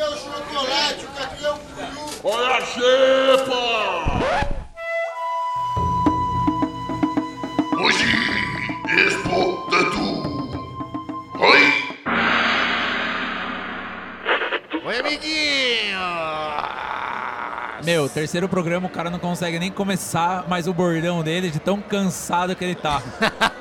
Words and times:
Cadê 0.00 0.14
o 0.14 0.16
chocolate? 0.16 1.06
Cadê 1.14 1.46
o 1.46 1.58
peru? 1.76 2.08
Olha 2.24 2.56
a 2.56 2.60
xepa! 2.64 3.60
Hoje, 7.78 8.06
Expo 8.96 9.66
Tatu. 9.70 10.06
Oi! 11.38 11.60
Oi, 14.86 14.98
amiguinho! 15.00 16.00
Meu, 17.84 18.08
terceiro 18.08 18.48
programa 18.48 18.86
o 18.86 18.90
cara 18.90 19.10
não 19.10 19.18
consegue 19.18 19.58
nem 19.58 19.70
começar 19.70 20.48
mais 20.48 20.66
o 20.66 20.72
bordão 20.72 21.22
dele 21.22 21.50
de 21.50 21.58
tão 21.58 21.78
cansado 21.78 22.56
que 22.56 22.64
ele 22.64 22.74
tá. 22.74 23.02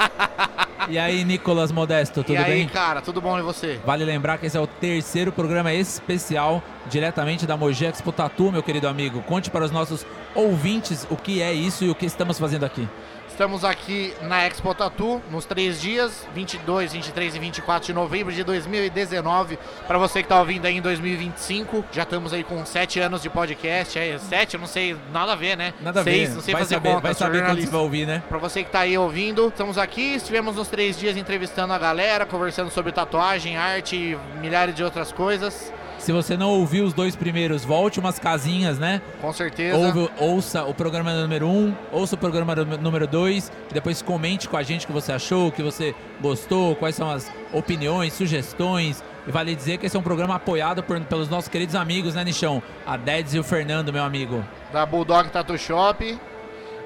e 0.89 0.97
aí, 0.97 1.23
Nicolas 1.23 1.71
Modesto, 1.71 2.23
tudo 2.23 2.33
e 2.33 2.37
aí, 2.37 2.51
bem? 2.51 2.67
cara, 2.67 3.01
tudo 3.01 3.21
bom 3.21 3.37
e 3.37 3.41
você? 3.41 3.79
Vale 3.85 4.03
lembrar 4.03 4.37
que 4.37 4.45
esse 4.47 4.57
é 4.57 4.59
o 4.59 4.67
terceiro 4.67 5.31
programa 5.31 5.73
especial 5.73 6.61
diretamente 6.89 7.45
da 7.45 7.55
Mogi 7.55 7.85
Expo 7.85 8.11
Tatu, 8.11 8.51
meu 8.51 8.63
querido 8.63 8.87
amigo. 8.87 9.21
Conte 9.21 9.49
para 9.49 9.63
os 9.63 9.71
nossos 9.71 10.05
ouvintes 10.35 11.05
o 11.09 11.15
que 11.15 11.41
é 11.41 11.53
isso 11.53 11.85
e 11.85 11.89
o 11.89 11.95
que 11.95 12.05
estamos 12.05 12.37
fazendo 12.39 12.65
aqui. 12.65 12.87
Estamos 13.29 13.63
aqui 13.63 14.13
na 14.23 14.45
Expo 14.45 14.75
Tatu 14.75 15.21
nos 15.31 15.45
três 15.45 15.79
dias, 15.79 16.27
22, 16.35 16.91
23 16.91 17.35
e 17.35 17.39
24 17.39 17.87
de 17.87 17.93
novembro 17.93 18.33
de 18.33 18.43
2019. 18.43 19.57
Para 19.87 19.97
você 19.97 20.19
que 20.19 20.25
está 20.25 20.37
ouvindo 20.41 20.65
aí 20.65 20.75
em 20.75 20.81
2025, 20.81 21.85
já 21.89 22.03
estamos 22.03 22.33
aí 22.33 22.43
com 22.43 22.65
sete 22.65 22.99
anos 22.99 23.21
de 23.21 23.29
podcast. 23.29 23.97
É, 23.97 24.17
sete, 24.17 24.55
eu 24.55 24.59
não 24.59 24.67
sei, 24.67 24.93
nada 25.13 25.31
a 25.31 25.35
ver, 25.37 25.55
né? 25.55 25.73
Nada 25.79 26.01
a 26.01 26.03
Seis, 26.03 26.29
ver. 26.29 26.35
não 26.35 26.41
sei 26.41 26.51
vai 26.53 26.63
fazer 26.63 26.75
saber, 26.75 26.89
conta, 26.89 27.01
vai 27.01 27.13
saber 27.13 27.45
quando 27.45 27.61
você 27.61 27.67
vai 27.67 27.79
ouvir, 27.79 28.05
né? 28.05 28.21
Pra 28.27 28.37
você 28.39 28.61
que 28.61 28.71
tá 28.71 28.79
aí 28.81 28.97
ouvindo, 28.97 29.47
estamos 29.47 29.77
aqui, 29.77 30.15
estivemos 30.15 30.57
nos 30.57 30.67
três 30.67 30.99
dias 30.99 31.15
entrevistando 31.15 31.71
a 31.71 31.77
galera, 31.77 32.25
conversando 32.25 32.69
sobre 32.69 32.91
tatuagem, 32.91 33.55
arte 33.55 33.95
e 33.95 34.17
milhares 34.41 34.75
de 34.75 34.83
outras 34.83 35.13
coisas. 35.13 35.71
Se 35.99 36.11
você 36.13 36.35
não 36.37 36.49
ouviu 36.49 36.85
os 36.85 36.93
dois 36.93 37.15
primeiros, 37.15 37.63
volte 37.63 37.99
umas 37.99 38.17
casinhas, 38.17 38.79
né? 38.79 39.01
Com 39.21 39.31
certeza. 39.33 39.77
Ouve- 39.77 40.09
ouça 40.17 40.63
o 40.63 40.73
programa 40.73 41.13
número 41.13 41.45
1, 41.47 41.49
um, 41.51 41.75
ouça 41.91 42.15
o 42.15 42.17
programa 42.17 42.55
nú- 42.55 42.77
número 42.77 43.05
2, 43.05 43.51
e 43.69 43.73
depois 43.73 44.01
comente 44.01 44.47
com 44.49 44.55
a 44.57 44.63
gente 44.63 44.85
o 44.85 44.87
que 44.87 44.93
você 44.93 45.11
achou, 45.11 45.49
o 45.49 45.51
que 45.51 45.61
você 45.61 45.93
gostou, 46.21 46.75
quais 46.75 46.95
são 46.95 47.09
as 47.11 47.29
opiniões, 47.53 48.13
sugestões. 48.13 49.03
E 49.27 49.31
vale 49.31 49.53
dizer 49.53 49.77
que 49.77 49.85
esse 49.85 49.95
é 49.95 49.99
um 49.99 50.03
programa 50.03 50.35
apoiado 50.35 50.81
por- 50.81 50.99
pelos 51.01 51.29
nossos 51.29 51.49
queridos 51.49 51.75
amigos, 51.75 52.15
né, 52.15 52.23
Nichão? 52.23 52.63
A 52.87 52.95
Deds 52.97 53.33
e 53.35 53.39
o 53.39 53.43
Fernando, 53.43 53.91
meu 53.93 54.03
amigo. 54.03 54.43
da 54.71 54.85
Bulldog 54.85 55.29
Tattoo 55.29 55.57
Shop 55.57 56.17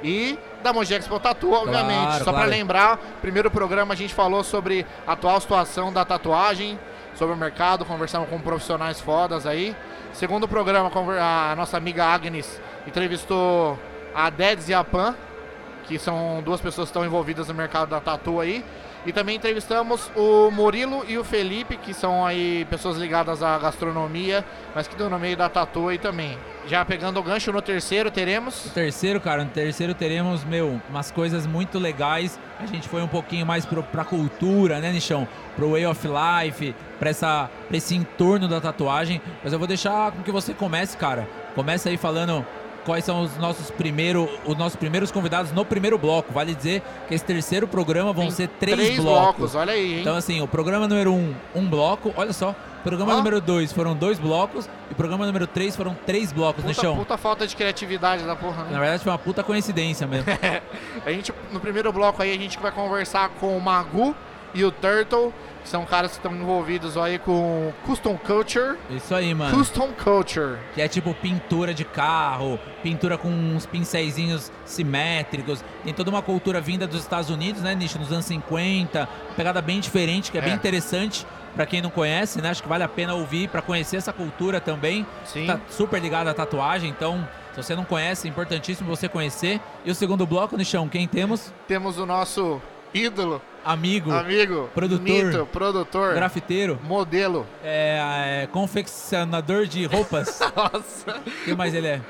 e 0.03 0.37
da 0.63 0.73
Mogi 0.73 0.93
Expo 0.93 1.19
Tattoo, 1.19 1.53
obviamente. 1.53 2.01
Claro, 2.05 2.23
Só 2.25 2.31
claro. 2.31 2.37
pra 2.47 2.57
lembrar, 2.57 2.97
primeiro 3.21 3.51
programa 3.51 3.93
a 3.93 3.97
gente 3.97 4.13
falou 4.13 4.43
sobre 4.43 4.85
a 5.05 5.11
atual 5.13 5.39
situação 5.39 5.91
da 5.93 6.03
tatuagem, 6.03 6.79
sobre 7.15 7.35
o 7.35 7.37
mercado, 7.37 7.85
conversamos 7.85 8.29
com 8.29 8.39
profissionais 8.39 8.99
fodas 8.99 9.45
aí. 9.45 9.75
Segundo 10.13 10.47
programa, 10.47 10.91
a 11.19 11.55
nossa 11.55 11.77
amiga 11.77 12.05
Agnes 12.05 12.61
entrevistou 12.87 13.79
a 14.13 14.29
Deds 14.29 14.69
e 14.69 14.73
a 14.73 14.83
Pan, 14.83 15.15
que 15.85 15.97
são 15.97 16.41
duas 16.43 16.61
pessoas 16.61 16.87
que 16.87 16.91
estão 16.91 17.05
envolvidas 17.05 17.47
no 17.47 17.53
mercado 17.53 17.89
da 17.89 17.99
tatu 17.99 18.39
aí. 18.39 18.63
E 19.05 19.11
também 19.11 19.35
entrevistamos 19.35 20.09
o 20.15 20.49
Murilo 20.49 21.03
e 21.07 21.17
o 21.17 21.23
Felipe, 21.23 21.75
que 21.75 21.93
são 21.93 22.25
aí 22.25 22.65
pessoas 22.69 22.97
ligadas 22.97 23.43
à 23.43 23.57
gastronomia, 23.57 24.45
mas 24.73 24.87
que 24.87 24.93
estão 24.93 25.09
no 25.09 25.19
meio 25.19 25.35
da 25.35 25.49
tatu 25.49 25.89
aí 25.89 25.97
também. 25.97 26.37
Já 26.67 26.85
pegando 26.85 27.19
o 27.19 27.23
gancho 27.23 27.51
no 27.51 27.61
terceiro, 27.61 28.09
teremos. 28.09 28.65
No 28.65 28.71
terceiro, 28.71 29.19
cara, 29.19 29.43
no 29.43 29.49
terceiro 29.49 29.93
teremos, 29.93 30.43
meu, 30.43 30.79
umas 30.89 31.11
coisas 31.11 31.45
muito 31.45 31.77
legais. 31.77 32.39
A 32.59 32.65
gente 32.65 32.87
foi 32.87 33.01
um 33.01 33.07
pouquinho 33.07 33.45
mais 33.45 33.65
pro, 33.65 33.83
pra 33.83 34.05
cultura, 34.05 34.79
né, 34.79 34.91
Nichão? 34.91 35.27
Pro 35.55 35.71
way 35.71 35.85
of 35.85 36.07
life, 36.07 36.73
pra, 36.99 37.09
essa, 37.09 37.49
pra 37.67 37.77
esse 37.77 37.95
entorno 37.95 38.47
da 38.47 38.61
tatuagem. 38.61 39.21
Mas 39.43 39.51
eu 39.51 39.59
vou 39.59 39.67
deixar 39.67 40.11
com 40.13 40.23
que 40.23 40.31
você 40.31 40.53
comece, 40.53 40.95
cara. 40.95 41.27
Começa 41.53 41.89
aí 41.89 41.97
falando 41.97 42.45
quais 42.85 43.03
são 43.03 43.21
os 43.21 43.37
nossos, 43.37 43.69
primeiro, 43.69 44.29
os 44.45 44.57
nossos 44.57 44.75
primeiros 44.77 45.11
convidados 45.11 45.51
no 45.51 45.65
primeiro 45.65 45.97
bloco. 45.97 46.31
Vale 46.31 46.55
dizer 46.55 46.81
que 47.07 47.13
esse 47.13 47.25
terceiro 47.25 47.67
programa 47.67 48.13
vão 48.13 48.25
Tem 48.25 48.31
ser 48.31 48.47
três, 48.47 48.77
três 48.77 48.99
blocos. 48.99 49.35
blocos, 49.35 49.55
olha 49.55 49.73
aí, 49.73 49.95
hein? 49.95 50.01
Então, 50.01 50.15
assim, 50.15 50.41
o 50.41 50.47
programa 50.47 50.87
número 50.87 51.13
um, 51.13 51.33
um 51.53 51.67
bloco. 51.67 52.13
Olha 52.15 52.31
só. 52.31 52.55
Programa 52.83 53.15
número 53.15 53.39
dois 53.41 53.71
foram 53.71 53.95
dois 53.95 54.19
blocos. 54.19 54.69
E 54.91 54.93
programa 54.93 55.25
número 55.25 55.47
três 55.47 55.75
foram 55.75 55.95
três 56.05 56.31
blocos, 56.31 56.63
puta, 56.63 56.67
Nichão. 56.67 56.95
puta 56.97 57.17
falta 57.17 57.47
de 57.47 57.55
criatividade 57.55 58.23
da 58.23 58.35
porra, 58.35 58.63
Na 58.65 58.69
né? 58.71 58.79
verdade, 58.79 59.03
foi 59.03 59.11
uma 59.11 59.17
puta 59.17 59.43
coincidência 59.43 60.05
mesmo. 60.05 60.25
A 61.05 61.11
gente, 61.11 61.33
no 61.51 61.59
primeiro 61.59 61.91
bloco 61.91 62.21
aí, 62.21 62.33
a 62.33 62.37
gente 62.37 62.59
vai 62.59 62.71
conversar 62.71 63.29
com 63.39 63.57
o 63.57 63.61
Magu 63.61 64.15
e 64.53 64.63
o 64.63 64.71
Turtle, 64.71 65.33
que 65.63 65.69
são 65.69 65.85
caras 65.85 66.11
que 66.11 66.17
estão 66.17 66.33
envolvidos 66.35 66.95
aí 66.97 67.17
com 67.17 67.73
Custom 67.85 68.17
Culture. 68.17 68.77
Isso 68.89 69.13
aí, 69.15 69.33
mano. 69.33 69.57
Custom 69.57 69.89
Culture. 69.93 70.57
Que 70.75 70.81
é 70.81 70.87
tipo 70.87 71.13
pintura 71.15 71.73
de 71.73 71.83
carro, 71.83 72.59
pintura 72.83 73.17
com 73.17 73.29
uns 73.29 73.65
pincéisinhos 73.65 74.51
simétricos. 74.65 75.63
Tem 75.83 75.93
toda 75.93 76.09
uma 76.09 76.21
cultura 76.21 76.61
vinda 76.61 76.85
dos 76.85 76.99
Estados 77.01 77.29
Unidos, 77.29 77.61
né, 77.61 77.73
Nicho? 77.75 77.97
Nos 77.97 78.11
anos 78.11 78.25
50. 78.25 78.99
Uma 78.99 79.35
pegada 79.35 79.61
bem 79.61 79.79
diferente, 79.79 80.31
que 80.31 80.37
é, 80.37 80.41
bem 80.41 80.51
É. 80.51 80.55
interessante 80.55 81.25
pra 81.55 81.65
quem 81.65 81.81
não 81.81 81.89
conhece, 81.89 82.41
né? 82.41 82.49
Acho 82.49 82.63
que 82.63 82.69
vale 82.69 82.83
a 82.83 82.87
pena 82.87 83.13
ouvir 83.13 83.47
pra 83.47 83.61
conhecer 83.61 83.97
essa 83.97 84.13
cultura 84.13 84.59
também. 84.59 85.05
Sim. 85.25 85.47
Tá 85.47 85.59
super 85.69 86.01
ligada 86.01 86.31
à 86.31 86.33
tatuagem, 86.33 86.89
então. 86.89 87.27
Se 87.53 87.61
você 87.61 87.75
não 87.75 87.85
conhece, 87.85 88.27
é 88.27 88.31
importantíssimo 88.31 88.89
você 88.89 89.07
conhecer. 89.07 89.61
E 89.85 89.91
o 89.91 89.95
segundo 89.95 90.25
bloco, 90.25 90.57
Nichão, 90.57 90.89
quem 90.89 91.07
temos? 91.07 91.53
Temos 91.67 91.99
o 91.99 92.05
nosso 92.05 92.59
ídolo, 92.91 93.41
Amigo, 93.65 94.11
amigo, 94.11 94.69
Produtor. 94.73 95.01
mito, 95.01 95.45
produtor, 95.45 96.13
grafiteiro, 96.15 96.77
modelo. 96.83 97.47
é, 97.63 98.43
é, 98.43 98.47
confeccionador 98.47 99.65
de 99.65 99.85
roupas. 99.85 100.39
Nossa. 100.53 101.17
O 101.17 101.45
que 101.45 101.55
mais 101.55 101.73
ele 101.73 101.87
é? 101.87 102.01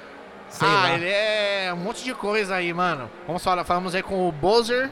Sei 0.50 0.68
ah, 0.68 0.72
lá. 0.72 0.94
ele 0.96 1.08
é 1.08 1.72
um 1.72 1.78
monte 1.78 2.04
de 2.04 2.14
coisa 2.16 2.56
aí, 2.56 2.74
mano. 2.74 3.10
Vamos 3.28 3.44
falar, 3.44 3.64
falamos 3.64 3.94
aí 3.94 4.02
com 4.02 4.28
o 4.28 4.32
Bozer, 4.32 4.90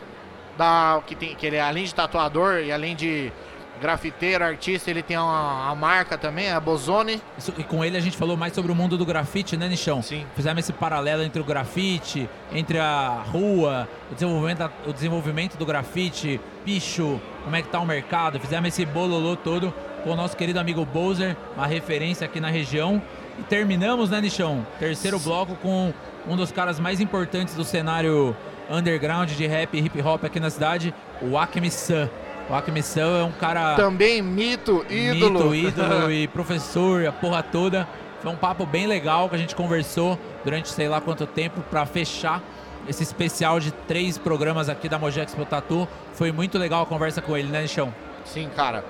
da, 0.56 1.02
que, 1.06 1.16
tem, 1.16 1.34
que 1.34 1.48
ele 1.48 1.56
é 1.56 1.62
além 1.62 1.84
de 1.84 1.96
tatuador 1.96 2.60
e 2.60 2.72
além 2.72 2.96
de 2.96 3.32
grafiteiro, 3.82 4.44
artista, 4.44 4.90
ele 4.92 5.02
tem 5.02 5.18
uma, 5.18 5.66
uma 5.66 5.76
marca 5.76 6.18
também, 6.18 6.52
a 6.52 6.60
Bozone. 6.60 7.22
Isso- 7.38 7.54
e 7.58 7.64
com 7.64 7.84
ele 7.84 7.98
a 7.98 8.00
gente 8.00 8.16
falou 8.16 8.38
mais 8.38 8.54
sobre 8.54 8.72
o 8.72 8.76
mundo 8.76 8.98
do 8.98 9.06
grafite, 9.06 9.58
né, 9.58 9.68
Nichão? 9.68 10.02
Sim. 10.02 10.26
Fizemos 10.36 10.60
esse 10.64 10.72
paralelo 10.72 11.24
entre 11.24 11.42
o 11.42 11.44
grafite, 11.44 12.30
entre 12.54 12.78
a 12.78 13.24
rua, 13.32 13.90
o 14.12 14.14
desenvolvimento, 14.14 14.72
o 14.86 14.94
desenvolvimento 14.94 15.58
do 15.58 15.66
grafite, 15.66 16.40
picho, 16.64 17.20
como 17.44 17.56
é 17.56 17.62
que 17.62 17.70
tá 17.70 17.80
o 17.80 17.86
mercado. 17.86 18.40
Fizemos 18.40 18.68
esse 18.70 18.86
bololô 18.86 19.36
todo 19.36 19.74
com 20.04 20.12
o 20.12 20.16
nosso 20.16 20.38
querido 20.38 20.60
amigo 20.60 20.86
Bowser, 20.86 21.36
uma 21.58 21.66
referência 21.68 22.26
aqui 22.26 22.40
na 22.40 22.50
região. 22.50 23.02
E 23.40 23.44
terminamos, 23.44 24.10
né, 24.10 24.22
Nichão? 24.22 24.66
Terceiro 24.80 25.20
bloco 25.20 25.56
com 25.56 25.92
um 26.28 26.36
dos 26.36 26.52
caras 26.52 26.80
mais 26.80 27.00
importantes 27.02 27.56
do 27.56 27.64
cenário 27.64 28.36
underground 28.70 29.30
de 29.32 29.48
rap 29.48 29.76
e 29.76 29.80
hip 29.86 30.02
hop 30.02 30.24
aqui 30.24 30.40
na 30.40 30.50
cidade, 30.50 30.94
o 31.22 31.38
Acme 31.38 31.70
Sun. 31.72 32.08
O 32.52 32.84
Sun 32.84 33.00
é 33.00 33.24
um 33.24 33.32
cara 33.32 33.76
Também 33.76 34.22
mito, 34.22 34.86
ídolo. 34.90 35.52
mito, 35.52 35.70
ídolo 35.70 36.12
e 36.12 36.28
professor, 36.30 37.08
a 37.08 37.12
porra 37.12 37.42
toda. 37.42 37.88
Foi 38.22 38.30
um 38.30 38.36
papo 38.36 38.66
bem 38.66 38.86
legal 38.88 39.30
que 39.30 39.36
a 39.36 39.38
gente 39.38 39.56
conversou 39.56 40.20
durante 40.44 40.68
sei 40.68 40.90
lá 40.90 41.00
quanto 41.00 41.26
tempo 41.26 41.62
pra 41.70 41.86
fechar 41.86 42.42
esse 42.90 43.04
especial 43.04 43.58
de 43.62 43.72
três 43.72 44.18
programas 44.18 44.68
aqui 44.68 44.90
da 44.90 45.00
Mogi 45.00 45.22
Expo 45.22 45.46
Tatu. 45.46 45.88
Foi 46.14 46.34
muito 46.34 46.58
legal 46.58 46.84
a 46.84 46.86
conversa 46.86 47.22
com 47.22 47.38
ele, 47.38 47.48
né, 47.48 47.66
Chão? 47.68 47.94
Sim, 48.26 48.50
cara. 48.54 48.84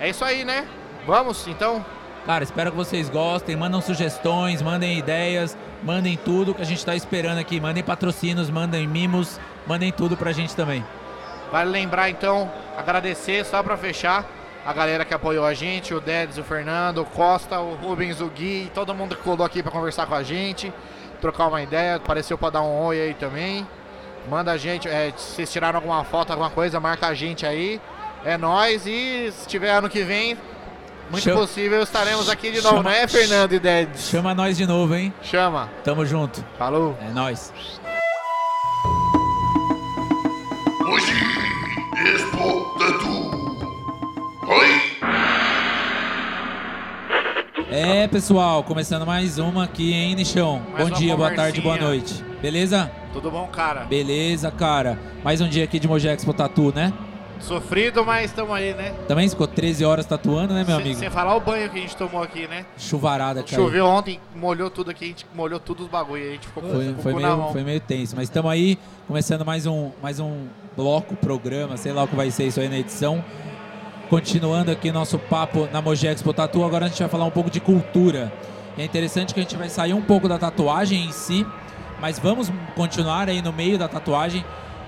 É 0.00 0.08
isso 0.08 0.24
aí, 0.24 0.42
né? 0.42 0.66
Vamos, 1.06 1.46
então. 1.46 1.84
Cara, 2.24 2.42
espero 2.42 2.70
que 2.70 2.76
vocês 2.76 3.10
gostem. 3.10 3.54
Mandam 3.54 3.82
sugestões, 3.82 4.62
mandem 4.62 4.96
ideias, 4.98 5.58
mandem 5.82 6.16
tudo 6.16 6.54
que 6.54 6.62
a 6.62 6.66
gente 6.66 6.84
tá 6.86 6.96
esperando 6.96 7.38
aqui. 7.38 7.60
Mandem 7.60 7.82
patrocínios, 7.82 8.48
mandem 8.48 8.86
mimos, 8.86 9.38
mandem 9.66 9.92
tudo 9.92 10.16
pra 10.16 10.32
gente 10.32 10.56
também. 10.56 10.82
Vale 11.52 11.70
lembrar, 11.70 12.08
então, 12.10 12.50
agradecer, 12.76 13.44
só 13.44 13.62
pra 13.62 13.76
fechar, 13.76 14.24
a 14.66 14.72
galera 14.72 15.04
que 15.04 15.12
apoiou 15.12 15.44
a 15.44 15.52
gente, 15.54 15.92
o 15.94 16.00
Dedes, 16.00 16.38
o 16.38 16.42
Fernando, 16.42 17.02
o 17.02 17.04
Costa, 17.04 17.60
o 17.60 17.74
Rubens, 17.74 18.20
o 18.20 18.26
Gui, 18.28 18.70
todo 18.74 18.94
mundo 18.94 19.14
que 19.14 19.22
colou 19.22 19.44
aqui 19.44 19.62
pra 19.62 19.70
conversar 19.70 20.06
com 20.06 20.14
a 20.14 20.22
gente, 20.22 20.72
trocar 21.20 21.48
uma 21.48 21.62
ideia, 21.62 21.96
apareceu 21.96 22.38
pra 22.38 22.48
dar 22.50 22.62
um 22.62 22.80
oi 22.86 23.00
aí 23.00 23.14
também. 23.14 23.66
Manda 24.30 24.50
a 24.52 24.56
gente, 24.56 24.88
é, 24.88 25.12
se 25.16 25.34
vocês 25.34 25.52
tiraram 25.52 25.76
alguma 25.78 26.02
foto, 26.04 26.30
alguma 26.30 26.48
coisa, 26.50 26.80
marca 26.80 27.06
a 27.08 27.14
gente 27.14 27.44
aí. 27.44 27.80
É 28.24 28.38
nóis 28.38 28.86
e 28.86 29.30
se 29.32 29.46
tiver 29.48 29.70
ano 29.72 29.88
que 29.90 30.02
vem, 30.04 30.38
muito 31.10 31.24
Chama- 31.24 31.40
possível 31.40 31.82
estaremos 31.82 32.30
aqui 32.30 32.52
de 32.52 32.62
novo, 32.62 32.76
Chama- 32.76 32.82
não 32.84 32.90
é, 32.96 33.06
Fernando 33.08 33.52
e 33.52 33.58
Dedes? 33.58 34.08
Chama 34.08 34.32
nós 34.32 34.56
de 34.56 34.64
novo, 34.64 34.94
hein? 34.94 35.12
Chama. 35.22 35.68
Tamo 35.84 36.06
junto. 36.06 36.42
Falou. 36.56 36.96
É 37.02 37.10
nóis. 37.12 37.52
É, 47.74 48.06
pessoal, 48.06 48.62
começando 48.62 49.06
mais 49.06 49.38
uma 49.38 49.64
aqui, 49.64 49.94
hein, 49.94 50.14
Nichão? 50.14 50.60
Mais 50.74 50.90
Bom 50.90 50.94
dia, 50.94 51.16
boa 51.16 51.34
tarde, 51.34 51.58
boa 51.62 51.78
conversinha. 51.78 52.22
noite. 52.22 52.38
Beleza? 52.42 52.92
Tudo 53.14 53.30
bom, 53.30 53.46
cara? 53.46 53.84
Beleza, 53.84 54.50
cara. 54.50 54.98
Mais 55.24 55.40
um 55.40 55.48
dia 55.48 55.64
aqui 55.64 55.78
de 55.78 55.88
Mogi 55.88 56.06
Expo 56.06 56.34
Tatu, 56.34 56.70
né? 56.74 56.92
Sofrido, 57.40 58.04
mas 58.04 58.26
estamos 58.26 58.54
aí, 58.54 58.74
né? 58.74 58.92
Também 59.08 59.26
ficou 59.26 59.46
13 59.46 59.86
horas 59.86 60.04
tatuando, 60.04 60.52
né, 60.52 60.64
meu 60.64 60.76
sem, 60.76 60.84
amigo? 60.84 61.00
sem 61.00 61.08
falar 61.08 61.34
o 61.34 61.40
banho 61.40 61.70
que 61.70 61.78
a 61.78 61.80
gente 61.80 61.96
tomou 61.96 62.22
aqui, 62.22 62.46
né? 62.46 62.66
Chuvarada, 62.76 63.42
cara. 63.42 63.56
Choveu 63.56 63.86
ontem, 63.86 64.20
molhou 64.36 64.68
tudo 64.68 64.90
aqui, 64.90 65.06
a 65.06 65.08
gente 65.08 65.26
molhou 65.34 65.58
tudo 65.58 65.84
os 65.84 65.88
bagulho, 65.88 66.28
a 66.28 66.32
gente 66.32 66.46
ficou 66.46 66.62
com 66.62 66.68
Foi, 66.68 66.92
com 66.92 67.02
foi, 67.02 67.14
meio, 67.14 67.48
foi 67.52 67.64
meio 67.64 67.80
tenso, 67.80 68.14
mas 68.14 68.24
estamos 68.24 68.50
aí 68.50 68.78
começando 69.08 69.46
mais 69.46 69.64
um, 69.64 69.90
mais 70.02 70.20
um 70.20 70.44
bloco, 70.76 71.16
programa, 71.16 71.78
sei 71.78 71.92
lá 71.92 72.02
o 72.02 72.08
que 72.08 72.14
vai 72.14 72.30
ser 72.30 72.44
isso 72.44 72.60
aí 72.60 72.68
na 72.68 72.76
edição. 72.78 73.24
Continuando 74.08 74.70
aqui 74.70 74.92
nosso 74.92 75.18
papo 75.18 75.68
na 75.72 75.80
Mogi 75.80 76.06
Expo 76.06 76.34
Tatu, 76.34 76.62
agora 76.64 76.84
a 76.84 76.88
gente 76.88 76.98
vai 76.98 77.08
falar 77.08 77.24
um 77.24 77.30
pouco 77.30 77.50
de 77.50 77.60
cultura. 77.60 78.32
E 78.76 78.82
é 78.82 78.84
interessante 78.84 79.32
que 79.32 79.40
a 79.40 79.42
gente 79.42 79.56
vai 79.56 79.68
sair 79.68 79.94
um 79.94 80.02
pouco 80.02 80.28
da 80.28 80.38
tatuagem 80.38 81.06
em 81.06 81.12
si, 81.12 81.46
mas 82.00 82.18
vamos 82.18 82.52
continuar 82.74 83.28
aí 83.28 83.40
no 83.40 83.52
meio 83.52 83.78
da 83.78 83.88
tatuagem. 83.88 84.44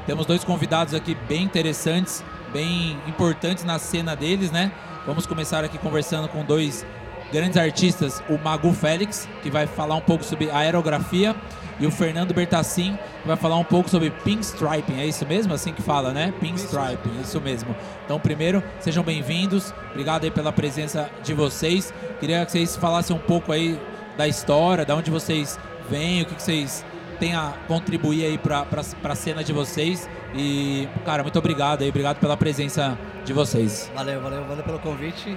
Temos 0.06 0.26
dois 0.26 0.44
convidados 0.44 0.92
aqui 0.92 1.16
bem 1.26 1.42
interessantes, 1.42 2.22
bem 2.52 2.98
importantes 3.06 3.64
na 3.64 3.78
cena 3.78 4.14
deles, 4.14 4.50
né? 4.50 4.70
Vamos 5.06 5.26
começar 5.26 5.64
aqui 5.64 5.78
conversando 5.78 6.28
com 6.28 6.44
dois 6.44 6.84
grandes 7.32 7.56
artistas, 7.56 8.22
o 8.28 8.38
Magu 8.38 8.72
Félix, 8.72 9.28
que 9.42 9.50
vai 9.50 9.66
falar 9.66 9.94
um 9.94 10.00
pouco 10.00 10.22
sobre 10.22 10.50
aerografia, 10.50 11.34
e 11.78 11.86
o 11.86 11.90
Fernando 11.90 12.32
Bertassin, 12.32 12.98
vai 13.24 13.36
falar 13.36 13.56
um 13.56 13.64
pouco 13.64 13.88
sobre 13.90 14.10
pinstriping. 14.10 15.00
É 15.00 15.06
isso 15.06 15.26
mesmo? 15.26 15.52
Assim 15.52 15.72
que 15.72 15.82
fala, 15.82 16.12
né? 16.12 16.32
Pinstriping, 16.40 17.20
isso 17.20 17.40
mesmo. 17.40 17.74
Então, 18.04 18.18
primeiro, 18.20 18.62
sejam 18.80 19.02
bem-vindos. 19.02 19.72
Obrigado 19.90 20.24
aí 20.24 20.30
pela 20.30 20.52
presença 20.52 21.10
de 21.22 21.34
vocês. 21.34 21.92
Queria 22.20 22.44
que 22.44 22.52
vocês 22.52 22.76
falassem 22.76 23.14
um 23.14 23.18
pouco 23.18 23.52
aí 23.52 23.80
da 24.16 24.28
história, 24.28 24.84
da 24.84 24.94
onde 24.94 25.10
vocês 25.10 25.58
vêm, 25.88 26.22
o 26.22 26.26
que, 26.26 26.34
que 26.34 26.42
vocês 26.42 26.84
têm 27.18 27.34
a 27.34 27.54
contribuir 27.66 28.24
aí 28.24 28.38
para 28.38 28.66
a 29.02 29.14
cena 29.14 29.42
de 29.42 29.52
vocês. 29.52 30.08
E, 30.34 30.88
cara, 31.04 31.22
muito 31.22 31.38
obrigado 31.38 31.82
aí, 31.82 31.88
obrigado 31.88 32.18
pela 32.18 32.36
presença 32.36 32.98
de 33.24 33.32
vocês. 33.32 33.90
Valeu, 33.94 34.20
valeu, 34.20 34.44
valeu 34.44 34.64
pelo 34.64 34.78
convite. 34.78 35.36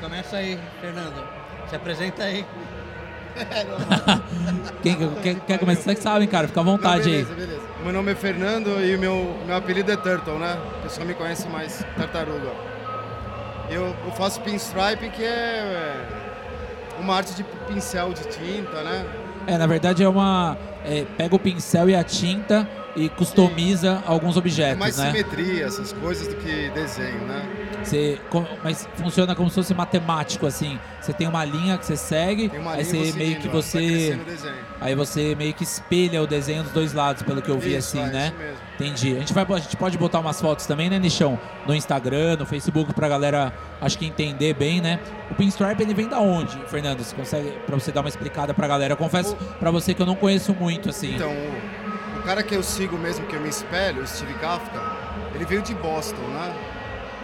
Começa 0.00 0.36
aí, 0.36 0.58
Fernando. 0.80 1.26
Se 1.68 1.76
apresenta 1.76 2.22
aí. 2.22 2.46
Quem 4.82 4.96
quer, 5.22 5.34
quer 5.40 5.58
começar? 5.58 5.82
Vocês 5.82 5.98
sabem, 5.98 6.28
cara, 6.28 6.48
fica 6.48 6.60
à 6.60 6.64
vontade 6.64 7.08
Não, 7.08 7.16
aí. 7.16 7.24
beleza, 7.24 7.34
beleza. 7.34 7.62
Meu 7.82 7.92
nome 7.92 8.12
é 8.12 8.14
Fernando 8.14 8.68
e 8.84 8.94
o 8.94 8.98
meu, 8.98 9.36
meu 9.46 9.56
apelido 9.56 9.90
é 9.92 9.96
Turtle, 9.96 10.38
né? 10.38 10.58
O 10.78 10.82
pessoal 10.82 11.06
me 11.06 11.14
conhece 11.14 11.48
mais 11.48 11.84
tartaruga. 11.96 12.50
Eu, 13.70 13.94
eu 14.04 14.12
faço 14.12 14.40
pinstriping, 14.40 15.10
que 15.10 15.22
é 15.22 15.28
é, 16.98 17.00
uma 17.00 17.16
arte 17.16 17.34
de 17.34 17.44
pincel 17.66 18.12
de 18.12 18.22
tinta, 18.28 18.82
né? 18.82 19.06
É, 19.46 19.56
na 19.56 19.66
verdade 19.66 20.02
é 20.02 20.08
uma. 20.08 20.56
é, 20.84 21.04
pega 21.16 21.34
o 21.34 21.38
pincel 21.38 21.88
e 21.88 21.94
a 21.94 22.02
tinta 22.02 22.68
e 22.96 23.08
customiza 23.08 24.02
alguns 24.06 24.36
É 24.36 24.38
objetos, 24.38 24.78
mais 24.78 24.96
né? 24.96 25.06
simetria, 25.06 25.66
essas 25.66 25.92
coisas, 25.92 26.26
do 26.28 26.34
que 26.36 26.70
desenho, 26.70 27.20
né? 27.26 27.46
Você, 27.82 28.18
mas 28.62 28.88
funciona 28.96 29.34
como 29.34 29.48
se 29.48 29.54
fosse 29.54 29.72
matemático, 29.74 30.46
assim. 30.46 30.78
Você 31.00 31.12
tem 31.12 31.26
uma 31.28 31.44
linha 31.44 31.78
que 31.78 31.86
você 31.86 31.96
segue, 31.96 32.50
aí 32.66 32.84
você 32.84 32.96
e 32.96 33.00
meio 33.00 33.12
seguindo, 33.12 33.40
que 33.40 33.48
você. 33.48 34.18
o 34.20 34.24
desenho. 34.24 34.54
Aí 34.80 34.94
você 34.94 35.34
meio 35.34 35.54
que 35.54 35.62
espelha 35.62 36.22
o 36.22 36.26
desenho 36.26 36.64
dos 36.64 36.72
dois 36.72 36.92
lados, 36.92 37.22
pelo 37.22 37.40
que 37.40 37.48
eu 37.48 37.58
vi, 37.58 37.76
Isso, 37.76 37.96
assim, 37.96 38.08
é, 38.08 38.12
né? 38.12 38.26
isso 38.28 38.36
mesmo. 38.38 38.56
Entendi. 38.74 39.16
A 39.16 39.20
gente, 39.20 39.32
vai, 39.32 39.46
a 39.48 39.58
gente 39.58 39.76
pode 39.76 39.96
botar 39.98 40.20
umas 40.20 40.40
fotos 40.40 40.66
também, 40.66 40.90
né, 40.90 40.98
Nichão? 40.98 41.38
No 41.66 41.74
Instagram, 41.74 42.36
no 42.36 42.46
Facebook, 42.46 42.92
pra 42.94 43.08
galera, 43.08 43.52
acho 43.80 43.98
que 43.98 44.06
entender 44.06 44.54
bem, 44.54 44.80
né? 44.80 45.00
O 45.30 45.34
Pinstripe, 45.34 45.82
ele 45.82 45.94
vem 45.94 46.08
da 46.08 46.20
onde, 46.20 46.58
Fernando? 46.68 47.02
Você 47.02 47.14
consegue, 47.14 47.50
pra 47.66 47.74
você 47.76 47.90
dar 47.90 48.00
uma 48.00 48.08
explicada 48.08 48.52
pra 48.54 48.66
galera? 48.68 48.92
Eu 48.92 48.96
confesso 48.96 49.36
pra 49.58 49.70
você 49.70 49.94
que 49.94 50.02
eu 50.02 50.06
não 50.06 50.14
conheço 50.14 50.54
muito, 50.54 50.90
assim. 50.90 51.14
Então, 51.14 51.30
o, 51.30 51.32
o 51.32 51.87
cara 52.28 52.42
que 52.42 52.54
eu 52.54 52.62
sigo 52.62 52.98
mesmo, 52.98 53.24
que 53.24 53.34
eu 53.34 53.40
me 53.40 53.48
espelho, 53.48 54.02
o 54.02 54.06
Steve 54.06 54.34
Kafka, 54.34 54.78
ele 55.34 55.46
veio 55.46 55.62
de 55.62 55.74
Boston, 55.74 56.20
né? 56.20 56.52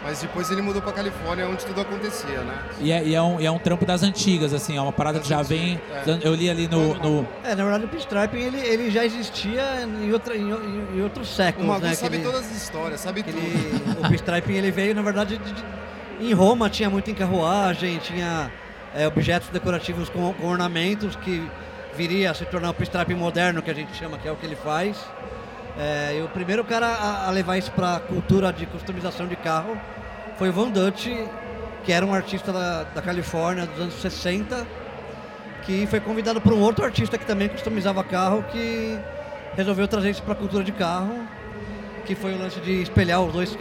Mas 0.03 0.21
depois 0.23 0.51
ele 0.51 0.63
mudou 0.63 0.81
pra 0.81 0.93
Califórnia, 0.93 1.47
onde 1.47 1.63
tudo 1.67 1.79
acontecia, 1.83 2.41
né? 2.41 2.59
E 2.81 2.91
é, 2.91 3.05
e 3.05 3.15
é 3.15 3.21
um, 3.21 3.39
e 3.39 3.45
é 3.45 3.51
um 3.51 3.59
trampo 3.59 3.85
das 3.85 4.03
antigas, 4.03 4.55
assim, 4.55 4.79
é 4.79 4.81
uma 4.81 4.93
parada 4.95 5.21
que 5.21 5.29
já 5.29 5.43
vem. 5.43 5.79
Eu 6.23 6.35
li 6.35 6.49
ali 6.49 6.67
no. 6.69 6.95
no- 6.95 7.29
É, 7.45 7.55
na 7.55 7.63
verdade 7.65 7.85
o 7.85 7.89
pinstriping 7.89 8.39
ele, 8.39 8.59
ele 8.61 8.91
já 8.91 9.05
existia 9.05 9.83
em, 9.83 10.11
outra, 10.11 10.35
em, 10.35 10.49
em- 10.51 11.03
outros 11.03 11.31
O 11.31 11.35
séculos, 11.35 11.69
Magu 11.69 11.85
né? 11.85 11.95
sabe 11.95 12.17
ele- 12.17 12.25
todas 12.25 12.41
as 12.41 12.57
histórias, 12.57 13.01
sabe 13.01 13.23
tudo. 13.23 13.37
ele- 13.37 13.83
o 14.03 14.09
pinstriping 14.09 14.55
ele 14.55 14.71
veio, 14.71 14.95
na 14.95 15.03
verdade, 15.03 15.37
de- 15.37 15.53
de- 15.53 15.65
em 16.21 16.33
Roma 16.33 16.71
tinha 16.71 16.89
muito 16.89 17.11
em 17.11 17.15
carruagem, 17.15 17.99
tinha 17.99 18.51
é, 18.95 19.07
objetos 19.07 19.49
decorativos 19.51 20.09
com, 20.09 20.33
com 20.33 20.47
ornamentos 20.47 21.15
que 21.17 21.47
viria 21.97 22.31
a 22.31 22.35
se 22.35 22.45
tornar 22.45 22.71
o 22.71 22.75
pinstriping 22.75 23.15
moderno, 23.15 23.63
que 23.63 23.71
a 23.71 23.75
gente 23.75 23.95
chama, 23.95 24.19
que 24.19 24.29
é 24.29 24.33
o 24.33 24.37
que 24.37 24.45
ele 24.45 24.57
faz. 24.57 24.97
É, 25.79 26.17
e 26.19 26.23
o 26.23 26.29
primeiro 26.29 26.63
cara 26.65 26.87
a, 26.87 27.27
a 27.27 27.31
levar 27.31 27.57
isso 27.57 27.73
para 27.73 27.97
a 27.97 28.01
cultura 28.01 28.53
de 28.53 28.65
customização 28.67 29.27
de 29.27 29.35
carro 29.35 29.77
foi 30.39 30.49
o 30.49 30.53
Von 30.53 30.71
Dutch, 30.71 31.09
que 31.85 31.93
era 31.93 32.05
um 32.05 32.15
artista 32.15 32.53
da, 32.53 32.85
da 32.85 33.03
Califórnia 33.03 33.67
dos 33.67 33.81
anos 33.81 33.95
60, 33.95 34.67
que 35.65 35.87
foi 35.87 36.01
convidado 36.01 36.41
por 36.41 36.53
um 36.53 36.61
outro 36.61 36.85
artista 36.85 37.19
que 37.19 37.27
também 37.27 37.49
customizava 37.49 38.03
carro, 38.05 38.45
que 38.51 38.99
resolveu 39.57 39.89
trazer 39.89 40.11
isso 40.11 40.23
para 40.23 40.33
a 40.33 40.37
cultura 40.37 40.63
de 40.63 40.73
carro, 40.73 41.27
que 42.05 42.15
foi 42.15 42.35
o 42.35 42.39
lance 42.39 42.61
de 42.61 42.83
espelhar 42.83 43.21
os 43.21 43.33
dois 43.33 43.57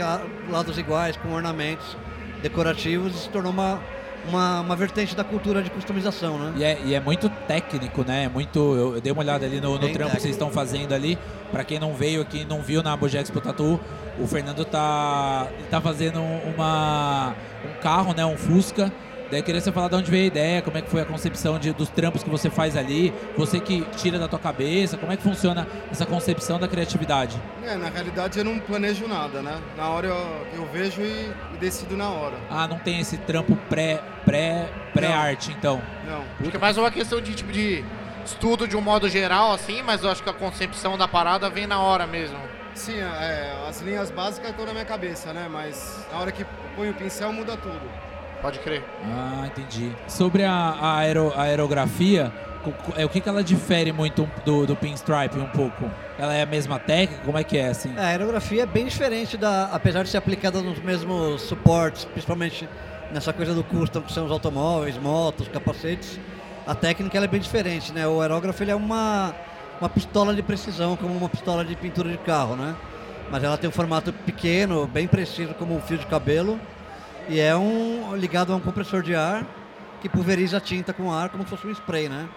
lados 0.50 0.78
iguais 0.78 1.16
com 1.18 1.32
ornamentos 1.32 1.96
decorativos 2.42 3.16
e 3.16 3.20
se 3.20 3.30
tornou 3.30 3.52
uma, 3.52 3.80
uma, 4.28 4.62
uma 4.62 4.76
vertente 4.76 5.16
da 5.16 5.24
cultura 5.24 5.62
de 5.62 5.70
customização, 5.70 6.38
né? 6.38 6.54
E 6.58 6.64
é, 6.64 6.82
e 6.86 6.94
é 6.94 7.00
muito 7.00 7.30
técnico, 7.48 8.04
né? 8.06 8.26
É 8.26 8.30
muito. 8.30 8.60
Eu, 8.60 8.96
eu 8.96 9.02
dei 9.02 9.12
uma 9.12 9.22
olhada 9.22 9.46
ali 9.46 9.60
no, 9.60 9.78
no 9.78 9.90
trampo 9.92 10.16
que 10.16 10.22
vocês 10.22 10.36
estão 10.36 10.50
fazendo 10.50 10.94
ali. 10.94 11.18
Pra 11.52 11.64
quem 11.64 11.80
não 11.80 11.94
veio 11.94 12.22
aqui, 12.22 12.46
não 12.46 12.62
viu 12.62 12.82
na 12.82 12.98
Bojex 12.98 13.30
Expo 13.30 13.40
Tatu, 13.40 13.80
o 14.20 14.26
Fernando 14.26 14.66
tá, 14.66 15.48
tá 15.70 15.80
fazendo 15.80 16.20
uma, 16.20 17.36
um 17.64 17.82
carro, 17.82 18.14
né? 18.14 18.26
Um 18.26 18.38
Fusca. 18.38 18.92
Daí 19.34 19.40
eu 19.40 19.46
queria 19.46 19.60
você 19.60 19.72
falar 19.72 19.88
de 19.88 19.96
onde 19.96 20.12
veio 20.12 20.26
a 20.26 20.28
ideia, 20.28 20.62
como 20.62 20.78
é 20.78 20.82
que 20.84 20.92
foi 20.92 21.02
a 21.02 21.06
concepção 21.06 21.58
de, 21.58 21.74
dos 21.74 21.90
trampos 21.90 22.22
que 22.22 22.30
você 22.30 22.52
faz 22.52 22.78
ali, 22.78 23.12
você 23.36 23.60
que 23.60 23.82
tira 23.98 24.20
da 24.20 24.28
tua 24.28 24.38
cabeça, 24.38 24.96
como 24.96 25.12
é 25.12 25.18
que 25.18 25.24
funciona 25.24 25.68
essa 25.90 26.06
concepção 26.06 26.60
da 26.60 26.68
criatividade? 26.68 27.42
É, 27.64 27.74
na 27.74 27.90
realidade 27.90 28.38
eu 28.38 28.46
não 28.46 28.60
planejo 28.60 29.08
nada, 29.08 29.42
né? 29.42 29.60
Na 29.76 29.90
hora 29.90 30.06
eu, 30.06 30.48
eu 30.54 30.66
vejo 30.72 31.02
e, 31.02 31.32
e 31.52 31.58
decido 31.60 31.98
na 31.98 32.10
hora. 32.10 32.38
Ah, 32.48 32.68
não 32.68 32.78
tem 32.78 33.00
esse 33.00 33.18
trampo 33.18 33.56
pré, 33.68 34.04
pré, 34.24 34.70
pré-arte, 34.94 35.52
então. 35.58 35.82
Não. 36.06 36.22
Acho 36.40 36.52
que 36.52 36.58
é 36.58 36.60
mais 36.60 36.78
uma 36.78 36.92
questão 36.92 37.20
de 37.20 37.34
tipo 37.34 37.52
de 37.52 37.84
estudo 38.24 38.68
de 38.68 38.78
um 38.78 38.82
modo 38.82 39.10
geral, 39.10 39.52
assim, 39.52 39.82
mas 39.82 40.04
eu 40.04 40.12
acho 40.12 40.22
que 40.22 40.30
a 40.30 40.34
concepção 40.34 40.96
da 40.96 41.08
parada 41.08 41.50
vem 41.50 41.66
na 41.66 41.82
hora 41.82 42.06
mesmo. 42.06 42.38
Sim, 42.76 43.00
é, 43.00 43.66
as 43.68 43.82
linhas 43.82 44.12
básicas 44.12 44.52
estão 44.52 44.64
na 44.64 44.74
minha 44.74 44.86
cabeça, 44.86 45.34
né? 45.34 45.48
Mas 45.52 46.06
na 46.12 46.20
hora 46.20 46.32
que 46.32 46.46
põe 46.76 46.92
o 46.92 46.94
pincel 46.94 47.34
muda 47.34 47.58
tudo. 47.58 48.13
Pode 48.44 48.60
crer. 48.60 48.84
Ah, 49.06 49.48
entendi. 49.48 49.92
Sobre 50.08 50.44
a, 50.44 50.52
a 50.54 50.98
aero- 50.98 51.34
a 51.36 51.44
aerografia, 51.44 52.32
é, 52.98 53.06
o 53.06 53.10
que, 53.10 53.20
que 53.22 53.28
ela 53.30 53.44
difere 53.44 53.92
muito 53.92 54.30
do, 54.46 54.66
do 54.68 54.76
pinstripe 54.76 55.38
um 55.40 55.48
pouco? 55.48 55.90
Ela 56.20 56.34
é 56.34 56.44
a 56.44 56.46
mesma 56.46 56.78
técnica? 56.78 57.24
Como 57.26 57.38
é 57.38 57.44
que 57.44 57.58
é, 57.58 57.70
assim? 57.70 57.94
É, 57.98 58.02
A 58.02 58.08
aerografia 58.08 58.64
é 58.64 58.66
bem 58.66 58.86
diferente 58.86 59.38
da, 59.38 59.70
apesar 59.72 60.04
de 60.04 60.10
ser 60.10 60.18
aplicada 60.18 60.62
nos 60.62 60.78
mesmos 60.80 61.42
suportes, 61.44 62.04
principalmente 62.06 62.68
nessa 63.12 63.32
coisa 63.34 63.54
do 63.56 63.64
custom, 63.64 64.02
que 64.02 64.12
são 64.14 64.26
os 64.26 64.32
automóveis, 64.32 64.98
motos, 64.98 65.48
capacetes. 65.48 66.20
A 66.68 66.76
técnica 66.76 67.18
ela 67.18 67.26
é 67.26 67.30
bem 67.30 67.40
diferente, 67.40 67.92
né? 67.94 68.06
O 68.08 68.22
aerógrafo 68.22 68.62
ele 68.64 68.72
é 68.72 68.76
uma, 68.76 69.34
uma 69.80 69.90
pistola 69.90 70.34
de 70.36 70.42
precisão, 70.44 70.96
como 70.96 71.16
uma 71.16 71.30
pistola 71.30 71.64
de 71.66 71.76
pintura 71.76 72.10
de 72.10 72.18
carro, 72.20 72.56
né? 72.56 72.76
Mas 73.32 73.44
ela 73.44 73.58
tem 73.58 73.70
um 73.70 73.74
formato 73.74 74.12
pequeno, 74.12 74.86
bem 74.86 75.08
preciso, 75.08 75.54
como 75.54 75.76
um 75.76 75.82
fio 75.82 75.98
de 75.98 76.06
cabelo, 76.06 76.60
e 77.30 77.40
é 77.40 77.56
um 77.56 78.16
ligado 78.16 78.52
a 78.54 78.56
um 78.56 78.60
compressor 78.60 79.02
de 79.02 79.16
ar 79.16 79.46
que 80.02 80.10
pulveriza 80.10 80.58
a 80.58 80.62
tinta 80.62 80.92
com 80.94 81.12
ar 81.12 81.30
como 81.30 81.44
se 81.44 81.50
fosse 81.50 81.68
um 81.68 81.72
spray, 81.72 82.10
né? 82.10 82.28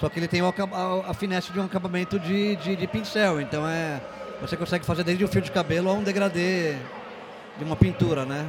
Só 0.00 0.08
que 0.08 0.18
ele 0.20 0.28
tem 0.28 0.40
a, 0.40 1.14
finesse 1.14 1.52
de 1.52 1.58
um 1.58 1.64
acabamento 1.64 2.18
de, 2.20 2.54
de, 2.56 2.76
de 2.76 2.86
pincel, 2.86 3.40
então 3.40 3.66
é 3.66 4.00
você 4.40 4.56
consegue 4.56 4.84
fazer 4.84 5.02
desde 5.02 5.24
o 5.24 5.28
fio 5.28 5.42
de 5.42 5.50
cabelo 5.50 5.90
a 5.90 5.92
um 5.92 6.02
degradê 6.04 6.74
de 7.58 7.64
uma 7.64 7.74
pintura, 7.74 8.24
né? 8.24 8.46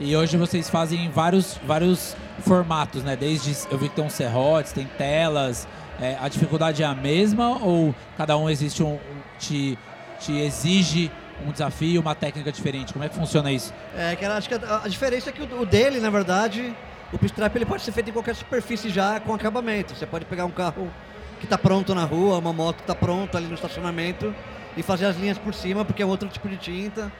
E 0.00 0.16
hoje 0.16 0.36
vocês 0.38 0.70
fazem 0.70 1.10
vários, 1.10 1.58
vários 1.66 2.16
formatos, 2.40 3.02
né? 3.02 3.14
Desde, 3.16 3.54
eu 3.70 3.76
vi 3.76 3.88
que 3.90 3.96
tem 3.96 4.04
uns 4.04 4.12
serrotes, 4.14 4.72
tem 4.72 4.86
telas. 4.96 5.66
É, 6.00 6.16
a 6.20 6.28
dificuldade 6.28 6.82
é 6.82 6.86
a 6.86 6.94
mesma 6.94 7.58
ou 7.62 7.92
cada 8.16 8.36
um 8.38 8.48
existe 8.48 8.82
um, 8.82 8.94
um- 8.94 9.00
te, 9.38 9.76
te 10.20 10.32
exige 10.38 11.10
um 11.46 11.52
desafio, 11.52 12.00
uma 12.00 12.14
técnica 12.14 12.50
diferente? 12.52 12.92
Como 12.92 13.04
é 13.04 13.08
que 13.08 13.14
funciona 13.14 13.50
isso? 13.52 13.72
É, 13.96 14.16
eu 14.20 14.32
acho 14.32 14.48
que 14.48 14.54
a, 14.54 14.82
a 14.84 14.88
diferença 14.88 15.30
é 15.30 15.32
que 15.32 15.42
o, 15.42 15.60
o 15.62 15.66
dele, 15.66 16.00
na 16.00 16.10
verdade, 16.10 16.74
o 17.12 17.18
pinstrap 17.18 17.54
ele 17.56 17.64
pode 17.66 17.82
ser 17.82 17.92
feito 17.92 18.10
em 18.10 18.12
qualquer 18.12 18.34
superfície 18.34 18.88
já 18.90 19.20
com 19.20 19.32
acabamento. 19.34 19.94
Você 19.94 20.06
pode 20.06 20.24
pegar 20.24 20.44
um 20.44 20.50
carro 20.50 20.90
que 21.38 21.44
está 21.46 21.56
pronto 21.56 21.94
na 21.94 22.04
rua, 22.04 22.38
uma 22.38 22.52
moto 22.52 22.76
que 22.76 22.82
está 22.82 22.94
pronta 22.94 23.38
ali 23.38 23.46
no 23.46 23.54
estacionamento 23.54 24.34
e 24.76 24.82
fazer 24.82 25.06
as 25.06 25.16
linhas 25.16 25.38
por 25.38 25.54
cima, 25.54 25.84
porque 25.84 26.02
é 26.02 26.06
outro 26.06 26.28
tipo 26.28 26.48
de 26.48 26.56
tinta, 26.56 27.10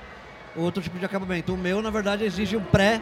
outro 0.56 0.82
tipo 0.82 0.98
de 0.98 1.04
acabamento. 1.04 1.54
O 1.54 1.56
meu, 1.56 1.80
na 1.80 1.90
verdade, 1.90 2.25
exige 2.25 2.56
um 2.56 2.62
pré, 2.62 3.00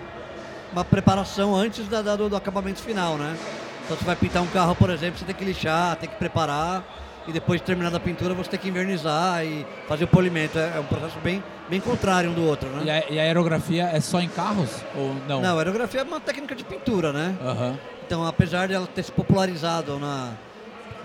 uma 0.72 0.84
preparação 0.84 1.54
antes 1.56 1.88
da, 1.88 2.02
da- 2.02 2.16
do, 2.16 2.28
do 2.28 2.36
acabamento 2.36 2.80
final, 2.80 3.16
né? 3.16 3.36
Então 3.84 3.96
você 3.96 4.04
vai 4.04 4.16
pintar 4.16 4.42
um 4.42 4.46
carro, 4.48 4.74
por 4.74 4.90
exemplo, 4.90 5.18
você 5.18 5.24
tem 5.24 5.34
que 5.34 5.44
lixar, 5.44 5.96
tem 5.96 6.08
que 6.08 6.16
preparar 6.16 6.82
e 7.26 7.32
depois 7.32 7.60
de 7.60 7.66
terminada 7.66 7.96
a 7.96 8.00
pintura 8.00 8.34
você 8.34 8.50
tem 8.50 8.60
que 8.60 8.68
invernizar 8.68 9.44
e 9.44 9.66
fazer 9.88 10.04
o 10.04 10.08
polimento. 10.08 10.58
É, 10.58 10.76
é 10.76 10.80
um 10.80 10.84
processo 10.84 11.18
bem, 11.20 11.42
bem 11.68 11.80
contrário 11.80 12.30
um 12.30 12.34
do 12.34 12.44
outro, 12.44 12.68
né? 12.70 12.82
E 12.84 12.90
a, 12.90 13.10
e 13.10 13.18
a 13.18 13.22
aerografia 13.22 13.84
é 13.84 14.00
só 14.00 14.20
em 14.20 14.28
carros 14.28 14.70
ou 14.94 15.14
não? 15.28 15.40
Não, 15.40 15.56
a 15.56 15.58
aerografia 15.58 16.00
é 16.00 16.04
uma 16.04 16.20
técnica 16.20 16.54
de 16.54 16.64
pintura, 16.64 17.12
né? 17.12 17.36
Aham. 17.42 17.78
Então, 18.06 18.24
apesar 18.24 18.68
de 18.68 18.74
ela 18.74 18.86
ter 18.86 19.02
se 19.02 19.10
popularizado 19.10 19.98
na, 19.98 20.32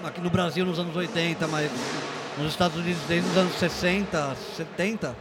aqui 0.03 0.21
no 0.21 0.29
Brasil 0.29 0.63
nos 0.65 0.77
anos 0.77 0.95
80, 0.95 1.47
mas 1.47 1.71
nos 2.37 2.51
Estados 2.51 2.77
Unidos 2.77 3.01
desde 3.07 3.27
os 3.27 3.37
anos 3.37 3.53
60, 3.55 4.35
70, 4.55 5.15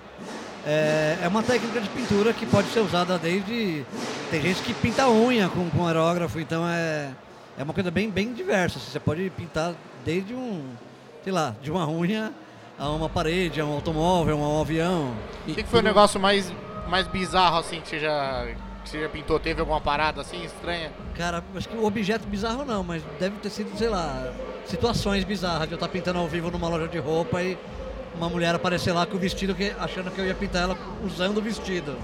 é, 0.66 1.16
é 1.22 1.28
uma 1.28 1.42
técnica 1.42 1.80
de 1.80 1.88
pintura 1.88 2.34
que 2.34 2.44
pode 2.44 2.68
ser 2.68 2.80
usada 2.80 3.18
desde. 3.18 3.84
Tem 4.30 4.42
gente 4.42 4.62
que 4.62 4.74
pinta 4.74 5.08
unha 5.08 5.48
com, 5.48 5.70
com 5.70 5.86
aerógrafo, 5.86 6.38
então 6.38 6.68
é, 6.68 7.10
é 7.58 7.62
uma 7.62 7.72
coisa 7.72 7.90
bem, 7.90 8.10
bem 8.10 8.32
diversa. 8.34 8.78
Você 8.78 9.00
pode 9.00 9.30
pintar 9.30 9.74
desde 10.04 10.34
um, 10.34 10.62
sei 11.22 11.32
lá, 11.32 11.54
de 11.62 11.70
uma 11.70 11.88
unha 11.88 12.32
a 12.78 12.88
uma 12.88 13.08
parede, 13.08 13.60
a 13.60 13.64
um 13.66 13.74
automóvel, 13.74 14.42
a 14.42 14.48
um 14.48 14.60
avião. 14.60 15.14
O 15.46 15.54
que, 15.54 15.62
que 15.62 15.68
foi 15.68 15.80
o 15.80 15.82
negócio 15.82 16.18
mais, 16.18 16.50
mais 16.88 17.06
bizarro 17.06 17.58
assim 17.58 17.80
que 17.80 17.88
você 17.88 17.98
já, 17.98 18.46
que 18.82 18.88
você 18.88 19.00
já 19.02 19.08
pintou? 19.08 19.38
Teve 19.38 19.60
alguma 19.60 19.80
parada 19.80 20.22
assim 20.22 20.42
estranha? 20.42 20.90
Cara, 21.14 21.44
acho 21.54 21.68
que 21.68 21.76
o 21.76 21.84
objeto 21.84 22.26
bizarro 22.26 22.64
não, 22.64 22.82
mas 22.82 23.02
deve 23.18 23.36
ter 23.36 23.50
sido, 23.50 23.76
sei 23.76 23.90
lá, 23.90 24.32
situações 24.64 25.24
bizarras 25.24 25.68
de 25.68 25.74
eu 25.74 25.76
estar 25.76 25.88
pintando 25.88 26.18
ao 26.18 26.26
vivo 26.26 26.50
numa 26.50 26.68
loja 26.68 26.88
de 26.88 26.98
roupa 26.98 27.42
e 27.42 27.58
uma 28.14 28.30
mulher 28.30 28.54
aparecer 28.54 28.92
lá 28.92 29.04
com 29.04 29.16
o 29.16 29.20
vestido 29.20 29.54
que, 29.54 29.72
achando 29.78 30.10
que 30.10 30.18
eu 30.18 30.26
ia 30.26 30.34
pintar 30.34 30.62
ela 30.62 30.78
usando 31.04 31.36
o 31.36 31.42
vestido. 31.42 31.96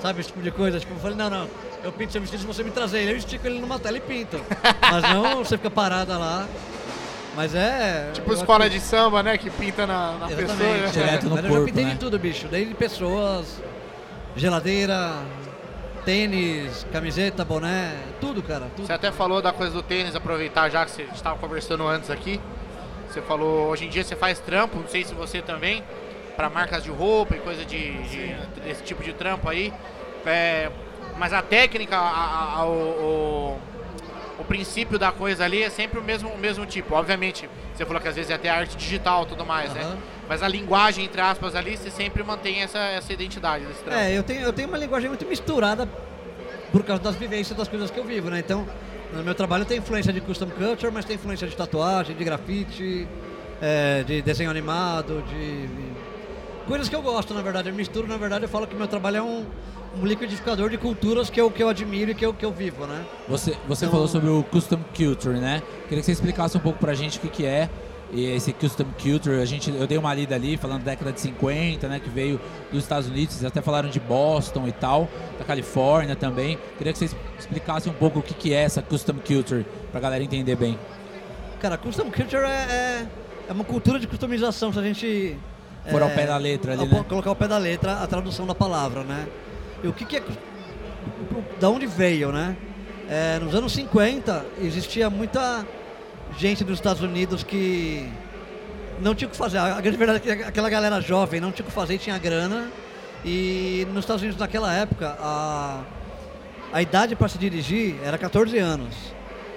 Sabe, 0.00 0.20
esse 0.20 0.30
tipo 0.30 0.42
de 0.42 0.50
coisa? 0.50 0.80
Tipo, 0.80 0.94
eu 0.94 0.98
falei, 0.98 1.16
não, 1.16 1.30
não, 1.30 1.48
eu 1.84 1.92
pinto 1.92 2.10
seu 2.12 2.20
vestido 2.20 2.40
se 2.40 2.46
você 2.46 2.62
me 2.62 2.70
trazer 2.70 3.02
ele, 3.02 3.12
eu 3.12 3.16
estico 3.16 3.46
ele 3.46 3.60
numa 3.60 3.78
tela 3.78 3.96
e 3.96 4.00
pinto. 4.00 4.40
Mas 4.80 5.02
não 5.02 5.44
você 5.44 5.56
fica 5.56 5.70
parada 5.70 6.18
lá. 6.18 6.48
Mas 7.36 7.54
é. 7.54 8.10
Tipo 8.12 8.32
escola 8.32 8.64
que- 8.64 8.70
de 8.70 8.80
samba, 8.80 9.22
né? 9.22 9.38
Que 9.38 9.50
pinta 9.50 9.86
na, 9.86 10.12
na 10.18 10.26
pessoa. 10.28 10.42
Exatamente. 10.44 10.82
né? 10.98 11.04
Direto 11.04 11.24
no 11.24 11.30
Mas 11.36 11.38
eu 11.38 11.42
já 11.44 11.48
corpo, 11.56 11.66
pintei 11.66 11.84
né? 11.84 11.90
de 11.92 11.98
tudo, 11.98 12.18
bicho. 12.18 12.48
Desde 12.48 12.74
pessoas, 12.74 13.62
geladeira, 14.36 15.12
tênis, 16.04 16.86
camiseta, 16.92 17.44
boné, 17.44 17.94
tudo, 18.20 18.42
cara. 18.42 18.66
Tudo. 18.74 18.86
Você 18.86 18.92
até 18.92 19.12
falou 19.12 19.40
da 19.42 19.52
coisa 19.52 19.72
do 19.72 19.82
tênis, 19.82 20.14
aproveitar 20.16 20.68
já 20.70 20.84
que 20.84 20.90
você 20.90 21.02
estava 21.14 21.38
conversando 21.38 21.86
antes 21.86 22.10
aqui. 22.10 22.40
Você 23.08 23.20
falou, 23.22 23.68
hoje 23.68 23.86
em 23.86 23.88
dia 23.88 24.04
você 24.04 24.14
faz 24.16 24.38
trampo, 24.38 24.78
não 24.78 24.88
sei 24.88 25.04
se 25.04 25.14
você 25.14 25.42
também, 25.42 25.82
para 26.36 26.48
marcas 26.48 26.82
de 26.84 26.90
roupa 26.90 27.36
e 27.36 27.40
coisa 27.40 27.64
de, 27.64 27.92
de- 28.04 28.36
desse 28.64 28.82
tipo 28.84 29.02
de 29.02 29.12
trampo 29.12 29.48
aí. 29.48 29.72
É, 30.24 30.70
mas 31.18 31.32
a 31.32 31.42
técnica, 31.42 31.96
a- 31.96 32.54
a- 32.60 32.64
o, 32.64 32.70
o, 32.72 33.58
o 34.40 34.44
princípio 34.44 34.98
da 34.98 35.12
coisa 35.12 35.44
ali 35.44 35.62
é 35.62 35.68
sempre 35.68 35.98
o 35.98 36.02
mesmo, 36.02 36.30
o 36.30 36.38
mesmo 36.38 36.64
tipo. 36.64 36.94
Obviamente, 36.94 37.48
você 37.74 37.84
falou 37.84 38.00
que 38.00 38.08
às 38.08 38.16
vezes 38.16 38.30
é 38.30 38.34
até 38.34 38.48
arte 38.48 38.76
digital 38.76 39.24
e 39.24 39.26
tudo 39.26 39.44
mais, 39.44 39.72
né? 39.74 39.82
Aham. 39.82 39.98
Mas 40.28 40.42
a 40.42 40.48
linguagem, 40.48 41.04
entre 41.04 41.20
aspas, 41.20 41.54
ali, 41.54 41.76
você 41.76 41.90
sempre 41.90 42.22
mantém 42.22 42.62
essa, 42.62 42.78
essa 42.78 43.12
identidade 43.12 43.66
desse 43.66 43.82
trampo. 43.82 43.98
É, 43.98 44.16
eu 44.16 44.22
tenho, 44.22 44.40
eu 44.40 44.52
tenho 44.52 44.68
uma 44.68 44.78
linguagem 44.78 45.08
muito 45.08 45.26
misturada 45.26 45.88
por 46.72 46.84
causa 46.84 47.02
das 47.02 47.16
vivências 47.16 47.56
das 47.56 47.68
coisas 47.68 47.90
que 47.90 47.98
eu 47.98 48.04
vivo, 48.04 48.30
né? 48.30 48.38
Então, 48.38 48.66
no 49.12 49.22
meu 49.22 49.34
trabalho 49.34 49.64
tem 49.64 49.78
influência 49.78 50.12
de 50.12 50.20
custom 50.20 50.48
culture, 50.48 50.92
mas 50.92 51.04
tem 51.04 51.16
influência 51.16 51.46
de 51.46 51.56
tatuagem, 51.56 52.16
de 52.16 52.24
grafite, 52.24 53.08
é, 53.60 54.04
de 54.04 54.22
desenho 54.22 54.50
animado, 54.50 55.22
de 55.28 55.68
coisas 56.66 56.88
que 56.88 56.94
eu 56.94 57.02
gosto, 57.02 57.34
na 57.34 57.42
verdade. 57.42 57.68
Eu 57.68 57.74
misturo, 57.74 58.06
na 58.06 58.16
verdade, 58.16 58.44
eu 58.44 58.48
falo 58.48 58.66
que 58.66 58.76
meu 58.76 58.86
trabalho 58.86 59.16
é 59.16 59.22
um, 59.22 59.44
um 59.98 60.06
liquidificador 60.06 60.70
de 60.70 60.78
culturas 60.78 61.28
que 61.30 61.40
eu, 61.40 61.50
que 61.50 61.62
eu 61.62 61.68
admiro 61.68 62.10
e 62.12 62.14
que 62.14 62.24
eu, 62.24 62.32
que 62.32 62.44
eu 62.44 62.52
vivo, 62.52 62.86
né? 62.86 63.04
Você, 63.28 63.56
você 63.66 63.84
Então- 63.86 63.92
falou 63.92 64.08
sobre 64.08 64.28
o 64.30 64.42
Custom 64.44 64.78
Culture, 64.96 65.38
né? 65.38 65.62
Queria 65.88 65.98
que 65.98 66.04
você 66.04 66.12
explicasse 66.12 66.56
um 66.56 66.60
pouco 66.60 66.78
pra 66.78 66.94
gente 66.94 67.18
o 67.18 67.20
que, 67.20 67.28
que 67.28 67.44
é 67.44 67.68
e 68.12 68.24
esse 68.26 68.52
Custom 68.52 68.86
Culture. 69.02 69.40
A 69.40 69.44
gente, 69.44 69.70
eu 69.70 69.86
dei 69.86 69.98
uma 69.98 70.12
lida 70.14 70.34
ali 70.34 70.56
falando 70.56 70.82
da 70.84 70.90
década 70.92 71.12
de 71.12 71.20
50, 71.20 71.88
né? 71.88 71.98
Que 72.00 72.08
veio 72.08 72.40
dos 72.70 72.82
Estados 72.84 73.08
Unidos, 73.08 73.34
vocês 73.34 73.44
até 73.44 73.60
falaram 73.60 73.88
de 73.88 73.98
Boston 73.98 74.66
e 74.68 74.72
tal, 74.72 75.08
da 75.38 75.44
Califórnia 75.44 76.14
também. 76.14 76.56
Queria 76.78 76.92
que 76.92 76.98
vocês 76.98 77.14
explicassem 77.38 77.92
um 77.92 77.94
pouco 77.96 78.20
o 78.20 78.22
que, 78.22 78.34
que 78.34 78.54
é 78.54 78.62
essa 78.62 78.80
Custom 78.82 79.14
Culture, 79.26 79.66
pra 79.90 80.00
galera 80.00 80.22
entender 80.22 80.54
bem. 80.56 80.78
Cara, 81.60 81.76
custom 81.76 82.04
culture 82.10 82.42
é, 82.42 82.48
é, 82.48 83.06
é 83.48 83.52
uma 83.52 83.64
cultura 83.64 83.98
de 83.98 84.06
customização, 84.06 84.72
se 84.72 84.78
a 84.78 84.82
gente... 84.82 85.36
For 85.90 86.00
ao 86.02 86.08
é, 86.10 86.14
pé 86.14 86.26
da 86.26 86.36
letra 86.36 86.72
ali, 86.72 86.82
ao- 86.82 86.88
né? 86.88 87.04
Colocar 87.08 87.28
ao 87.30 87.36
pé 87.36 87.48
da 87.48 87.58
letra 87.58 87.94
a 88.02 88.06
tradução 88.06 88.46
da 88.46 88.54
palavra, 88.54 89.02
né? 89.02 89.26
E 89.82 89.88
o 89.88 89.92
que, 89.92 90.04
que 90.04 90.16
é... 90.16 90.22
Da 91.60 91.68
onde 91.68 91.86
veio, 91.86 92.32
né? 92.32 92.56
É, 93.08 93.38
nos 93.38 93.54
anos 93.54 93.72
50, 93.72 94.44
existia 94.60 95.10
muita 95.10 95.66
gente 96.38 96.62
dos 96.62 96.74
Estados 96.74 97.02
Unidos 97.02 97.42
que 97.42 98.08
não 99.00 99.14
tinha 99.14 99.28
o 99.28 99.30
que 99.30 99.36
fazer. 99.36 99.58
A 99.58 99.80
grande 99.80 99.96
verdade 99.96 100.30
é 100.30 100.36
que 100.36 100.42
aquela 100.42 100.70
galera 100.70 101.00
jovem 101.00 101.40
não 101.40 101.50
tinha 101.50 101.64
o 101.64 101.68
que 101.68 101.74
fazer 101.74 101.94
e 101.94 101.98
tinha 101.98 102.16
grana. 102.18 102.70
E 103.24 103.86
nos 103.90 104.04
Estados 104.04 104.22
Unidos, 104.22 104.38
naquela 104.38 104.72
época, 104.72 105.16
a, 105.20 105.82
a 106.72 106.82
idade 106.82 107.16
para 107.16 107.28
se 107.28 107.38
dirigir 107.38 107.96
era 108.04 108.16
14 108.16 108.56
anos. 108.58 108.94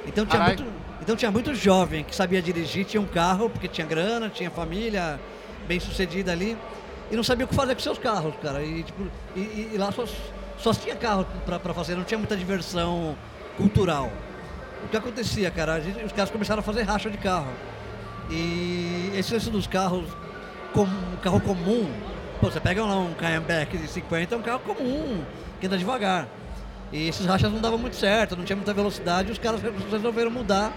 Então 0.06 0.26
tinha, 0.26 0.44
muito, 0.44 0.66
então 1.02 1.16
tinha 1.16 1.32
muito 1.32 1.56
jovem 1.56 2.04
que 2.04 2.16
sabia 2.16 2.42
dirigir, 2.42 2.86
tinha 2.86 3.00
um 3.00 3.06
carro, 3.06 3.50
porque 3.50 3.68
tinha 3.68 3.88
grana, 3.88 4.30
tinha 4.30 4.50
família 4.50 5.20
bem 5.68 5.80
sucedida 5.80 6.32
ali, 6.32 6.58
e 7.12 7.16
não 7.16 7.24
sabia 7.24 7.46
o 7.46 7.48
que 7.48 7.56
fazer 7.56 7.76
com 7.76 7.82
seus 7.82 7.98
carros, 7.98 8.34
cara. 8.42 8.64
E, 8.64 8.84
tipo, 8.84 9.04
e, 9.36 9.70
e- 9.74 9.78
lá 9.78 9.92
só, 9.92 10.06
só 10.58 10.74
tinha 10.74 10.96
carro 10.96 11.26
para 11.46 11.74
fazer, 11.74 11.96
não 11.96 12.04
tinha 12.04 12.18
muita 12.18 12.36
diversão 12.36 13.16
cultural. 13.58 14.12
O 14.84 14.88
que 14.88 14.98
acontecia, 14.98 15.50
cara? 15.52 15.80
Gente- 15.80 16.04
os 16.04 16.12
caras 16.12 16.30
começaram 16.32 16.60
a 16.60 16.64
fazer 16.64 16.84
racha 16.84 17.10
de 17.10 17.18
carro. 17.18 17.52
E 18.30 19.12
esse 19.16 19.34
lance 19.34 19.50
dos 19.50 19.68
carros, 19.68 20.06
com, 20.74 20.84
um 20.84 21.18
carro 21.22 21.40
comum, 21.42 21.90
pô, 22.42 22.50
você 22.50 22.60
pega 22.60 22.84
lá 22.84 22.96
um 22.98 23.14
Cayenne 23.14 23.66
de 23.66 23.88
50, 23.88 24.36
é 24.36 24.38
um 24.38 24.42
carro 24.42 24.60
comum, 24.60 25.24
que 25.60 25.68
anda 25.68 25.78
devagar. 25.78 26.28
E 26.92 27.08
esses 27.08 27.26
rachas 27.26 27.52
não 27.52 27.60
davam 27.60 27.78
muito 27.78 27.96
certo, 27.96 28.36
não 28.36 28.44
tinha 28.46 28.56
muita 28.56 28.74
velocidade, 28.74 29.30
e 29.30 29.32
os 29.32 29.38
caras 29.40 29.62
resolveram 29.92 30.32
mudar 30.32 30.72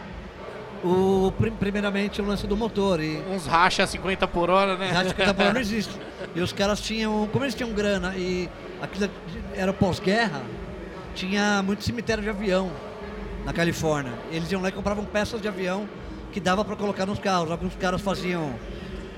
o, 0.86 1.32
prim- 1.32 1.50
primeiramente 1.52 2.20
o 2.20 2.24
lance 2.24 2.46
do 2.46 2.56
motor. 2.56 3.00
E 3.00 3.22
Uns 3.30 3.46
racha 3.46 3.86
50 3.86 4.26
por 4.28 4.48
hora, 4.50 4.76
né? 4.76 4.90
rádio 4.90 5.10
50 5.10 5.34
por 5.34 5.42
hora 5.42 5.52
não 5.54 5.60
existe. 5.60 5.92
E 6.34 6.40
os 6.40 6.52
caras 6.52 6.80
tinham, 6.80 7.28
como 7.32 7.44
eles 7.44 7.54
tinham 7.54 7.72
grana 7.72 8.14
e 8.16 8.48
aquilo 8.80 9.10
era 9.54 9.72
pós-guerra, 9.72 10.42
tinha 11.14 11.62
muito 11.62 11.82
cemitério 11.84 12.22
de 12.22 12.28
avião 12.30 12.70
na 13.44 13.52
Califórnia. 13.52 14.12
Eles 14.30 14.50
iam 14.52 14.60
lá 14.62 14.68
e 14.68 14.72
compravam 14.72 15.04
peças 15.04 15.40
de 15.40 15.48
avião 15.48 15.88
que 16.32 16.40
dava 16.40 16.64
para 16.64 16.76
colocar 16.76 17.06
nos 17.06 17.18
carros. 17.18 17.50
Alguns 17.50 17.74
caras 17.76 18.00
faziam. 18.00 18.52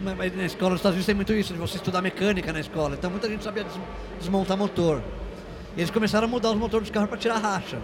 Na 0.00 0.44
escola 0.44 0.70
dos 0.70 0.78
Estados 0.78 0.94
Unidos 0.94 1.06
tem 1.06 1.14
muito 1.16 1.32
isso, 1.32 1.52
de 1.52 1.58
você 1.58 1.76
estudar 1.76 2.00
mecânica 2.00 2.52
na 2.52 2.60
escola. 2.60 2.94
Então 2.96 3.10
muita 3.10 3.28
gente 3.28 3.42
sabia 3.42 3.64
des- 3.64 3.72
desmontar 4.20 4.56
motor. 4.56 5.02
Eles 5.76 5.90
começaram 5.90 6.26
a 6.26 6.30
mudar 6.30 6.50
os 6.52 6.56
motores 6.56 6.86
dos 6.86 6.94
carros 6.94 7.08
para 7.08 7.18
tirar 7.18 7.38
racha. 7.38 7.78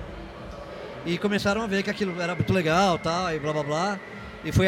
E 1.07 1.19
começaram 1.19 1.63
a 1.63 1.67
ver 1.67 1.83
que 1.83 1.91
aquilo 1.91 2.21
era 2.21 2.35
muito 2.35 2.53
legal 2.53 2.99
tal, 2.99 3.33
e 3.35 3.39
blá 3.39 3.53
blá 3.53 3.63
blá. 3.63 4.01
E 4.45 4.53
foi 4.53 4.67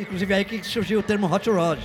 inclusive 0.00 0.34
aí 0.34 0.44
que 0.44 0.64
surgiu 0.66 1.00
o 1.00 1.02
termo 1.02 1.32
hot 1.32 1.48
rod, 1.50 1.78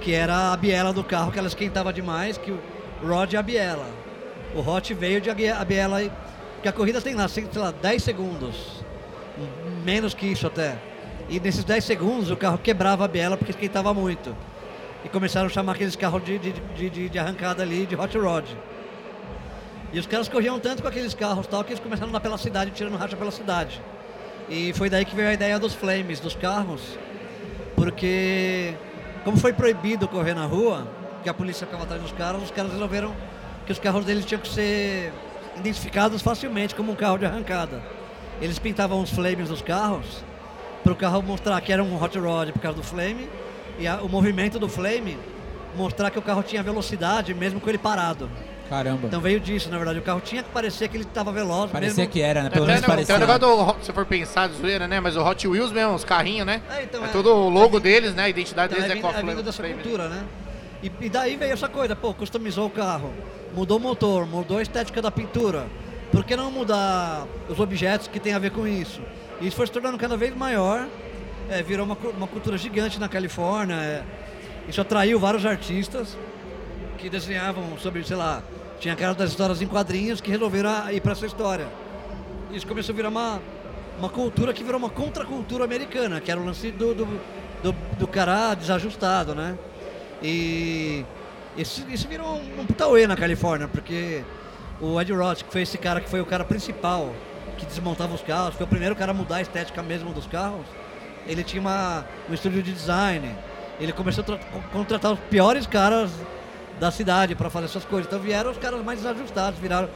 que 0.00 0.12
era 0.12 0.52
a 0.52 0.56
biela 0.56 0.92
do 0.92 1.02
carro 1.04 1.30
que 1.32 1.38
ela 1.38 1.48
esquentava 1.48 1.92
demais, 1.92 2.36
que 2.38 2.50
o 2.50 2.60
rod 3.04 3.34
é 3.34 3.36
a 3.36 3.42
biela. 3.42 3.86
O 4.54 4.60
hot 4.60 4.92
veio 4.94 5.20
de 5.20 5.30
a 5.30 5.34
bie- 5.34 5.50
a 5.50 5.64
biela, 5.64 6.00
que 6.62 6.68
a 6.68 6.72
corrida 6.72 7.00
tem 7.00 7.14
lá, 7.14 7.28
sei 7.28 7.46
lá, 7.54 7.70
10 7.72 8.02
segundos, 8.02 8.84
menos 9.84 10.14
que 10.14 10.26
isso 10.26 10.46
até. 10.46 10.76
E 11.28 11.38
nesses 11.40 11.64
10 11.64 11.84
segundos 11.84 12.30
o 12.30 12.36
carro 12.36 12.58
quebrava 12.58 13.04
a 13.04 13.08
biela 13.08 13.36
porque 13.36 13.50
esquentava 13.50 13.92
muito. 13.92 14.34
E 15.04 15.08
começaram 15.08 15.46
a 15.46 15.50
chamar 15.50 15.72
aqueles 15.72 15.94
carros 15.96 16.24
de, 16.24 16.38
de, 16.38 16.52
de- 16.90 17.08
de 17.08 17.18
arrancada 17.18 17.62
ali 17.62 17.86
de 17.86 17.94
hot 17.96 18.16
rod. 18.18 18.44
E 19.92 19.98
os 19.98 20.06
caras 20.06 20.28
corriam 20.28 20.58
tanto 20.58 20.82
com 20.82 20.88
aqueles 20.88 21.14
carros 21.14 21.46
tal 21.46 21.62
que 21.64 21.72
eles 21.72 21.82
começaram 21.82 22.08
a 22.08 22.10
andar 22.10 22.20
pela 22.20 22.36
cidade, 22.38 22.70
tirando 22.72 22.96
racha 22.96 23.16
pela 23.16 23.30
cidade. 23.30 23.80
E 24.48 24.72
foi 24.74 24.90
daí 24.90 25.04
que 25.04 25.14
veio 25.14 25.28
a 25.28 25.34
ideia 25.34 25.58
dos 25.58 25.74
flames, 25.74 26.20
dos 26.20 26.34
carros, 26.36 26.80
porque 27.74 28.74
como 29.24 29.36
foi 29.36 29.52
proibido 29.52 30.06
correr 30.06 30.34
na 30.34 30.46
rua, 30.46 30.86
que 31.22 31.28
a 31.28 31.34
polícia 31.34 31.66
ficava 31.66 31.84
atrás 31.84 32.00
dos 32.02 32.12
carros, 32.12 32.44
os 32.44 32.50
caras 32.50 32.72
resolveram 32.72 33.14
que 33.64 33.72
os 33.72 33.78
carros 33.78 34.04
deles 34.04 34.24
tinham 34.24 34.40
que 34.40 34.48
ser 34.48 35.12
identificados 35.56 36.22
facilmente 36.22 36.74
como 36.74 36.92
um 36.92 36.94
carro 36.94 37.18
de 37.18 37.26
arrancada. 37.26 37.82
Eles 38.40 38.58
pintavam 38.58 39.00
os 39.00 39.10
flames 39.10 39.48
dos 39.48 39.62
carros 39.62 40.24
para 40.84 40.92
o 40.92 40.96
carro 40.96 41.22
mostrar 41.22 41.60
que 41.60 41.72
era 41.72 41.82
um 41.82 42.00
hot 42.00 42.16
rod 42.18 42.50
por 42.52 42.60
causa 42.60 42.76
do 42.76 42.84
flame 42.84 43.28
e 43.78 43.86
a- 43.86 44.00
o 44.02 44.08
movimento 44.08 44.58
do 44.58 44.68
flame 44.68 45.18
mostrar 45.76 46.10
que 46.10 46.18
o 46.18 46.22
carro 46.22 46.42
tinha 46.42 46.62
velocidade 46.62 47.34
mesmo 47.34 47.60
com 47.60 47.68
ele 47.68 47.78
parado. 47.78 48.30
Caramba. 48.68 49.06
Então 49.06 49.20
veio 49.20 49.38
disso, 49.38 49.70
na 49.70 49.76
verdade. 49.76 49.98
O 49.98 50.02
carro 50.02 50.20
tinha 50.20 50.42
que 50.42 50.50
parecer 50.50 50.88
que 50.88 50.96
ele 50.96 51.04
estava 51.04 51.30
veloz. 51.32 51.70
Parecia 51.70 52.02
mesmo... 52.02 52.12
que 52.12 52.20
era, 52.20 52.42
né? 52.42 52.50
Pelo 52.50 52.64
Até, 52.64 52.74
menos 52.74 52.88
não, 52.88 52.96
tem 52.96 53.06
parecia. 53.06 53.14
o 53.16 53.38
negócio 53.38 53.74
do, 53.74 53.84
se 53.84 53.92
for 53.92 54.06
pensar 54.06 54.48
de 54.48 54.56
zoeira, 54.56 54.88
né? 54.88 55.00
Mas 55.00 55.16
o 55.16 55.24
Hot 55.24 55.46
Wheels 55.46 55.72
mesmo, 55.72 55.94
os 55.94 56.04
carrinhos, 56.04 56.46
né? 56.46 56.60
É, 56.70 56.82
então, 56.82 57.04
é 57.04 57.08
é. 57.08 57.12
tudo 57.12 57.32
o 57.34 57.48
logo 57.48 57.78
deles, 57.78 58.14
né? 58.14 58.24
A 58.24 58.28
identidade 58.28 58.74
Então, 58.74 58.86
deles 58.88 58.90
é, 58.90 58.92
é, 58.92 58.94
vindo, 58.94 59.02
com 59.02 59.16
a 59.16 59.20
é 59.20 59.34
vindo 59.34 59.42
dessa 59.42 59.62
cultura, 59.62 60.08
né? 60.08 60.24
E, 60.82 60.92
e 61.00 61.08
daí 61.08 61.36
veio 61.36 61.52
essa 61.52 61.68
coisa, 61.68 61.94
pô, 61.94 62.12
customizou 62.12 62.66
o 62.66 62.70
carro, 62.70 63.12
mudou 63.54 63.78
o 63.78 63.80
motor, 63.80 64.26
mudou 64.26 64.58
a 64.58 64.62
estética 64.62 65.00
da 65.00 65.10
pintura. 65.10 65.66
Por 66.12 66.24
que 66.24 66.36
não 66.36 66.50
mudar 66.50 67.26
os 67.48 67.58
objetos 67.58 68.08
que 68.08 68.20
tem 68.20 68.32
a 68.32 68.38
ver 68.38 68.50
com 68.50 68.66
isso? 68.66 69.00
E 69.40 69.46
isso 69.46 69.56
foi 69.56 69.66
se 69.66 69.72
tornando 69.72 69.98
cada 69.98 70.16
vez 70.16 70.34
maior 70.36 70.86
é, 71.48 71.62
virou 71.62 71.86
uma, 71.86 71.96
uma 72.16 72.26
cultura 72.26 72.58
gigante 72.58 72.98
na 72.98 73.08
Califórnia. 73.08 73.76
é. 73.76 74.02
isso 74.68 74.80
atraiu 74.80 75.18
vários 75.18 75.46
artistas 75.46 76.16
que 76.98 77.08
desenhavam 77.08 77.76
sobre, 77.78 78.02
sei 78.04 78.16
lá, 78.16 78.42
tinha 78.78 78.94
cara 78.96 79.14
das 79.14 79.30
histórias 79.30 79.62
em 79.62 79.66
quadrinhos 79.66 80.20
que 80.20 80.30
resolveram 80.30 80.90
ir 80.90 81.00
para 81.00 81.12
essa 81.12 81.26
história. 81.26 81.66
Isso 82.52 82.66
começou 82.66 82.92
a 82.92 82.96
virar 82.96 83.08
uma, 83.08 83.40
uma 83.98 84.08
cultura 84.08 84.52
que 84.52 84.62
virou 84.62 84.78
uma 84.78 84.90
contracultura 84.90 85.64
americana, 85.64 86.20
que 86.20 86.30
era 86.30 86.40
o 86.40 86.44
lance 86.44 86.70
do, 86.70 86.94
do, 86.94 87.20
do, 87.62 87.72
do 87.98 88.06
cara 88.06 88.54
desajustado, 88.54 89.34
né? 89.34 89.56
E 90.22 91.04
isso, 91.56 91.84
isso 91.88 92.06
virou 92.08 92.36
um, 92.36 92.60
um 92.60 92.66
putauê 92.66 93.06
na 93.06 93.16
Califórnia, 93.16 93.68
porque 93.68 94.22
o 94.80 95.00
Ed 95.00 95.12
Roth, 95.12 95.42
que 95.42 95.52
foi 95.52 95.62
esse 95.62 95.78
cara 95.78 96.00
que 96.00 96.08
foi 96.08 96.20
o 96.20 96.26
cara 96.26 96.44
principal 96.44 97.12
que 97.58 97.64
desmontava 97.66 98.14
os 98.14 98.20
carros, 98.22 98.54
foi 98.54 98.64
o 98.66 98.68
primeiro 98.68 98.94
cara 98.94 99.12
a 99.12 99.14
mudar 99.14 99.36
a 99.36 99.40
estética 99.42 99.82
mesmo 99.82 100.12
dos 100.12 100.26
carros, 100.26 100.66
ele 101.26 101.42
tinha 101.42 101.60
uma, 101.60 102.04
um 102.30 102.34
estúdio 102.34 102.62
de 102.62 102.72
design, 102.72 103.34
ele 103.80 103.92
começou 103.92 104.22
a 104.22 104.24
tra- 104.24 104.38
co- 104.38 104.60
contratar 104.72 105.12
os 105.12 105.18
piores 105.30 105.66
caras 105.66 106.10
da 106.78 106.90
cidade 106.90 107.34
para 107.34 107.48
fazer 107.50 107.66
essas 107.66 107.84
coisas. 107.84 108.06
Então 108.06 108.20
vieram 108.20 108.50
os 108.50 108.58
caras 108.58 108.82
mais 108.84 109.00
desajustados, 109.00 109.58
viraram. 109.58 109.88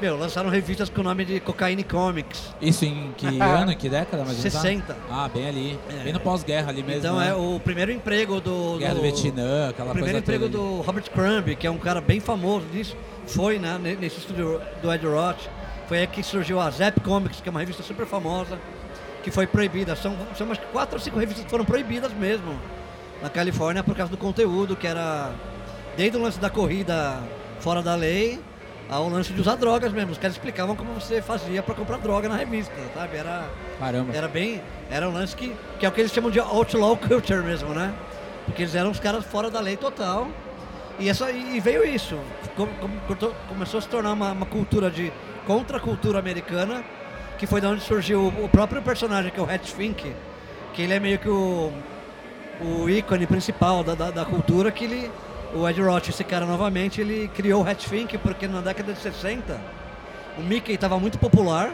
Meu, 0.00 0.14
lançaram 0.18 0.50
revistas 0.50 0.90
com 0.90 1.00
o 1.00 1.04
nome 1.04 1.24
de 1.24 1.40
Cocaine 1.40 1.82
Comics. 1.82 2.54
Isso 2.60 2.84
em 2.84 3.14
que 3.16 3.26
ano, 3.40 3.72
em 3.72 3.76
que 3.76 3.88
década? 3.88 4.24
Mais 4.24 4.36
ou 4.36 4.42
menos? 4.44 4.52
60. 4.52 4.94
Ah, 5.10 5.26
bem 5.32 5.48
ali. 5.48 5.80
É. 5.88 6.04
Bem 6.04 6.12
no 6.12 6.20
pós-guerra 6.20 6.68
ali 6.68 6.82
mesmo. 6.82 6.98
então 7.00 7.16
né? 7.18 7.30
é 7.30 7.34
o 7.34 7.58
primeiro 7.58 7.90
emprego 7.90 8.38
do. 8.40 8.76
Guerra 8.78 8.94
do 8.94 9.00
Vietnã, 9.00 9.70
aquela 9.70 9.90
O 9.90 9.92
primeiro 9.94 10.18
coisa 10.22 10.36
emprego 10.36 10.44
ali. 10.44 10.52
do 10.52 10.82
Robert 10.82 11.10
Crumb, 11.10 11.56
que 11.56 11.66
é 11.66 11.70
um 11.70 11.78
cara 11.78 12.02
bem 12.02 12.20
famoso 12.20 12.66
disso, 12.66 12.94
foi 13.26 13.58
né, 13.58 13.78
ne- 13.82 13.96
nesse 13.96 14.18
estúdio 14.18 14.60
do 14.82 14.92
Ed 14.92 15.06
Roth. 15.06 15.48
Foi 15.88 15.98
aí 16.00 16.06
que 16.06 16.22
surgiu 16.22 16.60
a 16.60 16.68
Zap 16.68 17.00
Comics, 17.00 17.40
que 17.40 17.48
é 17.48 17.50
uma 17.50 17.60
revista 17.60 17.82
super 17.82 18.04
famosa, 18.06 18.58
que 19.24 19.30
foi 19.30 19.46
proibida. 19.46 19.96
São, 19.96 20.14
são 20.36 20.46
umas 20.46 20.58
quatro 20.72 20.96
ou 20.96 21.00
cinco 21.00 21.18
revistas 21.18 21.44
que 21.44 21.50
foram 21.50 21.64
proibidas 21.64 22.12
mesmo 22.12 22.54
na 23.22 23.30
Califórnia 23.30 23.82
por 23.82 23.94
causa 23.96 24.10
do 24.10 24.18
conteúdo, 24.18 24.76
que 24.76 24.86
era 24.86 25.32
desde 25.96 26.16
o 26.16 26.22
lance 26.22 26.38
da 26.38 26.50
corrida 26.50 27.18
fora 27.60 27.82
da 27.82 27.94
lei 27.94 28.38
ao 28.88 29.08
lance 29.08 29.32
de 29.32 29.40
usar 29.40 29.56
drogas 29.56 29.92
mesmo. 29.92 30.12
Os 30.12 30.18
caras 30.18 30.36
explicavam 30.36 30.76
como 30.76 30.92
você 30.94 31.20
fazia 31.20 31.62
para 31.62 31.74
comprar 31.74 31.98
droga 31.98 32.28
na 32.28 32.36
revista, 32.36 32.72
sabe? 32.94 33.16
Era, 33.16 33.44
Caramba. 33.78 34.14
era 34.14 34.28
bem. 34.28 34.60
Era 34.90 35.08
um 35.08 35.12
lance 35.12 35.34
que, 35.34 35.54
que 35.78 35.84
é 35.86 35.88
o 35.88 35.92
que 35.92 36.00
eles 36.00 36.12
chamam 36.12 36.30
de 36.30 36.38
outlaw 36.38 36.96
culture 36.96 37.42
mesmo, 37.42 37.70
né? 37.70 37.92
Porque 38.44 38.62
eles 38.62 38.74
eram 38.74 38.90
os 38.90 39.00
caras 39.00 39.24
fora 39.24 39.50
da 39.50 39.58
lei 39.60 39.76
total. 39.76 40.28
E, 40.98 41.08
essa, 41.08 41.30
e 41.30 41.58
veio 41.60 41.84
isso. 41.84 42.16
Com- 42.56 42.66
com- 42.68 43.32
começou 43.48 43.78
a 43.78 43.80
se 43.82 43.88
tornar 43.88 44.12
uma, 44.12 44.32
uma 44.32 44.46
cultura 44.46 44.90
de 44.90 45.12
contracultura 45.46 46.18
americana, 46.18 46.84
que 47.38 47.46
foi 47.46 47.60
de 47.60 47.66
onde 47.66 47.82
surgiu 47.82 48.20
o, 48.20 48.44
o 48.44 48.48
próprio 48.48 48.80
personagem, 48.82 49.30
que 49.30 49.38
é 49.38 49.42
o 49.42 49.50
Hatch 49.50 49.70
Fink, 49.72 50.14
que 50.72 50.82
ele 50.82 50.94
é 50.94 51.00
meio 51.00 51.18
que 51.18 51.28
o, 51.28 51.72
o 52.60 52.88
ícone 52.88 53.26
principal 53.26 53.82
da, 53.82 53.94
da, 53.94 54.10
da 54.10 54.24
cultura, 54.24 54.70
que 54.70 54.84
ele. 54.84 55.10
O 55.56 55.68
Ed 55.68 55.80
Roth, 55.80 56.08
esse 56.08 56.22
cara 56.24 56.44
novamente, 56.44 57.00
ele 57.00 57.28
criou 57.34 57.62
o 57.64 57.68
Hatch 57.68 57.86
Fink 57.86 58.18
porque 58.18 58.46
na 58.46 58.60
década 58.60 58.92
de 58.92 58.98
60 58.98 59.58
o 60.38 60.42
Mickey 60.42 60.74
estava 60.74 60.98
muito 60.98 61.18
popular 61.18 61.72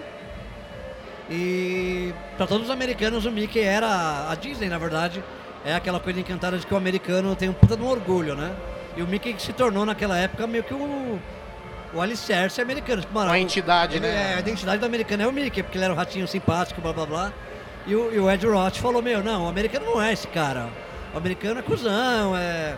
e 1.30 2.12
para 2.36 2.46
todos 2.46 2.64
os 2.66 2.70
americanos 2.70 3.24
o 3.24 3.30
Mickey 3.30 3.60
era 3.60 4.28
a 4.30 4.34
Disney, 4.34 4.68
na 4.68 4.78
verdade, 4.78 5.22
é 5.64 5.74
aquela 5.74 5.98
coisa 5.98 6.20
encantada 6.20 6.58
de 6.58 6.66
que 6.66 6.74
o 6.74 6.76
americano 6.76 7.34
tem 7.34 7.48
um 7.48 7.52
puta 7.52 7.76
de 7.76 7.82
um 7.82 7.86
orgulho, 7.88 8.34
né? 8.34 8.52
E 8.96 9.02
o 9.02 9.06
Mickey 9.06 9.34
se 9.38 9.52
tornou 9.52 9.86
naquela 9.86 10.18
época 10.18 10.46
meio 10.46 10.62
que 10.64 10.74
o, 10.74 11.18
o 11.94 12.00
alicerce 12.00 12.60
americano. 12.60 13.00
Tipo, 13.00 13.18
Uma 13.18 13.38
entidade, 13.38 13.96
ele- 13.96 14.06
né? 14.06 14.32
é, 14.32 14.34
a 14.36 14.40
identidade 14.40 14.78
do 14.78 14.86
americano 14.86 15.22
é 15.22 15.26
o 15.26 15.32
Mickey, 15.32 15.62
porque 15.62 15.78
ele 15.78 15.84
era 15.84 15.94
um 15.94 15.96
ratinho 15.96 16.28
simpático, 16.28 16.80
blá 16.80 16.92
blá 16.92 17.06
blá. 17.06 17.32
E 17.86 17.94
o, 17.96 18.12
e 18.14 18.18
o 18.18 18.30
Ed 18.30 18.46
Roth 18.46 18.76
falou, 18.76 19.00
meu, 19.00 19.22
não, 19.24 19.46
o 19.46 19.48
americano 19.48 19.86
não 19.86 20.02
é 20.02 20.12
esse 20.12 20.28
cara. 20.28 20.68
O 21.14 21.18
americano 21.18 21.60
é 21.60 21.62
cuzão, 21.62 22.36
é, 22.36 22.76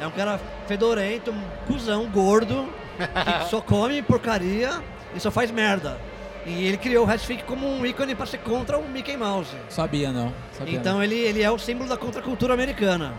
é 0.00 0.06
um 0.06 0.10
cara 0.10 0.40
fedorento, 0.66 1.30
um 1.30 1.42
cuzão, 1.66 2.06
gordo, 2.06 2.68
que 2.96 3.44
só 3.50 3.60
come 3.60 4.02
porcaria 4.02 4.82
e 5.14 5.20
só 5.20 5.30
faz 5.30 5.50
merda. 5.50 5.98
E 6.46 6.66
ele 6.66 6.78
criou 6.78 7.06
o 7.06 7.10
Hatfield 7.10 7.44
como 7.44 7.68
um 7.68 7.84
ícone 7.84 8.14
para 8.14 8.24
ser 8.26 8.38
contra 8.38 8.78
o 8.78 8.88
Mickey 8.88 9.16
Mouse. 9.16 9.54
Sabia 9.68 10.10
não. 10.10 10.32
Sabia 10.52 10.78
Então 10.78 10.94
não. 10.94 11.02
ele, 11.04 11.16
ele 11.16 11.42
é 11.42 11.50
o 11.50 11.58
símbolo 11.58 11.88
da 11.88 11.96
contracultura 11.98 12.54
americana. 12.54 13.12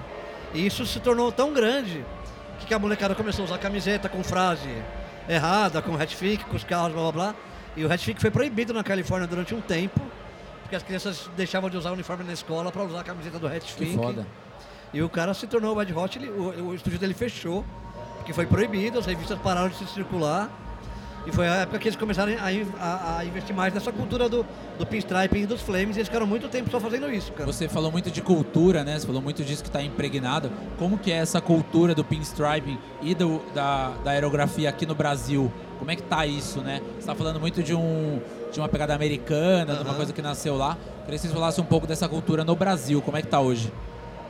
E 0.54 0.66
isso 0.66 0.86
se 0.86 1.00
tornou 1.00 1.32
tão 1.32 1.54
grande 1.54 2.04
que 2.68 2.74
a 2.74 2.80
molecada 2.80 3.14
começou 3.14 3.44
a 3.44 3.46
usar 3.46 3.58
camiseta 3.58 4.08
com 4.10 4.24
frase 4.24 4.70
errada, 5.30 5.82
com 5.82 5.96
Hatfield, 5.96 6.46
com 6.46 6.56
os 6.56 6.64
carros, 6.64 6.94
blá 6.94 7.02
blá 7.04 7.12
blá. 7.12 7.36
E 7.76 7.86
o 7.86 7.92
Hatfield 7.92 8.20
foi 8.20 8.32
proibido 8.32 8.74
na 8.74 8.84
Califórnia 8.84 9.28
durante 9.28 9.54
um 9.54 9.62
tempo, 9.62 10.00
porque 10.62 10.76
as 10.76 10.84
crianças 10.84 11.30
deixavam 11.38 11.70
de 11.70 11.78
usar 11.78 11.90
o 11.92 11.94
uniforme 11.94 12.24
na 12.24 12.34
escola 12.34 12.72
para 12.72 12.84
usar 12.84 13.02
a 13.02 13.04
camiseta 13.04 13.38
do 13.40 13.50
Que 13.50 13.56
Hatfield. 13.58 13.96
foda. 13.96 14.28
E 14.94 15.02
o 15.02 15.10
cara 15.10 15.34
se 15.34 15.48
tornou 15.48 15.76
o 15.76 15.82
Ed 15.82 15.94
Hot, 15.94 16.18
ele- 16.20 16.30
o, 16.30 16.70
o 16.70 16.76
estúdio 16.76 17.00
dele 17.00 17.14
fechou, 17.14 17.64
porque 18.18 18.34
foi 18.34 18.46
proibido, 18.46 19.00
as 19.00 19.06
revistas 19.06 19.40
pararam 19.40 19.70
de 19.70 19.76
se 19.76 19.86
circular. 19.88 20.50
E 21.26 21.32
foi 21.32 21.48
a 21.48 21.54
época 21.58 21.78
que 21.78 21.88
eles 21.88 21.96
começaram 22.00 22.34
a, 22.34 22.84
a- 22.84 23.18
a 23.20 23.26
investir 23.26 23.56
mais 23.56 23.72
nessa 23.72 23.92
cultura 23.92 24.28
do, 24.28 24.44
do 24.80 24.86
pinstriping 24.88 25.42
e 25.42 25.46
dos 25.46 25.62
flames, 25.62 25.96
e 25.96 26.00
eles 26.00 26.08
ficaram 26.08 26.26
muito 26.26 26.50
tempo 26.50 26.70
só 26.72 26.80
fazendo 26.80 27.12
isso, 27.14 27.32
cara. 27.32 27.46
Você 27.46 27.70
falou 27.70 27.92
muito 27.92 28.10
de 28.10 28.24
cultura, 28.24 28.84
né? 28.84 28.98
Você 29.00 29.06
falou 29.06 29.22
muito 29.22 29.44
disso 29.44 29.62
que 29.62 29.70
está 29.70 29.84
impregnado. 29.84 30.52
Como 30.80 30.98
que 30.98 31.12
é 31.12 31.18
essa 31.18 31.40
cultura 31.40 31.94
do 31.94 32.04
pinstriping 32.04 32.80
e 33.04 33.14
do, 33.14 33.40
da, 33.54 33.90
da 34.04 34.12
aerografia 34.12 34.68
aqui 34.68 34.86
no 34.88 34.96
Brasil? 34.96 35.52
Como 35.78 35.92
é 35.92 35.96
que 35.96 36.02
tá 36.04 36.26
isso, 36.26 36.60
né? 36.62 36.82
Você 36.94 37.00
está 37.02 37.14
falando 37.14 37.40
muito 37.40 37.62
de, 37.62 37.76
um, 37.76 38.20
de 38.52 38.60
uma 38.60 38.68
pegada 38.68 38.96
americana, 38.96 39.76
de 39.76 39.84
uma 39.84 39.94
coisa 39.94 40.12
que 40.12 40.24
nasceu 40.24 40.58
lá. 40.58 40.76
Queria 41.06 41.20
que 41.20 41.20
vocês 41.20 41.34
falassem 41.34 41.64
um 41.64 41.68
pouco 41.68 41.86
dessa 41.86 42.10
cultura 42.10 42.44
no 42.44 42.56
Brasil. 42.56 43.00
Como 43.00 43.16
é 43.16 43.22
que 43.22 43.28
tá 43.28 43.40
hoje? 43.40 43.72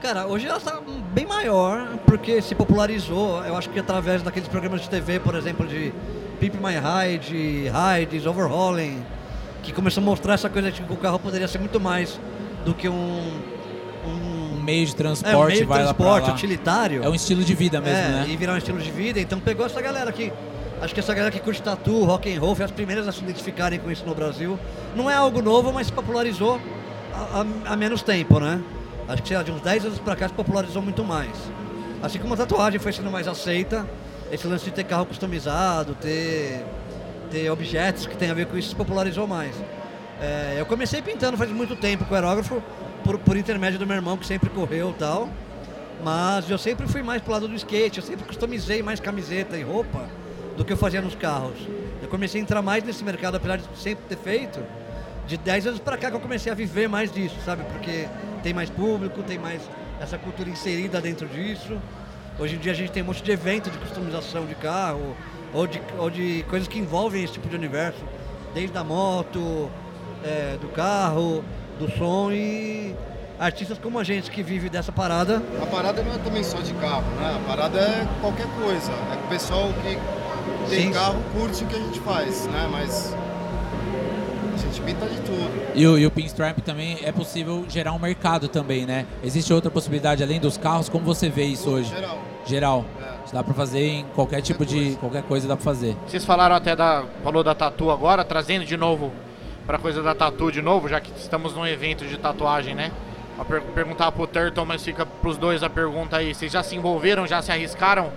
Cara, 0.01 0.25
hoje 0.25 0.47
ela 0.47 0.57
está 0.57 0.81
bem 1.13 1.27
maior, 1.27 1.87
porque 2.07 2.41
se 2.41 2.55
popularizou, 2.55 3.43
eu 3.45 3.55
acho 3.55 3.69
que 3.69 3.79
através 3.79 4.23
daqueles 4.23 4.49
programas 4.49 4.81
de 4.81 4.89
TV, 4.89 5.19
por 5.19 5.35
exemplo, 5.35 5.67
de 5.67 5.93
Pimp 6.39 6.55
My 6.55 6.73
Ride, 6.73 7.69
Rides, 7.69 8.25
Overhauling, 8.25 9.03
que 9.61 9.71
começou 9.71 10.01
a 10.01 10.05
mostrar 10.05 10.33
essa 10.33 10.49
coisa 10.49 10.71
de 10.71 10.81
que 10.81 10.91
o 10.91 10.97
carro 10.97 11.19
poderia 11.19 11.47
ser 11.47 11.59
muito 11.59 11.79
mais 11.79 12.19
do 12.65 12.73
que 12.73 12.89
um... 12.89 13.39
Um 14.03 14.59
meio 14.63 14.85
de 14.87 14.91
é, 14.91 14.95
um 14.95 14.97
transporte 14.97 15.47
meio 15.53 15.61
de 15.61 15.65
vai 15.67 15.83
lá 15.83 15.93
transporte 15.93 16.27
lá. 16.29 16.33
utilitário. 16.33 17.03
É 17.03 17.09
um 17.09 17.13
estilo 17.13 17.43
de 17.43 17.53
vida 17.53 17.79
mesmo, 17.79 17.97
É, 17.97 18.09
né? 18.09 18.25
e 18.27 18.35
virar 18.35 18.53
um 18.53 18.57
estilo 18.57 18.79
de 18.79 18.89
vida. 18.89 19.19
Então 19.19 19.39
pegou 19.39 19.65
essa 19.65 19.79
galera 19.79 20.09
aqui. 20.09 20.33
Acho 20.81 20.93
que 20.95 20.99
essa 20.99 21.13
galera 21.13 21.31
que 21.31 21.39
curte 21.39 21.61
tatu, 21.61 22.03
rock 22.05 22.33
and 22.35 22.39
roll, 22.39 22.55
foi 22.55 22.65
as 22.65 22.71
primeiras 22.71 23.07
a 23.07 23.11
se 23.11 23.21
identificarem 23.21 23.77
com 23.77 23.91
isso 23.91 24.03
no 24.05 24.15
Brasil. 24.15 24.57
Não 24.95 25.07
é 25.09 25.13
algo 25.13 25.43
novo, 25.43 25.71
mas 25.71 25.87
se 25.87 25.93
popularizou 25.93 26.59
há 27.65 27.75
menos 27.75 28.01
tempo, 28.01 28.39
né? 28.39 28.59
Acho 29.11 29.21
que 29.21 29.27
sei 29.27 29.35
lá, 29.35 29.43
de 29.43 29.51
uns 29.51 29.59
10 29.59 29.85
anos 29.85 29.99
pra 29.99 30.15
cá 30.15 30.29
se 30.29 30.33
popularizou 30.33 30.81
muito 30.81 31.03
mais. 31.03 31.31
Assim 32.01 32.17
como 32.17 32.33
a 32.33 32.37
tatuagem 32.37 32.79
foi 32.79 32.93
sendo 32.93 33.11
mais 33.11 33.27
aceita, 33.27 33.85
esse 34.31 34.47
lance 34.47 34.63
de 34.63 34.71
ter 34.71 34.85
carro 34.85 35.05
customizado, 35.05 35.93
ter, 35.95 36.63
ter 37.29 37.49
objetos 37.51 38.05
que 38.05 38.15
tem 38.15 38.29
a 38.29 38.33
ver 38.33 38.45
com 38.45 38.57
isso 38.57 38.69
se 38.69 38.75
popularizou 38.75 39.27
mais. 39.27 39.53
É, 40.21 40.55
eu 40.57 40.65
comecei 40.65 41.01
pintando 41.01 41.37
faz 41.37 41.51
muito 41.51 41.75
tempo 41.75 42.05
com 42.05 42.15
aerógrafo, 42.15 42.63
por, 43.03 43.19
por 43.19 43.35
intermédio 43.35 43.77
do 43.77 43.85
meu 43.85 43.97
irmão 43.97 44.15
que 44.15 44.25
sempre 44.25 44.49
correu 44.49 44.91
e 44.91 44.93
tal. 44.93 45.27
Mas 46.01 46.49
eu 46.49 46.57
sempre 46.57 46.87
fui 46.87 47.03
mais 47.03 47.21
pro 47.21 47.33
lado 47.33 47.49
do 47.49 47.55
skate, 47.55 47.99
eu 47.99 48.03
sempre 48.03 48.23
customizei 48.23 48.81
mais 48.81 49.01
camiseta 49.01 49.57
e 49.57 49.61
roupa 49.61 50.07
do 50.55 50.63
que 50.63 50.71
eu 50.71 50.77
fazia 50.77 51.01
nos 51.01 51.15
carros. 51.15 51.57
Eu 52.01 52.07
comecei 52.07 52.39
a 52.39 52.43
entrar 52.43 52.61
mais 52.61 52.81
nesse 52.81 53.03
mercado, 53.03 53.35
apesar 53.35 53.57
de 53.57 53.65
sempre 53.75 54.05
ter 54.07 54.17
feito, 54.17 54.63
de 55.31 55.37
10 55.37 55.67
anos 55.67 55.79
pra 55.79 55.95
cá 55.95 56.09
que 56.09 56.17
eu 56.17 56.19
comecei 56.19 56.51
a 56.51 56.55
viver 56.55 56.89
mais 56.89 57.09
disso, 57.09 57.35
sabe? 57.45 57.63
Porque 57.71 58.05
tem 58.43 58.53
mais 58.53 58.69
público, 58.69 59.23
tem 59.23 59.39
mais 59.39 59.61
essa 60.01 60.17
cultura 60.17 60.49
inserida 60.49 60.99
dentro 60.99 61.25
disso. 61.25 61.79
Hoje 62.37 62.55
em 62.55 62.59
dia 62.59 62.73
a 62.73 62.75
gente 62.75 62.91
tem 62.91 63.01
um 63.01 63.05
monte 63.05 63.23
de 63.23 63.31
evento 63.31 63.69
de 63.71 63.77
customização 63.77 64.45
de 64.45 64.55
carro, 64.55 65.15
ou 65.53 65.65
de, 65.65 65.81
ou 65.97 66.09
de 66.09 66.43
coisas 66.49 66.67
que 66.67 66.77
envolvem 66.77 67.23
esse 67.23 67.33
tipo 67.33 67.47
de 67.47 67.55
universo, 67.55 68.03
desde 68.53 68.77
a 68.77 68.83
moto, 68.83 69.71
é, 70.21 70.57
do 70.59 70.67
carro, 70.67 71.45
do 71.79 71.89
som 71.97 72.29
e 72.29 72.93
artistas 73.39 73.79
como 73.79 73.99
a 73.99 74.03
gente 74.03 74.29
que 74.29 74.43
vive 74.43 74.69
dessa 74.69 74.91
parada 74.91 75.41
A 75.61 75.65
parada 75.65 76.03
não 76.03 76.13
é 76.13 76.17
também 76.17 76.43
só 76.43 76.59
de 76.59 76.73
carro, 76.73 77.09
né? 77.17 77.39
A 77.41 77.47
parada 77.47 77.79
é 77.79 78.07
qualquer 78.19 78.47
coisa. 78.61 78.91
É 79.13 79.15
que 79.15 79.23
o 79.23 79.29
pessoal 79.29 79.69
que 79.81 80.69
tem 80.69 80.87
Sim. 80.87 80.91
carro 80.91 81.21
curte 81.33 81.63
o 81.63 81.67
que 81.67 81.75
a 81.75 81.79
gente 81.79 82.01
faz, 82.01 82.47
né? 82.47 82.67
Mas 82.69 83.15
gente 84.61 84.81
pinta 84.81 85.05
de 85.05 85.19
tudo. 85.21 85.51
E 85.75 85.87
o, 85.87 85.97
e 85.97 86.05
o 86.05 86.11
pinstripe 86.11 86.61
também 86.61 86.99
é 87.03 87.11
possível 87.11 87.65
gerar 87.67 87.93
um 87.93 87.99
mercado 87.99 88.47
também, 88.47 88.85
né? 88.85 89.05
Existe 89.23 89.53
outra 89.53 89.69
possibilidade 89.71 90.23
além 90.23 90.39
dos 90.39 90.57
carros? 90.57 90.89
Como 90.89 91.03
você 91.03 91.29
vê 91.29 91.43
isso 91.45 91.69
hoje? 91.69 91.89
Geral. 91.89 92.19
Geral. 92.45 92.85
É. 93.01 93.33
Dá 93.33 93.43
pra 93.43 93.53
fazer 93.53 93.87
em 93.87 94.05
qualquer 94.15 94.41
tipo 94.41 94.65
de. 94.65 94.75
coisa. 94.75 94.97
qualquer 94.97 95.23
coisa 95.23 95.47
dá 95.47 95.55
pra 95.55 95.63
fazer. 95.63 95.95
Vocês 96.07 96.25
falaram 96.25 96.55
até 96.55 96.75
da. 96.75 97.05
Falou 97.23 97.43
da 97.43 97.55
tatu 97.55 97.89
agora, 97.89 98.23
trazendo 98.23 98.65
de 98.65 98.75
novo 98.75 99.11
pra 99.65 99.77
coisa 99.77 100.01
da 100.01 100.13
tatu 100.13 100.51
de 100.51 100.61
novo, 100.61 100.89
já 100.89 100.99
que 100.99 101.11
estamos 101.17 101.55
num 101.55 101.65
evento 101.65 102.05
de 102.05 102.17
tatuagem, 102.17 102.75
né? 102.75 102.91
Vou 103.37 103.45
per 103.45 103.61
perguntar 103.61 104.11
pro 104.11 104.27
Turtle, 104.27 104.65
mas 104.65 104.83
fica 104.83 105.05
pros 105.05 105.37
dois 105.37 105.63
a 105.63 105.69
pergunta 105.69 106.17
aí. 106.17 106.35
Vocês 106.35 106.51
já 106.51 106.61
se 106.61 106.75
envolveram, 106.75 107.25
já 107.25 107.41
se 107.41 107.51
arriscaram 107.51 108.11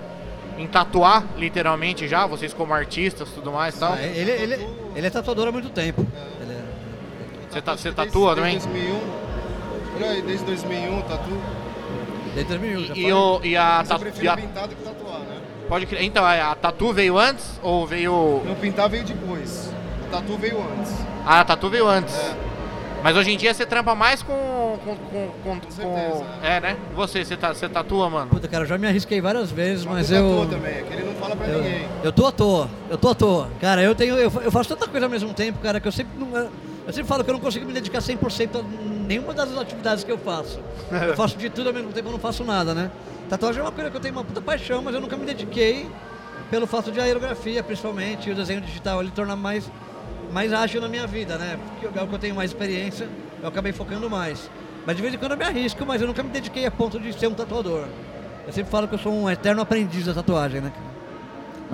em 0.59 0.67
tatuar, 0.67 1.25
literalmente 1.37 2.07
já? 2.09 2.27
Vocês 2.27 2.53
como 2.55 2.73
artistas 2.75 3.29
tudo 3.35 3.51
mais 3.53 3.77
e 3.77 3.81
tal? 3.81 3.93
Ah, 3.95 4.03
ele, 4.03 4.31
ele, 4.31 4.69
ele 4.95 5.07
é 5.07 5.11
tatuador 5.11 5.49
há 5.49 5.53
muito 5.53 5.71
tempo. 5.71 6.07
Ele 6.41 6.53
é- 6.53 6.65
Você, 7.51 7.61
ta- 7.63 7.77
você 7.77 7.91
Desde- 7.91 8.13
tatua 8.13 8.35
desde 8.35 8.61
também? 8.67 8.83
2001. 8.83 9.01
Por 9.93 10.03
aí, 10.05 10.23
desde 10.23 10.45
2001, 10.45 11.03
tatu. 11.03 11.41
Desde 12.35 12.49
2001, 12.51 12.85
já 12.87 12.95
E, 12.97 13.13
o, 13.13 13.41
e 13.45 13.57
a 13.57 13.77
Mas 13.79 13.89
tatu. 13.89 14.01
prefiro 14.01 14.31
a- 14.33 14.37
pintado 14.37 14.75
que 14.75 14.83
tatuar, 14.83 15.21
né? 15.21 15.37
pode 15.69 15.87
crer. 15.87 16.03
Então, 16.03 16.25
a, 16.25 16.51
a 16.51 16.55
tatu 16.57 16.93
veio 16.93 17.17
antes 17.19 17.59
ou 17.63 17.87
veio. 17.87 18.43
Não, 18.45 18.55
pintar 18.57 18.89
veio 18.89 19.05
depois. 19.05 19.73
O 20.07 20.11
tatu 20.11 20.37
veio 20.37 20.59
antes. 20.61 20.93
Ah, 21.25 21.41
a 21.41 21.45
tatu 21.45 21.71
veio 21.71 21.87
antes. 21.89 22.15
É. 22.17 22.35
Mas 23.05 23.15
hoje 23.19 23.33
em 23.33 23.37
dia 23.37 23.53
você 23.53 23.67
trampa 23.67 23.95
mais 23.95 24.23
com. 24.23 24.79
com, 24.83 24.97
com, 24.97 25.29
com, 25.45 25.61
Com 25.61 25.71
certeza, 25.71 26.25
É, 26.43 26.59
né? 26.59 26.77
E 26.91 26.95
você, 26.95 27.23
você, 27.23 27.37
tá, 27.37 27.53
você 27.53 27.69
tatua, 27.69 28.09
mano? 28.09 28.31
Puta, 28.31 28.49
cara, 28.49 28.65
eu 28.65 28.67
já 28.69 28.79
me 28.79 28.87
arrisquei 28.89 29.21
várias 29.21 29.51
vezes, 29.51 29.85
mas 29.85 30.11
o 30.11 30.15
eu. 30.15 30.37
tatu 30.41 30.51
também, 30.53 30.73
é 30.79 30.83
que 30.83 30.93
ele 30.95 31.05
não 31.05 31.15
fala 31.17 31.37
pra 31.37 31.47
Eu, 31.47 31.63
ninguém. 31.63 31.87
eu 32.03 32.11
tô 32.11 32.27
à 32.27 32.33
toa, 32.33 32.71
eu 32.89 32.97
tô 32.97 33.11
à 33.11 33.15
toa. 33.15 33.51
Cara, 33.61 33.83
eu 33.83 33.95
tenho. 33.95 34.17
Eu, 34.17 34.33
eu 34.43 34.51
faço 34.51 34.71
tanta 34.71 34.89
coisa 34.89 35.05
ao 35.05 35.11
mesmo 35.11 35.35
tempo, 35.35 35.59
cara, 35.59 35.79
que 35.81 35.87
eu 35.87 35.93
sempre 35.93 36.19
não. 36.19 36.35
Eu 36.87 36.93
sempre 36.93 37.05
falo 37.05 37.23
que 37.23 37.29
eu 37.31 37.35
não 37.35 37.41
consigo 37.41 37.67
me 37.67 37.75
dedicar 37.75 37.99
100% 37.99 38.59
a 38.59 38.63
nenhuma 39.07 39.35
das 39.35 39.55
atividades 39.57 40.03
que 40.03 40.11
eu 40.11 40.17
faço. 40.19 40.59
Eu 40.91 41.15
faço 41.15 41.37
de 41.37 41.51
tudo 41.51 41.69
ao 41.69 41.75
mesmo 41.75 41.93
tempo, 41.93 42.09
eu 42.09 42.13
não 42.13 42.19
faço 42.19 42.43
nada, 42.45 42.75
né? 42.75 42.91
Tatuagem 43.29 43.61
é 43.61 43.65
uma 43.65 43.73
coisa 43.73 43.91
que 43.91 43.97
eu 43.97 44.01
tenho 44.01 44.15
uma 44.15 44.25
puta 44.25 44.41
paixão, 44.41 44.83
mas 44.83 44.95
eu 44.95 45.01
nunca 45.01 45.17
me 45.17 45.25
dediquei 45.27 45.87
pelo 46.51 46.67
fato 46.67 46.93
de 46.93 47.01
aerografia, 47.01 47.63
principalmente, 47.63 48.29
e 48.29 48.33
o 48.33 48.35
desenho 48.35 48.61
digital 48.61 49.01
ele 49.01 49.11
torna 49.11 49.35
mais, 49.35 49.71
mais 50.35 50.53
ágil 50.53 50.81
na 50.81 50.89
minha 50.89 51.07
vida, 51.07 51.39
né? 51.39 51.57
Porque 51.81 51.87
é 51.97 52.03
o 52.03 52.09
que 52.09 52.15
eu 52.15 52.19
tenho 52.19 52.35
mais 52.35 52.51
experiência, 52.51 53.09
eu 53.41 53.49
acabei 53.49 53.73
focando 53.73 54.11
mais. 54.11 54.51
Mas 54.85 54.97
de 54.97 55.01
vez 55.01 55.15
em 55.15 55.17
quando 55.17 55.33
eu 55.33 55.39
me 55.39 55.45
arrisco, 55.45 55.87
mas 55.87 56.01
eu 56.01 56.09
nunca 56.09 56.25
me 56.25 56.29
dediquei 56.29 56.67
a 56.67 56.73
ponto 56.73 56.99
de 56.99 57.13
ser 57.13 57.29
um 57.29 57.35
tatuador. 57.35 57.87
Eu 58.45 58.53
sempre 58.53 58.69
falo 58.69 58.89
que 58.89 58.97
eu 58.97 58.99
sou 58.99 59.13
um 59.15 59.31
eterno 59.31 59.63
aprendiz 59.63 60.07
da 60.07 60.13
tatuagem, 60.13 60.61
né? 60.61 60.73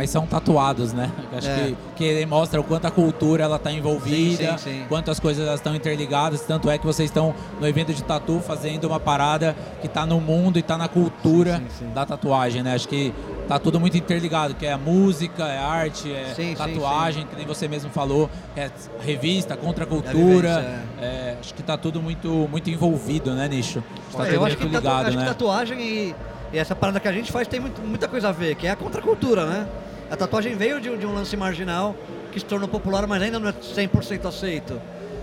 Mas 0.01 0.09
são 0.09 0.27
tatuados, 0.27 0.95
né? 0.95 1.11
Acho 1.31 1.47
É. 1.47 1.57
que, 1.67 1.77
que 1.97 2.05
ele 2.05 2.25
mostra 2.25 2.59
o 2.59 2.65
quanto 2.65 2.87
a 2.87 2.91
cultura 2.91 3.45
ela 3.45 3.59
tá 3.59 3.71
envolvida, 3.71 4.53
Sim, 4.53 4.59
sim, 4.59 4.71
sim. 4.81 4.85
quanto 4.89 5.11
as 5.11 5.21
coisas 5.21 5.47
elas 5.47 5.61
estão 5.61 5.75
interligadas. 5.75 6.41
Tanto 6.41 6.71
é 6.71 6.79
que 6.79 6.87
vocês 6.87 7.11
estão 7.11 7.35
no 7.61 7.69
evento 7.69 7.93
de 7.93 8.03
tatu 8.03 8.41
fazendo 8.41 8.87
uma 8.87 8.99
parada 8.99 9.55
que 9.83 9.89
tá 9.89 10.07
no 10.07 10.19
mundo 10.19 10.59
e 10.59 10.63
tá 10.63 10.79
na 10.79 10.89
cultura 10.89 11.59
Sim, 11.59 11.67
sim, 11.79 11.85
sim. 11.87 11.93
da 11.93 12.07
tatuagem, 12.07 12.63
né? 12.63 12.73
Acho 12.75 12.89
que 12.89 13.13
tá 13.47 13.59
tudo 13.59 13.79
muito 13.79 13.95
interligado, 13.99 14.55
que 14.55 14.65
é 14.65 14.73
a 14.73 14.79
música, 14.79 15.45
é 15.47 15.59
a 15.59 15.67
arte, 15.67 16.11
é 16.11 16.33
Sim, 16.35 16.35
sim, 16.35 16.55
tatuagem, 16.55 17.27
que 17.27 17.37
nem 17.37 17.45
você 17.45 17.69
mesmo 17.69 17.91
falou, 17.91 18.31
é 18.57 18.71
revista, 19.03 19.55
contra 19.55 19.85
a 19.85 19.87
É 19.87 20.15
vivência, 20.15 20.81
é, 20.99 21.37
acho 21.39 21.53
que 21.53 21.63
tá 21.63 21.77
tudo 21.77 22.01
muito, 22.01 22.49
muito 22.51 22.71
envolvido, 22.71 23.35
né, 23.35 23.47
Nicho? 23.49 23.83
Tá 24.17 24.23
É, 24.23 24.27
tudo 24.31 24.35
eu 24.37 24.45
acho 24.47 24.57
que, 24.57 24.63
muito 24.63 24.73
tatu- 24.73 24.87
ligado, 24.87 25.07
acho 25.09 25.19
que 25.19 25.23
né? 25.25 25.29
tatuagem 25.29 25.79
e, 25.81 26.15
e 26.53 26.59
essa 26.59 26.75
parada 26.75 26.99
que 27.01 27.07
a 27.09 27.13
gente 27.13 27.31
faz 27.33 27.47
tem 27.49 27.59
muito- 27.61 27.81
muita 27.83 28.07
coisa 28.09 28.29
a 28.29 28.33
ver, 28.33 28.55
que 28.55 28.67
é 28.67 28.71
a 28.71 28.77
contracultura, 28.77 29.45
né? 29.47 29.67
A 30.11 30.17
tatuagem 30.17 30.55
veio 30.57 30.81
de, 30.81 30.91
um- 30.91 30.97
de 30.99 31.07
um 31.07 31.15
lance 31.15 31.37
marginal 31.37 31.95
que 32.33 32.41
se 32.41 32.45
tornou 32.47 32.69
popular, 32.69 33.07
mas 33.07 33.23
ainda 33.23 33.39
não 33.39 33.49
é 33.49 33.53
100% 33.53 34.27
aceito. 34.27 34.81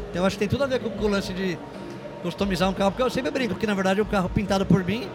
Então 0.10 0.22
eu 0.22 0.26
acho 0.26 0.36
que 0.36 0.40
tem 0.40 0.48
tudo 0.48 0.64
a 0.64 0.68
ver 0.68 0.80
com, 0.80 0.90
com 0.90 1.06
o 1.06 1.08
lance 1.10 1.34
de 1.34 1.58
customizar 2.24 2.70
um 2.70 2.74
carro, 2.74 2.92
porque 2.92 3.04
eu 3.04 3.10
sempre 3.10 3.32
brinco 3.32 3.56
que 3.56 3.68
na 3.68 3.74
verdade 3.74 4.02
o 4.02 4.06
carro 4.06 4.30
pintado 4.30 4.66
por 4.66 4.84
mim 4.84 5.08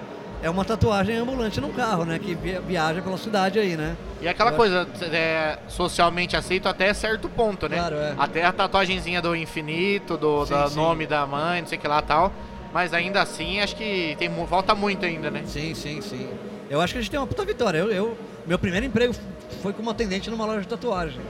é 0.43 0.51
uma 0.51 0.65
tatuagem 0.65 1.17
ambulante 1.17 1.61
num 1.61 1.73
carro, 1.73 2.05
né? 2.05 2.19
Que 2.19 2.35
via- 2.35 2.61
viaja 2.61 3.01
pela 3.01 3.17
cidade 3.17 3.59
aí, 3.59 3.77
né? 3.77 3.97
E 4.21 4.29
aquela 4.29 4.51
Eu 4.51 4.57
coisa, 4.57 4.87
é, 5.13 5.59
socialmente 5.69 6.37
aceito 6.37 6.69
até 6.69 6.93
certo 6.93 7.29
ponto, 7.29 7.69
né? 7.69 7.77
Claro, 7.79 7.97
é. 7.97 8.15
Até 8.19 8.45
a 8.45 8.53
tatuagenzinha 8.53 9.23
do 9.23 9.35
infinito, 9.37 10.17
do 10.17 10.45
Sim, 10.45 10.53
da 10.53 10.69
sim. 10.69 10.77
nome 10.77 11.07
da 11.07 11.27
mãe, 11.27 11.61
não 11.61 11.69
sei 11.69 11.79
o 11.79 11.81
que 11.81 11.89
lá 11.89 11.99
e 12.01 12.03
tal. 12.03 12.33
Mas 12.73 12.93
ainda 12.95 13.21
assim, 13.23 13.61
acho 13.61 13.77
que 13.77 14.17
tem, 14.19 14.31
falta 14.49 14.75
muito 14.75 15.05
ainda, 15.07 15.31
né? 15.31 15.43
Sim, 15.47 15.75
sim, 15.75 16.01
sim. 16.01 16.29
Eu 16.71 16.81
acho 16.81 16.93
que 16.95 16.99
a 16.99 17.03
gente 17.03 17.11
tem 17.11 17.21
uma 17.21 17.27
puta 17.27 17.45
vitória. 17.45 17.79
Eu, 17.79 17.91
eu- 17.93 18.17
meu 18.46 18.59
primeiro 18.59 18.87
emprego 18.87 19.14
foi 19.62 19.72
como 19.72 19.90
atendente 19.90 20.31
numa 20.31 20.44
loja 20.44 20.61
de 20.61 20.68
tatuagem. 20.68 21.20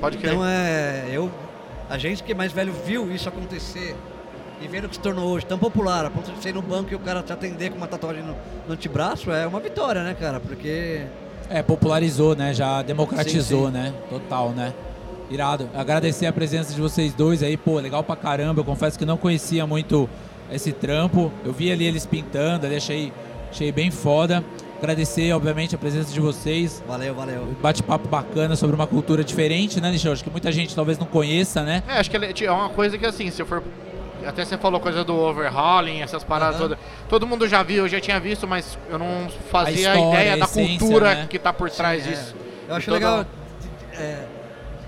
Pode 0.00 0.18
crer. 0.18 0.32
Então 0.32 0.46
é. 0.46 1.06
Eu, 1.10 1.30
a 1.88 1.98
gente 1.98 2.22
que 2.22 2.32
é 2.32 2.34
mais 2.34 2.52
velho 2.52 2.72
viu 2.84 3.10
isso 3.12 3.28
acontecer 3.28 3.96
e 4.60 4.66
vendo 4.66 4.84
o 4.86 4.88
que 4.88 4.96
se 4.96 5.00
tornou 5.00 5.28
hoje 5.28 5.46
tão 5.46 5.58
popular, 5.58 6.04
a 6.04 6.10
ponto 6.10 6.32
de 6.32 6.42
ser 6.42 6.52
no 6.52 6.62
banco 6.62 6.92
e 6.92 6.94
o 6.94 6.98
cara 6.98 7.22
te 7.22 7.32
atender 7.32 7.70
com 7.70 7.76
uma 7.76 7.86
tatuagem 7.86 8.22
no, 8.22 8.34
no 8.66 8.74
antebraço, 8.74 9.30
é 9.30 9.46
uma 9.46 9.60
vitória, 9.60 10.02
né, 10.02 10.14
cara? 10.14 10.40
Porque. 10.40 11.02
É, 11.48 11.62
popularizou, 11.62 12.34
né? 12.36 12.52
Já 12.52 12.82
democratizou, 12.82 13.66
Sim, 13.66 13.72
sim. 13.72 13.72
né? 13.72 13.94
Total, 14.10 14.50
né? 14.50 14.74
Irado. 15.30 15.68
Agradecer 15.74 16.26
a 16.26 16.32
presença 16.32 16.74
de 16.74 16.80
vocês 16.80 17.14
dois 17.14 17.42
aí, 17.42 17.56
pô, 17.56 17.78
legal 17.78 18.02
pra 18.02 18.16
caramba. 18.16 18.60
Eu 18.60 18.64
confesso 18.64 18.98
que 18.98 19.04
não 19.04 19.16
conhecia 19.16 19.66
muito 19.66 20.08
esse 20.50 20.72
trampo. 20.72 21.30
Eu 21.44 21.52
vi 21.52 21.70
ali 21.70 21.84
eles 21.86 22.04
pintando, 22.04 22.66
ali 22.66 22.76
achei, 22.76 23.12
achei 23.50 23.70
bem 23.70 23.90
foda. 23.90 24.44
Agradecer, 24.78 25.32
obviamente, 25.32 25.74
a 25.74 25.78
presença 25.78 26.12
de 26.12 26.20
vocês. 26.20 26.82
Valeu, 26.86 27.12
valeu. 27.14 27.48
Bate-papo 27.60 28.06
bacana 28.08 28.54
sobre 28.54 28.76
uma 28.76 28.86
cultura 28.86 29.24
diferente, 29.24 29.80
né, 29.80 29.90
Nichão? 29.90 30.12
Acho 30.12 30.22
que 30.22 30.30
muita 30.30 30.52
gente 30.52 30.74
talvez 30.74 30.96
não 30.98 31.06
conheça, 31.06 31.62
né? 31.64 31.82
É, 31.88 31.98
acho 31.98 32.08
que 32.08 32.16
ele- 32.16 32.32
é 32.44 32.50
uma 32.52 32.68
coisa 32.68 32.96
que 32.96 33.04
assim, 33.04 33.28
se 33.30 33.42
eu 33.42 33.46
for. 33.46 33.62
Até 34.24 34.44
você 34.44 34.56
falou 34.58 34.78
coisa 34.80 35.02
do 35.04 35.16
overhauling, 35.16 36.00
essas 36.00 36.22
paradas 36.22 36.56
Aham. 36.60 36.68
todas. 36.70 36.78
Todo 37.08 37.26
mundo 37.26 37.48
já 37.48 37.62
viu, 37.62 37.84
eu 37.84 37.88
já 37.88 38.00
tinha 38.00 38.18
visto, 38.20 38.46
mas 38.46 38.78
eu 38.90 38.98
não 38.98 39.28
fazia 39.50 39.92
A 39.92 39.94
história, 39.96 40.14
ideia 40.20 40.32
a 40.34 40.36
da 40.36 40.44
essência, 40.44 40.78
cultura 40.78 41.14
né? 41.14 41.26
que 41.30 41.38
tá 41.38 41.52
por 41.52 41.70
trás 41.70 42.04
É, 42.06 42.10
disso. 42.10 42.34
Eu 42.68 42.74
acho 42.76 42.86
toda- 42.86 42.98
legal 42.98 43.26
é, 43.94 44.24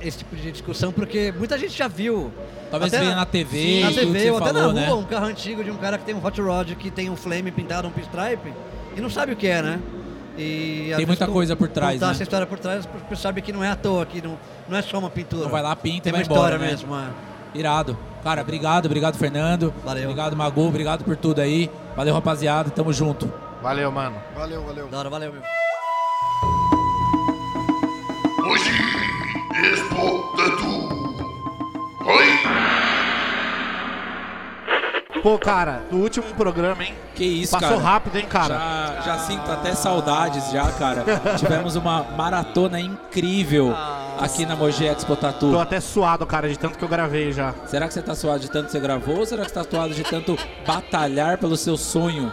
esse 0.03 0.19
tipo 0.19 0.37
de 0.37 0.53
discussão, 0.53 0.93
porque 0.93 1.33
muita 1.37 1.57
gente 1.59 1.77
já 1.77 1.89
viu. 1.89 2.33
Talvez 2.71 2.93
Até 2.93 3.03
venha 3.05 3.17
na 3.17 3.25
TV, 3.27 3.59
Sim, 3.59 3.81
na 3.85 3.93
TV 3.93 4.19
você 4.21 4.31
ou 4.31 4.37
até 4.39 4.47
falou, 4.53 4.73
na 4.73 4.81
né? 4.81 4.87
rua, 4.89 4.97
um 4.99 5.05
carro 5.05 5.27
antigo 5.27 5.65
de 5.65 5.71
um 5.71 5.77
cara 5.77 5.99
que 5.99 6.05
tem 6.05 6.15
um 6.15 6.25
hot 6.25 6.41
rod, 6.41 6.75
que 6.77 6.91
tem 6.91 7.09
um 7.11 7.17
flame 7.17 7.51
pintado, 7.51 7.89
um 7.89 7.91
pinstripe, 7.91 8.53
e 9.01 9.03
não 9.03 9.11
sabe 9.11 9.33
o 9.33 9.37
que 9.37 9.47
é, 9.47 9.63
né? 9.63 9.81
E, 10.37 10.93
Tem 10.97 11.07
muita 11.07 11.27
coisa 11.27 11.57
por 11.57 11.69
trás, 11.69 11.95
contar 11.95 12.07
né? 12.07 12.13
essa 12.13 12.23
história 12.23 12.47
por 12.47 12.59
trás, 12.59 12.87
pessoas 12.87 13.19
sabem 13.19 13.43
que 13.43 13.53
não 13.53 13.65
é 13.65 13.71
à 13.71 13.77
toa, 13.77 14.07
que 14.07 14.23
não, 14.23 14.39
não 14.69 14.77
é 14.77 14.83
só 14.83 14.99
uma 14.99 15.11
pintura. 15.11 15.45
Não 15.45 15.51
vai 15.51 15.63
lá, 15.63 15.75
pinta 15.75 16.05
tem 16.05 16.11
e 16.11 16.13
vai 16.13 16.21
uma 16.21 16.23
história 16.23 16.55
embora, 16.55 16.59
né? 16.59 16.71
mesmo. 16.71 16.95
é. 16.95 17.59
Irado. 17.59 17.99
Cara, 18.23 18.43
obrigado, 18.43 18.87
obrigado, 18.87 19.17
Fernando. 19.17 19.75
Valeu. 19.85 20.05
Obrigado, 20.05 20.37
Magu, 20.37 20.69
obrigado 20.69 21.03
por 21.05 21.17
tudo 21.17 21.41
aí. 21.41 21.69
Valeu, 21.97 22.15
rapaziada. 22.15 22.71
Tamo 22.71 22.93
junto. 22.93 23.33
Valeu, 23.63 23.91
mano. 23.91 24.17
Valeu, 24.37 24.63
valeu. 24.63 24.89
Da 24.89 24.99
hora, 24.99 25.11
valeu, 25.11 25.33
meu. 25.33 25.43
Hoje, 28.47 28.71
Expo 29.73 30.37
Tatu. 30.37 30.70
Pô, 35.23 35.39
cara, 35.39 35.83
no 35.91 35.99
último 35.99 36.27
programa, 36.35 36.83
hein? 36.83 36.95
Que 37.15 37.25
isso, 37.25 37.53
Passou 37.53 37.77
cara. 37.77 37.81
rápido, 37.83 38.17
hein, 38.17 38.27
cara? 38.29 38.55
Já, 38.55 39.01
já 39.05 39.19
sinto 39.19 39.51
até 39.51 39.75
saudades 39.75 40.51
já, 40.51 40.71
cara. 40.73 41.05
Tivemos 41.39 41.77
uma 41.77 42.03
maratona 42.17 42.81
incrível 42.81 43.75
aqui 44.19 44.47
na 44.47 44.57
Mogi 44.57 44.87
Expo 44.87 45.15
Tatu. 45.17 45.51
Tô 45.53 45.61
até 45.61 45.81
suado, 45.81 46.27
cara, 46.27 46.49
de 46.49 46.59
tanto 46.59 46.79
que 46.79 46.85
eu 46.85 46.89
gravei 46.89 47.33
já. 47.33 47.55
Será 47.67 47.87
que 47.87 47.95
você 47.95 48.01
tá 48.03 48.15
suado 48.15 48.41
de 48.41 48.51
tanto 48.51 48.67
que 48.67 48.73
você 48.73 48.81
gravou 48.81 49.19
ou 49.19 49.27
será 49.27 49.43
que 49.45 49.49
você 49.51 49.55
tá 49.55 49.65
suado 49.65 49.93
de 49.95 50.03
tanto 50.03 50.39
batalhar 50.67 51.37
pelo 51.39 51.57
seu 51.57 51.77
sonho 51.77 52.33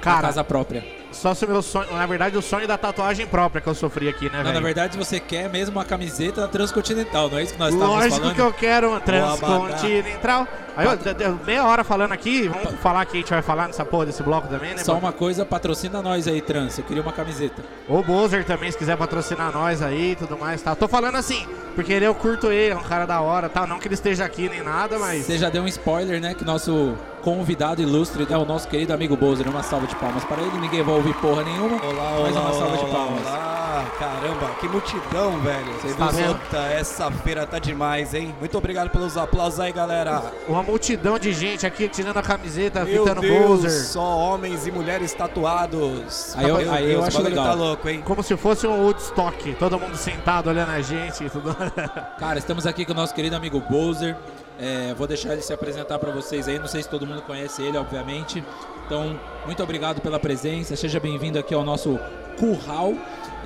Cara, 0.00 0.16
na 0.18 0.22
casa 0.22 0.44
própria? 0.44 0.84
Só 1.10 1.34
se 1.34 1.44
o 1.44 1.48
meu 1.48 1.62
sonho. 1.62 1.90
Na 1.92 2.06
verdade, 2.06 2.36
o 2.36 2.42
sonho 2.42 2.68
da 2.68 2.76
tatuagem 2.78 3.26
própria 3.26 3.60
que 3.62 3.66
eu 3.68 3.74
sofri 3.74 4.08
aqui, 4.08 4.26
né, 4.26 4.36
Não, 4.38 4.44
na 4.44 4.50
velho? 4.52 4.64
verdade 4.64 4.96
você 4.98 5.18
quer 5.18 5.48
mesmo 5.48 5.76
uma 5.76 5.84
camiseta 5.84 6.42
da 6.42 6.48
Transcontinental, 6.48 7.30
não 7.30 7.38
é 7.38 7.42
isso 7.44 7.54
que 7.54 7.58
nós 7.58 7.72
estávamos 7.72 7.96
Lógico 7.98 8.20
falando? 8.20 8.34
que 8.34 8.40
eu 8.42 8.52
quero 8.52 8.88
uma 8.90 9.00
Boa, 9.00 9.06
transcontinental. 9.06 10.46
Aí, 10.78 10.86
eu, 10.86 10.96
de- 10.96 11.14
de- 11.14 11.44
meia 11.44 11.64
hora 11.66 11.82
falando 11.82 12.12
aqui, 12.12 12.46
vamos 12.46 12.74
falar 12.80 13.04
que 13.04 13.16
a 13.16 13.20
gente 13.20 13.30
vai 13.30 13.42
falar 13.42 13.66
nessa 13.66 13.84
porra 13.84 14.06
desse 14.06 14.22
bloco 14.22 14.46
também, 14.46 14.74
né? 14.74 14.84
Só 14.84 14.94
uma 14.96 15.10
coisa, 15.12 15.44
patrocina 15.44 16.00
nós 16.00 16.28
aí, 16.28 16.40
Trans. 16.40 16.78
Eu 16.78 16.84
queria 16.84 17.02
uma 17.02 17.12
camiseta. 17.12 17.62
O 17.88 18.00
Bozer 18.02 18.44
também, 18.44 18.70
se 18.70 18.78
quiser 18.78 18.96
patrocinar 18.96 19.50
nós 19.52 19.82
aí 19.82 20.12
e 20.12 20.16
tudo 20.16 20.38
mais, 20.38 20.62
tá? 20.62 20.76
Tô 20.76 20.86
falando 20.86 21.16
assim, 21.16 21.44
porque 21.74 21.92
ele 21.92 22.04
eu 22.06 22.14
curto 22.14 22.52
ele, 22.52 22.72
é 22.74 22.76
um 22.76 22.82
cara 22.82 23.06
da 23.06 23.20
hora, 23.20 23.48
tá? 23.48 23.66
Não 23.66 23.80
que 23.80 23.88
ele 23.88 23.94
esteja 23.94 24.24
aqui 24.24 24.48
nem 24.48 24.62
nada, 24.62 24.98
mas. 25.00 25.24
Você 25.24 25.36
já 25.36 25.50
deu 25.50 25.64
um 25.64 25.68
spoiler, 25.68 26.20
né? 26.20 26.32
Que 26.34 26.44
nosso 26.44 26.94
convidado 27.22 27.82
ilustre 27.82 28.24
é 28.30 28.38
o 28.38 28.44
nosso 28.44 28.68
querido 28.68 28.92
amigo 28.94 29.16
Bozer. 29.16 29.48
Uma 29.48 29.64
salva 29.64 29.86
de 29.88 29.96
palmas 29.96 30.24
para 30.24 30.40
ele. 30.42 30.58
Ninguém 30.58 30.82
vai 30.84 30.94
ouvir 30.94 31.14
porra 31.14 31.42
nenhuma. 31.42 31.76
Olá, 31.84 32.20
Mais 32.22 32.36
olá, 32.36 32.44
uma 32.46 32.54
salva 32.54 32.76
de 32.76 32.84
olá, 32.84 32.92
palmas. 32.94 33.26
olá. 33.26 33.84
Caramba, 33.98 34.50
que 34.60 34.68
multidão, 34.68 35.38
velho. 35.40 35.72
Você 35.80 35.94
Tá 35.94 36.06
vendo? 36.08 36.38
Essa 36.72 37.10
feira 37.10 37.46
tá 37.46 37.58
demais, 37.58 38.12
hein? 38.14 38.34
Muito 38.38 38.56
obrigado 38.58 38.90
pelos 38.90 39.16
aplausos 39.16 39.58
aí, 39.60 39.72
galera. 39.72 40.22
Uma 40.48 40.62
multidão 40.68 41.18
de 41.18 41.32
gente 41.32 41.66
aqui 41.66 41.88
tirando 41.88 42.18
a 42.18 42.22
camiseta, 42.22 42.84
Meu 42.84 43.02
fitando 43.04 43.20
Deus, 43.22 43.48
Bozer. 43.62 43.70
só 43.70 44.02
homens 44.18 44.66
e 44.66 44.70
mulheres 44.70 45.12
tatuados. 45.14 46.34
Aí 46.36 46.48
eu- 46.48 46.56
Meu 46.58 46.72
aí 46.72 46.82
eu 46.84 46.88
Deus, 47.00 47.04
o 47.04 47.06
acho 47.08 47.22
legal. 47.22 47.44
tá 47.46 47.54
louco, 47.54 47.88
hein? 47.88 48.02
Como 48.04 48.22
se 48.22 48.36
fosse 48.36 48.66
um 48.66 48.84
Woodstock, 48.84 49.54
todo 49.54 49.78
mundo 49.78 49.96
sentado 49.96 50.50
olhando 50.50 50.70
a 50.70 50.80
gente 50.82 51.24
e 51.24 51.30
tudo. 51.30 51.56
Cara, 52.18 52.38
estamos 52.38 52.66
aqui 52.66 52.84
com 52.84 52.92
o 52.92 52.94
nosso 52.94 53.14
querido 53.14 53.34
amigo 53.34 53.60
Bozer. 53.60 54.14
É, 54.60 54.92
vou 54.94 55.06
deixar 55.06 55.32
ele 55.32 55.42
se 55.42 55.52
apresentar 55.52 55.98
para 55.98 56.10
vocês 56.10 56.48
aí. 56.48 56.58
Não 56.58 56.66
sei 56.66 56.82
se 56.82 56.88
todo 56.88 57.06
mundo 57.06 57.22
conhece 57.22 57.62
ele, 57.62 57.78
obviamente. 57.78 58.42
Então, 58.86 59.18
muito 59.46 59.62
obrigado 59.62 60.00
pela 60.00 60.18
presença. 60.18 60.74
Seja 60.76 60.98
bem-vindo 61.00 61.38
aqui 61.38 61.54
ao 61.54 61.62
nosso 61.64 61.98
curral. 62.38 62.92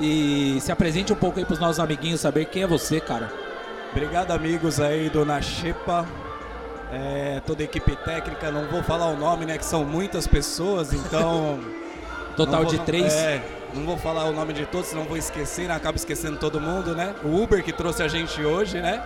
E 0.00 0.58
se 0.61 0.72
apresente 0.72 1.12
um 1.12 1.16
pouco 1.16 1.38
aí 1.38 1.44
para 1.44 1.52
os 1.52 1.61
nossos 1.61 1.78
amiguinhos 1.78 2.20
saber 2.20 2.46
quem 2.46 2.62
é 2.62 2.66
você, 2.66 2.98
cara. 2.98 3.30
Obrigado, 3.90 4.30
amigos 4.30 4.80
aí, 4.80 5.11
dona 5.11 5.40
Xepa. 5.42 6.06
É, 6.92 7.40
toda 7.46 7.62
a 7.62 7.64
equipe 7.64 7.96
técnica, 7.96 8.50
não 8.50 8.66
vou 8.66 8.83
falar 8.83 9.07
o 9.07 9.16
nome, 9.16 9.46
né? 9.46 9.57
Que 9.57 9.64
são 9.64 9.85
muitas 9.85 10.26
pessoas, 10.26 10.92
então. 10.92 11.59
Total 12.37 12.62
vou- 12.62 12.70
de 12.70 12.78
três. 12.81 13.12
É, 13.12 13.42
não 13.74 13.85
vou 13.85 13.96
falar 13.96 14.24
o 14.24 14.33
nome 14.33 14.52
de 14.52 14.64
todos, 14.66 14.88
senão 14.88 15.05
vou 15.05 15.16
esquecer, 15.16 15.68
né? 15.68 15.74
acabo 15.74 15.96
esquecendo 15.96 16.37
todo 16.38 16.61
mundo, 16.61 16.94
né? 16.94 17.14
O 17.24 17.42
Uber 17.42 17.62
que 17.62 17.72
trouxe 17.72 18.02
a 18.02 18.09
gente 18.09 18.42
hoje, 18.44 18.81
né? 18.81 19.02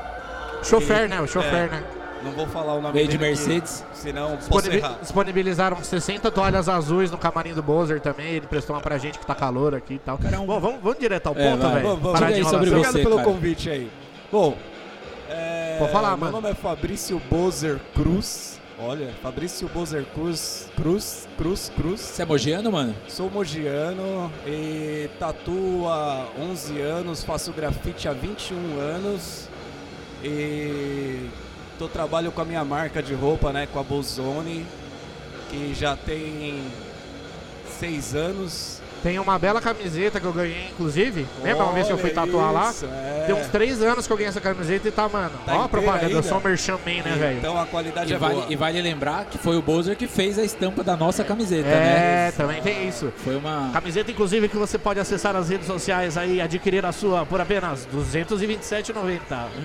chofer, 0.62 1.08
né? 1.08 1.20
O 1.20 1.26
chofer, 1.28 1.66
É. 1.66 1.68
né? 1.68 1.84
Não 2.24 2.32
vou 2.32 2.46
falar 2.48 2.72
o 2.74 2.80
nome 2.80 2.94
Veio 2.94 3.06
de 3.08 3.18
dele 3.18 3.32
aqui, 3.32 3.40
Mercedes. 3.46 3.84
senão 3.92 4.30
posso 4.30 4.38
Disponibil- 4.48 4.78
errar. 4.78 4.98
Disponibilizaram 5.00 5.76
60 5.84 6.30
toalhas 6.30 6.68
azuis 6.68 7.10
no 7.10 7.18
camarim 7.18 7.52
do 7.52 7.62
Bowser 7.62 8.00
também. 8.00 8.26
Ele 8.32 8.46
prestou 8.48 8.74
uma 8.74 8.82
pra 8.82 8.96
gente 8.98 9.18
que 9.18 9.26
tá 9.26 9.34
calor 9.34 9.74
aqui 9.74 9.94
e 9.94 9.98
tal. 9.98 10.18
Bom, 10.18 10.58
vamos, 10.60 10.80
vamos 10.82 10.98
direto 10.98 11.28
ao 11.28 11.36
É, 11.36 11.50
ponto, 11.50 11.62
vai. 11.62 11.74
velho. 11.74 11.86
Vamos, 11.96 12.02
vamos. 12.02 12.52
Obrigado 12.52 12.92
pelo 12.94 13.16
cara. 13.16 13.22
convite 13.28 13.70
aí. 13.70 13.90
Bom, 14.32 14.56
é, 15.28 15.76
Pode 15.78 15.92
falar, 15.92 16.10
meu 16.10 16.18
mano. 16.18 16.32
nome 16.32 16.50
é 16.50 16.54
Fabrício 16.54 17.20
Bozer 17.30 17.78
Cruz. 17.94 18.60
Olha, 18.78 19.10
Fabrício 19.22 19.66
Bozer 19.68 20.04
Cruz, 20.14 20.68
Cruz, 20.76 21.26
Cruz, 21.38 21.72
Cruz. 21.74 22.00
Você 22.00 22.22
é 22.22 22.24
mogiano, 22.26 22.70
mano? 22.70 22.94
Sou 23.08 23.30
mogiano 23.30 24.30
e 24.46 25.08
tatuo 25.18 25.88
há 25.88 26.26
11 26.38 26.80
anos, 26.82 27.24
faço 27.24 27.52
grafite 27.52 28.06
há 28.06 28.12
21 28.12 28.78
anos 28.78 29.48
e 30.22 31.28
tô 31.78 31.88
trabalho 31.88 32.30
com 32.30 32.42
a 32.42 32.44
minha 32.44 32.64
marca 32.64 33.02
de 33.02 33.14
roupa, 33.14 33.50
né, 33.50 33.66
com 33.72 33.78
a 33.78 33.82
Bozone, 33.82 34.66
que 35.50 35.72
já 35.74 35.96
tem 35.96 36.62
6 37.78 38.14
anos. 38.14 38.75
Tem 39.06 39.20
uma 39.20 39.38
bela 39.38 39.60
camiseta 39.60 40.18
que 40.18 40.26
eu 40.26 40.32
ganhei, 40.32 40.66
inclusive. 40.72 41.24
Lembra 41.40 41.62
uma 41.62 41.72
vez 41.72 41.86
que 41.86 41.92
eu 41.92 41.98
fui 41.98 42.10
tatuar 42.10 42.52
lá? 42.52 42.70
isso, 42.70 42.86
é. 42.86 43.22
Tem 43.24 43.36
uns 43.36 43.46
três 43.46 43.80
anos 43.80 44.04
que 44.04 44.12
eu 44.12 44.16
ganhei 44.16 44.30
essa 44.30 44.40
camiseta 44.40 44.88
e 44.88 44.90
tá, 44.90 45.08
mano. 45.08 45.30
Tá 45.46 45.58
ó 45.58 45.62
a 45.62 45.68
propaganda, 45.68 46.06
eu 46.06 46.16
ainda? 46.16 46.22
sou 46.24 46.38
um 46.38 46.40
merchan 46.40 46.72
man, 46.84 47.04
né, 47.04 47.16
velho? 47.16 47.38
Então 47.38 47.56
a 47.56 47.66
qualidade 47.66 48.10
E 48.10 48.16
é 48.16 48.18
vale, 48.18 48.34
boa. 48.34 48.46
e 48.48 48.56
vale 48.56 48.82
lembrar 48.82 49.26
que 49.26 49.38
foi 49.38 49.56
o 49.56 49.62
Bowser 49.62 49.96
que 49.96 50.08
fez 50.08 50.40
a 50.40 50.42
estampa 50.42 50.82
da 50.82 50.96
nossa 50.96 51.22
camiseta, 51.22 51.68
É, 51.68 51.72
né? 51.72 52.32
também 52.36 52.60
tem 52.60 52.88
isso. 52.88 53.12
Foi 53.18 53.36
uma. 53.36 53.70
Camiseta, 53.72 54.10
inclusive, 54.10 54.48
que 54.48 54.56
você 54.56 54.76
pode 54.76 54.98
acessar 54.98 55.36
as 55.36 55.50
redes 55.50 55.68
sociais 55.68 56.18
aí 56.18 56.38
e 56.38 56.40
adquirir 56.40 56.84
a 56.84 56.90
sua 56.90 57.24
por 57.24 57.40
apenas 57.40 57.84
R$ 57.84 58.00
227,90. 58.00 59.20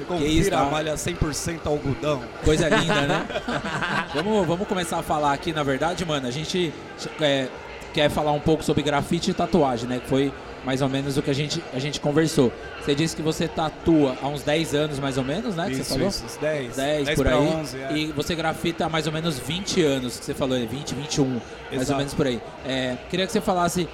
Confira 0.07 0.29
isso, 0.29 0.51
tá? 0.51 0.59
a 0.59 0.65
malha 0.65 0.93
100% 0.93 1.61
algodão. 1.65 2.21
Coisa 2.45 2.69
linda, 2.69 3.01
né? 3.07 3.25
vamos, 4.13 4.45
vamos 4.45 4.67
começar 4.67 4.99
a 4.99 5.03
falar 5.03 5.33
aqui, 5.33 5.51
na 5.51 5.63
verdade, 5.63 6.05
mano. 6.05 6.27
A 6.27 6.31
gente 6.31 6.71
é, 7.19 7.47
quer 7.93 8.09
falar 8.09 8.31
um 8.31 8.39
pouco 8.39 8.63
sobre 8.63 8.81
grafite 8.83 9.31
e 9.31 9.33
tatuagem, 9.33 9.87
né? 9.87 9.99
Que 9.99 10.07
foi 10.07 10.33
mais 10.63 10.81
ou 10.81 10.89
menos 10.89 11.17
o 11.17 11.21
que 11.21 11.31
a 11.31 11.33
gente, 11.33 11.63
a 11.73 11.79
gente 11.79 11.99
conversou. 11.99 12.51
Você 12.79 12.93
disse 12.93 13.15
que 13.15 13.21
você 13.21 13.47
tatua 13.47 14.15
há 14.21 14.27
uns 14.27 14.43
10 14.43 14.75
anos, 14.75 14.99
mais 14.99 15.17
ou 15.17 15.23
menos, 15.23 15.55
né? 15.55 15.67
que 15.67 15.75
você 15.75 15.81
Isso, 15.81 15.93
falou? 15.93 16.07
isso, 16.07 16.25
uns 16.25 16.37
10. 16.37 16.75
10, 16.75 17.09
por 17.15 17.27
aí. 17.27 17.33
11, 17.33 17.77
é. 17.77 17.93
E 17.97 18.05
você 18.11 18.35
grafita 18.35 18.85
há 18.85 18.89
mais 18.89 19.07
ou 19.07 19.13
menos 19.13 19.39
20 19.39 19.81
anos, 19.83 20.19
que 20.19 20.25
você 20.25 20.33
falou, 20.33 20.57
é 20.57 20.65
20, 20.65 20.93
21, 20.95 21.25
mais 21.25 21.41
ou 21.71 21.79
Exato. 21.79 21.97
menos 21.97 22.13
por 22.13 22.27
aí. 22.27 22.41
É, 22.65 22.95
queria 23.09 23.25
que 23.25 23.31
você 23.31 23.41
falasse 23.41 23.87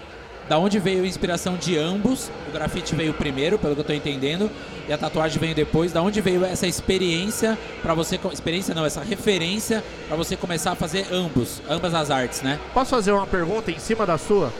da 0.50 0.58
onde 0.58 0.80
veio 0.80 1.04
a 1.04 1.08
inspiração 1.08 1.56
de 1.56 1.78
ambos. 1.78 2.32
O 2.48 2.52
grafite 2.52 2.96
veio 2.96 3.14
primeiro, 3.14 3.58
pelo 3.58 3.76
que 3.76 3.82
eu 3.82 3.86
tô 3.86 3.94
entendendo, 3.94 4.50
e 4.88 4.94
a 4.94 4.98
tatuagem 4.98 5.40
veio 5.40 5.56
depois. 5.56 5.92
Da 5.92 6.02
onde 6.02 6.22
veio 6.22 6.44
essa 6.46 6.68
experiência 6.68 7.58
para 7.82 7.94
você, 7.94 8.20
experiência 8.32 8.74
não, 8.74 8.86
essa 8.86 9.02
referência 9.02 9.84
para 10.08 10.16
você 10.16 10.36
começar 10.36 10.72
a 10.72 10.76
fazer 10.76 11.08
ambos, 11.12 11.62
ambas 11.70 11.94
as 11.94 12.10
artes, 12.10 12.42
né? 12.42 12.60
Posso 12.74 12.92
fazer 12.92 13.12
uma 13.12 13.28
pergunta 13.28 13.72
em 13.72 13.80
cima 13.80 14.06
da 14.06 14.18
sua? 14.18 14.52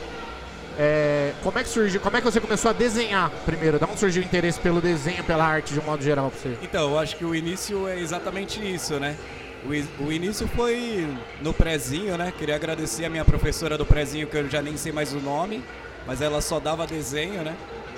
É, 0.80 1.34
como 1.42 1.58
é 1.58 1.64
que 1.64 1.70
surgiu? 1.70 2.00
Como 2.00 2.16
é 2.16 2.22
que 2.22 2.26
você 2.26 2.40
começou 2.40 2.70
a 2.70 2.74
desenhar 2.74 3.32
primeiro? 3.46 3.80
Da 3.80 3.88
onde 3.88 4.00
surgiu 4.00 4.22
o 4.22 4.26
interesse 4.26 4.60
pelo 4.60 4.80
desenho, 4.80 5.24
pela 5.24 5.44
arte 5.44 5.74
de 5.74 5.80
um 5.80 5.84
modo 5.84 6.04
geral 6.04 6.30
pra 6.30 6.40
você? 6.40 6.56
Então, 6.62 6.92
eu 6.92 7.00
acho 7.00 7.16
que 7.16 7.26
o 7.26 7.34
início 7.34 7.88
é 7.88 8.00
exatamente 8.00 8.62
isso, 8.62 9.00
né? 9.00 9.16
O, 9.68 10.06
o 10.06 10.12
início 10.14 10.48
foi 10.48 11.06
no 11.42 11.54
prezinho, 11.54 12.18
né? 12.18 12.32
Queria 12.38 12.56
agradecer 12.56 13.04
a 13.04 13.10
minha 13.10 13.26
professora 13.26 13.78
do 13.78 13.86
prezinho, 13.86 14.26
que 14.26 14.38
eu 14.38 14.50
já 14.50 14.62
nem 14.62 14.78
sei 14.78 14.94
mais 14.94 15.14
o 15.14 15.20
nome, 15.20 15.62
mas 16.06 16.22
ela 16.22 16.40
só 16.40 16.58
dava 16.58 16.88
desenho, 16.88 17.44
né? 17.44 17.54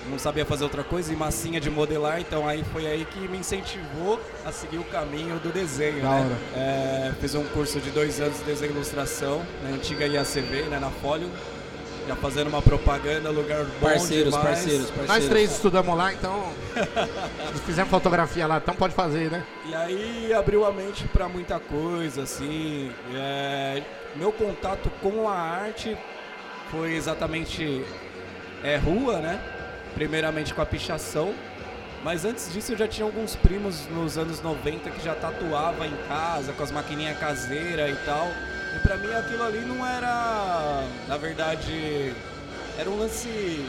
Não 0.10 0.18
sabia 0.18 0.44
fazer 0.46 0.64
outra 0.64 0.84
coisa 0.84 1.14
e 1.14 1.16
massinha 1.16 1.60
de 1.60 1.70
modelar, 1.70 2.20
então 2.20 2.48
aí 2.48 2.64
foi 2.72 2.88
aí 2.88 3.06
que 3.06 3.20
me 3.28 3.38
incentivou 3.38 4.20
a 4.44 4.52
seguir 4.52 4.80
o 4.80 4.84
caminho 4.86 5.38
do 5.38 5.54
desenho, 5.54 6.02
Da 6.02 6.22
né? 6.22 6.38
É, 6.56 7.14
fiz 7.22 7.36
um 7.36 7.44
curso 7.44 7.80
de 7.80 7.92
dois 7.92 8.20
anos 8.20 8.40
de 8.40 8.46
desenho 8.46 8.72
e 8.72 8.76
ilustração 8.76 9.46
na 9.62 9.76
antiga 9.76 10.08
IACV, 10.08 10.64
né? 10.64 10.80
Na 10.80 10.90
Folio, 10.90 11.30
já 12.10 12.16
fazendo 12.16 12.48
uma 12.48 12.62
propaganda, 12.62 13.30
lugar 13.30 13.64
bom 13.80 13.88
Parceiros, 13.88 14.34
demais. 14.34 14.48
parceiros, 14.48 14.86
parceiros. 14.88 15.08
Nós 15.08 15.30
três 15.30 15.52
estudamos 15.52 15.96
lá, 15.96 16.12
então. 16.12 16.52
fizemos 17.68 17.92
fotografia 17.92 18.48
lá, 18.48 18.58
então 18.58 18.74
pode 18.74 18.96
fazer, 18.96 19.30
né? 19.30 19.44
E 19.68 19.76
aí 19.76 20.34
abriu 20.34 20.66
a 20.66 20.72
mente 20.72 21.04
para 21.10 21.30
muita 21.30 21.60
coisa, 21.60 22.24
assim. 22.24 22.92
é, 23.14 23.84
meu 24.16 24.32
contato 24.32 24.90
com 25.04 25.30
a 25.30 25.36
arte 25.36 25.96
foi 26.72 26.96
exatamente 26.96 27.86
é, 28.64 28.78
rua, 28.78 29.20
né? 29.20 29.40
Primeiramente 29.94 30.52
com 30.52 30.64
a 30.64 30.66
pichação. 30.66 31.36
Mas 32.04 32.26
antes 32.26 32.52
disso 32.52 32.72
eu 32.72 32.78
já 32.78 32.88
tinha 32.88 33.06
alguns 33.06 33.36
primos 33.36 33.86
nos 33.90 34.18
anos 34.18 34.42
90 34.42 34.90
que 34.90 35.06
já 35.06 35.14
tatuava 35.14 35.86
em 35.86 35.96
casa, 36.08 36.54
com 36.54 36.64
as 36.64 36.72
maquininhas 36.72 37.20
caseiras 37.20 37.92
e 37.92 38.06
tal. 38.06 38.28
E 38.76 38.80
pra 38.80 38.98
mim 38.98 39.14
aquilo 39.14 39.44
ali 39.44 39.60
não 39.62 39.86
era, 39.86 40.84
na 41.08 41.18
verdade, 41.18 42.14
era 42.78 42.90
um 42.90 43.00
lance 43.00 43.66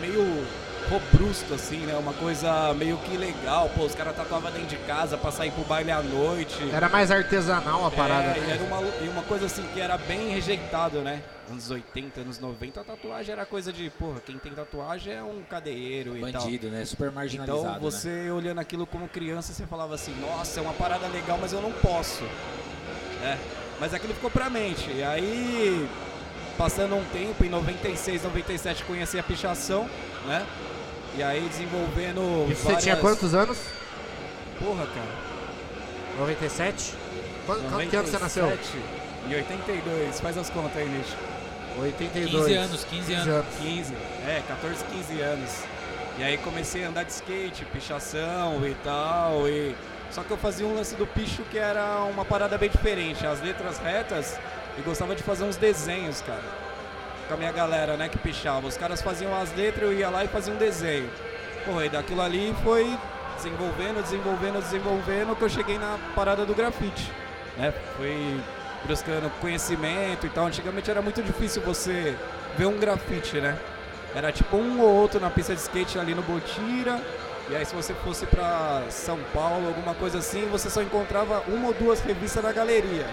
meio 0.00 0.46
robrusto, 0.88 1.54
assim, 1.54 1.78
né? 1.78 1.94
Uma 1.96 2.12
coisa 2.12 2.72
meio 2.74 2.96
que 2.98 3.16
legal. 3.16 3.70
Pô, 3.74 3.84
os 3.84 3.94
caras 3.94 4.14
tatuavam 4.14 4.50
dentro 4.50 4.68
de 4.68 4.76
casa 4.84 5.16
pra 5.16 5.30
sair 5.30 5.50
pro 5.50 5.64
baile 5.64 5.90
à 5.90 6.02
noite. 6.02 6.58
Era 6.72 6.88
mais 6.88 7.10
artesanal 7.10 7.86
a 7.86 7.90
parada. 7.90 8.28
É, 8.28 8.38
e 8.38 8.40
né? 8.40 8.52
era 8.54 8.62
uma, 8.62 8.80
e 9.04 9.08
uma 9.08 9.22
coisa 9.22 9.46
assim 9.46 9.62
que 9.72 9.80
era 9.80 9.96
bem 9.96 10.30
rejeitado, 10.30 11.00
né? 11.00 11.22
Anos 11.50 11.70
80, 11.70 12.20
anos 12.20 12.38
90, 12.38 12.80
a 12.80 12.84
tatuagem 12.84 13.32
era 13.32 13.44
coisa 13.44 13.72
de, 13.72 13.90
porra, 13.90 14.20
quem 14.20 14.38
tem 14.38 14.52
tatuagem 14.52 15.12
é 15.14 15.22
um 15.22 15.42
cadeieiro 15.42 16.16
e 16.16 16.32
tal. 16.32 16.42
Bandido, 16.42 16.68
né? 16.68 16.84
Super 16.84 17.10
marginalizado. 17.10 17.62
Então 17.62 17.74
né? 17.74 17.78
você 17.80 18.30
olhando 18.30 18.60
aquilo 18.60 18.86
como 18.86 19.08
criança, 19.08 19.52
você 19.52 19.66
falava 19.66 19.94
assim, 19.94 20.14
nossa, 20.20 20.60
é 20.60 20.62
uma 20.62 20.72
parada 20.72 21.06
legal, 21.08 21.38
mas 21.40 21.52
eu 21.52 21.60
não 21.60 21.72
posso. 21.72 22.24
né? 23.20 23.38
Mas 23.80 23.92
aquilo 23.92 24.14
ficou 24.14 24.30
pra 24.30 24.48
mente. 24.48 24.90
E 24.90 25.02
aí, 25.02 25.88
passando 26.56 26.94
um 26.94 27.04
tempo, 27.06 27.44
em 27.44 27.48
96, 27.48 28.22
97, 28.22 28.84
conheci 28.84 29.18
a 29.18 29.22
pichação, 29.22 29.88
né? 30.26 30.46
E 31.16 31.22
aí 31.22 31.46
desenvolvendo. 31.48 32.46
Isso 32.50 32.60
você 32.62 32.64
várias... 32.64 32.82
tinha 32.82 32.96
quantos 32.96 33.34
anos? 33.34 33.58
Porra, 34.58 34.86
cara. 34.86 35.34
97? 36.18 36.94
Quando, 37.46 37.70
quando- 37.70 37.90
que 37.90 37.96
ano 37.96 38.06
você 38.08 38.18
nasceu? 38.18 38.44
97 38.44 38.78
E 39.28 39.34
82, 39.34 40.20
faz 40.20 40.38
as 40.38 40.50
contas 40.50 40.76
aí, 40.76 40.88
Nish. 40.88 41.16
82. 41.78 42.30
15 42.30 42.54
anos, 42.54 42.84
15 42.84 43.14
anos. 43.14 43.46
15, 43.60 43.94
é, 44.26 44.42
14, 44.46 44.84
15 44.84 45.20
anos. 45.20 45.50
E 46.18 46.22
aí 46.22 46.38
comecei 46.38 46.84
a 46.84 46.88
andar 46.88 47.02
de 47.02 47.12
skate, 47.12 47.64
pichação 47.66 48.64
e 48.66 48.74
tal. 48.84 49.48
E... 49.48 49.74
Só 50.14 50.22
que 50.22 50.30
eu 50.30 50.36
fazia 50.36 50.64
um 50.64 50.76
lance 50.76 50.94
do 50.94 51.08
picho 51.08 51.42
que 51.50 51.58
era 51.58 52.04
uma 52.04 52.24
parada 52.24 52.56
bem 52.56 52.70
diferente. 52.70 53.26
As 53.26 53.42
letras 53.42 53.78
retas 53.78 54.38
e 54.78 54.82
gostava 54.82 55.12
de 55.12 55.24
fazer 55.24 55.42
uns 55.42 55.56
desenhos, 55.56 56.22
cara. 56.22 56.44
Com 57.26 57.34
a 57.34 57.36
minha 57.36 57.50
galera, 57.50 57.96
né, 57.96 58.08
que 58.08 58.16
pichava. 58.16 58.64
Os 58.64 58.76
caras 58.76 59.02
faziam 59.02 59.34
as 59.34 59.52
letras, 59.56 59.82
eu 59.82 59.92
ia 59.92 60.08
lá 60.08 60.24
e 60.24 60.28
fazia 60.28 60.54
um 60.54 60.56
desenho. 60.56 61.10
Porra, 61.64 61.86
e 61.86 61.88
daquilo 61.88 62.22
ali 62.22 62.54
foi 62.62 62.96
desenvolvendo, 63.34 64.02
desenvolvendo, 64.04 64.62
desenvolvendo, 64.62 65.36
que 65.36 65.42
eu 65.42 65.48
cheguei 65.48 65.78
na 65.78 65.98
parada 66.14 66.46
do 66.46 66.54
grafite. 66.54 67.10
Né? 67.56 67.74
Foi 67.96 68.40
buscando 68.86 69.28
conhecimento 69.40 70.26
e 70.26 70.30
tal. 70.30 70.46
Antigamente 70.46 70.88
era 70.88 71.02
muito 71.02 71.24
difícil 71.24 71.60
você 71.62 72.16
ver 72.56 72.66
um 72.66 72.78
grafite, 72.78 73.40
né? 73.40 73.58
Era 74.14 74.30
tipo 74.30 74.56
um 74.56 74.80
ou 74.80 74.94
outro 74.94 75.18
na 75.18 75.28
pista 75.28 75.52
de 75.56 75.60
skate 75.60 75.98
ali 75.98 76.14
no 76.14 76.22
Botira. 76.22 77.00
E 77.50 77.54
aí 77.56 77.64
se 77.64 77.74
você 77.74 77.92
fosse 77.94 78.24
pra 78.26 78.82
São 78.88 79.18
Paulo, 79.34 79.68
alguma 79.68 79.94
coisa 79.94 80.18
assim, 80.18 80.48
você 80.50 80.70
só 80.70 80.80
encontrava 80.82 81.42
uma 81.48 81.68
ou 81.68 81.74
duas 81.74 82.00
revistas 82.00 82.42
na 82.42 82.52
galeria. 82.52 83.06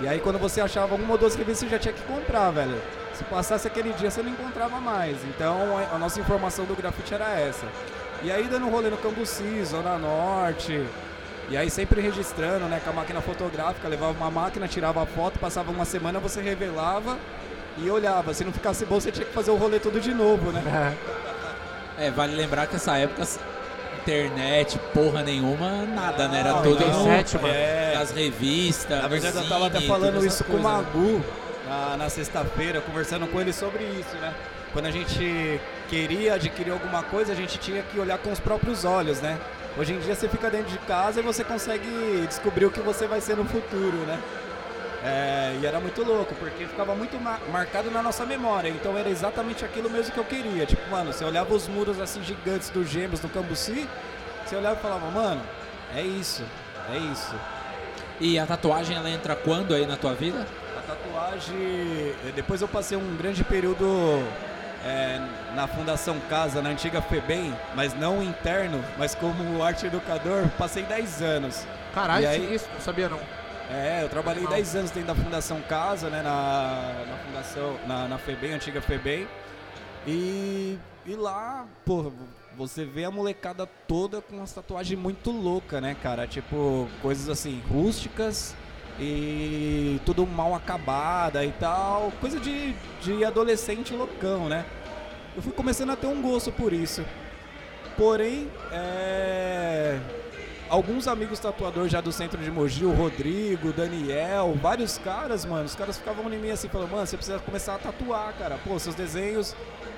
E 0.00 0.06
aí 0.06 0.20
quando 0.20 0.38
você 0.38 0.60
achava 0.60 0.94
uma 0.94 1.12
ou 1.12 1.18
duas 1.18 1.34
revistas, 1.34 1.68
você 1.68 1.74
já 1.74 1.78
tinha 1.78 1.94
que 1.94 2.02
comprar, 2.02 2.50
velho. 2.50 2.80
Se 3.14 3.24
passasse 3.24 3.66
aquele 3.66 3.92
dia, 3.94 4.10
você 4.10 4.22
não 4.22 4.30
encontrava 4.30 4.78
mais. 4.80 5.16
Então 5.24 5.56
a- 5.92 5.98
nossa 5.98 6.20
informação 6.20 6.64
do 6.64 6.76
grafite 6.76 7.12
era 7.14 7.38
essa. 7.40 7.66
E 8.22 8.30
aí 8.30 8.44
dando 8.44 8.66
um 8.66 8.70
rolê 8.70 8.88
no 8.88 8.96
Cambuci, 8.98 9.64
Zona 9.64 9.98
Norte. 9.98 10.84
E 11.48 11.56
aí 11.56 11.70
sempre 11.70 12.00
registrando, 12.00 12.66
né, 12.66 12.80
com 12.82 12.90
a 12.90 12.92
máquina 12.92 13.20
fotográfica, 13.20 13.88
levava 13.88 14.12
uma 14.12 14.30
máquina, 14.30 14.66
tirava 14.68 15.02
a 15.02 15.06
foto, 15.06 15.38
passava 15.38 15.70
uma 15.70 15.84
semana, 15.84 16.18
você 16.18 16.40
revelava 16.40 17.16
e 17.78 17.88
olhava. 17.90 18.32
Se 18.34 18.44
não 18.44 18.52
ficasse 18.52 18.84
bom, 18.84 19.00
você 19.00 19.10
tinha 19.12 19.24
que 19.26 19.32
fazer 19.32 19.50
o 19.50 19.56
rolê 19.56 19.78
tudo 19.80 20.00
de 20.00 20.14
novo, 20.14 20.52
né? 20.52 20.62
É, 21.98 22.10
vale 22.10 22.36
lembrar 22.36 22.66
que 22.66 22.76
essa 22.76 22.98
época, 22.98 23.22
internet, 24.06 24.78
porra 24.94 25.22
nenhuma, 25.22 25.84
nada, 25.84 26.28
né? 26.28 26.40
Era 26.40 26.52
Não, 26.52 26.62
tudo 26.62 26.86
97, 26.86 27.36
mano. 27.36 27.48
É. 27.48 27.94
das 27.94 28.12
revistas. 28.12 29.02
Na 29.02 29.08
verdade, 29.08 29.36
do 29.36 29.42
eu 29.42 29.48
tava 29.48 29.66
até 29.66 29.78
cine, 29.78 29.88
falando 29.88 30.24
isso 30.24 30.44
com 30.44 30.52
o 30.52 30.56
né? 30.56 30.62
Magu 30.62 31.24
na, 31.68 31.96
na 31.96 32.08
sexta-feira, 32.08 32.80
conversando 32.80 33.26
com 33.26 33.40
ele 33.40 33.52
sobre 33.52 33.82
isso, 33.82 34.16
né? 34.20 34.32
Quando 34.72 34.86
a 34.86 34.90
gente 34.90 35.60
queria 35.88 36.34
adquirir 36.34 36.70
alguma 36.70 37.02
coisa, 37.02 37.32
a 37.32 37.36
gente 37.36 37.58
tinha 37.58 37.82
que 37.82 37.98
olhar 37.98 38.18
com 38.18 38.30
os 38.30 38.38
próprios 38.38 38.84
olhos, 38.84 39.20
né? 39.20 39.38
Hoje 39.76 39.92
em 39.92 39.98
dia 39.98 40.14
você 40.14 40.28
fica 40.28 40.48
dentro 40.48 40.70
de 40.70 40.78
casa 40.78 41.20
e 41.20 41.22
você 41.22 41.42
consegue 41.42 42.24
descobrir 42.28 42.66
o 42.66 42.70
que 42.70 42.80
você 42.80 43.06
vai 43.06 43.20
ser 43.20 43.36
no 43.36 43.44
futuro, 43.44 43.96
né? 44.06 44.18
É, 45.04 45.56
e 45.60 45.66
era 45.66 45.78
muito 45.78 46.02
louco, 46.02 46.34
porque 46.34 46.66
ficava 46.66 46.94
muito 46.94 47.18
ma- 47.20 47.38
marcado 47.52 47.90
na 47.90 48.02
nossa 48.02 48.24
memória. 48.26 48.68
Então 48.68 48.96
era 48.98 49.08
exatamente 49.08 49.64
aquilo 49.64 49.88
mesmo 49.90 50.12
que 50.12 50.18
eu 50.18 50.24
queria. 50.24 50.66
Tipo, 50.66 50.88
mano, 50.90 51.12
você 51.12 51.24
olhava 51.24 51.54
os 51.54 51.68
muros 51.68 52.00
assim 52.00 52.22
gigantes 52.24 52.70
dos 52.70 52.88
gêmeos 52.88 53.20
no 53.20 53.28
Cambuci, 53.28 53.88
você 54.44 54.56
olhava 54.56 54.78
e 54.78 54.82
falava, 54.82 55.08
mano, 55.10 55.40
é 55.94 56.02
isso, 56.02 56.42
é 56.92 56.98
isso. 56.98 57.34
E 58.20 58.38
a 58.38 58.46
tatuagem 58.46 58.96
ela 58.96 59.10
entra 59.10 59.36
quando 59.36 59.74
aí 59.74 59.86
na 59.86 59.96
tua 59.96 60.14
vida? 60.14 60.46
A 60.76 60.80
tatuagem, 60.80 61.56
eh, 61.56 62.32
depois 62.34 62.62
eu 62.62 62.68
passei 62.68 62.96
um 62.96 63.16
grande 63.16 63.44
período 63.44 63.86
é, 64.84 65.20
na 65.54 65.66
Fundação 65.68 66.18
Casa, 66.28 66.62
na 66.62 66.70
antiga 66.70 67.02
FEBEM, 67.02 67.54
mas 67.74 67.92
não 67.94 68.22
interno, 68.22 68.82
mas 68.96 69.14
como 69.14 69.62
arte 69.62 69.86
educador, 69.86 70.48
passei 70.58 70.82
10 70.84 71.20
anos. 71.22 71.66
Caralho, 71.94 72.26
aí- 72.28 72.54
isso, 72.54 72.66
não 72.72 72.80
sabia 72.80 73.08
não. 73.08 73.18
É, 73.70 74.02
eu 74.02 74.08
trabalhei 74.08 74.42
Legal. 74.42 74.56
10 74.56 74.76
anos 74.76 74.90
dentro 74.90 75.08
da 75.08 75.14
Fundação 75.14 75.60
Casa, 75.62 76.08
né, 76.08 76.22
na, 76.22 77.04
na 77.08 77.16
Fundação, 77.18 77.76
na, 77.86 78.08
na 78.08 78.18
FEBEM, 78.18 78.52
antiga 78.52 78.80
FEBEM. 78.80 79.26
E, 80.06 80.78
e 81.04 81.14
lá, 81.16 81.66
pô, 81.84 82.12
você 82.56 82.84
vê 82.84 83.04
a 83.04 83.10
molecada 83.10 83.66
toda 83.88 84.20
com 84.20 84.36
umas 84.36 84.52
tatuagens 84.52 84.98
muito 84.98 85.32
louca, 85.32 85.80
né, 85.80 85.96
cara? 86.00 86.26
Tipo, 86.28 86.88
coisas 87.02 87.28
assim, 87.28 87.60
rústicas 87.68 88.54
e 89.00 90.00
tudo 90.06 90.24
mal 90.26 90.54
acabada 90.54 91.44
e 91.44 91.50
tal. 91.52 92.12
Coisa 92.20 92.38
de, 92.38 92.72
de 93.02 93.24
adolescente 93.24 93.92
loucão, 93.94 94.48
né? 94.48 94.64
Eu 95.34 95.42
fui 95.42 95.52
começando 95.52 95.90
a 95.90 95.96
ter 95.96 96.06
um 96.06 96.22
gosto 96.22 96.52
por 96.52 96.72
isso. 96.72 97.04
Porém, 97.96 98.48
é 98.70 99.98
alguns 100.68 101.06
amigos 101.08 101.38
tatuadores 101.38 101.92
já 101.92 102.00
do 102.00 102.12
centro 102.12 102.40
de 102.42 102.50
Mogi, 102.50 102.84
o 102.84 102.92
Rodrigo, 102.92 103.68
o 103.68 103.72
Daniel, 103.72 104.56
vários 104.60 104.98
caras, 104.98 105.44
mano, 105.44 105.64
os 105.64 105.74
caras 105.74 105.98
ficavam 105.98 106.32
em 106.32 106.38
mim 106.38 106.50
assim, 106.50 106.68
falando, 106.68 106.90
mano, 106.90 107.06
você 107.06 107.16
precisa 107.16 107.38
começar 107.38 107.74
a 107.74 107.78
tatuar, 107.78 108.32
cara. 108.38 108.58
Pô, 108.64 108.78
seus 108.78 108.94
desenhos, 108.94 109.54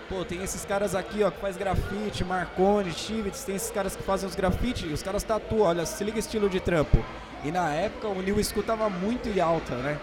pô, 0.09 0.25
tem 0.25 0.43
esses 0.43 0.65
caras 0.65 0.95
aqui, 0.95 1.23
ó, 1.23 1.31
que 1.31 1.41
faz 1.41 1.57
grafite, 1.57 2.25
Marconi, 2.25 2.93
Chivitz, 2.93 3.45
tem 3.45 3.57
esses 3.57 3.71
caras 3.71 3.97
que 3.97 4.03
fazem 4.03 4.29
os 4.29 4.35
grafite, 4.35 4.87
e 4.87 4.93
os 4.93 5.03
caras 5.03 5.23
tatuam, 5.23 5.63
olha, 5.63 5.87
se 5.87 6.03
liga 6.05 6.19
estilo 6.19 6.49
de 6.49 6.61
trampo. 6.61 7.05
E 7.45 7.51
na 7.51 7.73
época 7.73 8.09
o 8.09 8.21
New 8.21 8.43
School 8.43 8.65
tava 8.65 8.91
muito 8.91 9.29
em 9.29 9.41
alta, 9.41 9.75
né? 9.77 9.99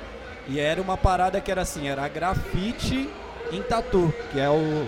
E 0.47 0.59
era 0.59 0.81
uma 0.81 0.95
parada 0.95 1.41
que 1.41 1.51
era 1.51 1.61
assim, 1.61 1.87
era 1.87 2.07
grafite 2.07 3.09
em 3.51 3.61
tatu, 3.61 4.13
que 4.31 4.39
é 4.39 4.49
o, 4.49 4.87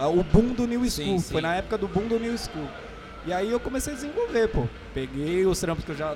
o, 0.00 0.18
o 0.18 0.24
boom 0.24 0.54
do 0.54 0.66
New 0.66 0.80
School. 0.80 1.18
sim. 1.18 1.20
Foi 1.20 1.40
na 1.40 1.54
época 1.54 1.78
do 1.78 1.86
boom 1.86 2.08
do 2.08 2.18
New 2.18 2.36
School. 2.36 2.68
E 3.26 3.32
aí 3.32 3.50
eu 3.50 3.58
comecei 3.58 3.92
a 3.92 3.96
desenvolver, 3.96 4.48
pô. 4.48 4.66
Peguei 4.92 5.46
os 5.46 5.58
trampos 5.58 5.84
que 5.84 5.92
eu 5.92 5.96
já 5.96 6.14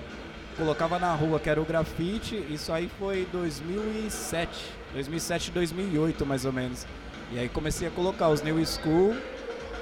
colocava 0.57 0.99
na 0.99 1.15
rua, 1.15 1.41
que 1.41 1.49
era 1.49 1.61
o 1.61 1.65
grafite. 1.65 2.37
Isso 2.51 2.73
aí 2.73 2.91
foi 2.99 3.27
2007. 3.33 4.51
2007, 4.93 5.51
2008, 5.53 6.27
mais 6.27 6.45
ou 6.45 6.53
menos. 6.53 6.87
E 7.33 7.39
aí 7.39 7.49
comecei 7.49 7.89
a 7.89 7.91
colocar 7.91 8.29
os 8.29 8.43
New 8.43 8.63
School 8.67 9.17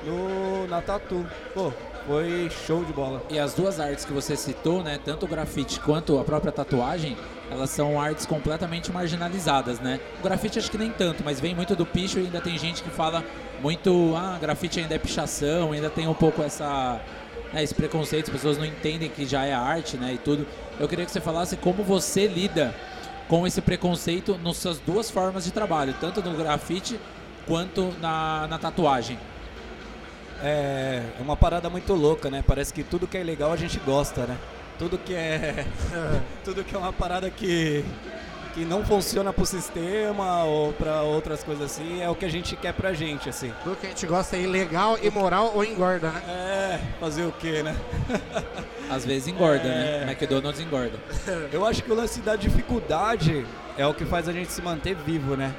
no, 0.05 0.67
na 0.69 0.81
tatu. 0.81 1.27
Pô, 1.53 1.73
foi 2.07 2.49
show 2.67 2.85
de 2.85 2.93
bola. 2.93 3.23
E 3.29 3.39
as 3.39 3.53
duas 3.53 3.81
artes 3.81 4.05
que 4.05 4.13
você 4.13 4.37
citou, 4.37 4.83
né, 4.83 4.99
tanto 5.05 5.27
o 5.27 5.29
grafite 5.29 5.81
quanto 5.81 6.19
a 6.19 6.25
própria 6.25 6.53
tatuagem, 6.53 7.17
elas 7.51 7.71
são 7.71 8.01
artes 8.01 8.25
completamente 8.25 8.93
marginalizadas, 8.93 9.81
né? 9.81 10.01
O 10.21 10.23
grafite 10.23 10.59
acho 10.59 10.71
que 10.71 10.79
nem 10.79 10.91
tanto, 10.91 11.23
mas 11.25 11.41
vem 11.41 11.55
muito 11.55 11.75
do 11.75 11.85
picho 11.85 12.19
e 12.19 12.23
ainda 12.23 12.41
tem 12.41 12.57
gente 12.57 12.83
que 12.83 12.91
fala 12.91 13.25
muito, 13.61 14.15
ah, 14.17 14.39
grafite 14.41 14.81
ainda 14.81 14.95
é 14.95 14.99
pichação, 14.99 15.73
ainda 15.73 15.91
tem 15.91 16.07
um 16.07 16.15
pouco 16.15 16.43
essa 16.43 17.01
né, 17.53 17.63
esse 17.63 17.75
preconceito, 17.75 18.27
as 18.27 18.33
pessoas 18.33 18.59
não 18.59 18.65
entendem 18.65 19.09
que 19.09 19.25
já 19.27 19.45
é 19.45 19.53
arte, 19.53 19.97
né, 19.97 20.15
e 20.15 20.19
tudo. 20.19 20.47
Eu 20.79 20.89
queria 20.89 21.05
que 21.05 21.11
você 21.11 21.21
falasse 21.21 21.57
como 21.57 21.83
você 21.83 22.27
lida 22.27 22.75
com 23.29 23.47
esse 23.47 23.61
preconceito 23.61 24.39
nas 24.43 24.57
suas 24.57 24.79
duas 24.79 25.11
formas 25.11 25.45
de 25.45 25.51
trabalho, 25.51 25.95
tanto 26.01 26.23
no 26.23 26.37
grafite 26.37 27.01
quanto 27.47 27.93
na, 28.01 28.47
na 28.49 28.59
tatuagem. 28.59 29.19
É 30.43 31.03
é 31.19 31.23
uma 31.23 31.37
parada 31.37 31.69
muito 31.71 31.93
louca, 31.95 32.31
né? 32.31 32.43
Parece 32.47 32.73
que 32.73 32.83
tudo 32.83 33.07
que 33.07 33.17
é 33.17 33.23
legal 33.23 33.53
a 33.53 33.57
gente 33.57 33.79
gosta, 33.81 34.27
né? 34.27 34.37
Tudo 34.79 34.99
que 34.99 35.15
é. 35.15 35.65
tudo 36.45 36.63
que 36.65 36.75
é 36.75 36.79
uma 36.79 36.93
parada 36.93 37.31
que. 37.31 37.85
que 38.55 38.65
não 38.65 38.85
funciona 38.85 39.33
pro 39.33 39.45
sistema 39.47 40.45
ou 40.45 40.73
pra 40.73 41.03
outras 41.03 41.43
coisas 41.43 41.65
assim, 41.73 42.03
é 42.03 42.09
o 42.09 42.15
que 42.15 42.25
a 42.25 42.29
gente 42.31 42.55
quer 42.57 42.73
pra 42.75 42.93
gente, 42.93 43.29
assim. 43.29 43.53
Tudo 43.65 43.77
que 43.77 43.87
a 43.87 43.89
gente 43.91 44.07
gosta 44.07 44.37
é 44.37 44.41
ilegal, 44.41 44.99
imoral 45.03 45.53
ou 45.55 45.65
engorda, 45.65 46.11
né? 46.11 46.23
É, 46.29 46.81
fazer 47.01 47.25
o 47.25 47.33
quê, 47.33 47.63
né? 47.63 47.75
Às 48.91 49.05
vezes 49.05 49.27
engorda, 49.29 49.67
É. 49.67 50.05
né? 50.05 50.13
McDonald's 50.13 50.61
engorda. 50.61 50.99
Eu 51.53 51.67
acho 51.67 51.83
que 51.83 51.91
o 51.91 51.95
lance 51.95 52.21
da 52.21 52.37
dificuldade 52.37 53.45
é 53.77 53.87
o 53.87 53.93
que 53.95 54.05
faz 54.05 54.29
a 54.29 54.33
gente 54.33 54.53
se 54.53 54.63
manter 54.63 54.95
vivo, 54.95 55.37
né? 55.37 55.53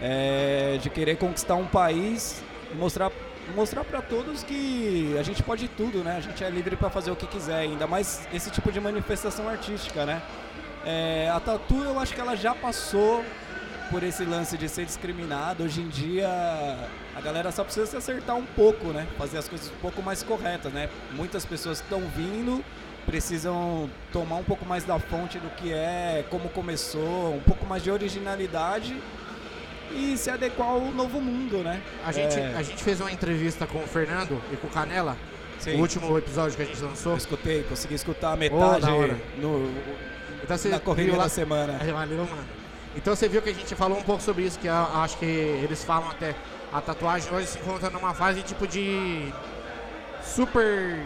É, 0.00 0.78
de 0.80 0.88
querer 0.88 1.16
conquistar 1.16 1.56
um 1.56 1.66
país 1.66 2.42
e 2.72 2.74
mostrar 2.76 3.10
mostrar 3.54 3.84
para 3.84 4.00
todos 4.00 4.42
que 4.42 5.16
a 5.18 5.22
gente 5.22 5.42
pode 5.42 5.68
tudo, 5.68 6.04
né? 6.04 6.16
A 6.16 6.20
gente 6.20 6.42
é 6.42 6.50
livre 6.50 6.76
para 6.76 6.90
fazer 6.90 7.10
o 7.10 7.16
que 7.16 7.26
quiser, 7.26 7.60
ainda 7.60 7.86
mais 7.86 8.26
esse 8.32 8.50
tipo 8.50 8.70
de 8.70 8.80
manifestação 8.80 9.48
artística, 9.48 10.06
né? 10.06 10.22
É, 10.84 11.30
a 11.30 11.40
tatu 11.40 11.82
eu 11.82 11.98
acho 11.98 12.14
que 12.14 12.20
ela 12.20 12.34
já 12.36 12.54
passou 12.54 13.24
por 13.90 14.02
esse 14.02 14.24
lance 14.24 14.56
de 14.56 14.68
ser 14.68 14.84
discriminado. 14.84 15.64
Hoje 15.64 15.80
em 15.80 15.88
dia 15.88 16.28
a 17.14 17.20
galera 17.20 17.50
só 17.50 17.64
precisa 17.64 17.86
se 17.86 17.96
acertar 17.96 18.36
um 18.36 18.46
pouco, 18.46 18.86
né? 18.88 19.06
Fazer 19.18 19.38
as 19.38 19.48
coisas 19.48 19.68
um 19.68 19.80
pouco 19.80 20.02
mais 20.02 20.22
corretas, 20.22 20.72
né? 20.72 20.88
Muitas 21.12 21.44
pessoas 21.44 21.80
estão 21.80 22.00
vindo 22.16 22.64
precisam 23.06 23.90
tomar 24.12 24.36
um 24.36 24.44
pouco 24.44 24.64
mais 24.64 24.84
da 24.84 24.98
fonte 24.98 25.38
do 25.38 25.48
que 25.50 25.72
é, 25.72 26.24
como 26.30 26.48
começou, 26.50 27.34
um 27.34 27.40
pouco 27.40 27.66
mais 27.66 27.82
de 27.82 27.90
originalidade 27.90 28.96
e 29.92 30.16
se 30.16 30.30
adequar 30.30 30.68
ao 30.68 30.80
novo 30.80 31.20
mundo, 31.20 31.58
né? 31.58 31.80
A 32.04 32.12
gente, 32.12 32.38
É, 32.38 32.54
a 32.56 32.62
gente 32.62 32.82
fez 32.82 33.00
uma 33.00 33.10
entrevista 33.12 33.66
com 33.66 33.78
o 33.78 33.86
Fernando 33.86 34.40
e 34.52 34.56
com 34.56 34.66
o 34.66 34.70
Canela, 34.70 35.16
sim, 35.58 35.76
o 35.76 35.80
último 35.80 36.16
episódio 36.18 36.56
que 36.56 36.62
a 36.62 36.66
gente 36.66 36.80
lançou. 36.82 37.12
eu 37.12 37.18
escutei, 37.18 37.62
consegui 37.64 37.94
escutar 37.94 38.32
a 38.32 38.36
metade 38.36 38.86
hora. 38.90 39.16
no, 39.38 39.70
Então 40.42 40.56
você 40.56 40.68
na 40.68 40.78
viu 40.78 41.16
lá- 41.16 41.24
da 41.24 41.28
semana. 41.28 41.78
É, 41.80 41.92
Valeu, 41.92 42.18
mano. 42.18 42.44
Então 42.96 43.14
você 43.14 43.28
viu 43.28 43.40
que 43.42 43.50
a 43.50 43.54
gente 43.54 43.74
falou 43.76 43.98
um 43.98 44.02
pouco 44.02 44.22
sobre 44.22 44.42
isso, 44.44 44.58
que 44.58 44.66
eu 44.66 44.74
acho 44.74 45.16
que 45.18 45.24
eles 45.24 45.84
falam 45.84 46.10
até 46.10 46.34
a 46.72 46.80
tatuagem 46.80 47.32
hoje 47.32 47.46
se 47.46 47.58
encontra 47.58 47.88
numa 47.90 48.12
fase 48.14 48.42
tipo 48.42 48.66
de 48.66 49.32
super 50.24 50.96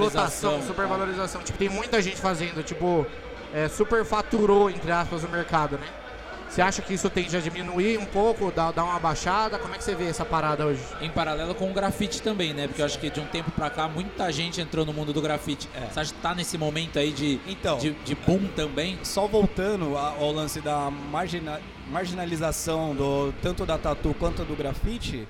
lotação, 0.00 0.62
super 0.62 0.86
valorização. 0.86 1.40
Tipo, 1.42 1.58
tem 1.58 1.68
muita 1.68 2.00
gente 2.02 2.16
fazendo, 2.20 2.62
tipo, 2.62 3.06
é, 3.52 3.68
super 3.68 4.04
faturou, 4.04 4.68
entre 4.70 4.90
aspas, 4.92 5.24
o 5.24 5.28
mercado, 5.28 5.78
né? 5.78 5.86
Você 6.54 6.62
acha 6.62 6.82
que 6.82 6.94
isso 6.94 7.10
tende 7.10 7.36
a 7.36 7.40
diminuir 7.40 7.98
um 7.98 8.04
pouco, 8.04 8.52
dar, 8.52 8.70
dar 8.70 8.84
uma 8.84 8.96
baixada? 9.00 9.58
Como 9.58 9.74
é 9.74 9.76
que 9.78 9.82
você 9.82 9.92
vê 9.92 10.04
essa 10.04 10.24
parada 10.24 10.64
hoje? 10.64 10.80
Em 11.00 11.10
paralelo 11.10 11.52
com 11.52 11.68
o 11.68 11.74
grafite 11.74 12.22
também, 12.22 12.54
né? 12.54 12.68
Porque 12.68 12.80
eu 12.80 12.86
acho 12.86 12.96
que 13.00 13.10
de 13.10 13.18
um 13.18 13.26
tempo 13.26 13.50
pra 13.50 13.68
cá 13.70 13.88
muita 13.88 14.30
gente 14.30 14.60
entrou 14.60 14.86
no 14.86 14.92
mundo 14.92 15.12
do 15.12 15.20
grafite. 15.20 15.68
É. 15.74 15.86
Você 15.92 15.98
acha 15.98 16.14
que 16.14 16.20
tá 16.20 16.32
nesse 16.32 16.56
momento 16.56 16.96
aí 16.96 17.10
de, 17.10 17.40
Então, 17.48 17.76
de, 17.78 17.90
de 17.90 18.14
boom 18.14 18.46
também? 18.54 18.96
só 19.02 19.26
voltando 19.26 19.98
ao 19.98 20.30
lance 20.30 20.60
da 20.60 20.92
margina- 20.92 21.60
marginalização 21.90 22.94
do 22.94 23.34
tanto 23.42 23.66
da 23.66 23.76
tatu 23.76 24.14
quanto 24.16 24.44
do 24.44 24.54
grafite, 24.54 25.26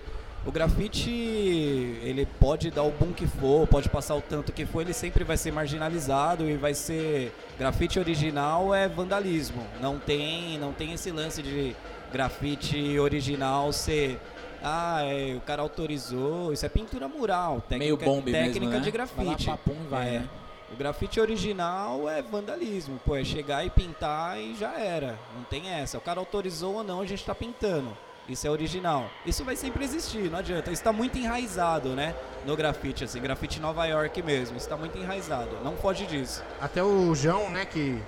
o 0.46 0.52
grafite 0.52 1.10
ele 1.10 2.26
pode 2.38 2.70
dar 2.70 2.82
o 2.82 2.90
boom 2.90 3.12
que 3.12 3.26
for, 3.26 3.66
pode 3.66 3.88
passar 3.88 4.14
o 4.14 4.20
tanto 4.20 4.52
que 4.52 4.66
for, 4.66 4.82
ele 4.82 4.92
sempre 4.92 5.24
vai 5.24 5.36
ser 5.36 5.52
marginalizado 5.52 6.48
e 6.48 6.56
vai 6.56 6.74
ser 6.74 7.32
grafite 7.58 7.98
original 7.98 8.74
é 8.74 8.86
vandalismo. 8.88 9.62
Não 9.80 9.98
tem, 9.98 10.58
não 10.58 10.72
tem 10.72 10.92
esse 10.92 11.10
lance 11.10 11.42
de 11.42 11.74
grafite 12.12 12.98
original 12.98 13.72
ser 13.72 14.20
ah, 14.62 15.02
é, 15.02 15.34
o 15.36 15.40
cara 15.40 15.60
autorizou, 15.60 16.52
isso 16.52 16.64
é 16.64 16.68
pintura 16.70 17.06
mural, 17.06 17.60
técnica, 17.60 17.78
Meio 17.78 17.96
bombe 17.98 18.32
técnica 18.32 18.60
mesmo, 18.60 18.70
né? 18.70 18.80
de 18.80 18.90
Vai 18.90 19.24
lá, 19.26 19.32
grafite. 19.32 19.46
papum 19.46 19.76
vai, 19.90 20.08
É. 20.16 20.18
né? 20.20 20.28
O 20.72 20.76
grafite 20.76 21.20
original 21.20 22.08
é 22.08 22.20
vandalismo, 22.22 22.98
pô, 23.04 23.14
é 23.14 23.22
chegar 23.22 23.64
e 23.64 23.70
pintar 23.70 24.40
e 24.40 24.56
já 24.56 24.72
era. 24.80 25.18
Não 25.36 25.44
tem 25.44 25.68
essa. 25.68 25.98
O 25.98 26.00
cara 26.00 26.18
autorizou 26.18 26.76
ou 26.76 26.82
não, 26.82 27.00
a 27.00 27.06
gente 27.06 27.22
tá 27.24 27.34
pintando. 27.34 27.96
Isso 28.28 28.46
é 28.46 28.50
original. 28.50 29.10
Isso 29.26 29.44
vai 29.44 29.54
sempre 29.54 29.84
existir, 29.84 30.30
não 30.30 30.38
adianta. 30.38 30.70
Isso 30.70 30.82
tá 30.82 30.92
muito 30.92 31.18
enraizado, 31.18 31.90
né? 31.90 32.14
No 32.46 32.56
grafite, 32.56 33.04
assim, 33.04 33.20
grafite 33.20 33.60
Nova 33.60 33.84
York 33.86 34.22
mesmo. 34.22 34.56
Isso 34.56 34.68
tá 34.68 34.76
muito 34.76 34.96
enraizado. 34.96 35.50
Não 35.62 35.76
foge 35.76 36.06
disso. 36.06 36.42
Até 36.60 36.82
o 36.82 37.14
João, 37.14 37.50
né, 37.50 37.66
que 37.66 38.00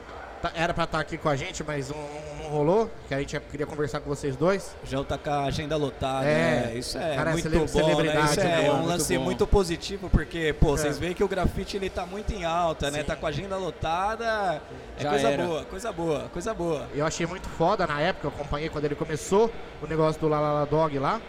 era 0.55 0.73
pra 0.75 0.85
estar 0.85 1.01
aqui 1.01 1.17
com 1.19 1.29
a 1.29 1.37
gente, 1.37 1.63
mas 1.65 1.89
não, 1.91 1.97
não 2.43 2.51
rolou, 2.51 2.91
que 3.09 3.15
a 3.15 3.19
gente 3.19 3.39
queria 3.51 3.67
conversar 3.67 4.01
com 4.01 4.09
vocês 4.09 4.37
dois. 4.37 4.75
Já 4.85 5.03
tá 5.05 5.19
com 5.19 5.31
a 5.31 5.45
agenda 5.45 5.77
lotada, 5.77 6.27
É. 6.27 6.67
né? 6.67 6.75
Isso 6.77 6.97
é 6.99 7.17
Cara, 7.17 7.31
muito 7.33 7.43
cele- 7.43 7.57
bom, 7.57 7.63
né? 7.63 7.69
celebridade, 7.69 8.31
Isso 8.31 8.41
né? 8.41 8.67
é 8.67 8.71
um 8.71 8.75
Muito 8.77 8.89
lance 8.89 9.19
bom. 9.19 9.25
muito 9.25 9.47
positivo, 9.47 10.09
porque, 10.11 10.55
pô, 10.61 10.75
É. 10.75 10.79
vocês 10.79 10.99
veem 10.99 11.15
que 11.15 11.25
o 11.25 11.29
grafite 11.29 11.77
ele 11.77 11.91
tá 11.91 12.07
muito 12.07 12.33
em 12.33 12.45
alta, 12.45 12.91
né? 12.91 13.03
Tá 13.03 13.17
com 13.17 13.27
a 13.27 13.29
agenda 13.31 13.57
lotada. 13.57 14.61
É 14.99 15.03
Já 15.03 15.11
coisa 15.11 15.29
era. 15.31 15.45
boa, 15.45 15.65
coisa 15.65 15.93
boa, 15.93 16.21
coisa 16.33 16.55
boa. 16.55 16.87
Eu 16.95 17.05
achei 17.07 17.27
muito 17.27 17.49
foda 17.49 17.87
na 17.87 18.01
época, 18.01 18.27
eu 18.27 18.31
acompanhei 18.31 18.69
quando 18.69 18.85
ele 18.85 18.95
começou 18.95 19.51
o 19.83 19.87
negócio 19.87 20.21
do 20.21 20.29
Lalala 20.29 20.67
Dog 20.67 20.99
lá. 20.99 21.21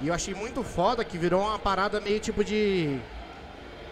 E 0.00 0.08
eu 0.08 0.14
achei 0.14 0.34
muito 0.34 0.62
foda 0.62 1.04
que 1.04 1.18
virou 1.18 1.42
uma 1.42 1.58
parada 1.58 2.00
meio 2.00 2.18
tipo 2.20 2.42
de. 2.44 2.98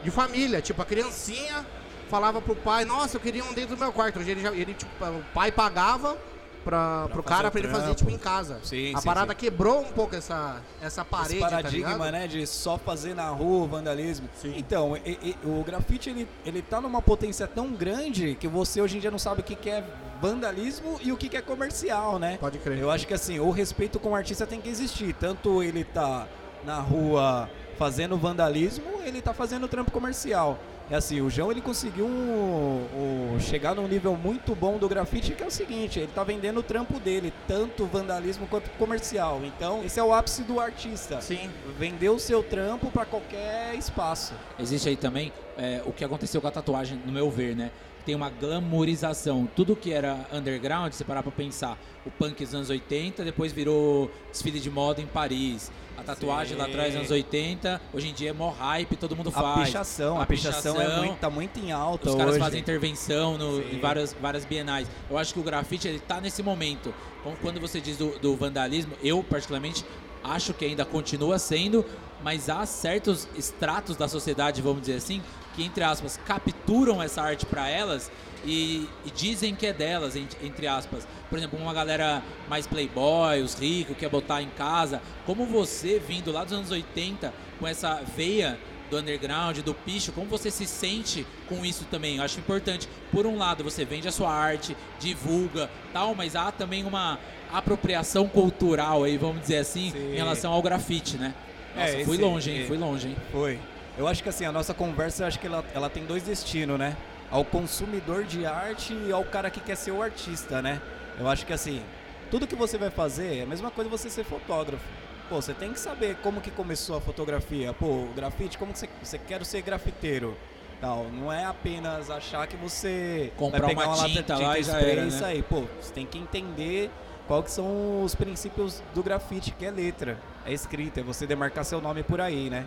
de 0.03 0.11
família. 0.11 0.63
Tipo, 0.63 0.81
a 0.81 0.85
criancinha 0.87 1.67
falava 2.09 2.41
pro 2.41 2.55
pai, 2.57 2.85
nossa, 2.85 3.17
eu 3.17 3.21
queria 3.21 3.45
um 3.45 3.53
dentro 3.53 3.77
do 3.77 3.79
meu 3.81 3.93
quarto. 3.93 4.19
Hoje 4.19 4.31
ele, 4.31 4.41
já, 4.41 4.53
ele 4.53 4.75
tipo, 4.75 4.91
o 5.05 5.23
pai 5.35 5.53
pagava 5.53 6.17
pra, 6.65 7.05
Pra 7.05 7.09
pro 7.15 7.23
cara 7.23 7.51
pra 7.51 7.61
ele 7.61 7.69
fazer 7.69 7.95
tipo 7.95 8.11
em 8.11 8.19
casa. 8.19 8.59
Sim, 8.63 8.95
a 8.95 8.99
sim, 9.01 9.05
parada 9.07 9.33
sim. 9.33 9.39
quebrou 9.39 9.81
um 9.81 9.93
pouco 9.93 10.15
essa, 10.17 10.61
essa 10.83 11.05
parede, 11.05 11.35
Esse 11.35 11.41
tá 11.41 11.51
paradigma, 11.51 11.93
ligado? 11.93 12.13
né, 12.13 12.27
de 12.27 12.47
só 12.47 12.77
fazer 12.77 13.15
na 13.15 13.29
rua 13.31 13.65
o 13.65 13.69
vandalismo. 13.69 14.29
Sim. 14.41 14.55
Então, 14.57 14.97
e- 14.97 15.19
e- 15.23 15.37
o 15.45 15.63
grafite 15.65 16.11
ele, 16.11 16.29
ele 16.45 16.61
tá 16.63 16.81
numa 16.81 17.01
potência 17.01 17.47
tão 17.47 17.69
grande 17.73 18.37
que 18.39 18.49
você 18.49 18.81
hoje 18.81 18.97
em 18.97 19.01
dia 19.01 19.11
não 19.11 19.19
sabe 19.19 19.41
o 19.41 19.45
que, 19.45 19.55
que 19.55 19.71
é 19.71 19.85
vandalismo 20.21 20.99
e 21.03 21.13
o 21.13 21.17
que, 21.17 21.29
que 21.29 21.37
é 21.37 21.41
comercial, 21.43 22.19
né? 22.19 22.37
Pode 22.41 22.59
crer. 22.59 22.79
Eu 22.79 22.91
acho 22.91 23.07
que 23.07 23.15
assim, 23.15 23.39
o 23.39 23.51
respeito 23.51 23.99
com 24.01 24.11
o 24.11 24.15
artista 24.17 24.47
tem 24.47 24.61
que 24.61 24.69
existir. 24.69 25.15
Tanto 25.15 25.63
ele 25.63 25.85
tá 25.85 26.27
na 26.65 26.81
rua 26.81 27.49
fazendo 27.79 28.19
vandalismo, 28.19 28.85
ele 29.05 29.23
tá 29.23 29.33
fazendo 29.33 29.69
trampo 29.69 29.93
comercial. 29.93 30.59
É 30.91 30.97
assim, 30.97 31.21
o 31.21 31.29
João 31.29 31.51
ele 31.51 31.61
conseguiu 31.61 32.07
um- 32.07 33.35
um- 33.35 33.41
chegar 33.41 33.75
num 33.75 33.87
nível 33.87 34.17
muito 34.17 34.55
bom 34.55 34.79
do 34.79 34.89
grafite 34.89 35.33
que 35.35 35.43
é 35.43 35.47
o 35.47 35.51
seguinte, 35.51 35.99
ele 35.99 36.11
tá 36.15 36.25
vendendo 36.25 36.61
o 36.61 36.63
trampo 36.63 36.99
dele, 36.99 37.31
tanto 37.47 37.85
vandalismo 37.85 38.47
quanto 38.47 38.71
comercial. 38.79 39.41
Então, 39.45 39.85
esse 39.85 40.01
é 40.01 40.03
o 40.03 40.15
ápice 40.15 40.43
do 40.45 40.59
artista. 40.59 41.21
Sim. 41.21 41.51
Vender 41.79 42.09
o 42.09 42.19
seu 42.19 42.43
trampo 42.43 42.91
para 42.91 43.05
qualquer 43.05 43.75
espaço. 43.75 44.33
Existe 44.59 44.89
aí 44.89 44.97
também 44.97 45.31
é, 45.59 45.83
o 45.85 45.93
que 45.93 46.05
aconteceu 46.05 46.41
com 46.41 46.47
a 46.49 46.51
tatuagem, 46.53 46.99
no 47.05 47.13
meu 47.13 47.29
ver, 47.31 47.55
né? 47.55 47.71
Tem 48.07 48.15
uma 48.15 48.31
glamourização. 48.31 49.47
Tudo 49.55 49.77
que 49.77 49.93
era 49.93 50.27
underground, 50.33 50.93
se 50.93 51.05
parar 51.05 51.23
pra 51.23 51.33
pensar, 51.33 51.77
o 52.07 52.11
punk 52.11 52.43
dos 52.45 52.55
anos 52.55 52.71
80, 52.71 53.25
depois 53.25 53.53
virou 53.53 54.11
desfile 54.31 54.59
de 54.61 54.71
moda 54.71 55.03
em 55.03 55.07
Paris. 55.07 55.71
A 55.99 56.03
tatuagem 56.05 56.57
lá 56.57 56.65
Sim. 56.67 56.71
atrás, 56.71 56.95
anos 56.97 57.11
80, 57.11 57.81
hoje 57.93 58.09
em 58.09 58.13
dia 58.15 58.31
é 58.31 58.33
mó 58.33 58.51
hype, 58.51 58.95
todo 58.97 59.17
mundo 59.17 59.31
A 59.31 59.33
faz. 59.33 59.67
pichação, 59.69 60.21
a, 60.21 60.25
pichação, 60.25 60.81
é 60.81 60.97
muito, 60.99 61.17
tá 61.19 61.29
muito 61.29 61.59
em 61.59 61.73
alta 61.73 62.09
Os 62.09 62.15
caras 62.15 62.33
hoje. 62.35 62.41
fazem 62.45 62.61
intervenção 62.61 63.37
no- 63.37 63.57
Sim. 63.57 63.77
em 63.77 63.81
várias, 63.81 64.15
várias 64.21 64.45
bienais. 64.45 64.87
Eu 65.11 65.19
acho 65.19 65.35
que 65.35 65.41
o 65.41 65.43
grafite 65.43 65.89
ele 65.89 65.99
tá 65.99 66.21
nesse 66.21 66.43
momento. 66.43 66.95
Quando 67.43 67.61
você 67.61 67.81
diz 67.81 67.97
do, 67.99 68.17
do 68.21 68.37
vandalismo, 68.37 68.93
eu 69.03 69.23
particularmente 69.25 69.85
acho 70.31 70.53
que 70.55 70.65
ainda 70.65 70.85
continua 70.85 71.39
sendo, 71.39 71.85
mas 72.23 72.49
há 72.49 72.65
certos 72.67 73.29
estratos 73.37 73.97
da 73.97 74.09
sociedade, 74.09 74.61
vamos 74.63 74.81
dizer 74.81 74.97
assim, 74.97 75.23
que 75.55 75.63
entre 75.65 75.83
aspas 75.85 76.19
capturam 76.27 77.03
essa 77.03 77.23
arte 77.23 77.47
para 77.47 77.69
elas 77.69 78.11
e, 78.45 78.89
e 79.05 79.11
dizem 79.11 79.55
que 79.55 79.67
é 79.67 79.73
delas, 79.73 80.15
en- 80.17 80.29
entre 80.43 80.67
aspas. 80.67 81.07
Por 81.29 81.39
exemplo, 81.39 81.59
uma 81.59 81.75
galera 81.75 82.23
mais 82.49 82.67
playboy, 82.67 83.43
os 83.43 83.55
ricos, 83.55 83.97
quer 83.97 84.09
botar 84.09 84.41
em 84.43 84.49
casa. 84.51 85.03
Como 85.27 85.45
você, 85.47 85.99
vindo 85.99 86.31
lá 86.33 86.45
dos 86.45 86.53
anos 86.53 86.71
80, 86.71 87.33
com 87.59 87.67
essa 87.67 88.03
veia 88.17 88.59
do 88.91 88.97
underground, 88.97 89.59
do 89.59 89.75
picho, 89.75 90.13
como 90.13 90.27
você 90.29 90.51
se 90.51 90.67
sente 90.67 91.27
com 91.49 91.65
isso 91.65 91.85
também? 91.91 92.17
Eu 92.17 92.23
acho 92.23 92.39
importante. 92.39 92.89
Por 93.13 93.27
um 93.27 93.37
lado, 93.37 93.63
você 93.63 93.85
vende 93.85 94.09
a 94.09 94.13
sua 94.13 94.31
arte, 94.33 94.75
divulga, 94.99 95.69
tal, 95.93 96.15
mas 96.15 96.35
há 96.37 96.51
também 96.51 96.85
uma 96.85 97.19
apropriação 97.53 98.29
cultural 98.29 99.05
aí, 99.05 99.17
vamos 99.17 99.41
dizer 99.43 99.59
assim, 99.59 99.91
Sim. 99.91 100.13
em 100.13 100.17
relação 100.17 100.53
ao 100.53 100.63
grafite, 100.63 101.17
né? 101.17 101.35
Nossa, 101.77 101.89
É, 101.91 102.05
fui 102.05 102.15
esse- 102.15 102.23
longe, 102.25 102.51
hein? 102.51 102.63
é. 102.63 102.67
Fui 102.67 102.79
longe, 102.79 103.09
hein? 103.09 103.17
Foi. 103.31 103.59
Eu 103.97 104.07
acho 104.07 104.23
que 104.23 104.29
assim, 104.29 104.45
a 104.45 104.53
nossa 104.53 104.73
conversa, 104.75 105.23
eu 105.25 105.27
acho 105.27 105.39
que 105.39 105.47
ela, 105.47 105.65
ela 105.75 105.91
tem 105.91 106.05
dois 106.05 106.23
destinos, 106.23 106.79
né? 106.79 106.97
Ao 107.31 107.45
consumidor 107.45 108.25
de 108.25 108.47
arte 108.47 108.95
e 109.07 109.13
ao 109.13 109.25
cara 109.25 109.51
que 109.51 109.61
quer 109.61 109.77
ser 109.77 109.91
o 109.91 110.03
artista, 110.03 110.63
né? 110.63 110.81
Eu 111.19 111.29
acho 111.29 111.45
que 111.45 111.53
assim, 111.53 111.83
tudo 112.31 112.47
que 112.47 112.55
você 112.55 112.79
vai 112.79 112.91
fazer 112.91 113.39
é 113.39 113.43
a 113.43 113.47
mesma 113.47 113.71
coisa 113.71 113.91
você 113.91 114.09
ser 114.09 114.25
fotógrafo. 114.25 114.83
Pô, 115.29 115.37
você 115.43 115.53
tem 115.53 115.73
que 115.73 115.81
saber 115.81 116.17
como 116.23 116.41
que 116.41 116.51
começou 116.51 116.97
a 116.97 117.01
fotografia. 117.01 117.73
Pô, 117.75 117.87
o 117.87 118.13
grafite, 118.17 118.57
como 118.57 118.73
que 118.73 118.79
você, 118.79 118.89
você 119.03 119.19
quer 119.19 119.45
ser 119.45 119.61
grafiteiro? 119.63 120.35
Tal, 120.81 121.07
não 121.13 121.31
é 121.33 121.45
apenas 121.45 122.09
achar 122.09 122.47
que 122.47 122.57
você 122.57 123.33
Comprar 123.37 123.59
vai 123.61 123.69
pegar 123.71 123.89
uma 123.89 123.97
lata 123.97 124.09
de 124.09 124.15
tinta 124.15 124.39
lá 124.39 124.59
e 124.59 124.63
já 124.63 124.81
era, 124.81 125.05
né? 125.05 125.11
sair. 125.11 125.43
Pô, 125.43 125.65
você 125.81 125.93
tem 125.93 126.07
que 126.07 126.17
entender 126.19 126.89
qual 127.29 127.43
que 127.43 127.51
são 127.51 128.03
os 128.03 128.15
princípios 128.15 128.83
do 128.95 129.03
grafite, 129.03 129.53
que 129.53 129.67
é 129.67 129.71
letra, 129.71 130.19
é 130.47 130.53
escrita, 130.53 131.01
é 131.01 131.03
você 131.03 131.27
demarcar 131.27 131.65
seu 131.65 131.81
nome 131.81 132.03
por 132.03 132.21
aí, 132.21 132.49
né? 132.49 132.67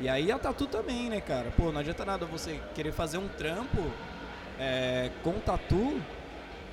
E 0.00 0.08
aí 0.08 0.32
a 0.32 0.38
tatu 0.38 0.66
também, 0.66 1.10
né, 1.10 1.20
cara? 1.20 1.52
Pô, 1.54 1.70
não 1.70 1.80
adianta 1.80 2.04
nada 2.06 2.24
você 2.24 2.58
querer 2.74 2.92
fazer 2.92 3.18
um 3.18 3.28
trampo 3.28 3.78
é, 4.58 5.10
com 5.22 5.34
tatu, 5.34 6.00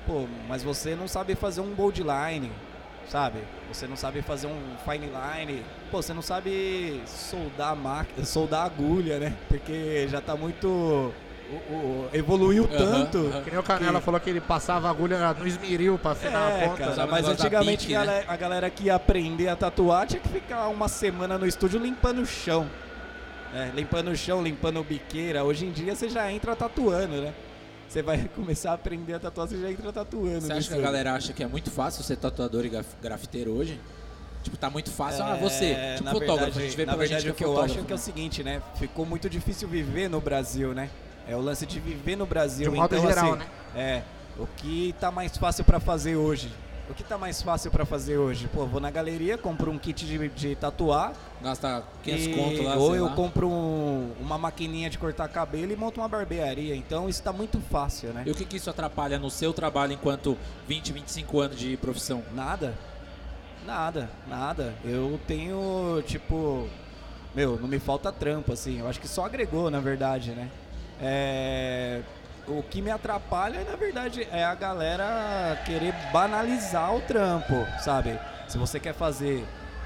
pô, 0.06 0.26
mas 0.48 0.62
você 0.62 0.96
não 0.96 1.06
sabe 1.06 1.34
fazer 1.34 1.60
um 1.60 1.74
bold 1.74 2.02
line, 2.02 2.50
sabe? 3.06 3.40
Você 3.70 3.86
não 3.86 3.96
sabe 3.96 4.22
fazer 4.22 4.46
um 4.46 4.76
fine 4.82 5.06
line, 5.06 5.62
pô, 5.90 6.00
você 6.00 6.14
não 6.14 6.22
sabe 6.22 7.02
soldar 7.06 7.76
a 7.76 8.24
soldar 8.24 8.64
agulha, 8.64 9.18
né? 9.18 9.36
Porque 9.48 10.08
já 10.08 10.22
tá 10.22 10.34
muito. 10.34 11.12
O- 11.50 11.74
o- 11.74 12.08
evoluiu 12.12 12.66
tanto. 12.68 13.18
aham. 13.18 13.42
Que 13.42 13.50
nem 13.50 13.58
o 13.58 13.62
Canela 13.62 13.98
Que- 13.98 14.04
falou 14.04 14.20
que 14.20 14.28
ele 14.30 14.40
passava 14.40 14.88
a 14.88 14.90
agulha 14.90 15.32
no 15.34 15.46
esmeril 15.46 15.98
pra 15.98 16.12
afinar 16.12 16.46
a 16.46 16.50
É, 16.58 16.68
ponta. 16.68 16.84
cara, 16.86 17.06
o 17.06 17.10
mas 17.10 17.26
antigamente 17.28 17.86
Bic, 17.86 17.94
a 17.94 18.00
né? 18.00 18.06
galera- 18.06 18.24
a 18.32 18.36
galera 18.36 18.70
que 18.70 18.84
ia 18.84 18.94
aprender 18.94 19.48
a 19.48 19.56
tatuar 19.56 20.06
tinha 20.06 20.20
que 20.20 20.28
ficar 20.28 20.68
uma 20.68 20.88
semana 20.88 21.38
no 21.38 21.46
estúdio 21.46 21.80
limpando 21.80 22.20
o 22.22 22.26
chão. 22.26 22.68
É, 23.54 23.70
limpando 23.74 24.08
o 24.10 24.16
chão, 24.16 24.42
limpando 24.42 24.82
biqueira. 24.84 25.42
Hoje 25.42 25.64
em 25.64 25.70
dia 25.72 25.94
você 25.94 26.08
já 26.08 26.30
entra 26.30 26.54
tatuando, 26.54 27.22
né? 27.22 27.32
Você 27.88 28.02
vai 28.02 28.28
começar 28.36 28.72
a 28.72 28.74
aprender 28.74 29.14
a 29.14 29.18
tatuar, 29.18 29.48
você 29.48 29.58
já 29.58 29.70
entra 29.70 29.90
tatuando. 29.90 30.42
Você 30.42 30.52
acha 30.52 30.68
que 30.68 30.74
a 30.78 30.82
galera 30.82 31.14
acha 31.14 31.32
que 31.32 31.42
é 31.42 31.46
muito 31.46 31.70
fácil 31.70 32.04
ser 32.04 32.16
tatuador 32.16 32.66
e 32.66 32.68
graf- 32.68 32.94
grafiteiro 33.02 33.52
hoje? 33.52 33.80
Tipo, 34.42 34.56
tá 34.58 34.68
muito 34.68 34.90
fácil. 34.90 35.24
ah, 35.24 35.34
você, 35.34 35.64
É, 35.72 35.92
tipo 35.94 36.04
na 36.04 36.12
fotógrafo, 36.12 36.38
verdade, 36.44 36.58
a 36.58 36.62
gente 36.62 36.76
vê 36.76 36.84
na 36.86 36.92
pela 36.92 36.98
verdade, 37.00 37.22
gente 37.22 37.30
o 37.30 37.34
que 37.34 37.38
que 37.38 37.44
é 37.44 37.46
eu 37.46 37.50
fotógrafo. 37.50 37.74
acho 37.78 37.84
é 37.84 37.86
que 37.86 37.92
é 37.92 37.94
o 37.94 37.98
né? 37.98 38.02
seguinte, 38.04 38.44
né? 38.44 38.62
Ficou 38.78 39.06
muito 39.06 39.28
difícil 39.30 39.66
viver 39.66 40.08
no 40.10 40.20
Brasil, 40.20 40.72
né? 40.74 40.90
É 41.28 41.36
o 41.36 41.40
lance 41.40 41.66
de 41.66 41.78
viver 41.78 42.16
no 42.16 42.26
Brasil. 42.26 42.70
De 42.70 42.76
um 42.76 42.80
modo 42.80 42.94
então, 42.96 43.06
geral, 43.06 43.30
assim, 43.34 43.38
né? 43.38 43.46
É, 43.76 44.02
o 44.38 44.46
que 44.46 44.94
tá 44.98 45.10
mais 45.10 45.36
fácil 45.36 45.64
pra 45.64 45.78
fazer 45.78 46.16
hoje? 46.16 46.50
O 46.90 46.94
que 46.94 47.04
tá 47.04 47.18
mais 47.18 47.42
fácil 47.42 47.70
pra 47.70 47.84
fazer 47.84 48.16
hoje? 48.16 48.48
Pô, 48.48 48.64
vou 48.64 48.80
na 48.80 48.90
galeria, 48.90 49.36
compro 49.36 49.70
um 49.70 49.78
kit 49.78 50.06
de, 50.06 50.28
de 50.30 50.56
tatuar. 50.56 51.12
Gasta 51.42 51.82
500 52.02 52.26
e- 52.26 52.30
conto 52.34 52.62
lá, 52.62 52.76
Ou 52.76 52.96
eu 52.96 53.04
lá. 53.04 53.14
compro 53.14 53.46
um- 53.46 54.10
uma 54.18 54.38
maquininha 54.38 54.88
de 54.88 54.96
cortar 54.96 55.28
cabelo 55.28 55.70
e 55.70 55.76
monto 55.76 56.00
uma 56.00 56.08
barbearia. 56.08 56.74
Então 56.74 57.06
isso 57.06 57.22
tá 57.22 57.30
muito 57.30 57.60
fácil, 57.70 58.14
né? 58.14 58.22
E 58.24 58.30
o 58.30 58.34
que, 58.34 58.46
que 58.46 58.56
isso 58.56 58.70
atrapalha 58.70 59.18
no 59.18 59.30
seu 59.30 59.52
trabalho 59.52 59.92
enquanto 59.92 60.34
20, 60.66 60.90
25 60.94 61.40
anos 61.40 61.58
de 61.58 61.76
profissão? 61.76 62.22
Nada. 62.34 62.72
Nada, 63.66 64.08
nada. 64.26 64.74
Eu 64.82 65.20
tenho, 65.26 66.02
tipo. 66.06 66.66
Meu, 67.34 67.58
não 67.60 67.68
me 67.68 67.78
falta 67.78 68.10
trampo, 68.10 68.52
assim. 68.54 68.78
Eu 68.80 68.88
acho 68.88 68.98
que 68.98 69.06
só 69.06 69.26
agregou, 69.26 69.70
na 69.70 69.78
verdade, 69.80 70.30
né? 70.30 70.48
É. 71.00 72.00
O 72.46 72.62
que 72.62 72.80
me 72.80 72.90
atrapalha, 72.90 73.62
na 73.64 73.76
verdade, 73.76 74.26
é 74.32 74.42
a 74.42 74.54
galera 74.54 75.60
querer 75.66 75.92
banalizar 76.10 76.94
o 76.94 77.00
trampo, 77.02 77.66
sabe? 77.80 78.18
Se 78.48 78.56
você 78.56 78.80
quer 78.80 78.94
fazer 78.94 79.44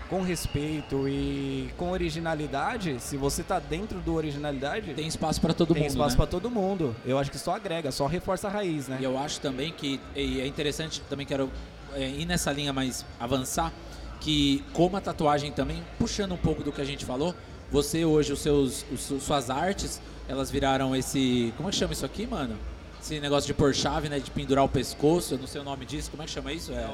com 0.08 0.22
respeito 0.22 1.08
e 1.08 1.70
com 1.76 1.90
originalidade, 1.90 3.00
se 3.00 3.16
você 3.16 3.42
tá 3.42 3.58
dentro 3.58 3.98
do 3.98 4.14
originalidade, 4.14 4.94
Tem 4.94 5.08
espaço 5.08 5.40
pra 5.40 5.52
todo 5.52 5.74
tem 5.74 5.82
mundo, 5.82 5.90
espaço 5.90 6.10
né? 6.10 6.16
pra 6.18 6.26
todo 6.26 6.48
mundo. 6.48 6.94
Eu 7.04 7.18
acho 7.18 7.32
que 7.32 7.38
só 7.38 7.56
agrega, 7.56 7.90
só 7.90 8.06
reforça 8.06 8.46
a 8.46 8.50
raiz, 8.50 8.86
né? 8.86 8.98
E 9.00 9.04
eu 9.04 9.18
acho 9.18 9.40
também 9.40 9.72
que 9.72 9.98
e 10.14 10.40
é 10.40 10.46
interessante, 10.46 11.00
também 11.10 11.26
quero 11.26 11.50
é, 11.94 12.06
ir 12.06 12.26
nessa 12.26 12.52
linha 12.52 12.72
mais 12.72 13.04
avançar, 13.18 13.72
que 14.20 14.62
como 14.72 14.96
a 14.96 15.00
tatuagem 15.00 15.50
também, 15.50 15.82
puxando 15.98 16.32
um 16.32 16.36
pouco 16.38 16.62
do 16.62 16.70
que 16.70 16.80
a 16.80 16.84
gente 16.84 17.04
falou, 17.04 17.34
você 17.72 18.04
hoje, 18.04 18.32
os 18.32 18.38
seus, 18.40 18.84
os 18.92 19.00
su- 19.00 19.18
suas 19.18 19.50
artes, 19.50 20.00
elas 20.28 20.50
viraram 20.50 20.94
esse. 20.94 21.52
Como 21.56 21.68
é 21.68 21.72
que 21.72 21.78
chama 21.78 21.92
isso 21.92 22.06
aqui, 22.06 22.26
mano? 22.26 22.56
Esse 23.00 23.18
negócio 23.18 23.48
de 23.48 23.54
pôr 23.54 23.74
chave, 23.74 24.08
né? 24.08 24.20
De 24.20 24.30
pendurar 24.30 24.64
o 24.64 24.68
pescoço, 24.68 25.34
eu 25.34 25.38
não 25.38 25.46
sei 25.46 25.60
o 25.60 25.64
nome 25.64 25.84
disso, 25.84 26.08
como 26.10 26.22
é 26.22 26.26
que 26.26 26.30
chama 26.30 26.52
isso? 26.52 26.72
É, 26.72 26.86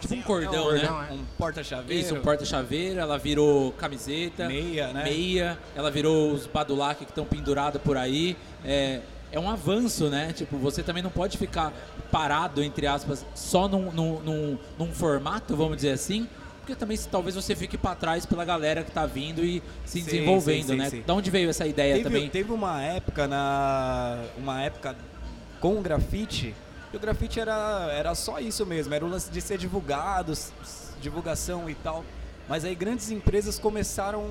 tipo 0.00 0.14
um 0.14 0.22
cordão, 0.22 0.52
É 0.52 0.60
um 0.60 0.72
né? 0.72 0.80
cordão, 0.80 1.02
é. 1.02 1.12
Um 1.12 1.24
porta-chaveiro. 1.36 2.00
Isso, 2.00 2.14
um 2.14 2.20
porta-chaveiro, 2.20 3.00
ela 3.00 3.18
virou 3.18 3.72
camiseta. 3.72 4.46
Meia, 4.46 4.92
né? 4.92 5.02
meia, 5.02 5.58
ela 5.74 5.90
virou 5.90 6.32
os 6.32 6.46
badulac 6.46 7.04
que 7.04 7.10
estão 7.10 7.24
pendurados 7.24 7.82
por 7.82 7.96
aí. 7.96 8.36
É, 8.64 9.00
é 9.32 9.40
um 9.40 9.50
avanço, 9.50 10.08
né? 10.08 10.32
Tipo, 10.32 10.58
você 10.58 10.82
também 10.82 11.02
não 11.02 11.10
pode 11.10 11.36
ficar 11.38 11.72
parado, 12.12 12.62
entre 12.62 12.86
aspas, 12.86 13.26
só 13.34 13.66
num, 13.66 13.90
num, 13.90 14.20
num, 14.20 14.58
num 14.78 14.92
formato, 14.92 15.56
vamos 15.56 15.76
dizer 15.76 15.92
assim, 15.92 16.28
porque 16.62 16.74
também 16.76 16.96
se- 16.96 17.08
talvez 17.08 17.34
você 17.34 17.54
fique 17.56 17.76
para 17.76 17.94
trás 17.96 18.24
pela 18.24 18.44
galera 18.44 18.82
que 18.84 18.90
tá 18.90 19.04
vindo 19.04 19.44
e 19.44 19.62
se 19.84 19.98
Sim, 20.00 20.04
desenvolvendo, 20.04 20.62
sim, 20.62 20.68
sim, 20.72 20.76
né? 20.76 20.90
sim. 20.90 21.02
Da 21.06 21.12
onde 21.12 21.30
veio 21.30 21.50
essa 21.50 21.66
ideia 21.66 21.94
Teve, 21.96 22.04
também? 22.04 22.28
teve 22.30 22.52
uma 22.52 22.80
época 22.82 23.26
na 23.28 24.22
uma 24.38 24.62
época 24.62 24.96
com 25.60 25.76
o 25.78 25.80
grafite, 25.82 26.54
e 26.92 26.96
o 26.96 27.00
grafite 27.00 27.38
era, 27.40 27.88
era 27.92 28.14
só 28.14 28.38
isso 28.38 28.64
mesmo, 28.66 28.94
era 28.94 29.04
o 29.04 29.08
lance 29.08 29.30
de 29.30 29.40
ser 29.40 29.58
divulgado, 29.58 30.32
divulgação 31.00 31.68
e 31.68 31.74
tal. 31.74 32.04
Mas 32.48 32.64
aí 32.64 32.74
grandes 32.74 33.10
empresas 33.10 33.58
começaram 33.58 34.24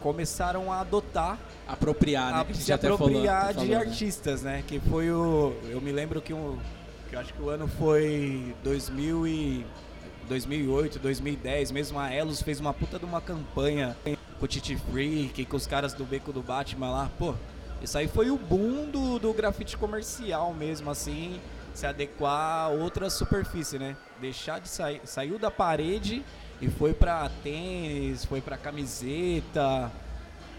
começaram 0.00 0.72
a 0.72 0.80
adotar 0.80 1.38
Apropriar, 1.66 2.32
né? 2.32 2.40
a 2.40 2.44
Que 2.44 2.54
se 2.56 2.72
até 2.72 2.88
falou- 2.88 3.06
apropriar 3.06 3.44
até 3.44 3.52
de 3.52 3.58
falou, 3.60 3.70
né? 3.70 3.76
artistas, 3.90 4.42
né? 4.42 4.64
Que 4.66 4.80
foi 4.80 5.10
o. 5.10 5.54
Eu 5.68 5.80
me 5.80 5.92
lembro 5.92 6.20
que 6.20 6.34
um. 6.34 6.58
Que 7.08 7.14
eu 7.16 7.20
acho 7.20 7.32
que 7.32 7.40
o 7.40 7.48
ano 7.48 7.68
foi 7.68 8.54
2000 8.64 9.26
e, 9.26 9.64
2008, 10.30 11.00
2010, 11.00 11.72
mesmo 11.72 11.98
a 11.98 12.08
Elos 12.14 12.40
fez 12.40 12.60
uma 12.60 12.72
puta 12.72 13.00
de 13.00 13.04
uma 13.04 13.20
campanha 13.20 13.96
com 14.38 14.44
o 14.44 14.46
Titi 14.46 14.76
Freak, 14.76 15.44
com 15.44 15.56
os 15.56 15.66
caras 15.66 15.92
do 15.92 16.04
Beco 16.04 16.32
do 16.32 16.40
Batman 16.40 16.88
lá. 16.88 17.10
Pô, 17.18 17.34
isso 17.82 17.98
aí 17.98 18.06
foi 18.06 18.30
o 18.30 18.38
boom 18.38 18.88
do, 18.88 19.18
do 19.18 19.32
grafite 19.32 19.76
comercial 19.76 20.54
mesmo, 20.54 20.88
assim. 20.88 21.40
se 21.74 21.84
adequar 21.84 22.66
a 22.66 22.68
outra 22.68 23.10
superfície, 23.10 23.76
né? 23.76 23.96
Deixar 24.20 24.60
de 24.60 24.68
sair, 24.68 25.00
saiu 25.04 25.36
da 25.36 25.50
parede 25.50 26.24
e 26.62 26.68
foi 26.68 26.94
pra 26.94 27.28
tênis, 27.42 28.24
foi 28.24 28.40
pra 28.40 28.56
camiseta. 28.56 29.90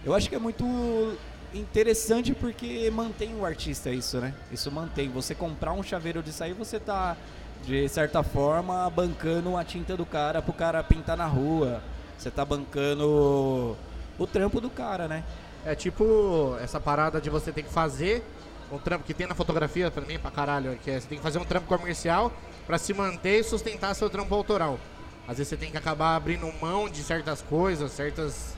Eu 0.03 0.13
acho 0.13 0.27
que 0.27 0.35
é 0.35 0.39
muito 0.39 1.17
interessante 1.53 2.33
porque 2.33 2.91
mantém 2.91 3.33
o 3.35 3.45
artista 3.45 3.89
isso, 3.89 4.19
né? 4.19 4.33
Isso 4.51 4.69
mantém. 4.69 5.07
Você 5.11 5.33
comprar 5.33 5.71
um 5.71 5.81
chaveiro 5.81 6.21
de 6.21 6.33
sair, 6.33 6.51
você 6.51 6.77
tá 6.77 7.15
de 7.63 7.87
certa 7.87 8.23
forma 8.23 8.89
bancando 8.89 9.55
a 9.55 9.63
tinta 9.63 9.95
do 9.95 10.05
cara 10.05 10.41
pro 10.41 10.53
cara 10.53 10.83
pintar 10.83 11.15
na 11.15 11.25
rua. 11.25 11.81
Você 12.17 12.29
tá 12.29 12.45
bancando 12.45 13.77
o 14.17 14.27
trampo 14.27 14.61
do 14.61 14.69
cara, 14.69 15.07
né? 15.07 15.23
É 15.65 15.75
tipo 15.75 16.55
essa 16.61 16.79
parada 16.79 17.21
de 17.21 17.29
você 17.29 17.51
ter 17.51 17.63
que 17.63 17.71
fazer 17.71 18.23
um 18.71 18.77
trampo 18.77 19.03
que 19.03 19.13
tem 19.13 19.27
na 19.27 19.35
fotografia 19.35 19.91
também 19.91 20.17
pra 20.17 20.31
caralho, 20.31 20.77
que 20.77 20.89
é 20.89 20.99
você 20.99 21.07
tem 21.07 21.17
que 21.17 21.23
fazer 21.23 21.39
um 21.39 21.45
trampo 21.45 21.67
comercial 21.67 22.31
pra 22.65 22.77
se 22.77 22.93
manter 22.93 23.39
e 23.39 23.43
sustentar 23.43 23.93
seu 23.95 24.09
trampo 24.09 24.33
autoral. 24.33 24.79
Às 25.27 25.37
vezes 25.37 25.49
você 25.49 25.57
tem 25.57 25.71
que 25.71 25.77
acabar 25.77 26.15
abrindo 26.15 26.51
mão 26.59 26.89
de 26.89 27.03
certas 27.03 27.41
coisas, 27.41 27.91
certas 27.91 28.57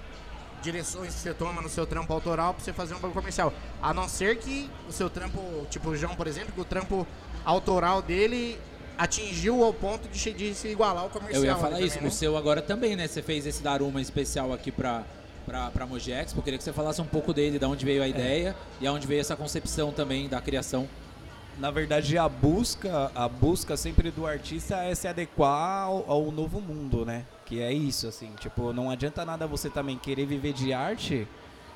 direções 0.61 1.13
que 1.13 1.19
você 1.19 1.33
toma 1.33 1.61
no 1.61 1.67
seu 1.67 1.85
trampo 1.85 2.13
autoral 2.13 2.53
pra 2.53 2.63
você 2.63 2.71
fazer 2.71 2.93
um 2.93 2.97
bagulho 2.97 3.13
comercial. 3.13 3.53
A 3.81 3.93
não 3.93 4.07
ser 4.07 4.37
que 4.37 4.69
o 4.87 4.91
seu 4.91 5.09
trampo, 5.09 5.41
tipo 5.69 5.89
o 5.89 5.97
João, 5.97 6.15
por 6.15 6.25
exemplo, 6.25 6.53
que 6.53 6.61
o 6.61 6.65
trampo 6.65 7.05
autoral 7.43 8.01
dele 8.01 8.57
atingiu 8.97 9.63
ao 9.63 9.73
ponto 9.73 10.07
de, 10.07 10.33
de 10.33 10.53
se 10.53 10.67
igualar 10.67 11.03
ao 11.03 11.09
comercial. 11.09 11.43
Eu 11.43 11.49
ia 11.49 11.55
falar 11.55 11.71
também, 11.71 11.85
isso, 11.87 12.01
né? 12.01 12.07
o 12.07 12.11
seu 12.11 12.37
agora 12.37 12.61
também, 12.61 12.95
né? 12.95 13.07
Você 13.07 13.21
fez 13.21 13.45
esse 13.45 13.61
Daruma 13.63 14.01
especial 14.01 14.51
aqui 14.53 14.71
pra, 14.71 15.03
pra, 15.45 15.69
pra 15.71 15.85
Mogi 15.85 16.11
Expo. 16.11 16.39
Eu 16.39 16.43
queria 16.43 16.57
que 16.57 16.63
você 16.63 16.73
falasse 16.73 17.01
um 17.01 17.05
pouco 17.05 17.33
dele, 17.33 17.57
de 17.59 17.65
onde 17.65 17.85
veio 17.85 18.03
a 18.03 18.07
ideia 18.07 18.55
e 18.79 18.87
aonde 18.87 19.05
veio 19.07 19.21
essa 19.21 19.35
concepção 19.35 19.91
também 19.91 20.27
da 20.29 20.39
criação. 20.41 20.87
Na 21.59 21.69
verdade, 21.69 22.17
a 22.17 22.27
busca, 22.27 23.11
a 23.13 23.29
busca 23.29 23.77
sempre 23.77 24.09
do 24.09 24.25
artista 24.25 24.77
é 24.83 24.95
se 24.95 25.07
adequar 25.07 25.83
ao, 25.83 26.03
ao 26.09 26.31
novo 26.31 26.59
mundo, 26.59 27.05
né? 27.05 27.25
Que 27.45 27.61
é 27.61 27.71
isso, 27.71 28.07
assim, 28.07 28.31
tipo, 28.39 28.73
não 28.73 28.89
adianta 28.89 29.23
nada 29.23 29.45
você 29.45 29.69
também 29.69 29.95
querer 29.97 30.25
viver 30.25 30.53
de 30.53 30.73
arte, 30.73 31.27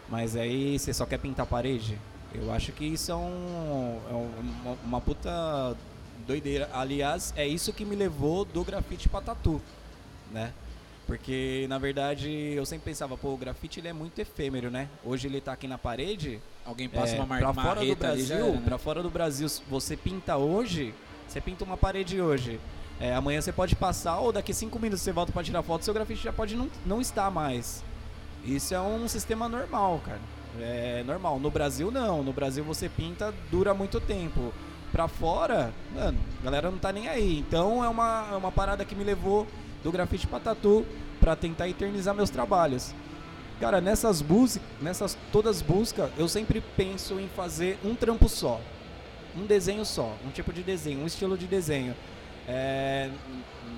mas 0.09 0.35
aí 0.35 0.79
você 0.79 0.91
só 0.93 1.05
quer 1.05 1.19
pintar 1.19 1.45
parede. 1.45 1.95
Eu 2.33 2.51
acho 2.51 2.71
que 2.71 2.85
isso 2.85 3.11
é, 3.11 3.15
um, 3.15 3.99
é 4.09 4.13
um- 4.13 4.31
uma, 4.65 4.77
uma 4.83 5.01
puta 5.01 5.75
doideira. 6.27 6.69
Aliás, 6.73 7.33
é 7.35 7.47
isso 7.47 7.71
que 7.73 7.85
me 7.85 7.95
levou 7.95 8.45
do 8.45 8.63
grafite 8.63 9.07
pra 9.09 9.21
tatu, 9.21 9.61
né? 10.31 10.51
Porque, 11.07 11.65
na 11.69 11.77
verdade, 11.77 12.29
eu 12.29 12.65
sempre 12.65 12.91
pensava, 12.91 13.15
pô, 13.17 13.33
o 13.33 13.37
grafite 13.37 13.79
ele 13.79 13.87
é 13.87 13.93
muito 13.93 14.19
efêmero, 14.19 14.69
né? 14.69 14.89
Hoje 15.05 15.27
ele 15.27 15.39
tá 15.39 15.53
aqui 15.53 15.65
na 15.65 15.77
parede, 15.77 16.41
Alguém 16.65 16.89
passa 16.89 17.15
é, 17.15 17.15
uma 17.15 17.25
mar 17.25 17.39
pra 17.39 17.53
fora 17.53 17.85
do 17.85 17.95
Brasil, 17.95 18.35
era, 18.35 18.51
né? 18.51 18.61
pra 18.65 18.77
fora 18.77 19.01
do 19.01 19.09
Brasil, 19.09 19.47
você 19.69 19.95
pinta 19.95 20.35
hoje, 20.35 20.93
você 21.25 21.39
pinta 21.39 21.63
uma 21.63 21.77
parede 21.77 22.21
hoje. 22.21 22.59
É, 22.99 23.15
amanhã 23.15 23.39
você 23.39 23.53
pode 23.53 23.73
passar 23.75 24.19
ou 24.19 24.33
daqui 24.33 24.53
cinco 24.53 24.77
minutos 24.79 25.01
você 25.01 25.13
volta 25.13 25.31
pra 25.31 25.43
tirar 25.43 25.63
foto, 25.63 25.85
seu 25.85 25.93
grafite 25.93 26.21
já 26.21 26.33
pode 26.33 26.57
não, 26.57 26.69
não 26.85 26.99
estar 26.99 27.31
mais. 27.31 27.83
Isso 28.43 28.73
é 28.73 28.81
um 28.81 29.07
sistema 29.07 29.47
normal, 29.47 30.01
cara. 30.05 30.19
É 30.59 31.03
normal. 31.05 31.39
No 31.39 31.51
Brasil 31.51 31.91
não. 31.91 32.23
No 32.23 32.33
Brasil 32.33 32.63
você 32.63 32.89
pinta, 32.89 33.33
dura 33.51 33.73
muito 33.73 33.99
tempo. 33.99 34.53
Pra 34.97 35.07
fora, 35.07 35.71
mano, 35.93 36.17
a 36.41 36.43
galera 36.43 36.71
não 36.71 36.79
tá 36.79 36.91
nem 36.91 37.07
aí. 37.07 37.37
Então 37.37 37.83
é 37.83 37.87
uma, 37.87 38.29
é 38.31 38.35
uma 38.35 38.51
parada 38.51 38.83
que 38.83 38.95
me 38.95 39.03
levou 39.03 39.45
do 39.83 39.91
grafite 39.91 40.25
pra 40.25 40.39
tatu 40.39 40.83
pra 41.19 41.35
tentar 41.35 41.69
eternizar 41.69 42.15
meus 42.15 42.31
trabalhos. 42.31 42.95
Cara, 43.59 43.79
nessas 43.79 44.23
buscas, 44.23 44.59
nessas 44.81 45.15
todas 45.31 45.61
buscas, 45.61 46.09
eu 46.17 46.27
sempre 46.27 46.63
penso 46.75 47.19
em 47.19 47.27
fazer 47.27 47.77
um 47.85 47.93
trampo 47.93 48.27
só. 48.27 48.59
Um 49.35 49.45
desenho 49.45 49.85
só, 49.85 50.15
um 50.25 50.31
tipo 50.31 50.51
de 50.51 50.63
desenho, 50.63 51.03
um 51.03 51.05
estilo 51.05 51.37
de 51.37 51.45
desenho. 51.45 51.93
É, 52.47 53.11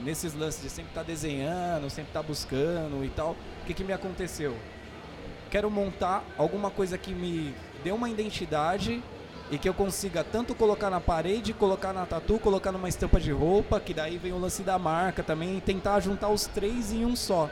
nesses 0.06 0.34
lances 0.34 0.64
de 0.64 0.70
sempre 0.70 0.92
estar 0.92 1.04
desenhando, 1.04 1.90
sempre 1.90 2.12
estar 2.12 2.24
buscando 2.24 3.04
e 3.04 3.10
tal, 3.10 3.36
o 3.62 3.66
que, 3.66 3.74
que 3.74 3.84
me 3.84 3.92
aconteceu? 3.92 4.56
Quero 5.52 5.70
montar 5.70 6.24
alguma 6.38 6.72
coisa 6.72 6.98
que 6.98 7.14
me 7.14 7.54
dê 7.84 7.92
uma 7.92 8.10
identidade 8.10 9.04
e 9.52 9.58
que 9.58 9.68
eu 9.68 9.74
consiga 9.74 10.24
tanto 10.24 10.54
colocar 10.54 10.90
na 10.90 11.00
parede, 11.00 11.54
colocar 11.54 11.92
na 11.92 12.06
tatu, 12.06 12.38
colocar 12.40 12.72
numa 12.72 12.88
estampa 12.88 13.20
de 13.20 13.32
roupa, 13.32 13.80
que 13.80 13.94
daí 13.94 14.18
vem 14.18 14.32
o 14.32 14.38
lance 14.38 14.62
da 14.62 14.78
marca 14.78 15.24
também, 15.24 15.60
tentar 15.60 16.00
juntar 16.00 16.30
os 16.30 16.46
três 16.46 16.94
em 16.94 17.06
um 17.06 17.16
só. 17.16 17.50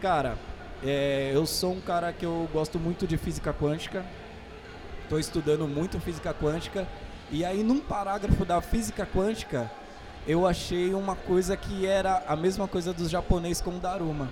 Cara, 0.00 0.38
é, 0.84 1.32
eu 1.34 1.44
sou 1.44 1.72
um 1.72 1.80
cara 1.80 2.12
que 2.12 2.24
eu 2.24 2.48
gosto 2.52 2.78
muito 2.78 3.06
de 3.06 3.16
física 3.16 3.52
quântica. 3.52 4.04
Estou 5.02 5.18
estudando 5.18 5.66
muito 5.66 5.98
física 6.00 6.32
quântica. 6.32 6.86
E 7.30 7.44
aí, 7.44 7.62
num 7.62 7.80
parágrafo 7.80 8.44
da 8.44 8.60
física 8.60 9.04
quântica, 9.06 9.70
eu 10.26 10.46
achei 10.46 10.94
uma 10.94 11.16
coisa 11.16 11.56
que 11.56 11.84
era 11.84 12.22
a 12.28 12.36
mesma 12.36 12.68
coisa 12.68 12.92
dos 12.92 13.10
japoneses 13.10 13.60
com 13.60 13.70
o 13.70 13.78
Daruma. 13.78 14.28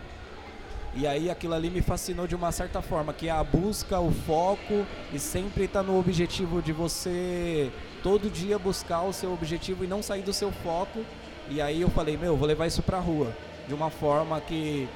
E 0.97 1.07
aí 1.07 1.29
aquilo 1.29 1.53
ali 1.53 1.69
me 1.69 1.83
fascinou 1.83 2.27
de 2.27 2.35
uma 2.35 2.51
certa 2.51 2.81
forma, 2.81 3.13
que 3.13 3.29
é 3.29 3.31
a 3.31 3.45
busca, 3.45 4.01
o 4.01 4.11
foco 4.11 4.87
e 5.13 5.19
sempre 5.19 5.65
estar 5.65 5.83
no 5.83 5.99
objetivo 5.99 6.63
de 6.63 6.73
você 6.73 7.71
todo 8.03 8.31
dia 8.31 8.59
buscar 8.59 9.03
o 9.03 9.13
seu 9.13 9.33
objetivo 9.33 9.85
e 9.85 9.87
não 9.87 10.03
sair 10.03 10.23
do 10.23 10.33
seu 10.33 10.51
foco. 10.51 11.05
E 11.51 11.61
aí 11.61 11.83
eu 11.83 11.91
falei, 11.91 12.17
meu, 12.17 12.35
vou 12.35 12.49
levar 12.49 12.67
isso 12.67 12.83
pra 12.83 12.99
rua, 12.99 13.37
de 13.69 13.75
uma 13.75 13.91
forma 13.91 14.41
que 14.41 14.89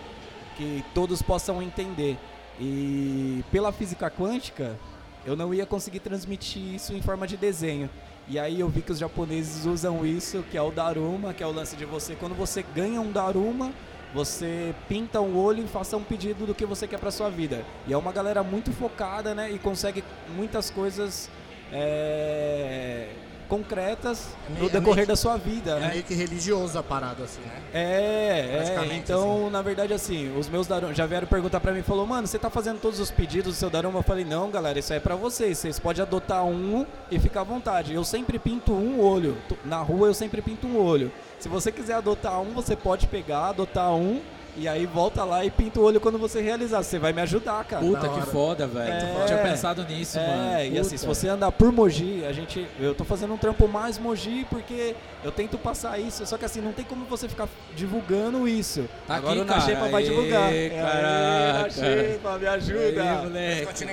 que 0.61 0.85
todos 0.95 1.23
possam 1.23 1.63
entender. 1.63 2.19
E 2.61 3.43
pela 3.51 3.73
física 3.73 4.11
quântica, 4.11 4.79
eu 5.25 5.35
não 5.35 5.55
ia 5.55 5.65
conseguir 5.65 6.01
transmitir 6.01 6.75
isso 6.75 6.93
em 6.93 7.01
forma 7.01 7.27
de 7.27 7.37
desenho. 7.37 7.89
E 8.29 8.39
aí 8.39 8.61
eu 8.61 8.69
vi 8.69 8.83
que 8.83 8.93
os 8.93 8.99
japoneses 8.99 9.65
usam 9.65 10.05
isso, 10.05 10.45
que 10.51 10.59
é 10.59 10.63
o 10.63 10.71
Daruma, 10.71 11.33
que 11.33 11.43
é 11.43 11.47
o 11.47 11.53
lance 11.53 11.77
de 11.77 11.87
você, 11.87 12.15
quando 12.15 12.35
você 12.35 12.63
ganha 12.75 13.01
um 13.01 13.11
Daruma, 13.11 13.73
você 14.15 14.75
pinta 14.89 15.21
um 15.21 15.37
olho 15.39 15.63
e 15.65 15.67
faça 15.69 15.97
um 15.97 16.03
pedido 16.03 16.47
do 16.47 16.55
que 16.55 16.67
você 16.67 16.87
quer 16.87 16.99
pra 16.99 17.11
sua 17.11 17.31
vida. 17.31 17.65
E 17.87 17.93
é 17.93 17.97
uma 17.97 18.13
galera 18.13 18.43
muito 18.43 18.73
focada, 18.73 19.35
né? 19.35 19.51
E 19.51 19.59
consegue 19.59 20.03
muitas 20.37 20.69
coisas 20.71 21.31
é, 21.73 23.07
concretas 23.49 24.29
É 24.49 24.51
meio- 24.53 24.63
no 24.65 24.69
é 24.69 24.73
decorrer 24.81 25.07
da 25.07 25.17
sua 25.17 25.37
vida, 25.37 25.73
É 25.73 25.81
né? 25.81 25.89
meio 25.91 26.03
que 26.05 26.15
religioso 26.15 26.79
a 26.79 26.83
parada, 26.83 27.25
assim, 27.25 27.41
né? 27.41 27.61
É, 27.75 28.77
é, 28.91 28.95
então, 28.97 29.51
na 29.51 29.61
verdade, 29.63 29.93
assim, 29.93 30.37
os 30.39 30.49
meus 30.49 30.67
Daruma 30.67 30.95
já 30.95 31.07
vieram 31.07 31.27
perguntar 31.27 31.59
pra 31.61 31.73
mim, 31.73 31.83
falou, 31.83 32.07
mano, 32.07 32.27
você 32.27 32.39
tá 32.39 32.49
fazendo 32.51 32.81
todos 32.81 32.99
os 33.01 33.11
pedidos 33.11 33.55
do 33.55 33.59
seu 33.59 33.71
Daruma? 33.71 33.99
Eu 33.99 34.03
falei, 34.03 34.25
não, 34.25 34.51
galera, 34.51 34.79
isso 34.79 34.93
aí 34.93 34.99
é 34.99 35.01
pra 35.01 35.17
vocês, 35.17 35.59
vocês 35.59 35.79
podem 35.79 36.03
adotar 36.03 36.45
um 36.45 36.87
e 37.11 37.19
ficar 37.19 37.41
à 37.41 37.45
vontade. 37.45 37.93
Eu 37.95 38.05
sempre 38.05 38.39
pinto 38.39 38.73
um 38.73 39.01
olho, 39.01 39.37
na 39.65 39.79
rua 39.81 40.09
eu 40.09 40.15
sempre 40.15 40.41
pinto 40.43 40.67
um 40.67 40.79
olho. 40.81 41.11
Se 41.41 41.49
você 41.49 41.73
quiser 41.73 41.95
adotar 41.95 42.41
um, 42.41 42.53
você 42.53 42.77
pode 42.77 43.07
pegar, 43.07 43.49
adotar 43.49 43.93
um, 43.95 44.21
e 44.57 44.69
aí 44.69 44.85
volta 44.85 45.25
lá 45.25 45.43
e 45.43 45.51
pinta 45.51 45.81
o 45.81 45.85
olho 45.85 45.99
quando 45.99 46.19
você 46.19 46.41
realizar. 46.43 46.83
Você 46.83 46.99
vai 46.99 47.15
me 47.15 47.23
ajudar, 47.23 47.65
cara. 47.65 47.83
Puta 47.83 48.09
que 48.11 48.21
foda, 48.23 48.67
velho. 48.67 48.93
É. 48.93 49.23
Eu 49.23 49.27
tinha 49.27 49.39
pensado 49.39 49.83
nisso, 49.85 50.19
mano. 50.19 50.53
É, 50.53 50.69
e 50.69 50.79
assim, 50.79 50.99
se 50.99 51.07
você 51.07 51.29
andar 51.29 51.51
por 51.53 51.73
Mogi, 51.73 52.25
a 52.27 52.33
gente. 52.33 52.67
Eu 52.79 52.95
tô 52.95 53.05
fazendo 53.05 53.33
um 53.33 53.39
trampo 53.39 53.67
mais 53.67 53.99
Mogi 53.99 54.47
porque 54.51 54.95
eu 55.25 55.33
tento 55.33 55.57
passar 55.57 55.99
isso. 55.99 56.27
Só 56.27 56.37
que 56.37 56.45
assim, 56.45 56.61
não 56.61 56.73
tem 56.73 56.85
como 56.85 57.07
você 57.07 57.27
ficar 57.27 57.49
divulgando 57.75 58.47
isso. 58.47 58.87
Tá 59.07 59.15
Agora 59.15 59.41
aqui, 59.41 59.41
o 59.41 59.45
Na 59.47 59.61
Xepa 59.61 59.79
cara. 59.79 59.93
vai 59.93 60.03
divulgar. 60.03 60.53
É, 60.53 60.69
caraca. 60.69 61.09
Aê, 61.09 61.53
Na 61.53 61.71
Xepa, 61.71 62.39
me 62.39 62.47
ajuda. 62.47 63.03
Aí, 63.03 63.25
moleque. 63.25 63.85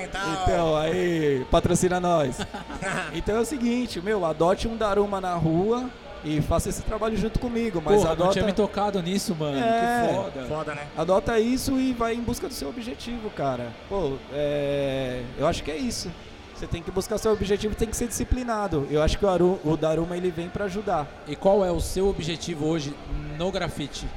Então, 0.43 0.75
aí, 0.75 1.45
patrocina 1.49 1.99
nós. 1.99 2.39
então 3.13 3.37
é 3.37 3.39
o 3.39 3.45
seguinte, 3.45 4.01
meu, 4.01 4.25
adote 4.25 4.67
um 4.67 4.75
Daruma 4.75 5.21
na 5.21 5.33
rua 5.33 5.89
e 6.23 6.41
faça 6.41 6.69
esse 6.69 6.81
trabalho 6.81 7.17
junto 7.17 7.39
comigo. 7.39 7.81
Mas 7.83 7.95
Porra, 7.95 8.05
não 8.05 8.11
adota, 8.13 8.31
tinha 8.31 8.45
me 8.45 8.53
tocado 8.53 9.01
nisso, 9.01 9.35
mano. 9.35 9.57
É. 9.57 10.07
Que 10.07 10.15
foda. 10.15 10.45
Foda, 10.47 10.75
né? 10.75 10.87
adota 10.97 11.39
isso 11.39 11.79
e 11.79 11.93
vai 11.93 12.15
em 12.15 12.21
busca 12.21 12.47
do 12.47 12.53
seu 12.53 12.69
objetivo, 12.69 13.29
cara. 13.29 13.71
Pô, 13.89 14.13
é, 14.33 15.21
eu 15.37 15.47
acho 15.47 15.63
que 15.63 15.71
é 15.71 15.77
isso. 15.77 16.11
Você 16.55 16.65
tem 16.65 16.81
que 16.81 16.89
buscar 16.89 17.19
seu 17.19 17.31
objetivo, 17.31 17.75
tem 17.75 17.87
que 17.87 17.95
ser 17.95 18.07
disciplinado. 18.07 18.87
Eu 18.89 19.03
acho 19.03 19.19
que 19.19 19.25
o, 19.25 19.29
Aru, 19.29 19.59
o 19.63 19.77
Daruma 19.77 20.17
ele 20.17 20.31
vem 20.31 20.49
pra 20.49 20.65
ajudar. 20.65 21.07
E 21.27 21.35
qual 21.35 21.63
é 21.63 21.71
o 21.71 21.79
seu 21.79 22.07
objetivo 22.07 22.65
hoje 22.65 22.95
no 23.37 23.51
grafite? 23.51 24.07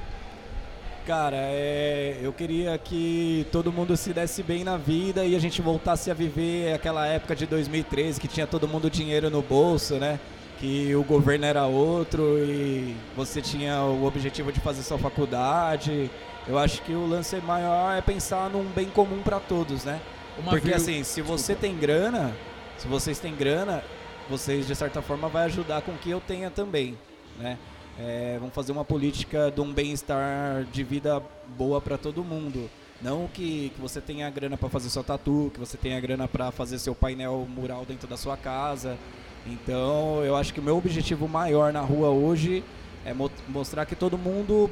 Cara, 1.07 1.37
é, 1.37 2.19
eu 2.23 2.33
queria 2.33 2.79
que 2.79 3.47
todo 3.53 3.73
mundo 3.73 3.97
se 3.97 4.13
desse 4.13 4.43
bem 4.43 4.65
na 4.65 4.77
vida 4.77 5.25
e 5.25 5.35
a 5.35 5.39
gente 5.39 5.61
voltasse 5.61 6.11
a 6.11 6.15
viver 6.15 6.73
aquela 6.73 7.07
época 7.07 7.35
de 7.37 7.47
2013 7.47 8.21
que 8.21 8.29
tinha 8.29 8.47
todo 8.47 8.69
mundo 8.69 8.89
dinheiro 8.89 9.29
no 9.29 9.43
bolso, 9.43 9.97
né? 9.97 10.19
Que 10.61 10.95
o 10.95 11.03
governo 11.03 11.47
era 11.47 11.65
outro 11.65 12.39
e 12.39 12.95
você 13.17 13.41
tinha 13.41 13.83
o 13.83 14.05
objetivo 14.05 14.53
de 14.53 14.61
fazer 14.61 14.83
sua 14.83 14.99
faculdade. 14.99 16.11
Eu 16.47 16.59
acho 16.59 16.83
que 16.83 16.93
o 16.93 17.07
lance 17.07 17.37
maior 17.39 17.97
é 17.97 18.03
pensar 18.03 18.51
num 18.51 18.65
bem 18.65 18.91
comum 18.91 19.23
para 19.23 19.41
todos, 19.41 19.85
né? 19.87 20.01
Uma 20.39 20.51
Porque 20.51 20.69
vir- 20.69 20.75
assim, 20.75 21.03
se 21.03 21.23
você 21.23 21.55
tem 21.55 21.77
grana, 21.77 22.37
se 22.77 22.87
vocês 22.87 23.19
têm 23.19 23.35
grana, 23.35 23.83
vocês 24.29 24.67
de 24.67 24.75
certa 24.75 25.01
forma 25.01 25.29
vai 25.29 25.45
ajudar 25.45 25.81
com 25.81 25.93
que 25.95 26.11
eu 26.11 26.21
tenha 26.21 26.51
também, 26.51 26.97
né? 27.39 27.57
É, 27.99 28.37
vamos 28.39 28.55
fazer 28.55 28.73
uma 28.73 28.85
política 28.85 29.51
de 29.51 29.61
um 29.61 29.73
bem-estar 29.73 30.65
de 30.73 30.83
vida 30.85 31.23
boa 31.57 31.81
para 31.81 31.97
todo 31.99 32.23
mundo. 32.23 32.71
Não 33.03 33.27
que, 33.29 33.73
que 33.75 33.81
você 33.81 34.01
tenha 34.01 34.29
grana 34.29 34.57
para 34.59 34.69
fazer 34.69 34.91
sua 34.91 35.03
tatu, 35.03 35.51
que 35.55 35.61
você 35.61 35.77
tenha 35.79 35.99
grana 36.01 36.29
para 36.29 36.51
fazer 36.51 36.79
seu 36.79 36.95
painel 36.95 37.47
mural 37.49 37.85
dentro 37.87 38.07
da 38.07 38.17
sua 38.17 38.37
casa. 38.37 38.99
Então, 39.47 40.23
eu 40.25 40.37
acho 40.37 40.53
que 40.53 40.61
o 40.61 40.63
meu 40.63 40.77
objetivo 40.77 41.27
maior 41.27 41.73
na 41.73 41.81
rua 41.81 42.11
hoje 42.11 42.63
é 43.05 43.13
mo- 43.15 43.31
mostrar 43.49 43.87
que 43.87 43.97
todo 43.97 44.19
mundo 44.19 44.71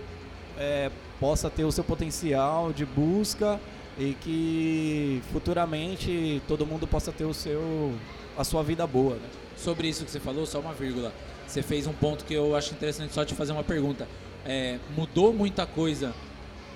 é, 0.59 0.91
possa 1.19 1.49
ter 1.49 1.65
o 1.65 1.73
seu 1.73 1.83
potencial 1.83 2.73
de 2.73 2.85
busca 2.85 3.59
e 3.99 4.15
que 4.21 5.23
futuramente 5.33 6.43
todo 6.47 6.67
mundo 6.67 6.87
possa 6.87 7.11
ter 7.11 7.25
o 7.25 7.35
seu 7.35 7.93
a 8.37 8.45
sua 8.45 8.63
vida 8.63 8.87
boa. 8.87 9.15
Né? 9.17 9.29
Sobre 9.57 9.89
isso 9.89 10.05
que 10.05 10.11
você 10.11 10.21
falou, 10.21 10.47
só 10.47 10.61
uma 10.61 10.73
vírgula. 10.73 11.13
Você 11.47 11.63
fez 11.63 11.87
um 11.89 11.93
ponto 11.93 12.25
que 12.25 12.35
eu 12.35 12.55
acho 12.55 12.73
interessante 12.73 13.13
só 13.13 13.25
te 13.25 13.35
fazer 13.35 13.53
uma 13.53 13.65
pergunta. 13.65 14.07
É, 14.47 14.79
mudou 14.97 15.33
muita 15.33 15.67
coisa 15.67 16.15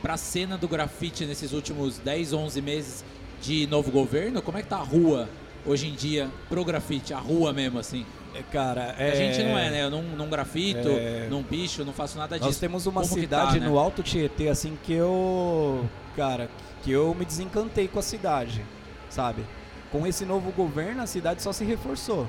pra 0.00 0.16
cena 0.16 0.58
do 0.58 0.66
grafite 0.66 1.24
nesses 1.24 1.52
últimos 1.52 1.98
10, 1.98 2.32
11 2.32 2.60
meses 2.60 3.04
de 3.40 3.66
novo 3.68 3.92
governo? 3.92 4.42
Como 4.42 4.58
é 4.58 4.62
que 4.62 4.68
tá 4.68 4.78
a 4.78 4.82
rua 4.82 5.28
hoje 5.66 5.88
em 5.88 5.94
dia 5.94 6.28
pro 6.48 6.64
grafite? 6.64 7.12
A 7.14 7.18
rua 7.18 7.52
mesmo, 7.52 7.78
assim? 7.78 8.04
É, 8.34 8.42
cara, 8.50 8.94
A 8.98 9.14
gente 9.14 9.42
não 9.42 9.58
é, 9.58 9.70
né? 9.70 9.82
Eu 9.84 9.90
não, 9.90 10.02
não 10.02 10.28
grafito, 10.28 10.88
É. 10.88 11.26
não 11.30 11.42
bicho, 11.42 11.84
não 11.84 11.92
faço 11.92 12.16
nada 12.16 12.36
disso. 12.36 12.48
Nós 12.48 12.58
temos 12.58 12.86
uma 12.86 13.02
Como 13.02 13.12
cidade 13.14 13.54
tá, 13.54 13.60
né? 13.60 13.66
no 13.68 13.78
Alto 13.78 14.02
Tietê, 14.02 14.48
assim, 14.48 14.78
que 14.82 14.92
eu. 14.94 15.84
Cara, 16.16 16.48
que 16.82 16.90
eu 16.90 17.14
me 17.14 17.24
desencantei 17.26 17.86
com 17.88 17.98
a 17.98 18.02
cidade, 18.02 18.64
sabe? 19.10 19.44
Com 19.90 20.06
esse 20.06 20.24
novo 20.24 20.50
governo, 20.52 21.02
a 21.02 21.06
cidade 21.06 21.42
só 21.42 21.52
se 21.52 21.64
reforçou. 21.64 22.26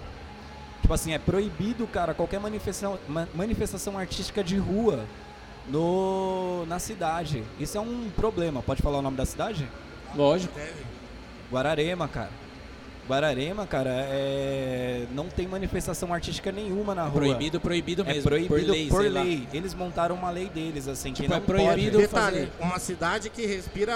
Tipo 0.82 0.94
assim, 0.94 1.14
é 1.14 1.20
proibido, 1.20 1.88
cara, 1.88 2.14
qualquer 2.14 2.40
manifestação, 2.42 3.00
ma- 3.08 3.28
manifestação 3.34 3.98
artística 3.98 4.44
de 4.44 4.58
rua 4.58 5.06
no, 5.70 6.66
na 6.68 6.80
cidade. 6.80 7.44
Isso 7.58 7.78
é 7.78 7.82
um 7.82 8.10
problema. 8.14 8.62
Pode 8.62 8.82
falar 8.82 9.00
o 9.00 9.02
nome 9.02 9.16
da 9.16 9.26
cidade? 9.26 9.66
Lógico. 10.14 10.54
Guararema, 11.50 12.08
cara. 12.10 12.30
Guararema, 13.08 13.68
cara, 13.68 13.90
é... 13.90 15.06
não 15.14 15.28
tem 15.28 15.46
manifestação 15.48 16.14
artística 16.14 16.52
nenhuma 16.52 16.96
na 16.96 17.04
rua. 17.04 17.12
Proibido, 17.22 17.60
proibido 17.60 18.02
É 18.04 18.06
mesmo. 18.14 18.24
proibido 18.30 18.74
por 18.90 19.02
lei, 19.02 19.10
lá. 19.10 19.22
lei. 19.24 19.48
Eles 19.54 19.74
montaram 19.74 20.16
uma 20.16 20.30
lei 20.30 20.48
deles, 20.48 20.88
assim, 20.88 21.12
que 21.12 21.24
Tipo, 21.24 21.30
não 21.32 21.38
é 21.38 21.42
proibido 21.42 21.98
pode. 21.98 22.08
Detalhe, 22.08 22.38
fazer- 22.48 22.52
uma 22.62 22.80
cidade 22.80 23.30
que 23.30 23.46
respira 23.46 23.94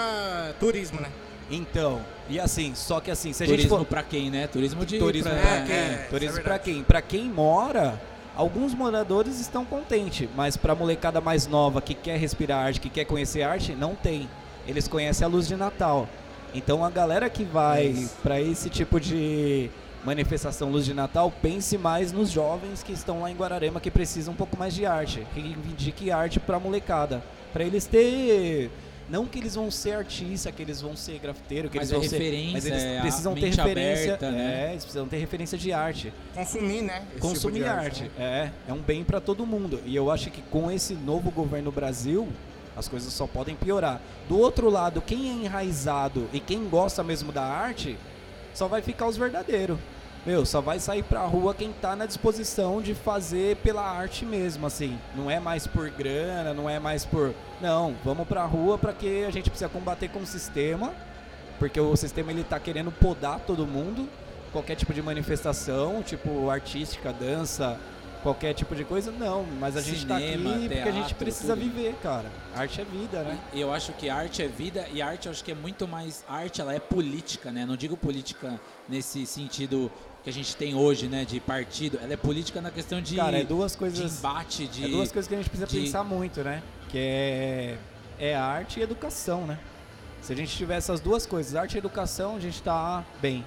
turismo, 0.60 1.00
né? 1.00 1.08
Então, 1.50 2.02
e 2.28 2.38
assim, 2.38 2.74
só 2.74 3.00
que 3.00 3.10
assim, 3.10 3.32
se 3.32 3.42
a 3.42 3.46
gente 3.46 3.56
Turismo 3.56 3.78
for... 3.78 3.86
pra 3.86 4.02
quem, 4.02 4.30
né? 4.30 4.46
Turismo 4.46 4.84
de... 4.84 4.98
Turismo 4.98 5.30
pra- 5.30 5.40
pra 5.40 5.50
é, 5.56 5.64
quem? 5.64 5.74
é. 5.74 6.06
Turismo 6.10 6.38
é 6.38 6.42
pra 6.42 6.52
verdade. 6.56 6.74
quem? 6.74 6.82
Pra 6.84 7.00
quem 7.00 7.24
mora, 7.24 7.98
alguns 8.36 8.74
moradores 8.74 9.40
estão 9.40 9.64
contentes, 9.64 10.28
mas 10.36 10.54
pra 10.58 10.74
molecada 10.74 11.18
mais 11.22 11.46
nova 11.46 11.80
que 11.80 11.94
quer 11.94 12.18
respirar 12.18 12.66
arte, 12.66 12.78
que 12.80 12.90
quer 12.90 13.06
conhecer 13.06 13.40
arte, 13.40 13.72
não 13.72 13.94
tem. 13.94 14.28
Eles 14.66 14.86
conhecem 14.86 15.24
a 15.24 15.28
luz 15.28 15.48
de 15.48 15.56
Natal. 15.56 16.06
Então 16.54 16.84
a 16.84 16.90
galera 16.90 17.28
que 17.28 17.44
vai 17.44 18.08
pra 18.22 18.40
esse 18.40 18.68
tipo 18.70 18.98
de 19.00 19.70
manifestação 20.04 20.70
Luz 20.70 20.84
de 20.84 20.94
Natal, 20.94 21.32
pense 21.42 21.76
mais 21.76 22.12
nos 22.12 22.30
jovens 22.30 22.82
que 22.82 22.92
estão 22.92 23.20
lá 23.22 23.30
em 23.30 23.34
Guararema 23.34 23.80
que 23.80 23.90
precisam 23.90 24.32
um 24.32 24.36
pouco 24.36 24.56
mais 24.56 24.74
de 24.74 24.86
arte, 24.86 25.26
que 25.34 25.40
indique 25.40 26.10
arte 26.10 26.40
pra 26.40 26.58
molecada, 26.58 27.22
Pra 27.52 27.64
eles 27.64 27.86
ter 27.86 28.70
não 29.08 29.24
que 29.24 29.38
eles 29.38 29.54
vão 29.54 29.70
ser 29.70 29.92
artista, 29.92 30.52
que 30.52 30.60
eles 30.60 30.82
vão 30.82 30.94
ser 30.94 31.18
grafiteiro, 31.18 31.70
que 31.70 31.78
Mas 31.78 31.90
eles 31.90 31.96
é 31.96 32.00
vão 32.00 32.08
ser, 32.10 32.18
referência, 32.18 32.52
mas 32.52 32.66
eles 32.66 32.82
é 32.82 33.00
precisam 33.00 33.34
ter 33.34 33.46
referência, 33.48 34.14
aberta, 34.14 34.30
né? 34.30 34.66
é, 34.66 34.70
eles 34.72 34.84
precisam 34.84 35.08
ter 35.08 35.16
referência 35.16 35.56
de 35.58 35.72
arte 35.72 36.12
Consumir, 36.34 36.82
né? 36.82 37.02
esse 37.12 37.20
consumir 37.20 37.54
tipo 37.54 37.64
de 37.64 37.70
arte. 37.70 38.02
né? 38.18 38.52
É, 38.66 38.70
é 38.70 38.72
um 38.74 38.82
bem 38.82 39.02
para 39.02 39.18
todo 39.18 39.46
mundo. 39.46 39.80
E 39.86 39.96
eu 39.96 40.10
acho 40.10 40.30
que 40.30 40.42
com 40.42 40.70
esse 40.70 40.92
novo 40.94 41.30
governo 41.30 41.72
Brasil, 41.72 42.28
as 42.78 42.86
coisas 42.86 43.12
só 43.12 43.26
podem 43.26 43.56
piorar. 43.56 44.00
Do 44.28 44.38
outro 44.38 44.70
lado, 44.70 45.02
quem 45.02 45.28
é 45.30 45.44
enraizado 45.44 46.28
e 46.32 46.38
quem 46.38 46.68
gosta 46.68 47.02
mesmo 47.02 47.32
da 47.32 47.42
arte, 47.42 47.98
só 48.54 48.68
vai 48.68 48.80
ficar 48.80 49.08
os 49.08 49.16
verdadeiros. 49.16 49.78
Meu, 50.24 50.46
só 50.46 50.60
vai 50.60 50.78
sair 50.78 51.02
pra 51.02 51.24
rua 51.24 51.54
quem 51.54 51.72
tá 51.72 51.96
na 51.96 52.06
disposição 52.06 52.80
de 52.80 52.94
fazer 52.94 53.56
pela 53.56 53.82
arte 53.82 54.24
mesmo, 54.24 54.66
assim. 54.66 54.98
Não 55.16 55.30
é 55.30 55.40
mais 55.40 55.66
por 55.66 55.90
grana, 55.90 56.54
não 56.54 56.70
é 56.70 56.78
mais 56.78 57.04
por. 57.04 57.34
Não, 57.60 57.96
vamos 58.04 58.28
pra 58.28 58.44
rua 58.44 58.78
pra 58.78 58.92
que 58.92 59.24
a 59.24 59.30
gente 59.30 59.50
precisa 59.50 59.68
combater 59.68 60.08
com 60.08 60.20
o 60.20 60.26
sistema, 60.26 60.92
porque 61.58 61.80
o 61.80 61.96
sistema 61.96 62.30
ele 62.30 62.44
tá 62.44 62.60
querendo 62.60 62.92
podar 62.92 63.40
todo 63.40 63.66
mundo. 63.66 64.08
Qualquer 64.52 64.76
tipo 64.76 64.94
de 64.94 65.02
manifestação, 65.02 66.02
tipo 66.02 66.48
artística, 66.48 67.12
dança, 67.12 67.78
qualquer 68.22 68.52
tipo 68.54 68.74
de 68.74 68.84
coisa, 68.84 69.10
não. 69.10 69.44
Mas 69.58 69.76
a 69.76 69.80
gente 69.80 70.06
tá 70.06 70.18
Cinema, 70.18 70.50
aqui 70.54 70.68
porque 70.68 70.78
a 70.80 70.92
gente 70.92 70.94
teatro, 71.06 71.14
precisa 71.16 71.54
tudo. 71.56 71.64
viver, 71.64 71.94
cara. 72.02 72.30
Arte 72.54 72.80
é 72.80 72.84
vida, 72.84 73.22
né? 73.22 73.38
E 73.52 73.60
Eu 73.60 73.72
acho 73.72 73.92
que 73.92 74.08
arte 74.10 74.42
é 74.42 74.48
vida 74.48 74.86
e 74.92 75.00
arte 75.02 75.26
eu 75.26 75.32
acho 75.32 75.42
que 75.44 75.52
é 75.52 75.54
muito 75.54 75.86
mais 75.88 76.24
arte, 76.28 76.60
ela 76.60 76.74
é 76.74 76.80
política, 76.80 77.50
né? 77.50 77.64
Não 77.66 77.76
digo 77.76 77.96
política 77.96 78.60
nesse 78.88 79.24
sentido 79.26 79.90
que 80.24 80.30
a 80.30 80.32
gente 80.32 80.56
tem 80.56 80.74
hoje, 80.74 81.06
né, 81.06 81.24
de 81.24 81.38
partido. 81.40 81.98
Ela 82.02 82.12
é 82.14 82.16
política 82.16 82.60
na 82.60 82.70
questão 82.70 83.00
de 83.00 83.16
Cara, 83.16 83.38
é 83.38 83.44
duas 83.44 83.72
de 83.72 83.78
coisas. 83.78 84.18
embate, 84.18 84.66
de 84.66 84.84
É 84.84 84.88
duas 84.88 85.12
coisas 85.12 85.28
que 85.28 85.34
a 85.34 85.38
gente 85.38 85.48
precisa 85.48 85.66
de- 85.68 85.80
pensar 85.80 86.02
muito, 86.04 86.42
né? 86.42 86.62
Que 86.88 86.98
é, 86.98 87.78
é 88.18 88.34
arte 88.34 88.80
e 88.80 88.82
educação, 88.82 89.46
né? 89.46 89.58
Se 90.20 90.32
a 90.32 90.36
gente 90.36 90.54
tiver 90.56 90.76
essas 90.76 90.98
duas 91.00 91.24
coisas, 91.24 91.54
arte 91.54 91.74
e 91.76 91.78
educação, 91.78 92.34
a 92.36 92.40
gente 92.40 92.60
tá 92.60 93.04
bem. 93.22 93.44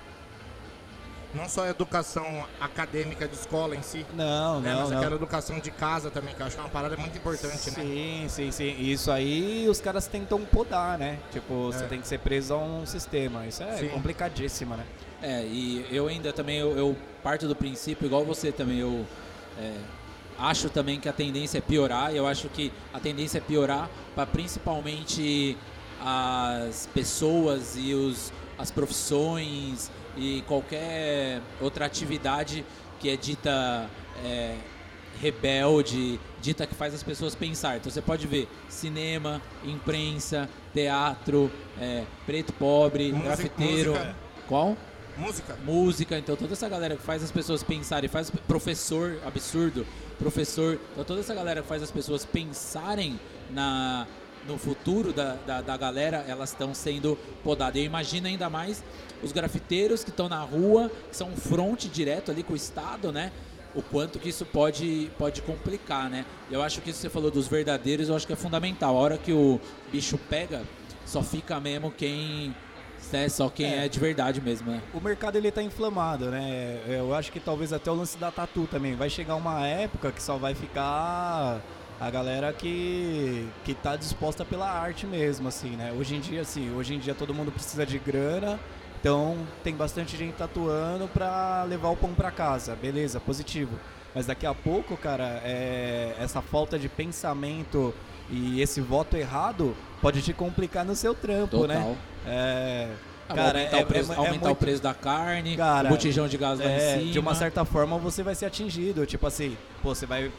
Não 1.34 1.48
só 1.48 1.64
a 1.64 1.70
educação 1.70 2.46
acadêmica 2.60 3.26
de 3.28 3.36
escola 3.36 3.76
em 3.76 3.82
si, 3.82 4.06
Não, 4.14 4.60
né? 4.60 4.74
não, 4.74 4.82
mas 4.82 4.90
não. 4.90 4.98
aquela 4.98 5.16
educação 5.16 5.60
de 5.60 5.72
casa 5.72 6.12
também, 6.12 6.36
que 6.36 6.42
eu 6.42 6.46
acho 6.46 6.56
que 6.56 6.62
é 6.62 6.66
uma 6.66 6.70
parada 6.70 6.98
muito 6.98 7.18
importante, 7.18 7.72
né? 7.72 7.76
Sim, 7.84 8.26
sim, 8.28 8.52
sim. 8.52 8.76
Isso 8.80 9.10
aí 9.10 9.66
os 9.70 9.80
caras 9.80 10.08
tentam 10.08 10.42
podar, 10.46 10.98
né? 10.98 11.20
Tipo, 11.32 11.72
você 11.72 11.86
É. 11.86 11.88
tem 11.88 12.02
que 12.02 12.08
ser 12.08 12.20
preso 12.20 12.54
a 12.54 12.58
um 12.58 12.86
sistema. 12.86 13.46
Isso 13.48 13.64
é 13.64 13.78
Sim. 13.78 13.90
complicadíssimo, 13.90 14.76
né? 14.76 14.86
É, 15.22 15.44
e 15.46 15.86
eu 15.90 16.08
ainda 16.08 16.34
também, 16.34 16.58
eu, 16.58 16.78
eu 16.78 16.98
parto 17.24 17.48
do 17.48 17.56
princípio, 17.56 18.06
igual 18.08 18.26
você 18.26 18.52
também, 18.52 18.80
eu 18.80 19.06
é, 19.58 19.74
acho 20.38 20.70
também 20.70 21.00
que 21.00 21.08
a 21.08 21.14
tendência 21.14 21.60
é 21.60 21.62
piorar, 21.62 22.14
eu 22.14 22.28
acho 22.28 22.50
que 22.50 22.74
a 22.94 23.00
tendência 23.00 23.38
é 23.38 23.42
piorar 23.42 23.90
para 24.16 24.26
principalmente 24.26 25.56
as 26.04 26.88
pessoas 26.94 27.76
e 27.78 27.94
os, 27.94 28.34
as 28.58 28.72
profissões 28.72 29.92
e 30.18 30.44
qualquer 30.48 31.42
outra 31.60 31.86
atividade 31.86 32.66
que 33.00 33.10
é 33.10 33.16
dita 33.16 33.90
é, 34.24 34.56
rebelde, 35.22 36.20
dita 36.42 36.66
que 36.68 36.76
faz 36.76 36.94
as 36.94 37.04
pessoas 37.04 37.36
pensar. 37.36 37.78
Então 37.78 37.92
você 37.92 38.02
pode 38.02 38.28
ver 38.28 38.48
cinema, 38.70 39.42
imprensa, 39.64 40.50
teatro, 40.74 41.52
é, 41.80 42.04
preto 42.26 42.54
pobre, 42.54 43.12
Música- 43.12 43.24
grafiteiro. 43.28 43.92
música. 43.92 44.16
Qual? 44.48 44.78
Música. 45.18 45.58
música, 45.66 46.18
então 46.18 46.36
toda 46.38 46.54
essa 46.54 46.70
galera 46.70 46.96
que 46.96 47.04
faz 47.04 47.22
as 47.22 47.30
pessoas 47.32 47.62
pensarem, 47.62 48.10
faz 48.10 48.32
professor 48.48 49.20
absurdo, 49.26 49.86
professor, 50.18 50.80
então 50.94 51.04
toda 51.04 51.20
essa 51.20 51.36
galera 51.36 51.62
que 51.62 51.68
faz 51.68 51.84
as 51.84 51.92
pessoas 51.92 52.24
pensarem 52.26 53.20
na 53.52 54.08
no 54.48 54.58
futuro 54.58 55.14
da, 55.14 55.36
da, 55.46 55.62
da 55.62 55.78
galera, 55.78 56.26
elas 56.28 56.52
estão 56.52 56.74
sendo 56.74 57.18
podadas. 57.44 57.80
Eu 57.80 57.86
imagino 57.86 58.28
ainda 58.28 58.50
mais 58.50 58.84
os 59.22 59.32
grafiteiros 59.32 60.04
que 60.04 60.10
estão 60.10 60.28
na 60.28 60.42
rua, 60.42 60.92
que 61.10 61.16
são 61.16 61.30
um 61.30 61.36
fronte 61.36 61.88
direto 61.88 62.32
ali 62.32 62.44
com 62.44 62.54
o 62.54 62.56
Estado, 62.56 63.12
né? 63.12 63.32
O 63.74 63.82
quanto 63.82 64.20
que 64.20 64.30
isso 64.30 64.46
pode, 64.46 65.10
pode 65.18 65.42
complicar, 65.42 66.10
né? 66.10 66.26
Eu 66.50 66.62
acho 66.62 66.82
que 66.82 66.90
isso 66.90 67.00
que 67.00 67.04
você 67.04 67.10
falou 67.10 67.32
dos 67.32 67.48
verdadeiros, 67.48 68.10
eu 68.10 68.16
acho 68.16 68.28
que 68.28 68.34
é 68.34 68.36
fundamental. 68.36 68.98
A 68.98 69.00
hora 69.00 69.18
que 69.18 69.32
o 69.32 69.60
bicho 69.92 70.18
pega, 70.18 70.64
só 71.06 71.22
fica 71.22 71.60
mesmo 71.60 71.92
quem. 71.92 72.54
Né, 73.12 73.28
só 73.28 73.50
quem 73.50 73.66
é. 73.66 73.86
É. 73.86 73.90
de 73.90 74.00
verdade 74.00 74.40
mesmo, 74.40 74.72
né? 74.72 74.82
O 74.94 75.02
mercado 75.02 75.36
ele 75.36 75.52
tá 75.52 75.62
inflamado, 75.62 76.30
né? 76.30 76.80
Eu 76.88 77.14
acho 77.14 77.32
que 77.32 77.40
talvez 77.40 77.74
até 77.74 77.92
o 77.92 77.96
lance 77.96 78.18
da 78.18 78.32
tatu 78.32 78.68
também. 78.70 78.96
Vai 78.96 79.10
chegar 79.10 79.36
uma 79.36 79.66
época 79.68 80.12
que 80.12 80.22
só 80.22 80.38
vai 80.38 80.54
ficar 80.54 81.62
a 82.02 82.10
galera 82.10 82.52
que, 82.52 83.48
que 83.64 83.76
tá 83.76 83.96
disposta 83.96 84.44
pela 84.44 84.68
arte 84.68 85.06
mesmo, 85.06 85.48
assim, 85.48 85.76
né? 85.76 85.94
Hoje 85.96 86.16
em 86.16 86.20
dia, 86.20 86.42
assim, 86.42 86.74
hoje 86.76 86.96
em 86.96 87.00
dia 87.00 87.14
todo 87.14 87.32
mundo 87.32 87.52
precisa 87.52 87.86
de 87.86 88.00
grana, 88.00 88.60
então 89.00 89.38
tem 89.64 89.76
bastante 89.76 90.18
gente 90.18 90.34
tatuando 90.34 91.08
pra 91.08 91.64
levar 91.70 91.90
o 91.90 91.96
pão 91.96 92.12
pra 92.16 92.32
casa, 92.32 92.76
beleza, 92.76 93.20
positivo. 93.20 93.78
Mas 94.16 94.26
daqui 94.26 94.48
a 94.48 94.54
pouco, 94.54 94.98
cara, 94.98 95.42
é, 95.46 96.16
essa 96.20 96.42
falta 96.42 96.78
de 96.80 96.90
pensamento 96.90 97.94
e 98.32 98.60
esse 98.62 98.82
voto 98.82 99.16
errado 99.16 99.76
pode 100.02 100.24
te 100.24 100.34
complicar 100.34 100.84
no 100.84 100.96
seu 100.96 101.14
trampo, 101.14 101.60
Total. 101.60 101.68
né? 101.68 101.98
É, 102.26 102.88
Ah, 103.30 103.36
cara, 103.36 103.60
aumentar, 103.60 103.78
é- 103.78 103.84
o 103.84 103.86
preço, 103.86 104.12
é- 104.12 104.16
é 104.16 104.18
aumentar 104.18 104.46
o 104.46 104.48
muito- 104.50 104.58
preço 104.58 104.82
da 104.82 104.94
carne, 104.96 105.56
Cara, 105.56 105.88
o 105.88 105.92
botijão 105.92 106.28
de 106.28 106.36
gás 106.38 106.60
lá 106.60 106.66
é, 106.66 106.96
em 106.96 107.00
cima. 107.02 107.12
de 107.14 107.20
uma 107.20 107.36
certa 107.36 107.64
forma 107.64 107.98
você 108.00 108.24
vai 108.24 108.34
ser 108.36 108.48
atingido. 108.48 109.06
Tipo 109.06 109.28
assim, 109.28 109.56
pô, 109.84 109.94
você 109.96 110.06
vai. 110.08 110.30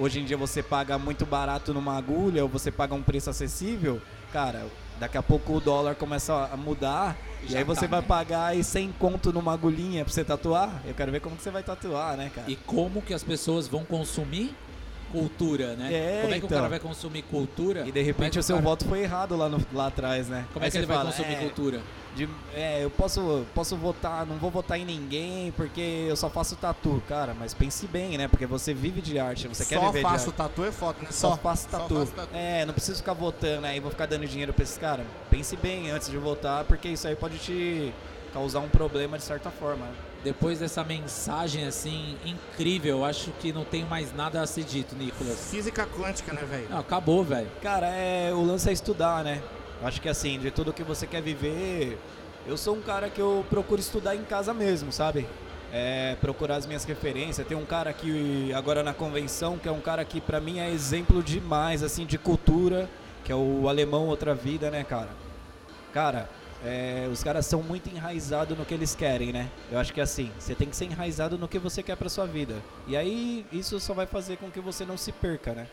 Hoje 0.00 0.18
em 0.18 0.24
dia 0.24 0.34
você 0.34 0.62
paga 0.62 0.96
muito 0.96 1.26
barato 1.26 1.74
numa 1.74 1.94
agulha 1.94 2.42
ou 2.42 2.48
você 2.48 2.70
paga 2.70 2.94
um 2.94 3.02
preço 3.02 3.28
acessível, 3.28 4.00
cara, 4.32 4.66
daqui 4.98 5.18
a 5.18 5.22
pouco 5.22 5.52
o 5.52 5.60
dólar 5.60 5.94
começa 5.94 6.48
a 6.50 6.56
mudar 6.56 7.18
e 7.46 7.54
aí 7.54 7.62
você 7.62 7.82
tá, 7.82 7.86
vai 7.88 8.00
né? 8.00 8.06
pagar 8.06 8.46
aí 8.46 8.64
100 8.64 8.92
conto 8.92 9.30
numa 9.30 9.52
agulhinha 9.52 10.02
pra 10.02 10.10
você 10.10 10.24
tatuar. 10.24 10.80
Eu 10.86 10.94
quero 10.94 11.12
ver 11.12 11.20
como 11.20 11.36
que 11.36 11.42
você 11.42 11.50
vai 11.50 11.62
tatuar, 11.62 12.16
né, 12.16 12.30
cara? 12.34 12.50
E 12.50 12.56
como 12.56 13.02
que 13.02 13.12
as 13.12 13.22
pessoas 13.22 13.68
vão 13.68 13.84
consumir 13.84 14.56
cultura, 15.10 15.74
né? 15.76 15.92
É, 15.92 16.20
Como 16.22 16.34
é 16.34 16.38
que 16.38 16.44
o 16.44 16.46
então. 16.46 16.58
cara 16.58 16.68
vai 16.68 16.78
consumir 16.80 17.22
cultura? 17.22 17.86
E 17.86 17.92
de 17.92 18.00
é 18.00 18.02
repente 18.02 18.32
que 18.34 18.38
o 18.38 18.42
seu 18.42 18.56
cara- 18.56 18.68
voto 18.68 18.84
foi 18.86 19.00
errado 19.02 19.36
lá, 19.36 19.48
no- 19.48 19.60
lá 19.72 19.86
atrás, 19.88 20.28
né? 20.28 20.46
Como 20.52 20.64
é 20.64 20.66
Aí 20.66 20.70
que 20.70 20.76
ele 20.78 20.86
você 20.86 20.92
vai 20.92 20.96
fala, 20.98 21.10
consumir 21.10 21.34
é, 21.34 21.36
cultura? 21.36 21.80
de- 22.14 22.28
é, 22.54 22.82
eu 22.84 22.90
posso, 22.90 23.44
posso 23.54 23.76
votar, 23.76 24.26
não 24.26 24.36
vou 24.36 24.50
votar 24.50 24.78
em 24.78 24.84
ninguém 24.84 25.52
porque 25.52 26.06
eu 26.08 26.16
só 26.16 26.28
faço 26.30 26.56
tatu, 26.56 27.02
cara, 27.08 27.34
mas 27.38 27.54
pense 27.54 27.86
bem, 27.86 28.16
né? 28.18 28.26
Porque 28.28 28.46
você 28.46 28.72
vive 28.74 29.00
de 29.00 29.18
arte, 29.18 29.46
você 29.48 29.64
quer 29.64 29.76
Só 29.78 29.86
viver 29.86 29.98
de 29.98 30.02
faço 30.04 30.26
arte. 30.30 30.36
tatu 30.36 30.64
é 30.64 30.72
foto, 30.72 31.02
né? 31.02 31.08
Só 31.10 31.36
faço 31.36 31.68
Só 31.70 31.78
tatu. 31.78 31.94
faço 32.00 32.12
tatu. 32.12 32.30
É, 32.34 32.64
não 32.66 32.72
preciso 32.74 32.98
ficar 32.98 33.12
votando 33.14 33.66
aí, 33.66 33.78
vou 33.80 33.90
ficar 33.90 34.06
dando 34.06 34.26
dinheiro 34.26 34.52
pra 34.52 34.62
esses 34.62 34.78
caras. 34.78 35.06
Pense 35.30 35.56
bem 35.56 35.90
antes 35.90 36.10
de 36.10 36.16
votar, 36.18 36.64
porque 36.64 36.88
isso 36.88 37.06
aí 37.06 37.14
pode 37.16 37.38
te 37.38 37.92
causar 38.32 38.60
um 38.60 38.68
problema 38.68 39.16
de 39.18 39.24
certa 39.24 39.50
forma. 39.50 39.84
né? 39.86 39.92
Depois 40.22 40.58
dessa 40.58 40.84
mensagem 40.84 41.64
assim 41.66 42.16
incrível, 42.24 43.04
acho 43.04 43.30
que 43.40 43.52
não 43.52 43.64
tem 43.64 43.84
mais 43.84 44.14
nada 44.14 44.42
a 44.42 44.46
ser 44.46 44.64
dito, 44.64 44.94
Nicolas. 44.94 45.50
Física 45.50 45.86
quântica, 45.86 46.32
né, 46.32 46.42
velho? 46.44 46.68
Não, 46.68 46.78
acabou, 46.78 47.24
velho. 47.24 47.48
Cara, 47.62 47.86
é, 47.86 48.30
o 48.32 48.42
lance 48.44 48.68
é 48.68 48.72
estudar, 48.72 49.24
né? 49.24 49.42
Acho 49.82 50.00
que 50.00 50.08
assim, 50.08 50.38
de 50.38 50.50
tudo 50.50 50.74
que 50.74 50.82
você 50.82 51.06
quer 51.06 51.22
viver, 51.22 51.98
eu 52.46 52.56
sou 52.56 52.76
um 52.76 52.82
cara 52.82 53.08
que 53.08 53.20
eu 53.20 53.44
procuro 53.48 53.80
estudar 53.80 54.14
em 54.14 54.24
casa 54.24 54.52
mesmo, 54.52 54.92
sabe? 54.92 55.26
É, 55.72 56.16
procurar 56.20 56.56
as 56.56 56.66
minhas 56.66 56.84
referências. 56.84 57.46
Tem 57.46 57.56
um 57.56 57.64
cara 57.64 57.88
aqui 57.88 58.52
agora 58.52 58.82
na 58.82 58.92
convenção 58.92 59.56
que 59.56 59.68
é 59.68 59.72
um 59.72 59.80
cara 59.80 60.04
que 60.04 60.20
pra 60.20 60.38
mim 60.38 60.58
é 60.58 60.70
exemplo 60.70 61.22
demais, 61.22 61.82
assim, 61.82 62.04
de 62.04 62.18
cultura, 62.18 62.90
que 63.24 63.32
é 63.32 63.34
o 63.34 63.68
alemão 63.68 64.06
Outra 64.06 64.34
Vida, 64.34 64.70
né, 64.70 64.84
cara? 64.84 65.08
Cara, 65.94 66.28
é, 66.64 67.08
os 67.10 67.22
caras 67.22 67.46
são 67.46 67.62
muito 67.62 67.88
enraizados 67.88 68.56
no 68.56 68.64
que 68.64 68.74
eles 68.74 68.94
querem, 68.94 69.32
né? 69.32 69.48
Eu 69.70 69.78
acho 69.78 69.92
que 69.92 70.00
assim, 70.00 70.30
você 70.38 70.54
tem 70.54 70.68
que 70.68 70.76
ser 70.76 70.84
enraizado 70.86 71.38
no 71.38 71.48
que 71.48 71.58
você 71.58 71.82
quer 71.82 71.96
pra 71.96 72.08
sua 72.08 72.26
vida. 72.26 72.54
E 72.86 72.96
aí, 72.96 73.46
isso 73.52 73.78
só 73.80 73.94
vai 73.94 74.06
fazer 74.06 74.36
com 74.36 74.50
que 74.50 74.60
você 74.60 74.84
não 74.84 74.96
se 74.96 75.12
perca, 75.12 75.52
né? 75.52 75.66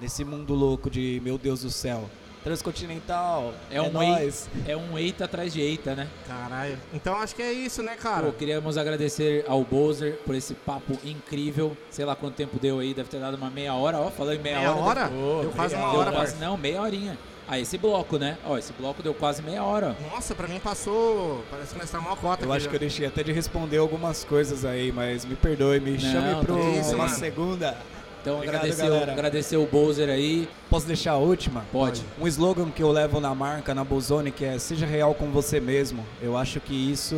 Nesse 0.00 0.24
mundo 0.24 0.54
louco 0.54 0.90
de, 0.90 1.20
meu 1.24 1.38
Deus 1.38 1.62
do 1.62 1.70
céu, 1.70 2.08
transcontinental, 2.44 3.52
É 3.70 3.82
um 3.82 3.90
nóis. 3.90 4.48
É 4.66 4.76
um 4.76 4.96
eita 4.96 5.24
atrás 5.24 5.52
de 5.52 5.60
eita, 5.60 5.94
né? 5.94 6.08
Caralho. 6.28 6.78
Então 6.94 7.16
acho 7.16 7.34
que 7.34 7.42
é 7.42 7.52
isso, 7.52 7.82
né, 7.82 7.96
cara? 7.96 8.26
Pô, 8.26 8.32
queríamos 8.32 8.78
agradecer 8.78 9.44
ao 9.48 9.64
Bowser 9.64 10.18
por 10.24 10.34
esse 10.34 10.54
papo 10.54 10.96
incrível. 11.04 11.76
Sei 11.90 12.04
lá 12.04 12.14
quanto 12.14 12.34
tempo 12.36 12.58
deu 12.58 12.78
aí, 12.78 12.94
deve 12.94 13.08
ter 13.08 13.18
dado 13.18 13.36
uma 13.36 13.50
meia 13.50 13.74
hora. 13.74 13.98
Ó, 13.98 14.08
em 14.32 14.38
meia, 14.38 14.58
Meia 14.58 14.72
hora. 14.72 15.00
hora? 15.00 15.08
Pô, 15.08 15.40
Deu 15.42 15.50
quase 15.50 15.74
uma 15.74 15.90
deu 15.90 16.00
hora, 16.00 16.12
quase-. 16.12 16.36
Não, 16.36 16.56
meia 16.56 16.80
horinha. 16.80 17.18
Ah, 17.48 17.58
esse 17.60 17.78
bloco, 17.78 18.18
né? 18.18 18.36
Ó, 18.44 18.58
esse 18.58 18.72
bloco 18.72 19.02
deu 19.02 19.14
quase 19.14 19.40
meia 19.40 19.62
hora. 19.62 19.96
Nossa, 20.12 20.34
pra 20.34 20.48
mim 20.48 20.58
passou. 20.58 21.44
Parece 21.50 21.72
que 21.72 21.76
nós 21.78 21.84
estamos 21.84 22.06
uma 22.08 22.16
cota 22.16 22.44
Eu 22.44 22.48
aqui 22.48 22.56
acho 22.56 22.64
já. 22.64 22.70
que 22.70 22.76
eu 22.76 22.80
deixei 22.80 23.06
até 23.06 23.22
de 23.22 23.30
responder 23.32 23.78
algumas 23.78 24.24
coisas 24.24 24.64
aí, 24.64 24.90
mas 24.90 25.24
me 25.24 25.36
perdoe, 25.36 25.78
me 25.78 25.98
chame 25.98 26.44
para 26.44 26.54
tá 26.54 26.60
isso, 26.80 26.94
uma 26.96 27.04
mano. 27.04 27.16
segunda. 27.16 27.76
Então 28.20 28.38
Obrigado, 28.38 28.56
agradecer, 28.64 28.90
o- 28.90 29.10
agradecer 29.12 29.56
o 29.56 29.66
Bowser 29.66 30.08
aí. 30.08 30.48
Posso 30.68 30.84
deixar 30.88 31.12
a 31.12 31.16
última? 31.16 31.64
Pode. 31.70 32.02
Um 32.20 32.26
slogan 32.26 32.68
que 32.72 32.82
eu 32.82 32.90
levo 32.90 33.20
na 33.20 33.32
marca, 33.32 33.72
na 33.72 33.84
Bozone, 33.84 34.32
que 34.32 34.44
é 34.44 34.58
seja 34.58 34.84
real 34.84 35.14
com 35.14 35.30
você 35.30 35.60
mesmo. 35.60 36.04
Eu 36.20 36.36
acho 36.36 36.58
que 36.58 36.74
isso 36.74 37.14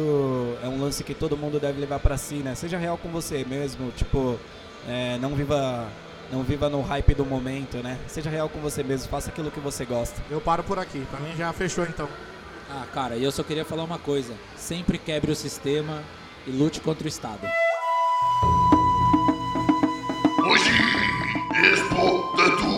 é 0.62 0.68
um 0.68 0.78
lance 0.78 1.02
que 1.02 1.14
todo 1.14 1.34
mundo 1.34 1.58
deve 1.58 1.80
levar 1.80 1.98
pra 2.00 2.18
si, 2.18 2.34
né? 2.34 2.54
Seja 2.54 2.76
real 2.76 2.98
com 2.98 3.08
você 3.08 3.42
mesmo, 3.48 3.90
tipo, 3.92 4.38
é, 4.86 5.16
não 5.18 5.30
viva 5.34 5.86
não 6.30 6.42
viva 6.42 6.68
no 6.68 6.80
hype 6.82 7.14
do 7.14 7.24
momento, 7.24 7.78
né? 7.78 7.98
Seja 8.06 8.30
real 8.30 8.48
com 8.48 8.60
você 8.60 8.82
mesmo, 8.82 9.08
faça 9.08 9.30
aquilo 9.30 9.50
que 9.50 9.60
você 9.60 9.84
gosta. 9.84 10.20
Eu 10.30 10.40
paro 10.40 10.62
por 10.62 10.78
aqui. 10.78 11.04
Pra 11.10 11.20
mim 11.20 11.34
já 11.36 11.52
fechou 11.52 11.84
então. 11.84 12.08
Ah, 12.70 12.86
cara, 12.92 13.16
e 13.16 13.24
eu 13.24 13.32
só 13.32 13.42
queria 13.42 13.64
falar 13.64 13.84
uma 13.84 13.98
coisa. 13.98 14.34
Sempre 14.56 14.98
quebre 14.98 15.32
o 15.32 15.36
sistema 15.36 16.02
e 16.46 16.50
lute 16.50 16.80
contra 16.80 17.04
o 17.04 17.08
Estado. 17.08 17.46
Hoje, 20.46 20.70
Expo 21.72 22.36
Tatu. 22.36 22.77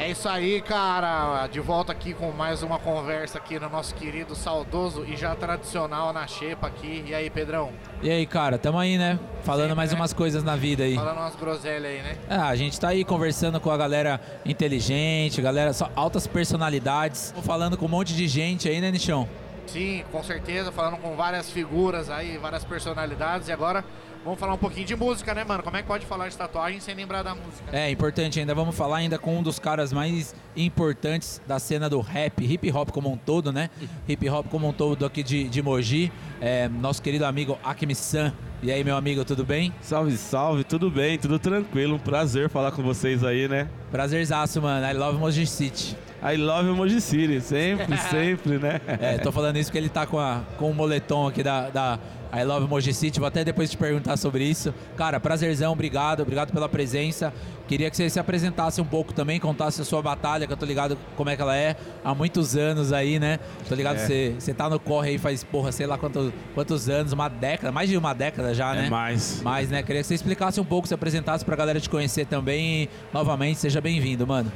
É 0.00 0.08
isso 0.08 0.26
aí, 0.26 0.62
cara. 0.62 1.46
De 1.48 1.60
volta 1.60 1.92
aqui 1.92 2.14
com 2.14 2.32
mais 2.32 2.62
uma 2.62 2.78
conversa 2.78 3.36
aqui 3.36 3.60
no 3.60 3.68
nosso 3.68 3.94
querido, 3.94 4.34
saudoso 4.34 5.04
e 5.04 5.14
já 5.14 5.36
tradicional 5.36 6.10
na 6.10 6.26
Xepa 6.26 6.68
aqui. 6.68 7.04
E 7.06 7.14
aí, 7.14 7.28
Pedrão? 7.28 7.70
E 8.02 8.10
aí, 8.10 8.24
cara, 8.24 8.56
tamo 8.56 8.78
aí, 8.78 8.96
né? 8.96 9.18
Falando 9.42 9.64
Sempre, 9.64 9.76
mais 9.76 9.92
né? 9.92 9.98
umas 9.98 10.14
coisas 10.14 10.42
na 10.42 10.56
vida 10.56 10.84
aí. 10.84 10.94
Falando 10.94 11.18
umas 11.18 11.36
groselhas 11.36 11.84
aí, 11.84 12.02
né? 12.02 12.16
Ah, 12.30 12.48
a 12.48 12.56
gente 12.56 12.80
tá 12.80 12.88
aí 12.88 13.04
conversando 13.04 13.60
com 13.60 13.70
a 13.70 13.76
galera 13.76 14.18
inteligente, 14.46 15.42
galera, 15.42 15.74
só 15.74 15.90
altas 15.94 16.26
personalidades, 16.26 17.34
falando 17.42 17.76
com 17.76 17.84
um 17.84 17.90
monte 17.90 18.14
de 18.14 18.26
gente 18.26 18.70
aí, 18.70 18.80
né, 18.80 18.90
Nichão? 18.90 19.28
Sim, 19.66 20.02
com 20.10 20.22
certeza, 20.24 20.72
falando 20.72 20.96
com 20.96 21.14
várias 21.14 21.50
figuras 21.50 22.08
aí, 22.08 22.38
várias 22.38 22.64
personalidades. 22.64 23.48
E 23.48 23.52
agora 23.52 23.84
vamos 24.24 24.38
falar 24.38 24.54
um 24.54 24.58
pouquinho 24.58 24.86
de 24.86 24.96
música, 24.96 25.34
né, 25.34 25.44
mano? 25.44 25.62
Como 25.62 25.76
é 25.76 25.82
que 25.82 25.88
pode 25.88 26.06
falar 26.06 26.28
de 26.28 26.36
tatuagem 26.36 26.80
sem 26.80 26.94
lembrar 26.94 27.22
da 27.22 27.34
música? 27.34 27.64
É 27.72 27.90
importante 27.90 28.38
ainda, 28.38 28.54
vamos 28.54 28.76
falar 28.76 28.98
ainda 28.98 29.18
com 29.18 29.38
um 29.38 29.42
dos 29.42 29.58
caras 29.58 29.92
mais 29.92 30.34
importantes 30.56 31.40
da 31.46 31.58
cena 31.58 31.88
do 31.88 32.00
rap, 32.00 32.44
hip 32.44 32.70
hop 32.72 32.90
como 32.90 33.10
um 33.10 33.16
todo, 33.16 33.52
né? 33.52 33.70
Hip 34.08 34.28
hop 34.28 34.46
como 34.48 34.68
um 34.68 34.72
todo 34.72 35.04
aqui 35.06 35.22
de, 35.22 35.48
de 35.48 35.62
Mogi, 35.62 36.12
é, 36.40 36.68
nosso 36.68 37.02
querido 37.02 37.24
amigo 37.24 37.58
Akemi 37.64 37.94
San. 37.94 38.32
E 38.62 38.70
aí, 38.70 38.84
meu 38.84 38.96
amigo, 38.96 39.24
tudo 39.24 39.42
bem? 39.42 39.72
Salve, 39.80 40.16
salve, 40.18 40.64
tudo 40.64 40.90
bem, 40.90 41.18
tudo 41.18 41.38
tranquilo. 41.38 41.96
Um 41.96 41.98
prazer 41.98 42.50
falar 42.50 42.72
com 42.72 42.82
vocês 42.82 43.24
aí, 43.24 43.48
né? 43.48 43.68
Prazerzaço, 43.90 44.60
mano. 44.60 44.86
I 44.86 44.92
love 44.92 45.18
Mogi 45.18 45.46
City. 45.46 45.96
I 46.22 46.36
love 46.36 46.68
Emoji 46.68 47.00
City, 47.00 47.40
sempre, 47.40 47.96
sempre, 48.10 48.58
né? 48.58 48.80
É, 48.86 49.18
tô 49.18 49.32
falando 49.32 49.56
isso 49.56 49.70
porque 49.70 49.78
ele 49.78 49.88
tá 49.88 50.06
com, 50.06 50.18
a, 50.18 50.42
com 50.58 50.70
o 50.70 50.74
moletom 50.74 51.26
aqui 51.26 51.42
da, 51.42 51.70
da 51.70 51.98
I 52.32 52.44
Love 52.44 52.68
Moji 52.68 52.92
City. 52.94 53.18
Vou 53.18 53.26
até 53.26 53.42
depois 53.44 53.70
te 53.70 53.76
perguntar 53.76 54.16
sobre 54.16 54.44
isso. 54.44 54.72
Cara, 54.96 55.18
prazerzão, 55.18 55.72
obrigado, 55.72 56.20
obrigado 56.20 56.52
pela 56.52 56.68
presença. 56.68 57.32
Queria 57.66 57.90
que 57.90 57.96
você 57.96 58.08
se 58.10 58.18
apresentasse 58.20 58.80
um 58.80 58.84
pouco 58.84 59.12
também, 59.12 59.40
contasse 59.40 59.80
a 59.80 59.84
sua 59.84 60.02
batalha, 60.02 60.46
que 60.46 60.52
eu 60.52 60.56
tô 60.56 60.66
ligado 60.66 60.96
como 61.16 61.30
é 61.30 61.36
que 61.36 61.42
ela 61.42 61.56
é 61.56 61.76
há 62.04 62.14
muitos 62.14 62.56
anos 62.56 62.92
aí, 62.92 63.18
né? 63.18 63.38
Tô 63.68 63.74
ligado 63.74 63.96
É. 63.96 64.06
você, 64.06 64.34
você 64.38 64.52
tá 64.54 64.68
no 64.68 64.78
corre 64.78 65.10
aí 65.10 65.18
faz, 65.18 65.42
porra, 65.42 65.72
sei 65.72 65.86
lá 65.86 65.96
quanto, 65.96 66.32
quantos 66.54 66.88
anos, 66.88 67.12
uma 67.12 67.28
década, 67.28 67.72
mais 67.72 67.88
de 67.88 67.96
uma 67.96 68.12
década 68.12 68.54
já, 68.54 68.74
né? 68.74 68.86
É 68.86 68.90
mais. 68.90 69.40
Mas, 69.42 69.68
né, 69.70 69.82
queria 69.82 70.02
que 70.02 70.06
você 70.08 70.14
explicasse 70.14 70.60
um 70.60 70.64
pouco, 70.64 70.86
se 70.86 70.94
apresentasse 70.94 71.44
pra 71.44 71.56
galera 71.56 71.80
te 71.80 71.88
conhecer 71.88 72.26
também. 72.26 72.82
E, 72.82 72.88
novamente, 73.12 73.58
seja 73.58 73.80
bem-vindo, 73.80 74.26
mano. 74.26 74.52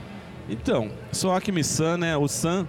Então, 0.49 0.91
sou 1.11 1.33
Akemi 1.33 1.65
San, 1.65 1.97
né? 1.97 2.17
O 2.17 2.29
San, 2.29 2.69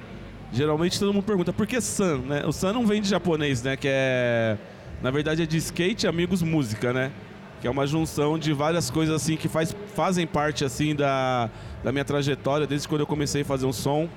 geralmente 0.51 0.97
todo 0.99 1.13
mundo 1.13 1.25
pergunta 1.25 1.51
por 1.51 1.67
que 1.67 1.81
San, 1.81 2.19
né? 2.19 2.45
O 2.45 2.51
San 2.51 2.71
não 2.71 2.85
vem 2.85 3.01
de 3.01 3.09
japonês, 3.09 3.61
né? 3.61 3.75
Que 3.75 3.87
é. 3.89 4.57
Na 5.01 5.11
verdade 5.11 5.43
é 5.43 5.45
de 5.45 5.57
skate 5.57 6.07
amigos 6.07 6.41
música, 6.41 6.93
né? 6.93 7.11
Que 7.59 7.67
é 7.67 7.69
uma 7.69 7.85
junção 7.85 8.39
de 8.39 8.53
várias 8.53 8.89
coisas 8.89 9.13
assim 9.13 9.35
que 9.35 9.47
faz, 9.47 9.75
fazem 9.93 10.25
parte 10.25 10.63
assim 10.63 10.95
da, 10.95 11.49
da 11.83 11.91
minha 11.91 12.05
trajetória 12.05 12.65
desde 12.65 12.87
quando 12.87 13.01
eu 13.01 13.07
comecei 13.07 13.41
a 13.41 13.45
fazer 13.45 13.65
um 13.65 13.73
som. 13.73 14.07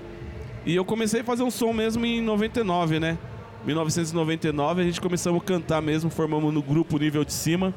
E 0.65 0.75
eu 0.75 0.85
comecei 0.85 1.23
a 1.23 1.25
fazer 1.25 1.43
um 1.43 1.51
som 1.51 1.73
mesmo 1.73 2.07
em 2.07 2.23
99, 2.23 3.01
né? 3.01 3.19
1999 3.65 4.83
a 4.83 4.85
gente 4.85 5.01
começamos 5.01 5.43
a 5.43 5.45
cantar 5.45 5.83
mesmo, 5.83 6.11
formamos 6.11 6.55
no 6.55 6.63
grupo 6.63 6.97
Nível 6.97 7.25
de 7.25 7.33
Cima. 7.33 7.75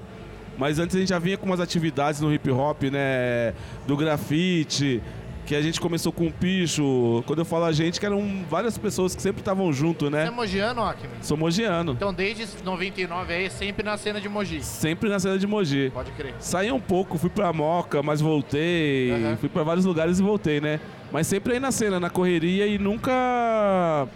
Mas 0.57 0.77
antes 0.77 0.95
a 0.95 0.99
gente 0.99 1.09
já 1.09 1.17
vinha 1.17 1.37
com 1.37 1.45
umas 1.45 1.59
atividades 1.59 2.21
no 2.21 2.31
hip 2.31 2.51
hop, 2.51 2.83
né? 2.83 3.53
Do 3.87 3.97
grafite, 3.97 5.01
que 5.45 5.55
a 5.55 5.61
gente 5.61 5.79
começou 5.81 6.11
com 6.11 6.27
o 6.27 6.31
picho. 6.31 7.23
Quando 7.25 7.39
eu 7.39 7.45
falo 7.45 7.65
a 7.65 7.71
gente, 7.71 7.99
que 7.99 8.05
eram 8.05 8.43
várias 8.49 8.77
pessoas 8.77 9.15
que 9.15 9.21
sempre 9.21 9.41
estavam 9.41 9.71
junto, 9.73 10.05
Você 10.09 10.15
é 10.17 10.25
né? 10.25 10.29
mogiano, 10.29 10.83
Akimi? 10.83 11.13
Sou 11.21 11.35
mogiano. 11.37 11.93
Então, 11.93 12.13
desde 12.13 12.45
99 12.63 13.33
aí, 13.33 13.49
sempre 13.49 13.83
na 13.83 13.97
cena 13.97 14.21
de 14.21 14.29
Mogi. 14.29 14.63
Sempre 14.63 15.09
na 15.09 15.19
cena 15.19 15.37
de 15.37 15.47
Mogi. 15.47 15.91
Pode 15.93 16.11
crer. 16.11 16.33
Saí 16.39 16.71
um 16.71 16.79
pouco, 16.79 17.17
fui 17.17 17.29
pra 17.29 17.51
Moca, 17.51 18.01
mas 18.03 18.21
voltei. 18.21 19.11
Aham. 19.11 19.37
Fui 19.37 19.49
pra 19.49 19.63
vários 19.63 19.85
lugares 19.85 20.19
e 20.19 20.23
voltei, 20.23 20.61
né? 20.61 20.79
Mas 21.11 21.27
sempre 21.27 21.53
aí 21.53 21.59
na 21.59 21.71
cena, 21.71 21.99
na 21.99 22.09
correria 22.09 22.65
e 22.67 22.77
nunca. 22.77 24.07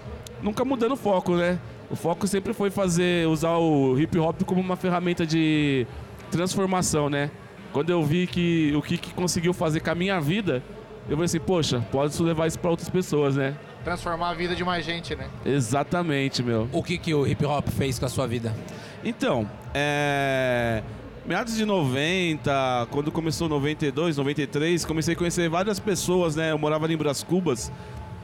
Nunca 0.41 0.63
mudando 0.63 0.93
o 0.93 0.97
foco, 0.97 1.35
né? 1.35 1.59
O 1.89 1.95
foco 1.95 2.27
sempre 2.27 2.53
foi 2.53 2.69
fazer, 2.69 3.27
usar 3.27 3.57
o 3.57 3.99
hip 3.99 4.17
hop 4.17 4.41
como 4.43 4.59
uma 4.61 4.75
ferramenta 4.75 5.25
de 5.25 5.85
transformação, 6.31 7.09
né? 7.09 7.29
Quando 7.71 7.89
eu 7.89 8.03
vi 8.03 8.25
que 8.27 8.73
o 8.75 8.81
que, 8.81 8.97
que 8.97 9.13
conseguiu 9.13 9.53
fazer 9.53 9.81
com 9.81 9.89
a 9.91 9.95
minha 9.95 10.19
vida, 10.19 10.63
eu 11.07 11.11
falei 11.11 11.25
assim, 11.25 11.39
poxa, 11.39 11.85
pode 11.91 12.21
levar 12.23 12.47
isso 12.47 12.57
pra 12.57 12.71
outras 12.71 12.89
pessoas, 12.89 13.35
né? 13.35 13.55
Transformar 13.83 14.29
a 14.29 14.33
vida 14.33 14.55
de 14.55 14.63
mais 14.63 14.83
gente, 14.83 15.15
né? 15.15 15.27
Exatamente, 15.45 16.41
meu. 16.41 16.67
O 16.71 16.81
que, 16.81 16.97
que 16.97 17.13
o 17.13 17.27
hip 17.27 17.45
hop 17.45 17.67
fez 17.69 17.99
com 17.99 18.05
a 18.05 18.09
sua 18.09 18.25
vida? 18.25 18.55
Então, 19.03 19.49
é... 19.73 20.81
Meados 21.23 21.55
de 21.55 21.65
90, 21.65 22.87
quando 22.91 23.11
começou 23.11 23.49
92, 23.49 24.17
93, 24.17 24.85
comecei 24.85 25.13
a 25.15 25.17
conhecer 25.17 25.49
várias 25.49 25.79
pessoas, 25.79 26.35
né? 26.35 26.51
Eu 26.51 26.57
morava 26.57 26.85
ali 26.85 26.93
em 26.93 26.97
Bras 26.97 27.23
Cubas 27.23 27.71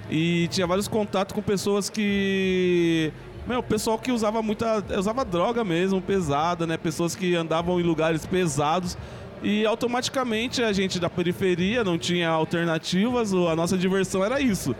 e 0.10 0.48
tinha 0.50 0.68
vários 0.68 0.88
contatos 0.88 1.34
com 1.34 1.42
pessoas 1.42 1.90
que... 1.90 3.12
Meu, 3.48 3.64
pessoal 3.64 3.98
que 3.98 4.12
usava 4.12 4.42
muita... 4.44 4.84
Usava 4.98 5.26
droga 5.26 5.64
mesmo, 5.64 6.00
pesada, 6.00 6.68
né? 6.68 6.78
Pessoas 6.78 7.16
que 7.16 7.36
andavam 7.36 7.80
em 7.80 7.84
lugares 7.84 8.26
pesados 8.26 8.96
e 9.42 9.66
automaticamente 9.66 10.62
a 10.62 10.72
gente 10.72 11.00
da 11.00 11.10
periferia 11.10 11.84
não 11.84 11.98
tinha 11.98 12.30
alternativas, 12.30 13.34
a 13.34 13.56
nossa 13.56 13.78
diversão 13.78 14.24
era 14.24 14.40
isso. 14.40 14.76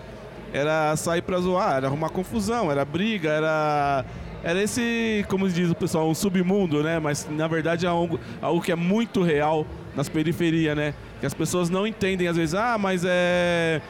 Era 0.54 0.96
sair 0.98 1.22
pra 1.22 1.40
zoar, 1.40 1.78
era 1.78 1.88
arrumar 1.88 2.10
confusão, 2.10 2.70
era 2.70 2.84
briga, 2.84 3.30
era 3.30 4.06
era 4.44 4.62
esse, 4.62 5.24
como 5.30 5.48
diz 5.48 5.70
o 5.70 5.76
pessoal, 5.76 6.10
um 6.10 6.16
submundo, 6.16 6.82
né? 6.82 7.00
Mas 7.00 7.28
na 7.30 7.48
verdade 7.48 7.86
é 7.86 7.90
algo, 7.90 8.20
algo 8.42 8.62
que 8.62 8.72
é 8.72 8.76
muito 8.76 9.22
real 9.22 9.68
nas 9.96 10.10
periferias, 10.10 10.76
né? 10.76 10.94
Que 11.20 11.26
as 11.26 11.34
pessoas 11.34 11.70
não 11.70 11.86
entendem 11.86 12.28
às 12.28 12.36
vezes, 12.36 12.56
ah, 12.56 12.78
mas 12.78 13.04
é. 13.06 13.82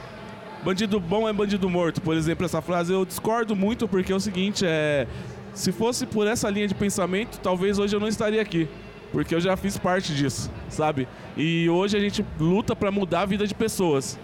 Bandido 0.63 0.99
bom 0.99 1.27
é 1.27 1.33
bandido 1.33 1.67
morto, 1.67 1.99
por 2.01 2.15
exemplo, 2.15 2.45
essa 2.45 2.61
frase 2.61 2.93
eu 2.93 3.03
discordo 3.03 3.55
muito 3.55 3.87
porque 3.87 4.11
é 4.11 4.15
o 4.15 4.19
seguinte, 4.19 4.63
é. 4.65 5.07
Se 5.53 5.71
fosse 5.71 6.05
por 6.05 6.27
essa 6.27 6.49
linha 6.49 6.67
de 6.67 6.75
pensamento, 6.75 7.39
talvez 7.39 7.79
hoje 7.79 7.95
eu 7.95 7.99
não 7.99 8.07
estaria 8.07 8.41
aqui. 8.41 8.69
Porque 9.11 9.35
eu 9.35 9.41
já 9.41 9.57
fiz 9.57 9.77
parte 9.77 10.13
disso, 10.15 10.51
sabe? 10.69 11.07
E 11.35 11.69
hoje 11.69 11.97
a 11.97 11.99
gente 11.99 12.25
luta 12.39 12.75
para 12.75 12.91
mudar 12.91 13.21
a 13.21 13.25
vida 13.25 13.45
de 13.45 13.53
pessoas. 13.53 14.17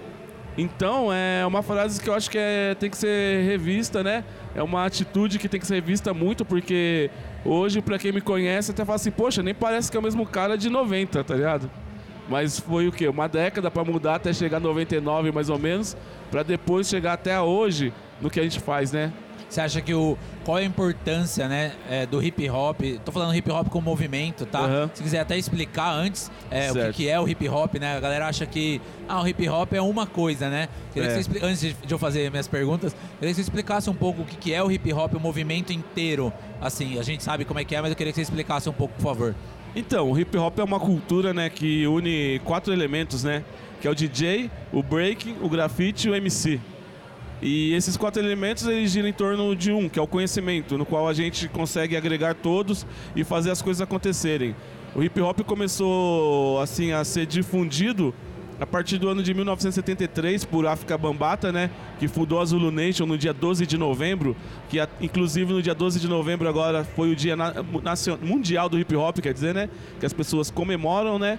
Então, 0.58 1.14
é 1.14 1.46
uma 1.46 1.62
frase 1.62 2.02
que 2.02 2.10
eu 2.10 2.16
acho 2.16 2.32
que 2.32 2.38
é, 2.38 2.74
tem 2.74 2.90
que 2.90 2.98
ser 2.98 3.44
revista, 3.46 4.04
né? 4.04 4.24
É 4.56 4.64
uma 4.64 4.86
atitude 4.86 5.38
que 5.38 5.48
tem 5.48 5.60
que 5.60 5.68
ser 5.68 5.76
revista 5.76 6.16
muito, 6.16 6.44
porque 6.44 7.12
hoje, 7.46 7.80
pra 7.80 8.00
quem 8.00 8.12
me 8.12 8.22
conhece, 8.22 8.72
até 8.72 8.84
fala 8.84 8.96
assim, 8.96 9.12
poxa, 9.12 9.44
nem 9.44 9.54
parece 9.54 9.92
que 9.92 9.96
é 9.96 10.00
o 10.00 10.04
mesmo 10.04 10.26
cara 10.26 10.58
de 10.58 10.68
90, 10.68 11.24
tá 11.24 11.36
ligado? 11.36 11.70
Mas 12.28 12.60
foi 12.60 12.88
o 12.88 12.92
quê? 12.92 13.08
Uma 13.08 13.28
década 13.28 13.70
pra 13.70 13.84
mudar 13.84 14.16
até 14.16 14.34
chegar 14.34 14.58
a 14.58 14.60
99, 14.60 15.32
mais 15.32 15.50
ou 15.50 15.60
menos, 15.60 15.96
pra 16.32 16.42
depois 16.42 16.88
chegar 16.88 17.14
até 17.14 17.40
hoje 17.40 17.94
no 18.20 18.30
que 18.30 18.40
a 18.40 18.44
gente 18.44 18.60
faz, 18.60 18.92
né? 18.92 19.14
Você 19.50 19.62
acha 19.62 19.82
que 19.82 19.94
o. 19.94 20.18
Qual 20.44 20.58
é 20.58 20.62
a 20.62 20.66
importância, 20.66 21.48
né, 21.48 21.74
é, 21.90 22.06
do 22.06 22.22
hip 22.24 22.50
hop? 22.50 22.80
Tô 23.04 23.12
falando 23.12 23.36
hip 23.36 23.50
hop 23.52 23.68
como 23.70 23.86
movimento, 23.90 24.46
tá? 24.46 24.60
Aham. 24.60 24.90
Se 24.94 25.04
quiser 25.04 25.20
até 25.20 25.38
explicar 25.38 25.92
antes 25.94 26.32
é, 26.52 26.72
o 26.72 26.76
que, 26.76 26.94
que 26.94 27.10
é 27.10 27.20
o 27.20 27.28
hip 27.28 27.48
hop, 27.50 27.76
né? 27.76 27.96
A 27.98 28.00
galera 28.00 28.28
acha 28.28 28.46
que 28.46 28.82
ah, 29.08 29.22
o 29.22 29.28
hip 29.28 29.48
hop 29.50 29.74
é 29.74 29.82
uma 29.82 30.06
coisa, 30.08 30.50
né? 30.50 30.68
Queria 30.94 31.08
É. 31.08 31.10
que 31.10 31.14
você 31.16 31.20
expli- 31.22 31.40
Antes 31.44 31.60
de 31.62 31.74
de 31.74 31.94
eu 31.94 31.98
fazer 32.00 32.30
minhas 32.32 32.48
perguntas, 32.48 32.94
queria 33.20 33.30
que 33.30 33.36
você 33.36 33.42
explicasse 33.42 33.90
um 33.90 33.94
pouco 33.94 34.22
o 34.22 34.26
que, 34.26 34.36
que 34.38 34.54
é 34.54 34.62
o 34.64 34.72
hip 34.72 34.92
hop, 34.94 35.14
o 35.16 35.20
movimento 35.20 35.72
inteiro. 35.74 36.32
Assim, 36.62 36.98
a 37.00 37.04
gente 37.04 37.24
sabe 37.24 37.44
como 37.46 37.60
é 37.60 37.64
que 37.64 37.76
é, 37.76 37.82
mas 37.82 37.90
eu 37.92 37.96
queria 37.96 38.12
que 38.12 38.16
você 38.18 38.22
explicasse 38.24 38.70
um 38.70 38.74
pouco, 38.74 38.94
por 38.96 39.02
favor. 39.04 39.36
Então, 39.76 40.10
o 40.12 40.20
hip 40.20 40.36
hop 40.38 40.60
é 40.60 40.64
uma 40.64 40.80
cultura, 40.80 41.34
né, 41.34 41.50
que 41.50 41.86
une 41.88 42.40
quatro 42.44 42.74
elementos, 42.74 43.24
né? 43.24 43.44
Que 43.82 43.88
é 43.88 43.92
o 43.92 43.96
DJ, 43.96 44.50
o 44.74 44.82
breaking, 44.82 45.36
o 45.42 45.48
grafite 45.50 46.08
e 46.08 46.12
o 46.12 46.16
MC. 46.16 46.60
E 47.42 47.74
esses 47.74 47.96
quatro 47.96 48.22
elementos 48.22 48.66
eles 48.66 48.92
giram 48.92 49.08
em 49.08 49.14
torno 49.14 49.56
de 49.56 49.72
um, 49.72 49.88
que 49.88 50.00
é 50.00 50.02
o 50.02 50.08
conhecimento, 50.08 50.78
no 50.78 50.86
qual 50.86 51.08
a 51.08 51.14
gente 51.14 51.48
consegue 51.48 51.96
agregar 51.96 52.34
todos 52.34 52.86
e 53.16 53.24
fazer 53.24 53.52
as 53.52 53.62
coisas 53.62 53.82
acontecerem. 53.82 54.56
O 54.96 55.04
hip 55.04 55.20
hop 55.22 55.42
começou 55.42 56.60
assim 56.60 56.92
a 56.92 57.04
ser 57.04 57.26
difundido 57.28 58.14
a 58.60 58.66
partir 58.66 58.98
do 58.98 59.08
ano 59.08 59.22
de 59.22 59.36
1973 59.36 60.44
por 60.46 60.66
África 60.66 60.98
Bambata, 60.98 61.52
né, 61.52 61.70
que 62.00 62.08
fundou 62.08 62.42
a 62.42 62.46
Zulu 62.46 62.72
Nation 62.72 63.06
no 63.06 63.16
dia 63.16 63.32
12 63.32 63.68
de 63.68 63.78
novembro, 63.78 64.36
que 64.68 64.80
inclusive 65.00 65.54
no 65.54 65.62
dia 65.62 65.76
12 65.76 66.00
de 66.00 66.08
novembro 66.08 66.50
agora 66.50 66.84
foi 66.84 67.12
o 67.12 67.16
dia 67.16 67.36
na- 67.36 67.54
nacio- 67.84 68.18
mundial 68.20 68.68
do 68.68 68.80
hip 68.80 68.96
hop, 68.96 69.20
quer 69.20 69.32
dizer, 69.32 69.54
né, 69.54 69.70
que 70.00 70.06
as 70.08 70.14
pessoas 70.14 70.50
comemoram, 70.50 71.20
né? 71.20 71.38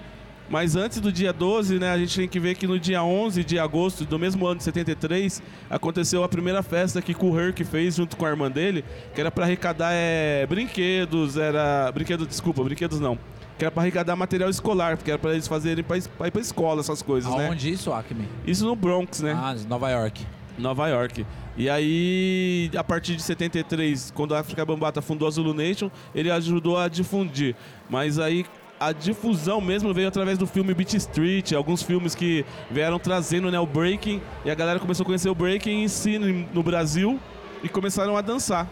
Mas 0.51 0.77
antes 0.77 1.01
do 1.01 1.13
dia 1.13 1.33
12, 1.33 1.79
né, 1.79 1.91
a 1.91 1.99
gente 1.99 2.17
tem 2.17 2.29
que 2.29 2.41
ver 2.41 2.55
que 2.55 2.67
no 2.67 2.79
dia 2.79 3.03
11 3.03 3.45
de 3.45 3.59
agosto 3.59 4.05
do 4.05 4.19
mesmo 4.19 4.47
ano 4.47 4.57
de 4.57 4.65
73, 4.65 5.43
aconteceu 5.69 6.25
a 6.25 6.29
primeira 6.29 6.63
festa 6.63 7.03
que 7.03 7.15
o 7.19 7.39
Herc 7.39 7.63
fez 7.65 7.97
junto 7.97 8.17
com 8.17 8.25
a 8.25 8.31
irmã 8.31 8.51
dele, 8.51 8.85
que 9.15 9.21
era 9.21 9.31
para 9.31 9.45
arrecadar 9.45 9.91
é, 9.93 10.47
brinquedos, 10.47 11.37
era 11.37 11.93
brinquedos, 11.93 12.27
desculpa, 12.27 12.63
brinquedos 12.65 12.99
não. 12.99 13.19
Que 13.59 13.65
era 13.65 13.73
para 13.73 13.83
arrecadar 13.83 14.17
material 14.17 14.49
escolar, 14.49 14.97
porque 14.97 15.11
era 15.11 15.19
para 15.19 15.33
eles 15.33 15.49
fazerem 15.49 15.85
para 15.85 15.99
ir 15.99 16.31
para 16.31 16.41
escola 16.41 16.81
essas 16.81 17.03
coisas, 17.03 17.35
né? 17.35 17.49
Aonde 17.49 17.71
isso, 17.71 17.93
Acme? 17.93 18.27
Isso 18.47 18.65
no 18.65 18.77
Bronx, 18.77 19.21
né? 19.21 19.33
Ah, 19.37 19.55
Nova 19.69 19.91
York. 19.91 20.25
Nova 20.57 20.89
York. 20.89 21.27
E 21.57 21.69
aí, 21.69 22.71
a 22.77 22.85
partir 22.85 23.17
de 23.17 23.23
73, 23.23 24.13
quando 24.15 24.35
a 24.35 24.41
África 24.41 24.65
Bambata 24.65 25.03
fundou 25.03 25.27
a 25.27 25.31
Zulu 25.31 25.53
Nation, 25.53 25.91
ele 26.15 26.31
ajudou 26.31 26.79
a 26.79 26.87
difundir. 26.87 27.57
Mas 27.91 28.19
aí 28.19 28.47
a 28.81 28.93
difusão 28.93 29.61
mesmo 29.61 29.93
veio 29.93 30.09
através 30.09 30.39
do 30.39 30.47
filme 30.47 30.73
Beat 30.73 30.95
Street, 30.95 31.53
alguns 31.53 31.83
filmes 31.83 32.15
que 32.15 32.45
vieram 32.71 32.99
trazendo 32.99 33.51
né, 33.51 33.59
o 33.59 33.67
breaking, 33.67 34.21
e 34.45 34.51
a 34.51 34.55
galera 34.55 34.79
começou 34.79 35.05
a 35.05 35.07
conhecer 35.07 35.29
o 35.29 35.35
breaking 35.35 35.83
em 35.83 35.89
si 35.89 36.19
no 36.19 36.63
Brasil 36.63 37.19
e 37.63 37.69
começaram 37.69 38.17
a 38.17 38.21
dançar. 38.21 38.69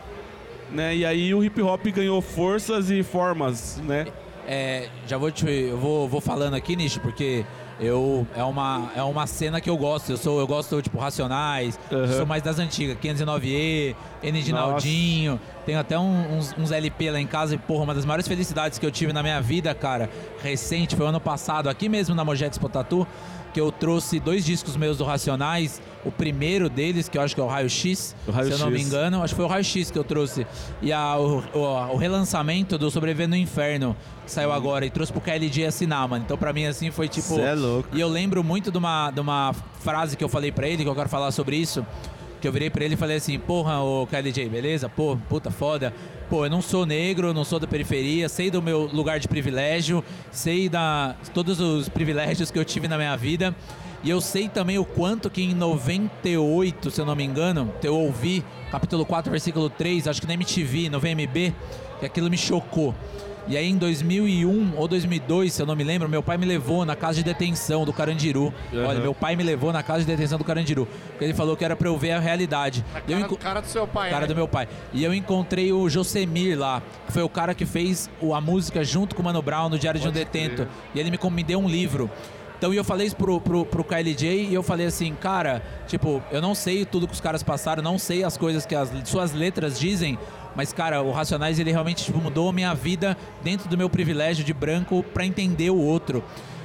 Né? 0.71 0.97
E 0.97 1.07
aí 1.07 1.35
o 1.35 1.45
hip 1.45 1.61
hop 1.63 1.87
ganhou 1.87 2.21
forças 2.21 2.91
e 2.91 3.03
formas, 3.03 3.81
né? 3.85 4.07
É, 4.49 4.89
já 5.07 5.19
vou 5.19 5.31
te, 5.31 5.49
eu 5.49 5.77
vou, 5.77 6.09
vou 6.09 6.21
falando 6.21 6.55
aqui, 6.55 6.77
Nish, 6.77 6.99
porque 6.99 7.45
eu 7.79 8.27
é 8.35 8.43
uma 8.43 8.91
é 8.97 9.03
uma 9.03 9.27
cena 9.27 9.61
que 9.61 9.69
eu 9.69 9.77
gosto. 9.77 10.11
Eu 10.11 10.17
sou 10.17 10.41
eu 10.41 10.47
gosto 10.47 10.81
tipo 10.83 10.99
Racionais, 10.99 11.79
Aham. 11.93 12.13
sou 12.17 12.27
mais 12.27 12.43
das 12.43 12.59
antigas, 12.59 12.97
509E, 12.99 13.95
N 14.23 14.43
de. 14.43 14.53
Naldinho. 14.53 15.41
Tenho 15.65 15.79
até 15.81 15.99
um- 15.99 16.39
uns, 16.39 16.55
uns 16.59 16.71
LP 16.73 17.11
lá 17.11 17.21
em 17.21 17.27
casa 17.27 17.55
e 17.55 17.59
porra, 17.59 17.85
uma 17.85 17.95
das 17.95 18.05
maiores 18.05 18.27
felicidades 18.29 18.79
que 18.79 18.87
eu 18.87 18.91
tive 18.91 19.13
na 19.13 19.23
minha 19.23 19.41
vida, 19.41 19.75
cara, 19.75 20.09
recente, 20.43 20.95
foi 20.97 21.07
ano 21.07 21.21
passado, 21.21 21.69
aqui 21.69 21.89
mesmo 21.89 22.15
na 22.15 22.25
Mojex 22.25 22.57
Potatu, 22.57 23.07
que 23.53 23.61
eu 23.61 23.73
trouxe 23.73 24.21
dois 24.21 24.45
discos 24.45 24.77
meus 24.77 24.99
do 24.99 25.05
Racionais. 25.05 25.81
O 26.05 26.13
primeiro 26.13 26.69
deles, 26.71 27.09
que 27.09 27.19
eu 27.19 27.23
acho 27.23 27.35
que 27.35 27.41
é 27.41 27.45
o 27.45 27.49
Raio 27.49 27.69
X, 27.69 28.15
O 28.29 28.31
Raio 28.31 28.47
se 28.47 28.53
eu 28.53 28.59
não 28.59 28.71
me 28.71 28.79
X. 28.79 28.87
engano, 28.87 29.23
acho 29.25 29.33
que 29.35 29.37
foi 29.37 29.45
o 29.45 29.49
Raio 29.49 29.65
X 29.65 29.91
que 29.91 29.99
eu 29.99 30.05
trouxe. 30.05 30.47
E 30.81 30.93
a- 30.93 31.17
o, 31.19 31.43
o- 31.53 31.95
o 31.95 31.97
relançamento 31.97 32.79
do 32.79 32.89
Sobreviver 32.93 33.27
no 33.29 33.35
Inferno, 33.35 33.97
saiu 34.27 34.53
agora, 34.53 34.85
e 34.85 34.91
trouxe 34.91 35.13
pro 35.13 35.21
KLJ 35.21 35.67
assinar, 35.67 36.09
mano. 36.09 36.25
Então 36.25 36.37
pra 36.37 36.53
mim, 36.53 36.67
assim, 36.67 36.91
foi 36.91 37.09
tipo. 37.09 37.35
Cê 37.35 37.41
é 37.41 37.55
louco. 37.55 37.89
E 37.93 38.01
eu 38.01 38.09
lembro 38.09 38.43
muito 38.43 38.71
de 38.71 38.79
uma, 38.79 39.11
de 39.11 39.21
uma 39.21 39.55
frase 39.81 40.17
que 40.17 40.25
eu 40.25 40.29
falei 40.29 40.53
pra 40.53 40.69
ele, 40.69 40.83
que 40.83 40.89
eu 40.89 40.95
quero 40.95 41.09
falar 41.09 41.31
sobre 41.31 41.57
isso. 41.57 41.85
Que 42.41 42.47
eu 42.47 42.53
virei 42.53 42.69
pra 42.69 42.85
ele 42.85 42.95
e 42.95 42.97
falei 42.97 43.17
assim, 43.17 43.39
porra, 43.39 43.81
ô 43.81 44.07
KLJ, 44.07 44.49
beleza? 44.49 44.89
Pô, 44.89 45.17
puta 45.29 45.51
foda. 45.51 45.93
Pô, 46.29 46.45
eu 46.45 46.51
não 46.51 46.61
sou 46.61 46.85
negro, 46.85 47.33
não 47.33 47.45
sou 47.45 47.59
da 47.59 47.67
periferia, 47.67 48.29
sei 48.29 48.51
do 48.51 48.61
meu 48.61 48.91
lugar 48.93 49.19
de 49.19 49.27
privilégio, 49.27 50.05
sei 50.31 50.69
da 50.69 51.15
todos 51.33 51.61
os 51.61 51.89
privilégios 51.89 52.51
que 52.51 52.59
eu 52.59 52.65
tive 52.65 52.89
na 52.89 52.99
minha 52.99 53.17
vida. 53.17 53.55
E 54.05 54.11
eu 54.11 54.21
sei 54.21 54.49
também 54.49 54.79
o 54.79 54.85
quanto 54.85 55.31
que 55.31 55.43
em 55.43 55.55
98, 55.55 56.91
se 56.91 57.01
eu 57.01 57.07
não 57.07 57.17
me 57.17 57.25
engano, 57.25 57.73
eu 57.83 57.97
ouvi 57.97 58.45
capítulo 58.71 59.05
4, 59.07 59.31
versículo 59.31 59.71
3, 59.71 60.07
acho 60.07 60.21
que 60.21 60.27
na 60.27 60.35
MTV, 60.35 60.91
no 60.91 61.01
VMB, 61.01 61.55
que 61.99 62.07
aquilo 62.07 62.29
me 62.29 62.37
chocou. 62.37 62.95
E 63.49 63.57
aí 63.57 63.69
em 63.69 63.77
2001 63.77 64.75
ou 64.77 64.89
2002, 64.89 65.53
se 65.53 65.63
eu 65.63 65.67
não 65.67 65.77
me 65.77 65.85
lembro, 65.85 66.09
meu 66.09 66.23
pai 66.23 66.37
me 66.37 66.45
levou 66.47 66.85
na 66.85 66.97
casa 66.97 67.15
de 67.19 67.23
detenção 67.25 67.85
do 67.85 67.93
Carandiru. 67.93 68.53
Uhum. 68.73 68.85
Olha, 68.87 68.99
meu 69.01 69.15
pai 69.15 69.37
me 69.37 69.43
levou 69.45 69.73
na 69.73 69.83
casa 69.83 70.01
de 70.01 70.07
detenção 70.07 70.37
do 70.39 70.45
Carandiru. 70.45 70.87
Porque 71.11 71.25
ele 71.25 71.35
falou 71.35 71.57
que 71.57 71.65
era 71.65 71.77
pra 71.77 71.89
eu 71.89 71.97
ver 71.97 72.13
a 72.13 72.19
realidade. 72.21 72.85
E 73.07 73.13
eu 73.13 73.19
Cara, 73.19 73.21
enco- 73.33 73.37
cara 73.39 73.61
do 73.61 73.67
seu 73.69 73.87
pai, 73.87 74.11
cara 74.11 74.23
né? 74.23 74.27
do 74.27 74.35
meu 74.35 74.49
pai. 74.49 74.67
E 74.93 75.05
eu 75.05 75.15
encontrei 75.15 75.73
o 75.73 75.89
Josemir 75.89 76.59
lá, 76.59 76.83
que 77.07 77.13
foi 77.13 77.23
o 77.23 77.29
cara 77.29 77.55
que 77.55 77.65
fez 77.65 78.11
a 78.35 78.41
música 78.41 78.83
junto 78.83 79.15
com 79.15 79.23
o 79.23 79.25
Mano 79.25 79.41
Brown 79.41 79.69
no 79.69 79.79
Diário 79.79 80.01
de 80.01 80.09
um 80.09 80.13
Pode 80.13 80.25
Detento. 80.25 80.57
crer. 80.57 80.69
E 80.95 80.99
ele 81.01 81.11
me, 81.11 81.19
me 81.31 81.43
deu 81.45 81.61
um 81.61 81.69
livro. 81.69 82.11
Então 82.59 82.73
eu 82.73 82.83
falei 82.83 83.07
isso 83.07 83.15
pro, 83.17 83.39
pro, 83.41 83.67
pro 83.67 83.85
KLJ 83.85 84.47
e 84.49 84.55
eu 84.55 84.63
falei 84.63 84.87
assim, 84.87 85.15
cara, 85.15 85.63
tipo, 85.87 86.23
eu 86.33 86.41
não 86.41 86.55
sei 86.55 86.87
tudo 86.87 87.07
que 87.07 87.13
os 87.13 87.21
caras 87.21 87.43
passaram, 87.43 87.83
não 87.83 87.99
sei 87.99 88.25
as 88.25 88.37
coisas 88.39 88.65
que 88.65 88.75
as 88.75 88.91
suas 89.05 89.33
letras 89.35 89.79
dizem, 89.79 90.19
mas, 90.57 90.73
cara, 90.73 91.03
o 91.03 91.13
Racionais 91.13 91.59
ele 91.59 91.71
realmente 91.71 92.05
tipo, 92.05 92.19
mudou 92.19 92.49
a 92.49 92.53
minha 92.53 92.75
vida 92.75 93.17
dentro 93.43 93.69
do 93.69 93.77
meu 93.77 93.91
privilégio 93.91 94.43
de 94.45 94.53
branco 94.55 95.05
pra 95.15 95.25
entender 95.27 95.71
o 95.71 95.77
outro. 95.79 96.25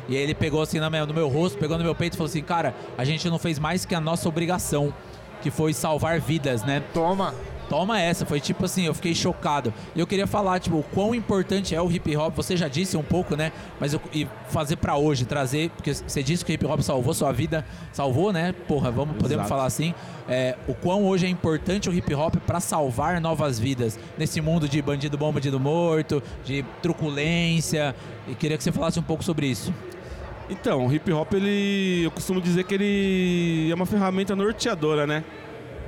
E 0.09 0.15
ele 0.15 0.33
pegou 0.33 0.61
assim 0.61 0.79
na 0.79 0.89
minha- 0.89 1.05
no 1.05 1.13
meu 1.13 1.27
rosto, 1.27 1.57
pegou 1.57 1.77
no 1.77 1.83
meu 1.83 1.93
peito 1.93 2.13
e 2.13 2.17
falou 2.17 2.29
assim, 2.29 2.41
cara, 2.41 2.73
a 2.97 3.03
gente 3.05 3.29
não 3.29 3.37
fez 3.37 3.59
mais 3.59 3.85
que 3.85 3.93
a 3.93 3.99
nossa 3.99 4.27
obrigação, 4.27 4.93
que 5.41 5.51
foi 5.51 5.73
salvar 5.73 6.19
vidas, 6.19 6.63
né? 6.63 6.81
Toma. 6.93 7.33
Toma 7.71 8.01
essa, 8.01 8.25
foi 8.25 8.41
tipo 8.41 8.65
assim, 8.65 8.85
eu 8.85 8.93
fiquei 8.93 9.15
chocado. 9.15 9.73
E 9.95 9.99
eu 10.01 10.05
queria 10.05 10.27
falar, 10.27 10.59
tipo, 10.59 10.75
o 10.75 10.83
quão 10.83 11.15
importante 11.15 11.73
é 11.73 11.81
o 11.81 11.89
hip 11.89 12.13
hop, 12.17 12.35
você 12.35 12.57
já 12.57 12.67
disse 12.67 12.97
um 12.97 13.01
pouco, 13.01 13.33
né? 13.33 13.53
Mas 13.79 13.93
eu, 13.93 14.01
e 14.13 14.27
fazer 14.49 14.75
pra 14.75 14.97
hoje, 14.97 15.23
trazer, 15.23 15.69
porque 15.69 15.93
você 15.93 16.21
disse 16.21 16.43
que 16.43 16.51
o 16.51 16.53
hip 16.53 16.65
hop 16.65 16.81
salvou 16.81 17.13
sua 17.13 17.31
vida, 17.31 17.65
salvou, 17.93 18.33
né? 18.33 18.53
Porra, 18.67 18.91
vamos, 18.91 19.15
podemos 19.15 19.45
Exato. 19.45 19.47
falar 19.47 19.65
assim. 19.67 19.93
É, 20.27 20.57
o 20.67 20.73
quão 20.73 21.05
hoje 21.05 21.25
é 21.25 21.29
importante 21.29 21.89
o 21.89 21.93
hip 21.93 22.13
hop 22.13 22.35
pra 22.45 22.59
salvar 22.59 23.21
novas 23.21 23.57
vidas 23.57 23.97
nesse 24.17 24.41
mundo 24.41 24.67
de 24.67 24.81
bandido 24.81 25.17
bom, 25.17 25.31
bandido 25.31 25.57
morto, 25.57 26.21
de 26.43 26.65
truculência. 26.81 27.95
E 28.27 28.35
queria 28.35 28.57
que 28.57 28.65
você 28.65 28.73
falasse 28.73 28.99
um 28.99 29.03
pouco 29.03 29.23
sobre 29.23 29.47
isso. 29.47 29.73
Então, 30.49 30.87
o 30.87 30.93
hip 30.93 31.09
hop, 31.13 31.33
ele. 31.35 32.03
Eu 32.03 32.11
costumo 32.11 32.41
dizer 32.41 32.65
que 32.65 32.73
ele 32.73 33.71
é 33.71 33.73
uma 33.73 33.85
ferramenta 33.85 34.35
norteadora, 34.35 35.07
né? 35.07 35.23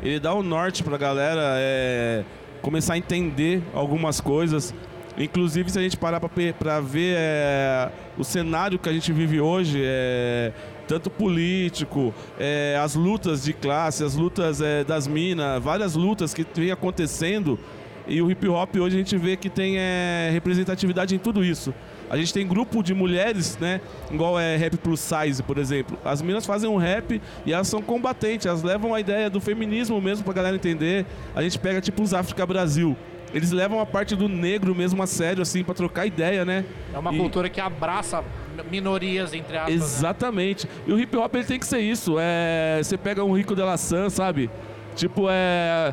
Ele 0.03 0.19
dá 0.19 0.33
o 0.33 0.43
norte 0.43 0.83
pra 0.83 0.97
galera 0.97 1.41
é, 1.55 2.25
começar 2.61 2.95
a 2.95 2.97
entender 2.97 3.63
algumas 3.73 4.19
coisas. 4.19 4.73
Inclusive, 5.17 5.69
se 5.71 5.79
a 5.79 5.81
gente 5.81 5.95
parar 5.95 6.19
pra 6.19 6.81
ver 6.81 7.15
é, 7.17 7.89
o 8.17 8.23
cenário 8.23 8.77
que 8.77 8.89
a 8.89 8.91
gente 8.91 9.13
vive 9.13 9.39
hoje, 9.39 9.81
é, 9.81 10.51
tanto 10.89 11.09
político, 11.09 12.13
é, 12.37 12.77
as 12.83 12.95
lutas 12.95 13.45
de 13.45 13.53
classe, 13.53 14.03
as 14.03 14.15
lutas 14.15 14.59
é, 14.59 14.83
das 14.83 15.07
minas, 15.07 15.63
várias 15.63 15.95
lutas 15.95 16.33
que 16.33 16.45
vem 16.53 16.71
acontecendo. 16.71 17.57
E 18.05 18.21
o 18.21 18.29
hip 18.29 18.45
hop 18.49 18.75
hoje 18.75 18.97
a 18.97 18.99
gente 18.99 19.15
vê 19.15 19.37
que 19.37 19.49
tem 19.49 19.77
é, 19.77 20.29
representatividade 20.33 21.15
em 21.15 21.19
tudo 21.19 21.45
isso. 21.45 21.73
A 22.13 22.17
gente 22.17 22.31
tem 22.31 22.47
grupo 22.47 22.83
de 22.83 22.93
mulheres, 22.93 23.57
né? 23.57 23.81
Igual 24.11 24.39
é 24.39 24.55
rap 24.55 24.77
plus 24.77 24.99
size, 24.99 25.41
por 25.41 25.57
exemplo. 25.57 25.97
As 26.05 26.21
meninas 26.21 26.45
fazem 26.45 26.69
um 26.69 26.77
rap 26.77 27.19
e 27.43 27.51
elas 27.51 27.67
são 27.67 27.81
combatentes, 27.81 28.45
elas 28.45 28.61
levam 28.61 28.93
a 28.93 28.99
ideia 28.99 29.31
do 29.31 29.41
feminismo 29.41 29.99
mesmo 29.99 30.23
pra 30.23 30.31
galera 30.31 30.55
entender. 30.55 31.07
A 31.35 31.41
gente 31.41 31.57
pega 31.57 31.81
tipo 31.81 32.03
os 32.03 32.13
África 32.13 32.45
Brasil, 32.45 32.95
eles 33.33 33.49
levam 33.51 33.79
a 33.79 33.85
parte 33.87 34.15
do 34.15 34.29
negro 34.29 34.75
mesmo 34.75 35.01
a 35.01 35.07
sério, 35.07 35.41
assim, 35.41 35.63
pra 35.63 35.73
trocar 35.73 36.05
ideia, 36.05 36.45
né? 36.45 36.63
É 36.93 36.99
uma 36.99 37.11
E- 37.11 37.17
cultura 37.17 37.49
que 37.49 37.59
abraça 37.59 38.23
minorias, 38.69 39.33
entre 39.33 39.57
aspas. 39.57 39.73
né? 39.73 39.83
Exatamente. 39.83 40.69
E 40.85 40.93
o 40.93 40.99
hip 40.99 41.17
hop 41.17 41.33
ele 41.33 41.45
tem 41.45 41.57
que 41.57 41.65
ser 41.65 41.79
isso. 41.79 42.17
É, 42.19 42.79
você 42.83 42.95
pega 42.95 43.23
um 43.23 43.35
Rico 43.35 43.55
de 43.55 43.63
la 43.63 43.75
San, 43.75 44.11
sabe? 44.11 44.51
Tipo, 44.95 45.25
é. 45.31 45.91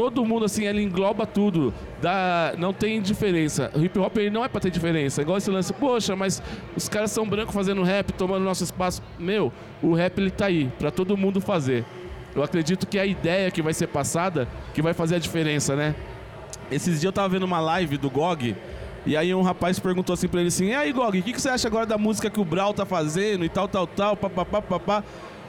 Todo 0.00 0.24
mundo 0.24 0.46
assim, 0.46 0.64
ele 0.64 0.82
engloba 0.82 1.26
tudo. 1.26 1.74
Dá, 2.00 2.54
não 2.56 2.72
tem 2.72 3.02
diferença. 3.02 3.70
O 3.74 3.84
hip 3.84 3.98
hop 3.98 4.16
ele 4.16 4.30
não 4.30 4.42
é 4.42 4.48
pra 4.48 4.58
ter 4.58 4.70
diferença. 4.70 5.20
Igual 5.20 5.36
esse 5.36 5.50
lance, 5.50 5.74
poxa, 5.74 6.16
mas 6.16 6.42
os 6.74 6.88
caras 6.88 7.10
são 7.10 7.28
brancos 7.28 7.54
fazendo 7.54 7.82
rap, 7.82 8.10
tomando 8.14 8.42
nosso 8.42 8.64
espaço. 8.64 9.02
Meu, 9.18 9.52
o 9.82 9.92
rap 9.92 10.16
ele 10.16 10.30
tá 10.30 10.46
aí, 10.46 10.72
pra 10.78 10.90
todo 10.90 11.18
mundo 11.18 11.38
fazer. 11.38 11.84
Eu 12.34 12.42
acredito 12.42 12.86
que 12.86 12.96
é 12.96 13.02
a 13.02 13.04
ideia 13.04 13.50
que 13.50 13.60
vai 13.60 13.74
ser 13.74 13.88
passada 13.88 14.48
que 14.72 14.80
vai 14.80 14.94
fazer 14.94 15.16
a 15.16 15.18
diferença, 15.18 15.76
né? 15.76 15.94
Esses 16.72 16.92
dias 16.92 17.04
eu 17.04 17.12
tava 17.12 17.28
vendo 17.28 17.42
uma 17.42 17.60
live 17.60 17.98
do 17.98 18.08
GOG, 18.08 18.56
e 19.04 19.18
aí 19.18 19.34
um 19.34 19.42
rapaz 19.42 19.78
perguntou 19.78 20.14
assim 20.14 20.28
pra 20.28 20.40
ele 20.40 20.48
assim, 20.48 20.68
e 20.68 20.74
aí 20.74 20.94
GOG, 20.94 21.18
o 21.18 21.22
que, 21.22 21.34
que 21.34 21.40
você 21.42 21.50
acha 21.50 21.68
agora 21.68 21.84
da 21.84 21.98
música 21.98 22.30
que 22.30 22.40
o 22.40 22.44
Brau 22.44 22.72
tá 22.72 22.86
fazendo 22.86 23.44
e 23.44 23.50
tal, 23.50 23.68
tal, 23.68 23.86
tal, 23.86 24.16
papapá, 24.16 24.62
papá. 24.62 25.04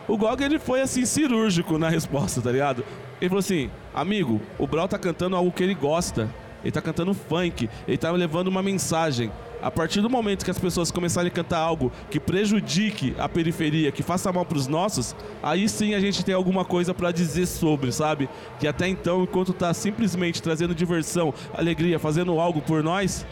O 0.10 0.18
GOG 0.18 0.44
ele 0.44 0.60
foi 0.60 0.82
assim, 0.82 1.06
cirúrgico 1.06 1.78
na 1.78 1.88
resposta, 1.88 2.42
tá 2.42 2.52
ligado? 2.52 2.84
Ele 3.22 3.30
falou 3.30 3.40
assim, 3.40 3.70
amigo, 3.94 4.42
o 4.58 4.66
Brau 4.66 4.88
tá 4.88 4.98
cantando 4.98 5.36
algo 5.36 5.52
que 5.52 5.62
ele 5.62 5.76
gosta. 5.76 6.28
Ele 6.64 6.72
tá 6.72 6.82
cantando 6.82 7.14
funk, 7.14 7.70
ele 7.88 7.98
tá 7.98 8.12
levando 8.12 8.48
uma 8.48 8.62
mensagem. 8.62 9.32
A 9.62 9.70
partir 9.70 10.02
do 10.02 10.10
momento 10.10 10.44
que 10.44 10.50
as 10.50 10.58
pessoas 10.58 10.90
começarem 10.90 11.30
a 11.30 11.34
cantar 11.34 11.60
algo 11.60 11.92
que 12.10 12.20
prejudique 12.20 13.16
a 13.18 13.30
periferia, 13.30 13.92
que 13.92 14.02
faça 14.02 14.32
mal 14.32 14.44
pros 14.44 14.68
nossos, 14.68 15.16
aí 15.42 15.70
sim 15.70 15.94
a 15.94 16.00
gente 16.00 16.26
tem 16.26 16.34
alguma 16.34 16.66
coisa 16.66 16.94
pra 16.94 17.12
dizer 17.12 17.46
sobre, 17.46 17.92
sabe? 17.92 18.28
Que 18.60 18.68
até 18.68 18.88
então, 18.88 19.24
enquanto 19.24 19.54
tá 19.54 19.72
simplesmente 19.74 20.42
trazendo 20.42 20.74
diversão, 20.74 21.34
alegria, 21.54 22.00
fazendo 22.00 22.40
algo 22.40 22.62
por 22.62 22.84
nós, 22.84 23.26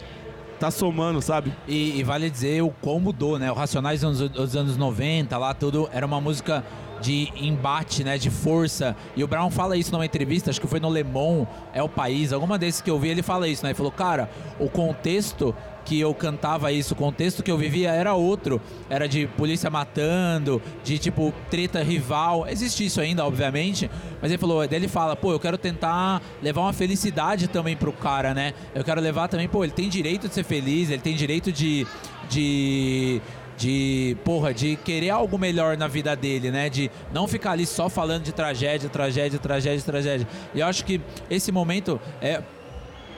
tá 0.60 0.70
somando, 0.70 1.20
sabe? 1.20 1.52
E, 1.66 1.98
e 1.98 2.02
vale 2.04 2.30
dizer 2.30 2.62
o 2.62 2.70
quão 2.70 3.00
mudou, 3.00 3.38
né? 3.38 3.50
O 3.50 3.54
Racionais 3.54 4.02
dos 4.02 4.20
anos, 4.20 4.32
dos 4.32 4.56
anos 4.56 4.76
90, 4.76 5.36
lá 5.36 5.52
tudo, 5.54 5.88
era 5.92 6.06
uma 6.06 6.20
música 6.20 6.64
de 7.00 7.32
embate, 7.36 8.04
né? 8.04 8.18
De 8.18 8.30
força. 8.30 8.96
E 9.16 9.24
o 9.24 9.26
Brown 9.26 9.50
fala 9.50 9.76
isso 9.76 9.92
numa 9.92 10.04
entrevista, 10.04 10.50
acho 10.50 10.60
que 10.60 10.66
foi 10.66 10.80
no 10.80 10.90
Le 10.90 11.04
Monde, 11.04 11.48
É 11.72 11.82
o 11.82 11.88
País, 11.88 12.32
alguma 12.32 12.58
desses 12.58 12.80
que 12.80 12.90
eu 12.90 12.98
vi, 12.98 13.08
ele 13.08 13.22
fala 13.22 13.48
isso, 13.48 13.62
né? 13.62 13.70
Ele 13.70 13.76
falou, 13.76 13.92
cara, 13.92 14.30
o 14.58 14.68
contexto 14.68 15.54
que 15.84 15.98
eu 15.98 16.14
cantava 16.14 16.70
isso, 16.70 16.94
o 16.94 16.96
contexto 16.96 17.42
que 17.42 17.50
eu 17.50 17.56
vivia 17.56 17.90
era 17.90 18.14
outro. 18.14 18.60
Era 18.88 19.08
de 19.08 19.26
polícia 19.26 19.70
matando, 19.70 20.62
de 20.84 20.98
tipo 20.98 21.32
treta 21.50 21.82
rival. 21.82 22.46
Existe 22.46 22.84
isso 22.84 23.00
ainda, 23.00 23.24
obviamente. 23.24 23.90
Mas 24.20 24.30
ele 24.30 24.38
falou, 24.38 24.66
daí 24.66 24.78
ele 24.78 24.88
fala, 24.88 25.16
pô, 25.16 25.32
eu 25.32 25.40
quero 25.40 25.58
tentar 25.58 26.22
levar 26.42 26.60
uma 26.60 26.72
felicidade 26.72 27.48
também 27.48 27.76
pro 27.76 27.92
cara, 27.92 28.34
né? 28.34 28.54
Eu 28.74 28.84
quero 28.84 29.00
levar 29.00 29.28
também, 29.28 29.48
pô, 29.48 29.64
ele 29.64 29.72
tem 29.72 29.88
direito 29.88 30.28
de 30.28 30.34
ser 30.34 30.44
feliz, 30.44 30.90
ele 30.90 31.02
tem 31.02 31.16
direito 31.16 31.50
de. 31.50 31.86
de 32.28 33.20
de, 33.60 34.16
porra, 34.24 34.54
de 34.54 34.74
querer 34.76 35.10
algo 35.10 35.38
melhor 35.38 35.76
na 35.76 35.86
vida 35.86 36.16
dele, 36.16 36.50
né? 36.50 36.70
De 36.70 36.90
não 37.12 37.28
ficar 37.28 37.52
ali 37.52 37.66
só 37.66 37.90
falando 37.90 38.22
de 38.22 38.32
tragédia, 38.32 38.88
tragédia, 38.88 39.38
tragédia, 39.38 39.84
tragédia. 39.84 40.26
E 40.54 40.60
eu 40.60 40.66
acho 40.66 40.82
que 40.82 40.98
esse 41.28 41.52
momento 41.52 42.00
é 42.22 42.42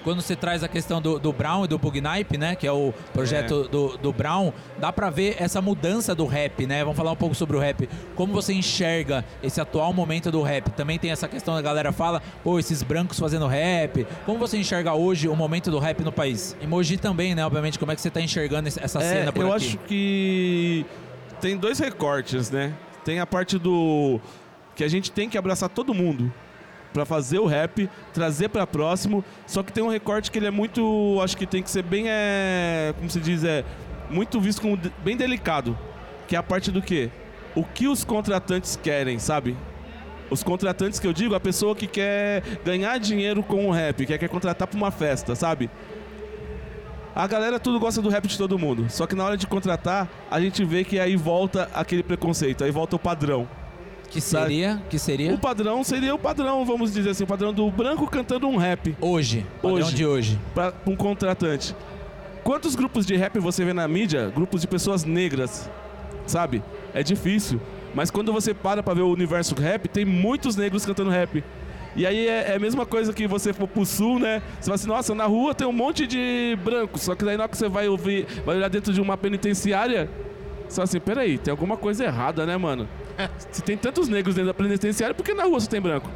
quando 0.05 0.21
você 0.21 0.35
traz 0.37 0.63
a 0.65 0.69
questão 0.69 1.01
do, 1.01 1.19
do 1.19 1.33
Brown 1.33 1.65
e 1.65 1.69
do 1.69 1.79
Bugnipe, 1.79 2.37
né? 2.37 2.55
Que 2.55 2.67
é 2.67 2.73
o 2.73 2.93
projeto 3.13 3.65
do, 3.69 3.97
do 3.97 4.13
Brown, 4.13 4.53
dá 4.79 4.93
pra 4.93 5.11
ver 5.11 5.37
essa 5.39 5.61
mudança 5.61 6.15
do 6.15 6.27
rap, 6.27 6.67
né? 6.67 6.81
Vamos 6.83 6.97
falar 6.97 7.13
um 7.13 7.17
pouco 7.17 7.35
sobre 7.35 7.57
o 7.57 7.61
rap. 7.61 7.89
Como 8.15 8.33
você 8.33 8.53
enxerga 8.53 9.25
esse 9.43 9.61
atual 9.61 9.93
momento 9.93 10.31
do 10.31 10.43
rap? 10.43 10.71
Também 10.71 10.99
tem 10.99 11.11
essa 11.11 11.29
questão, 11.29 11.55
a 11.55 11.63
galera 11.63 11.93
fala, 11.93 12.23
pô, 12.43 12.59
esses 12.59 12.83
brancos 12.83 13.19
fazendo 13.19 13.47
rap. 13.47 14.07
Como 14.27 14.39
você 14.39 14.59
enxerga 14.59 14.93
hoje 14.95 15.29
o 15.29 15.37
momento 15.37 15.71
do 15.71 15.79
rap 15.79 16.03
no 16.03 16.13
país? 16.13 16.57
Emoji 16.61 16.97
também, 16.97 17.35
né? 17.35 17.45
Obviamente, 17.47 17.79
como 17.79 17.93
é 17.93 17.95
que 17.95 18.01
você 18.01 18.11
tá 18.11 18.21
enxergando 18.21 18.69
essa 18.69 18.99
É, 18.99 19.03
cena 19.03 19.33
por 19.33 19.43
eu 19.43 19.53
aqui? 19.53 19.67
acho 19.67 19.79
que 19.79 20.87
tem 21.41 21.57
dois 21.57 21.79
recortes, 21.79 22.51
né? 22.51 22.73
Tem 23.05 23.19
a 23.21 23.27
parte 23.27 23.59
do 23.59 24.21
que 24.75 24.85
a 24.85 24.89
gente 24.89 25.11
tem 25.11 25.29
que 25.29 25.37
abraçar 25.37 25.69
todo 25.69 25.93
mundo 25.93 26.33
pra 26.93 27.05
fazer 27.05 27.39
o 27.39 27.47
rap, 27.47 27.89
trazer 28.13 28.49
pra 28.49 28.67
próximo. 28.67 29.25
Só 29.47 29.63
que 29.63 29.73
tem 29.73 29.83
um 29.83 29.89
recorte 29.89 30.31
que 30.31 30.39
ele 30.39 30.47
é 30.47 30.51
muito, 30.51 31.19
acho 31.23 31.37
que 31.37 31.47
tem 31.47 31.63
que 31.63 31.71
ser 31.71 31.83
bem 31.83 32.05
é, 32.09 32.95
como 32.97 33.09
se 33.11 33.21
diz, 33.21 33.43
é 33.45 33.65
muito 34.11 34.41
visto 34.41 34.61
como 34.63 34.77
de- 34.77 34.93
bem 35.05 35.17
delicado, 35.17 35.77
que 36.29 36.37
é 36.37 36.39
a 36.39 36.43
parte 36.43 36.71
do 36.71 36.83
quê? 36.83 37.11
O 37.55 37.65
que 37.65 37.87
os 37.89 38.05
contratantes 38.05 38.79
querem, 38.83 39.19
sabe? 39.19 39.57
Os 40.31 40.43
contratantes 40.43 40.99
que 40.99 41.07
eu 41.07 41.13
digo, 41.13 41.35
a 41.35 41.41
pessoa 41.41 41.75
que 41.77 41.87
quer 41.87 42.43
ganhar 42.65 42.99
dinheiro 42.99 43.43
com 43.43 43.67
o 43.69 43.71
rap, 43.71 44.07
que 44.07 44.17
quer 44.19 44.29
contratar 44.29 44.67
pra 44.67 44.77
uma 44.79 44.91
festa, 44.91 45.35
sabe? 45.35 45.69
A 47.15 47.27
galera 47.27 47.61
tudo 47.61 47.79
gosta 47.79 48.01
do 48.01 48.09
rap 48.09 48.27
de 48.27 48.39
todo 48.39 48.59
mundo. 48.59 48.87
Só 48.89 49.07
que 49.07 49.15
na 49.15 49.23
hora 49.25 49.37
de 49.37 49.47
contratar, 49.47 50.09
a 50.31 50.41
gente 50.41 50.65
vê 50.65 50.83
que 50.83 50.99
aí 50.99 51.15
volta 51.15 51.69
aquele 51.75 52.03
preconceito, 52.03 52.65
aí 52.65 52.71
volta 52.71 52.97
o 52.97 52.99
padrão. 52.99 53.47
Que 54.13 54.21
seria? 54.21 54.83
Que 54.91 54.99
seria? 54.99 55.33
O 55.33 55.39
padrão 55.39 55.83
seria 55.83 56.15
o 56.15 56.19
padrão, 56.19 56.67
vamos 56.67 56.93
dizer 56.93 57.11
assim, 57.11 57.25
o 57.25 57.27
padrão 57.27 57.51
do 57.51 57.71
branco 57.71 58.07
cantando 58.07 58.47
um 58.47 58.59
rap. 58.59 58.95
Hoje, 59.01 59.47
padrão 59.63 59.87
Hoje. 59.87 59.95
de 59.95 60.05
hoje. 60.07 60.39
Pra 60.55 60.75
um 60.87 60.95
contratante. 60.95 61.75
Quantos 62.45 62.75
grupos 62.75 63.07
de 63.07 63.17
rap 63.17 63.39
você 63.39 63.65
vê 63.65 63.73
na 63.73 63.89
mídia? 63.89 64.31
Grupos 64.35 64.61
de 64.61 64.69
pessoas 64.69 65.05
negras, 65.05 65.71
sabe? 66.27 66.63
É 66.93 67.03
difícil. 67.03 67.59
Mas 67.95 68.11
quando 68.11 68.33
você 68.35 68.53
para 68.53 68.83
pra 68.83 68.93
ver 68.93 69.01
o 69.01 69.11
universo 69.11 69.55
rap, 69.55 69.89
tem 69.89 70.05
muitos 70.05 70.57
negros 70.57 70.85
cantando 70.85 71.09
rap. 71.09 71.43
E 71.97 72.07
aí 72.07 72.27
é, 72.27 72.51
é 72.51 72.57
a 72.57 72.59
mesma 72.59 72.85
coisa 72.85 73.15
que 73.15 73.27
você 73.27 73.53
for 73.53 73.67
pro 73.67 73.87
sul, 73.87 74.19
né? 74.19 74.43
Você 74.61 74.65
fala 74.67 74.75
assim, 74.75 74.89
nossa, 74.89 75.15
na 75.15 75.25
rua 75.25 75.55
tem 75.55 75.67
um 75.67 75.73
monte 75.73 76.07
de 76.07 76.59
brancos. 76.63 77.01
Só 77.03 77.15
que 77.15 77.25
daí 77.25 77.37
na 77.37 77.45
hora 77.45 77.51
que 77.51 77.57
você 77.57 77.69
vai 77.69 77.89
ouvir, 77.89 78.27
vai 78.45 78.57
olhar 78.57 78.69
dentro 78.69 78.93
de 78.93 79.01
uma 79.01 79.17
penitenciária, 79.17 80.11
você 80.73 80.77
fala 80.77 80.85
assim, 80.85 81.01
peraí, 81.01 81.39
tem 81.39 81.51
alguma 81.51 81.77
coisa 81.77 82.05
errada, 82.05 82.47
né, 82.47 82.57
mano? 82.57 82.89
Se 83.51 83.63
tem 83.63 83.77
tantos 83.77 84.09
negros 84.09 84.35
dentro 84.35 84.49
da 84.49 84.55
penitenciária, 84.55 85.15
por 85.15 85.25
que 85.25 85.35
na 85.35 85.45
rua 85.45 85.61
só 85.61 85.69
tem 85.69 85.81
branco? 85.81 86.11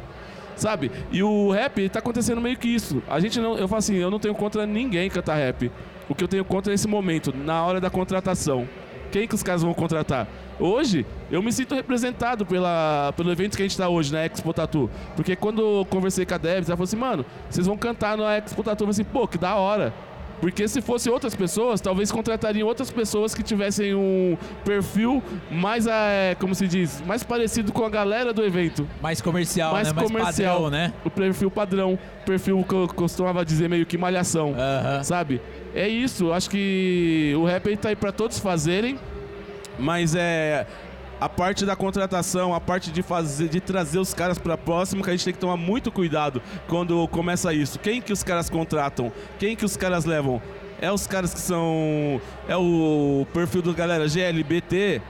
Sabe? 0.55 0.91
E 1.11 1.21
o 1.21 1.51
rap 1.51 1.87
tá 1.89 1.99
acontecendo 1.99 2.41
meio 2.41 2.57
que 2.57 2.67
isso. 2.67 3.01
A 3.07 3.19
gente 3.19 3.39
não. 3.39 3.55
Eu 3.57 3.67
falo 3.67 3.77
assim, 3.77 3.95
eu 3.95 4.09
não 4.09 4.19
tenho 4.19 4.33
contra 4.33 4.65
ninguém 4.65 5.09
cantar 5.09 5.35
rap. 5.35 5.71
O 6.09 6.15
que 6.15 6.23
eu 6.23 6.27
tenho 6.27 6.43
contra 6.43 6.73
é 6.73 6.75
esse 6.75 6.87
momento, 6.87 7.31
na 7.35 7.63
hora 7.63 7.79
da 7.79 7.89
contratação. 7.89 8.67
Quem 9.11 9.27
que 9.27 9.35
os 9.35 9.43
caras 9.43 9.61
vão 9.61 9.73
contratar? 9.73 10.27
Hoje, 10.59 11.05
eu 11.31 11.41
me 11.41 11.53
sinto 11.53 11.75
representado 11.75 12.45
pela, 12.45 13.13
pelo 13.15 13.31
evento 13.31 13.55
que 13.55 13.61
a 13.61 13.65
gente 13.65 13.77
tá 13.77 13.87
hoje, 13.87 14.11
na 14.11 14.25
Expo 14.25 14.51
Tatu. 14.53 14.89
Porque 15.15 15.35
quando 15.35 15.61
eu 15.61 15.85
conversei 15.85 16.25
com 16.25 16.33
a 16.33 16.37
Debs, 16.37 16.67
ela 16.67 16.75
falou 16.75 16.85
assim, 16.85 16.97
mano, 16.97 17.25
vocês 17.49 17.67
vão 17.67 17.77
cantar 17.77 18.17
na 18.17 18.37
Expo 18.37 18.63
Tatu. 18.63 18.83
Eu 18.83 18.87
falei 18.87 19.01
assim, 19.01 19.03
pô, 19.03 19.27
que 19.27 19.37
da 19.37 19.55
hora. 19.55 19.93
Porque 20.39 20.67
se 20.67 20.81
fosse 20.81 21.09
outras 21.09 21.35
pessoas, 21.35 21.81
talvez 21.81 22.11
contratariam 22.11 22.67
outras 22.67 22.91
pessoas 22.91 23.33
que 23.33 23.41
tivessem 23.41 23.95
um 23.95 24.37
perfil 24.63 25.23
mais, 25.49 25.87
é, 25.87 26.35
como 26.39 26.53
se 26.53 26.67
diz, 26.67 27.01
mais 27.05 27.23
parecido 27.23 27.71
com 27.71 27.83
a 27.83 27.89
galera 27.89 28.31
do 28.31 28.43
evento. 28.43 28.87
Mais 29.01 29.19
comercial, 29.19 29.73
mais 29.73 29.87
né? 29.87 29.93
Mais 29.93 30.07
comercial, 30.07 30.53
padrão, 30.55 30.69
né? 30.69 30.93
O 31.03 31.09
perfil 31.09 31.49
padrão, 31.49 31.97
perfil 32.25 32.63
que 32.67 32.75
eu 32.75 32.87
costumava 32.87 33.43
dizer 33.43 33.67
meio 33.67 33.85
que 33.85 33.97
malhação, 33.97 34.53
Aham. 34.55 35.03
sabe? 35.03 35.41
É 35.73 35.87
isso, 35.87 36.31
acho 36.31 36.49
que 36.49 37.33
o 37.37 37.43
rap 37.45 37.75
tá 37.77 37.89
aí 37.89 37.95
pra 37.95 38.11
todos 38.11 38.39
fazerem, 38.39 38.99
mas 39.79 40.15
é 40.15 40.65
a 41.19 41.27
parte 41.27 41.65
da 41.65 41.75
contratação, 41.75 42.53
a 42.53 42.61
parte 42.61 42.91
de 42.91 43.01
fazer, 43.01 43.47
de 43.49 43.59
trazer 43.59 43.99
os 43.99 44.13
caras 44.13 44.37
pra 44.37 44.57
próximo, 44.57 45.03
que 45.03 45.09
a 45.09 45.13
gente 45.13 45.25
tem 45.25 45.33
que 45.33 45.39
tomar 45.39 45.57
muito 45.57 45.91
cuidado 45.91 46.41
quando 46.67 47.07
começa 47.07 47.53
isso. 47.53 47.79
Quem 47.79 48.01
que 48.01 48.13
os 48.13 48.23
caras 48.23 48.49
contratam? 48.49 49.11
Quem 49.39 49.55
que 49.55 49.65
os 49.65 49.75
caras 49.75 50.05
levam? 50.05 50.41
É 50.79 50.91
os 50.91 51.07
caras 51.07 51.33
que 51.33 51.39
são. 51.39 52.21
É 52.47 52.55
o 52.55 53.25
perfil 53.33 53.61
do 53.61 53.73
galera 53.73 54.07
GLBT? 54.07 55.01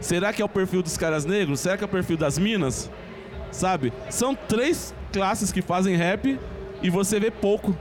Será 0.00 0.32
que 0.32 0.40
é 0.40 0.44
o 0.44 0.48
perfil 0.48 0.82
dos 0.82 0.96
caras 0.96 1.24
negros? 1.24 1.60
Será 1.60 1.76
que 1.76 1.82
é 1.82 1.86
o 1.86 1.90
perfil 1.90 2.16
das 2.16 2.38
minas? 2.38 2.88
Sabe? 3.50 3.92
São 4.10 4.36
três 4.36 4.94
classes 5.12 5.50
que 5.50 5.60
fazem 5.60 5.96
rap 5.96 6.38
e 6.80 6.90
você 6.90 7.18
vê 7.18 7.30
pouco 7.30 7.76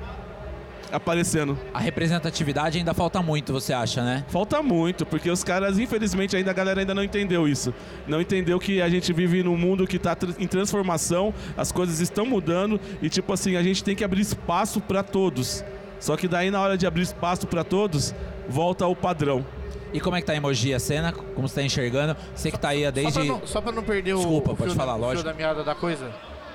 aparecendo. 0.91 1.57
A 1.73 1.79
representatividade 1.79 2.77
ainda 2.77 2.93
falta 2.93 3.21
muito, 3.21 3.51
você 3.53 3.73
acha, 3.73 4.03
né? 4.03 4.23
Falta 4.29 4.61
muito, 4.61 5.05
porque 5.05 5.29
os 5.29 5.43
caras, 5.43 5.77
infelizmente, 5.79 6.35
ainda 6.35 6.51
a 6.51 6.53
galera 6.53 6.79
ainda 6.79 6.93
não 6.93 7.03
entendeu 7.03 7.47
isso. 7.47 7.73
Não 8.07 8.21
entendeu 8.21 8.59
que 8.59 8.81
a 8.81 8.89
gente 8.89 9.11
vive 9.13 9.43
num 9.43 9.57
mundo 9.57 9.85
que 9.87 9.99
tá 9.99 10.15
tr- 10.15 10.31
em 10.39 10.47
transformação, 10.47 11.33
as 11.55 11.71
coisas 11.71 11.99
estão 11.99 12.25
mudando 12.25 12.79
e 13.01 13.09
tipo 13.09 13.31
assim, 13.33 13.55
a 13.55 13.63
gente 13.63 13.83
tem 13.83 13.95
que 13.95 14.03
abrir 14.03 14.21
espaço 14.21 14.79
pra 14.81 15.03
todos. 15.03 15.63
Só 15.99 16.15
que 16.15 16.27
daí 16.27 16.51
na 16.51 16.61
hora 16.61 16.77
de 16.77 16.85
abrir 16.85 17.01
espaço 17.01 17.47
pra 17.47 17.63
todos, 17.63 18.13
volta 18.47 18.85
ao 18.85 18.95
padrão. 18.95 19.45
E 19.93 19.99
como 19.99 20.15
é 20.15 20.19
que 20.21 20.27
tá 20.27 20.33
a 20.33 20.35
emoji 20.35 20.73
a 20.73 20.79
cena? 20.79 21.11
Como 21.11 21.47
você 21.47 21.55
tá 21.55 21.63
enxergando? 21.63 22.15
Você 22.35 22.51
que 22.51 22.59
tá 22.59 22.69
aí 22.69 22.89
desde. 22.91 23.13
Só, 23.13 23.19
pra 23.21 23.27
não, 23.33 23.47
só 23.47 23.61
pra 23.61 23.71
não 23.71 23.83
perder 23.83 24.13
o- 24.13 24.17
Desculpa, 24.17 24.51
o, 24.51 24.55
pode 24.55 24.69
fio, 24.71 24.77
falar, 24.79 24.91
da, 24.93 24.97
o 24.97 24.99
fio 24.99 25.07
lógico. 25.07 25.23
da 25.25 25.33
meada 25.33 25.63
da 25.63 25.73
coisa, 25.73 26.11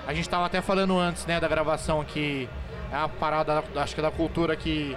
a 0.07 0.13
gente 0.15 0.29
tava 0.29 0.47
até 0.47 0.61
falando 0.61 0.97
antes, 0.99 1.25
né, 1.27 1.41
da 1.41 1.49
gravação 1.49 2.05
que 2.05 2.49
é 2.93 2.97
a 2.97 3.09
parada, 3.09 3.63
da- 3.75 3.83
acho 3.83 3.95
que 3.95 4.03
da 4.03 4.11
cultura 4.11 4.55
que 4.57 4.97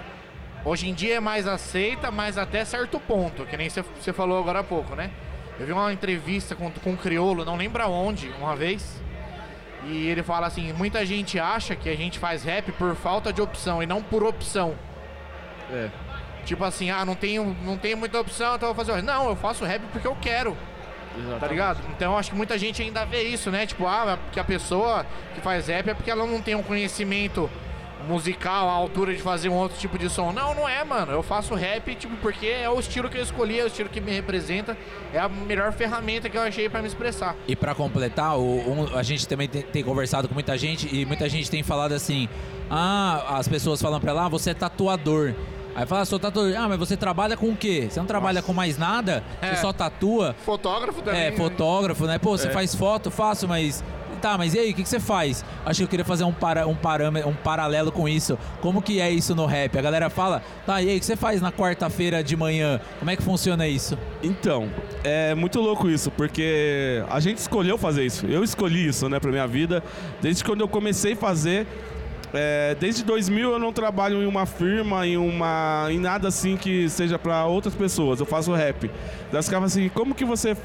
hoje 0.64 0.88
em 0.88 0.94
dia 0.94 1.16
é 1.16 1.20
mais 1.20 1.46
aceita, 1.46 2.10
mas 2.10 2.36
até 2.38 2.64
certo 2.64 3.00
ponto, 3.00 3.44
que 3.46 3.56
nem 3.56 3.68
você 3.68 4.12
falou 4.12 4.38
agora 4.38 4.60
há 4.60 4.64
pouco, 4.64 4.94
né? 4.94 5.10
Eu 5.58 5.64
vi 5.66 5.72
uma 5.72 5.90
entrevista 5.92 6.54
com, 6.54 6.70
com 6.70 6.90
um 6.90 6.96
criolo, 6.96 7.44
não 7.44 7.56
lembro 7.56 7.82
aonde, 7.82 8.28
uma 8.38 8.54
vez, 8.54 9.00
E 9.86 10.08
ele 10.08 10.22
fala 10.22 10.46
assim: 10.48 10.72
muita 10.72 11.06
gente 11.06 11.38
acha 11.38 11.76
que 11.76 11.88
a 11.88 11.96
gente 11.96 12.18
faz 12.18 12.42
rap 12.42 12.72
por 12.72 12.94
falta 12.96 13.32
de 13.32 13.40
opção 13.40 13.82
e 13.82 13.86
não 13.86 14.02
por 14.02 14.22
opção. 14.24 14.74
É. 15.70 15.88
Tipo 16.44 16.64
assim, 16.64 16.90
ah, 16.90 17.04
não 17.04 17.14
tenho, 17.14 17.56
não 17.64 17.76
tenho 17.76 17.96
muita 17.96 18.20
opção, 18.20 18.56
então 18.56 18.68
eu 18.68 18.74
vou 18.74 18.84
fazer. 18.84 19.00
Não, 19.02 19.28
eu 19.28 19.36
faço 19.36 19.64
rap 19.64 19.82
porque 19.92 20.06
eu 20.06 20.16
quero. 20.20 20.56
Tá 21.40 21.46
ligado? 21.46 21.80
Então 21.90 22.18
acho 22.18 22.30
que 22.30 22.36
muita 22.36 22.58
gente 22.58 22.82
ainda 22.82 23.04
vê 23.06 23.22
isso, 23.22 23.50
né? 23.50 23.64
Tipo, 23.64 23.86
ah, 23.86 24.18
que 24.32 24.38
a 24.40 24.44
pessoa 24.44 25.06
que 25.34 25.40
faz 25.40 25.68
rap 25.68 25.88
é 25.88 25.94
porque 25.94 26.10
ela 26.10 26.26
não 26.26 26.42
tem 26.42 26.54
um 26.54 26.62
conhecimento 26.62 27.48
musical 28.06 28.68
à 28.68 28.72
altura 28.72 29.14
de 29.14 29.20
fazer 29.20 29.48
um 29.48 29.54
outro 29.54 29.76
tipo 29.78 29.98
de 29.98 30.08
som. 30.08 30.32
Não, 30.32 30.54
não 30.54 30.68
é, 30.68 30.82
mano. 30.84 31.12
Eu 31.12 31.22
faço 31.22 31.54
rap, 31.54 31.94
tipo, 31.94 32.16
porque 32.16 32.46
é 32.46 32.68
o 32.70 32.78
estilo 32.78 33.08
que 33.08 33.18
eu 33.18 33.22
escolhi, 33.22 33.58
é 33.60 33.64
o 33.64 33.66
estilo 33.66 33.88
que 33.88 34.00
me 34.00 34.12
representa, 34.12 34.76
é 35.12 35.18
a 35.18 35.28
melhor 35.28 35.72
ferramenta 35.72 36.28
que 36.28 36.36
eu 36.36 36.42
achei 36.42 36.68
pra 36.68 36.80
me 36.80 36.88
expressar. 36.88 37.34
E 37.48 37.54
pra 37.56 37.74
completar, 37.74 38.38
o- 38.38 38.42
um- 38.70 38.96
a 38.96 39.02
gente 39.02 39.26
também 39.26 39.48
tem, 39.48 39.62
tem 39.62 39.82
conversado 39.84 40.28
com 40.28 40.34
muita 40.34 40.56
gente 40.56 40.88
e 40.94 41.04
muita 41.04 41.28
gente 41.28 41.50
tem 41.50 41.62
falado 41.62 41.92
assim: 41.92 42.28
ah, 42.70 43.36
as 43.38 43.48
pessoas 43.48 43.80
falam 43.80 44.00
pra 44.00 44.10
ela, 44.12 44.26
ah, 44.26 44.28
você 44.28 44.50
é 44.50 44.54
tatuador. 44.54 45.34
Aí 45.74 45.84
fala, 45.84 46.00
ah, 46.00 46.04
sou 46.06 46.18
tatuador. 46.18 46.54
Ah, 46.58 46.66
mas 46.68 46.78
você 46.78 46.96
trabalha 46.96 47.36
com 47.36 47.50
o 47.50 47.56
quê? 47.56 47.86
Você 47.90 48.00
não 48.00 48.06
trabalha 48.06 48.40
com 48.40 48.54
mais 48.54 48.78
nada? 48.78 49.22
É. 49.42 49.48
Você 49.54 49.60
só 49.60 49.74
tatua? 49.74 50.34
Fotógrafo 50.42 51.02
também. 51.02 51.20
É, 51.20 51.30
né? 51.30 51.36
fotógrafo, 51.36 52.06
né? 52.06 52.18
Pô, 52.18 52.30
você 52.36 52.48
É. 52.48 52.50
faz 52.50 52.74
foto? 52.74 53.10
Faço, 53.10 53.46
mas. 53.46 53.84
Tá, 54.20 54.36
mas 54.38 54.54
e 54.54 54.58
aí, 54.58 54.70
o 54.70 54.74
que, 54.74 54.82
que 54.82 54.88
você 54.88 54.98
faz? 55.00 55.44
Acho 55.64 55.78
que 55.78 55.84
eu 55.84 55.88
queria 55.88 56.04
fazer 56.04 56.24
um, 56.24 56.32
para, 56.32 56.66
um, 56.66 56.74
parâmetro, 56.74 57.28
um 57.28 57.34
paralelo 57.34 57.92
com 57.92 58.08
isso. 58.08 58.38
Como 58.60 58.80
que 58.82 59.00
é 59.00 59.10
isso 59.10 59.34
no 59.34 59.46
rap? 59.46 59.78
A 59.78 59.82
galera 59.82 60.08
fala, 60.10 60.42
tá, 60.64 60.80
e 60.82 60.88
aí, 60.88 60.96
o 60.96 61.00
que 61.00 61.06
você 61.06 61.16
faz 61.16 61.40
na 61.40 61.52
quarta-feira 61.52 62.22
de 62.24 62.36
manhã? 62.36 62.80
Como 62.98 63.10
é 63.10 63.16
que 63.16 63.22
funciona 63.22 63.68
isso? 63.68 63.98
Então, 64.22 64.68
é 65.04 65.34
muito 65.34 65.60
louco 65.60 65.88
isso, 65.88 66.10
porque 66.10 67.02
a 67.08 67.20
gente 67.20 67.38
escolheu 67.38 67.76
fazer 67.78 68.04
isso. 68.04 68.26
Eu 68.26 68.42
escolhi 68.42 68.88
isso, 68.88 69.08
né, 69.08 69.20
pra 69.20 69.30
minha 69.30 69.46
vida. 69.46 69.82
Desde 70.20 70.42
quando 70.42 70.60
eu 70.62 70.68
comecei 70.68 71.12
a 71.12 71.16
fazer. 71.16 71.66
é, 72.34 72.74
desde 72.78 73.04
2000 73.04 73.52
eu 73.52 73.58
não 73.58 73.72
trabalho 73.72 74.22
em 74.22 74.26
uma 74.26 74.46
firma, 74.46 75.06
em 75.06 75.16
uma, 75.16 75.86
em 75.90 75.98
nada 75.98 76.28
assim 76.28 76.56
que 76.56 76.88
seja 76.88 77.18
pra 77.18 77.46
outras 77.46 77.74
pessoas. 77.74 78.20
Eu 78.20 78.26
faço 78.26 78.52
rap. 78.52 78.90
Daí 79.30 79.40
os 79.40 79.48
caras 79.48 79.72
assim, 79.72 79.88
como 79.88 80.14
que 80.14 80.24
você 80.24 80.56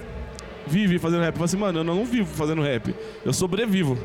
vive 0.67 0.99
fazendo 0.99 1.21
rap? 1.21 1.33
Eu 1.33 1.37
falo 1.37 1.45
assim, 1.45 1.57
mano, 1.57 1.79
eu 1.79 1.83
não 1.83 2.05
vivo 2.05 2.33
fazendo 2.35 2.61
rap. 2.61 2.95
Eu 3.25 3.33
sobrevivo. 3.33 3.97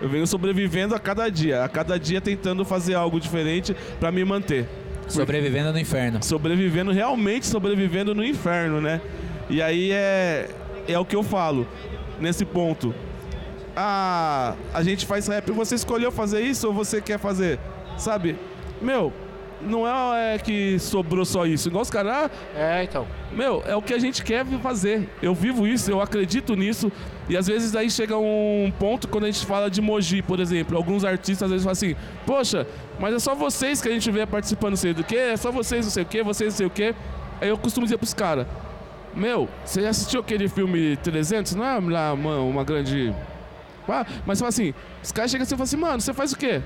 Eu 0.00 0.08
venho 0.08 0.26
sobrevivendo 0.26 0.94
a 0.94 0.98
cada 0.98 1.28
dia, 1.28 1.62
a 1.62 1.68
cada 1.68 1.98
dia 1.98 2.20
tentando 2.20 2.64
fazer 2.64 2.94
algo 2.94 3.20
diferente 3.20 3.76
pra 4.00 4.10
me 4.10 4.24
manter. 4.24 4.68
Sobrevivendo 5.06 5.72
no 5.72 5.78
inferno. 5.78 6.22
Sobrevivendo, 6.22 6.90
realmente 6.90 7.46
sobrevivendo 7.46 8.14
no 8.14 8.24
inferno, 8.24 8.80
né? 8.80 9.00
E 9.48 9.60
aí 9.60 9.92
é, 9.92 10.48
é 10.88 10.98
o 10.98 11.04
que 11.04 11.14
eu 11.14 11.22
falo 11.22 11.66
nesse 12.20 12.44
ponto. 12.44 12.94
Ah, 13.76 14.54
a 14.74 14.82
gente 14.82 15.06
faz 15.06 15.26
rap, 15.28 15.50
você 15.52 15.74
escolheu 15.74 16.10
fazer 16.10 16.40
isso 16.42 16.66
ou 16.66 16.72
você 16.72 17.00
quer 17.00 17.18
fazer? 17.18 17.58
Sabe? 17.96 18.36
Meu, 18.80 19.12
não 19.66 19.86
é, 19.86 20.34
é 20.34 20.38
que 20.38 20.78
sobrou 20.78 21.24
só 21.24 21.46
isso. 21.46 21.68
Igual 21.68 21.82
os 21.82 21.90
caras, 21.90 22.12
ah, 22.12 22.30
É, 22.56 22.84
então. 22.84 23.06
meu, 23.32 23.62
é 23.66 23.74
o 23.76 23.82
que 23.82 23.94
a 23.94 23.98
gente 23.98 24.22
quer 24.24 24.44
fazer. 24.62 25.08
Eu 25.22 25.34
vivo 25.34 25.66
isso, 25.66 25.90
eu 25.90 26.00
acredito 26.00 26.54
nisso. 26.54 26.90
E 27.28 27.36
às 27.36 27.46
vezes 27.46 27.72
daí 27.72 27.90
chega 27.90 28.16
um 28.18 28.72
ponto 28.78 29.08
quando 29.08 29.24
a 29.24 29.30
gente 29.30 29.46
fala 29.46 29.70
de 29.70 29.80
Moji, 29.80 30.22
por 30.22 30.40
exemplo. 30.40 30.76
Alguns 30.76 31.04
artistas 31.04 31.46
às 31.46 31.50
vezes 31.50 31.64
falam 31.64 31.72
assim: 31.72 31.96
Poxa, 32.26 32.66
mas 32.98 33.14
é 33.14 33.18
só 33.18 33.34
vocês 33.34 33.80
que 33.80 33.88
a 33.88 33.92
gente 33.92 34.10
vê 34.10 34.26
participando, 34.26 34.70
não 34.70 34.76
sei 34.76 34.92
do 34.92 35.04
que, 35.04 35.16
é 35.16 35.36
só 35.36 35.50
vocês, 35.52 35.84
não 35.84 35.92
sei 35.92 36.02
o 36.02 36.06
que, 36.06 36.22
vocês, 36.22 36.52
não 36.52 36.56
sei 36.58 36.66
o 36.66 36.70
que. 36.70 36.94
Aí 37.40 37.48
eu 37.48 37.56
costumo 37.56 37.86
dizer 37.86 37.98
pros 37.98 38.12
caras: 38.14 38.46
Meu, 39.14 39.48
você 39.64 39.82
já 39.82 39.90
assistiu 39.90 40.20
aquele 40.20 40.48
filme 40.48 40.96
300? 40.96 41.54
Não 41.54 41.64
é 41.64 41.78
lá 41.80 42.12
uma, 42.12 42.38
uma 42.38 42.64
grande. 42.64 43.14
Ah, 43.88 44.06
mas 44.26 44.38
fala 44.38 44.48
assim: 44.50 44.74
os 45.02 45.12
caras 45.12 45.30
chegam 45.30 45.42
assim 45.44 45.54
e 45.54 45.58
falam 45.58 45.64
assim: 45.64 45.76
Mano, 45.76 46.00
você 46.00 46.12
faz 46.12 46.32
o 46.32 46.36
quê? 46.36 46.60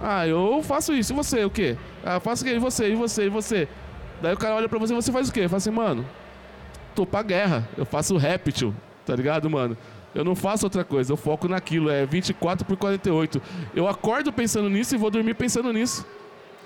Ah, 0.00 0.26
eu 0.26 0.62
faço 0.62 0.92
isso, 0.92 1.12
e 1.12 1.16
você, 1.16 1.44
o 1.44 1.50
quê? 1.50 1.76
Ah, 2.04 2.14
eu 2.14 2.20
faço 2.20 2.42
o 2.42 2.46
quê? 2.46 2.54
E 2.54 2.58
você, 2.58 2.90
e 2.90 2.94
você, 2.94 3.26
e 3.26 3.28
você? 3.28 3.68
Daí 4.20 4.34
o 4.34 4.36
cara 4.36 4.54
olha 4.54 4.68
pra 4.68 4.78
você 4.78 4.92
e 4.92 4.96
você 4.96 5.12
faz 5.12 5.28
o 5.28 5.32
quê? 5.32 5.48
Fala 5.48 5.58
assim, 5.58 5.70
mano, 5.70 6.04
tô 6.94 7.04
pra 7.04 7.22
guerra. 7.22 7.68
Eu 7.76 7.84
faço 7.84 8.16
rap, 8.16 8.50
tio. 8.52 8.74
Tá 9.04 9.14
ligado, 9.14 9.48
mano? 9.50 9.76
Eu 10.14 10.24
não 10.24 10.34
faço 10.34 10.64
outra 10.64 10.84
coisa, 10.84 11.12
eu 11.12 11.16
foco 11.16 11.48
naquilo. 11.48 11.90
É 11.90 12.06
24 12.06 12.64
por 12.64 12.76
48. 12.76 13.42
Eu 13.74 13.88
acordo 13.88 14.32
pensando 14.32 14.70
nisso 14.70 14.94
e 14.94 14.98
vou 14.98 15.10
dormir 15.10 15.34
pensando 15.34 15.72
nisso. 15.72 16.06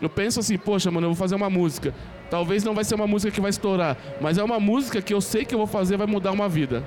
Eu 0.00 0.08
penso 0.08 0.38
assim, 0.38 0.56
poxa, 0.56 0.90
mano, 0.90 1.06
eu 1.06 1.10
vou 1.10 1.16
fazer 1.16 1.34
uma 1.34 1.50
música. 1.50 1.92
Talvez 2.30 2.62
não 2.62 2.74
vai 2.74 2.84
ser 2.84 2.94
uma 2.94 3.06
música 3.06 3.32
que 3.32 3.40
vai 3.40 3.50
estourar, 3.50 3.96
mas 4.20 4.38
é 4.38 4.44
uma 4.44 4.60
música 4.60 5.00
que 5.02 5.12
eu 5.12 5.20
sei 5.20 5.44
que 5.44 5.54
eu 5.54 5.58
vou 5.58 5.66
fazer 5.66 5.96
vai 5.96 6.06
mudar 6.06 6.30
uma 6.30 6.48
vida. 6.48 6.84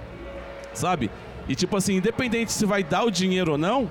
Sabe? 0.73 1.09
E 1.49 1.55
tipo 1.55 1.75
assim, 1.75 1.95
independente 1.95 2.51
se 2.51 2.65
vai 2.65 2.83
dar 2.83 3.03
o 3.03 3.11
dinheiro 3.11 3.53
ou 3.53 3.57
não, 3.57 3.89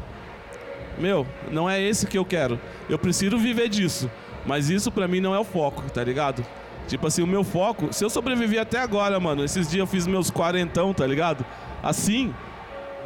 meu, 1.01 1.27
não 1.51 1.69
é 1.69 1.81
esse 1.81 2.07
que 2.07 2.19
eu 2.19 2.25
quero. 2.25 2.59
Eu 2.89 2.99
preciso 2.99 3.39
viver 3.39 3.69
disso. 3.69 4.11
Mas 4.47 4.71
isso 4.71 4.91
pra 4.91 5.07
mim 5.09 5.21
não 5.21 5.35
é 5.35 5.39
o 5.39 5.45
foco, 5.45 5.83
tá 5.91 6.03
ligado? 6.03 6.45
Tipo 6.89 7.07
assim, 7.07 7.23
o 7.23 7.27
meu 7.27 7.45
foco, 7.45 7.93
se 7.93 8.05
eu 8.05 8.11
sobreviver 8.11 8.61
até 8.61 8.79
agora, 8.81 9.21
mano, 9.21 9.45
esses 9.45 9.69
dias 9.71 9.81
eu 9.81 9.87
fiz 9.87 10.07
meus 10.07 10.31
quarentão, 10.31 10.93
tá 10.95 11.07
ligado? 11.07 11.45
Assim, 11.83 12.35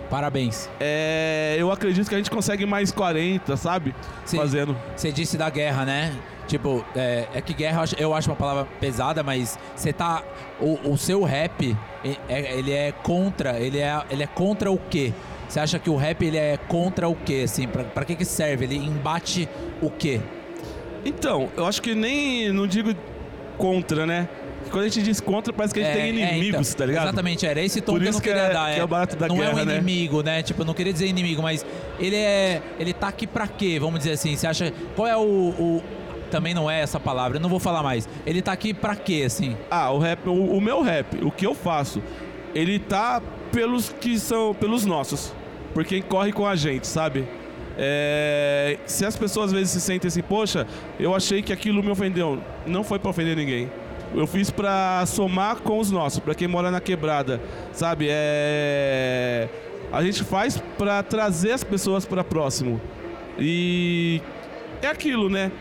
Parabéns. 0.09 0.69
é, 0.81 1.57
eu 1.59 1.71
acredito 1.73 2.09
que 2.09 2.15
a 2.15 2.19
gente 2.19 2.31
consegue 2.31 2.65
mais 2.65 2.93
40, 2.93 3.57
sabe? 3.57 3.95
Sim. 4.25 4.39
Fazendo. 4.39 4.77
Você 4.97 5.11
disse 5.11 5.37
da 5.37 5.51
guerra, 5.51 5.85
né? 5.85 6.15
Tipo, 6.47 6.85
é, 6.95 7.27
é 7.35 7.41
que 7.41 7.55
guerra 7.55 7.85
eu 7.99 8.15
acho, 8.15 8.31
uma 8.31 8.37
palavra 8.37 8.67
pesada, 8.81 9.23
mas 9.23 9.59
você 9.75 9.93
tá. 9.93 10.23
O, 10.61 10.91
o 10.93 10.97
seu 10.99 11.23
rap, 11.25 11.77
é- 12.29 12.59
ele 12.59 12.71
é 12.71 12.93
contra. 12.93 13.59
Ele 13.59 13.79
é, 13.79 14.03
ele 14.11 14.23
é 14.23 14.27
contra 14.27 14.71
o 14.71 14.79
quê? 14.79 15.13
Você 15.49 15.61
acha 15.61 15.79
que 15.79 15.89
o 15.91 15.97
rap 15.97 16.25
ele 16.25 16.37
é 16.37 16.57
contra 16.69 17.09
o 17.09 17.15
quê? 17.15 17.43
Assim, 17.45 17.67
pra, 17.69 17.85
pra 17.85 18.05
que 18.05 18.15
que 18.17 18.25
serve? 18.25 18.65
Ele 18.65 18.77
embate 18.77 19.49
o 19.81 19.91
quê? 19.91 20.21
Então, 21.05 21.49
eu 21.57 21.67
acho 21.67 21.81
que 21.83 21.95
nem. 21.95 22.51
Não 22.53 22.67
digo 22.67 22.95
contra, 23.59 24.07
né? 24.07 24.29
Quando 24.71 24.85
a 24.85 24.89
gente 24.89 25.03
diz 25.03 25.21
contra, 25.21 25.53
parece 25.53 25.75
que 25.75 25.81
a 25.81 25.85
gente 25.85 25.93
É, 25.93 26.01
tem 26.01 26.23
é, 26.23 26.33
inimigos, 26.37 26.69
então, 26.69 26.79
tá 26.79 26.87
ligado? 26.87 27.05
Exatamente, 27.05 27.47
era 27.47 27.61
esse 27.61 27.81
tom 27.83 27.93
Por 27.93 28.01
que 28.03 28.09
eu 28.09 28.13
não 28.13 28.21
que 28.21 28.29
queria 28.29 28.43
é- 28.45 28.53
dar. 28.53 28.75
que 28.75 28.81
é 28.81 28.85
o 28.85 28.89
barato 28.89 29.15
da 29.15 29.29
não 29.29 29.37
é 29.37 29.39
guerra, 29.47 29.63
um 29.63 29.65
né? 29.67 29.77
inimigo, 29.77 30.23
né? 30.23 30.43
Tipo, 30.43 30.63
eu 30.63 30.67
não 30.67 30.75
queria 30.75 30.93
dizer 30.93 31.07
inimigo, 31.07 31.43
mas 31.43 31.65
ele 32.01 32.17
é. 32.17 32.63
Ele 32.81 32.93
tá 32.95 33.09
aqui 33.09 33.27
pra 33.27 33.47
quê? 33.47 33.79
Vamos 33.79 33.99
dizer 34.01 34.13
assim. 34.13 34.35
Você 34.35 34.47
acha. 34.47 34.73
Qual 34.97 35.07
é 35.07 35.17
o. 35.17 35.21
o- 35.21 35.83
também 36.31 36.53
não 36.55 36.69
é 36.69 36.81
essa 36.81 36.99
palavra, 36.99 37.37
eu 37.37 37.41
não 37.41 37.49
vou 37.51 37.61
falar 37.61 37.81
mais. 37.83 38.09
Ele 38.27 38.43
tá 38.43 38.51
aqui 38.51 38.75
pra 38.75 38.97
quê, 38.97 39.23
assim? 39.25 39.57
Ah, 39.71 39.91
o 39.93 39.99
rap, 40.01 40.27
o, 40.29 40.33
o 40.57 40.61
meu 40.61 40.83
rap, 40.83 41.23
o 41.25 41.31
que 41.31 41.47
eu 41.47 41.55
faço, 41.55 42.03
ele 42.53 42.81
tá 42.81 43.23
pelos 43.55 43.89
que 44.01 44.19
são, 44.19 44.53
pelos 44.53 44.85
nossos, 44.85 45.33
por 45.73 45.85
quem 45.85 46.03
corre 46.03 46.33
com 46.33 46.45
a 46.45 46.57
gente, 46.57 46.89
sabe? 46.89 47.25
É, 47.79 48.79
se 48.85 49.07
as 49.07 49.17
pessoas 49.17 49.47
às 49.47 49.53
vezes 49.53 49.71
se 49.71 49.81
sentem 49.81 50.09
assim, 50.09 50.23
poxa, 50.23 50.67
eu 50.99 51.15
achei 51.15 51.41
que 51.41 51.53
aquilo 51.53 51.83
me 51.83 51.91
ofendeu, 51.91 52.41
não 52.67 52.83
foi 52.83 52.99
pra 52.99 53.11
ofender 53.11 53.37
ninguém. 53.37 53.71
Eu 54.13 54.27
fiz 54.27 54.51
pra 54.51 55.05
somar 55.07 55.57
com 55.57 55.79
os 55.79 55.91
nossos, 55.91 56.19
pra 56.19 56.35
quem 56.35 56.49
mora 56.49 56.71
na 56.71 56.81
quebrada, 56.81 57.41
sabe? 57.73 58.09
É, 58.11 59.49
a 59.93 60.03
gente 60.03 60.25
faz 60.25 60.61
pra 60.77 61.03
trazer 61.03 61.53
as 61.53 61.63
pessoas 61.63 62.05
pra 62.05 62.25
próximo. 62.25 62.81
E 63.39 64.21
é 64.83 64.89
aquilo, 64.89 65.29
né? 65.31 65.53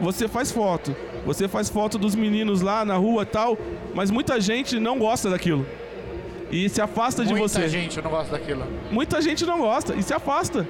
Você 0.00 0.26
faz 0.26 0.50
foto, 0.50 0.96
você 1.26 1.46
faz 1.46 1.68
foto 1.68 1.98
dos 1.98 2.14
meninos 2.14 2.62
lá 2.62 2.84
na 2.84 2.96
rua 2.96 3.26
tal, 3.26 3.58
mas 3.94 4.10
muita 4.10 4.40
gente 4.40 4.80
não 4.80 4.98
gosta 4.98 5.28
daquilo. 5.28 5.66
E 6.52 6.68
se 6.68 6.80
afasta 6.82 7.24
de 7.24 7.30
Muita 7.32 7.48
você. 7.48 7.68
gente 7.68 8.00
não 8.02 8.10
gosta 8.10 8.32
daquilo. 8.38 8.62
Muita 8.90 9.20
gente 9.22 9.44
não 9.46 9.58
gosta 9.58 9.94
e 9.94 10.02
se 10.02 10.12
afasta. 10.12 10.68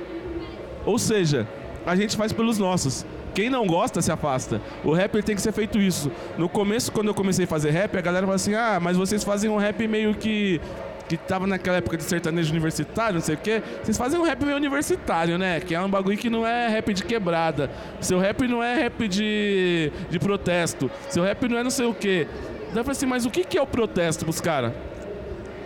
Ou 0.87 0.97
seja, 0.99 1.47
a 1.85 1.97
gente 1.97 2.17
faz 2.17 2.33
pelos 2.33 2.57
nossos. 2.57 3.05
Quem 3.35 3.51
não 3.51 3.67
gosta 3.67 4.01
se 4.01 4.13
afasta. 4.13 4.61
O 4.85 4.93
rapper 4.95 5.25
tem 5.25 5.35
que 5.35 5.43
ser 5.43 5.53
feito 5.53 5.79
isso. 5.81 6.11
No 6.39 6.49
começo, 6.49 6.93
quando 6.93 7.09
eu 7.09 7.15
comecei 7.15 7.47
a 7.47 7.49
fazer 7.49 7.71
rap, 7.71 7.97
a 7.97 8.01
galera 8.01 8.27
falava 8.27 8.37
assim: 8.37 8.55
ah, 8.55 8.79
mas 8.81 8.97
vocês 8.97 9.25
fazem 9.25 9.51
um 9.51 9.57
rap 9.57 9.89
meio 9.89 10.15
que. 10.15 10.61
que 11.09 11.17
tava 11.17 11.47
naquela 11.47 11.79
época 11.79 11.97
de 11.97 12.05
sertanejo 12.05 12.51
universitário, 12.53 13.15
não 13.15 13.23
sei 13.23 13.35
o 13.35 13.39
quê. 13.39 13.63
Vocês 13.83 13.97
fazem 13.97 14.21
um 14.21 14.23
rap 14.23 14.45
meio 14.45 14.57
universitário, 14.57 15.37
né? 15.39 15.59
Que 15.61 15.75
é 15.75 15.81
um 15.81 15.89
bagulho 15.89 16.17
que 16.17 16.29
não 16.31 16.47
é 16.47 16.69
rap 16.69 16.93
de 16.95 17.03
quebrada. 17.03 17.71
Seu 18.01 18.19
rap 18.21 18.47
não 18.47 18.63
é 18.63 18.75
rap 18.75 19.09
de, 19.09 19.91
de 20.11 20.19
protesto. 20.19 20.91
Seu 21.09 21.25
rap 21.25 21.49
não 21.49 21.59
é 21.59 21.65
não 21.65 21.71
sei 21.71 21.87
o 21.87 21.95
quê. 21.95 22.29
Daí 22.69 22.81
eu 22.81 22.85
falei 22.85 22.93
assim: 22.93 23.07
mas 23.07 23.25
o 23.25 23.31
que, 23.31 23.43
que 23.45 23.57
é 23.59 23.63
o 23.63 23.67
protesto 23.67 24.25
pros 24.25 24.41
caras? 24.43 24.73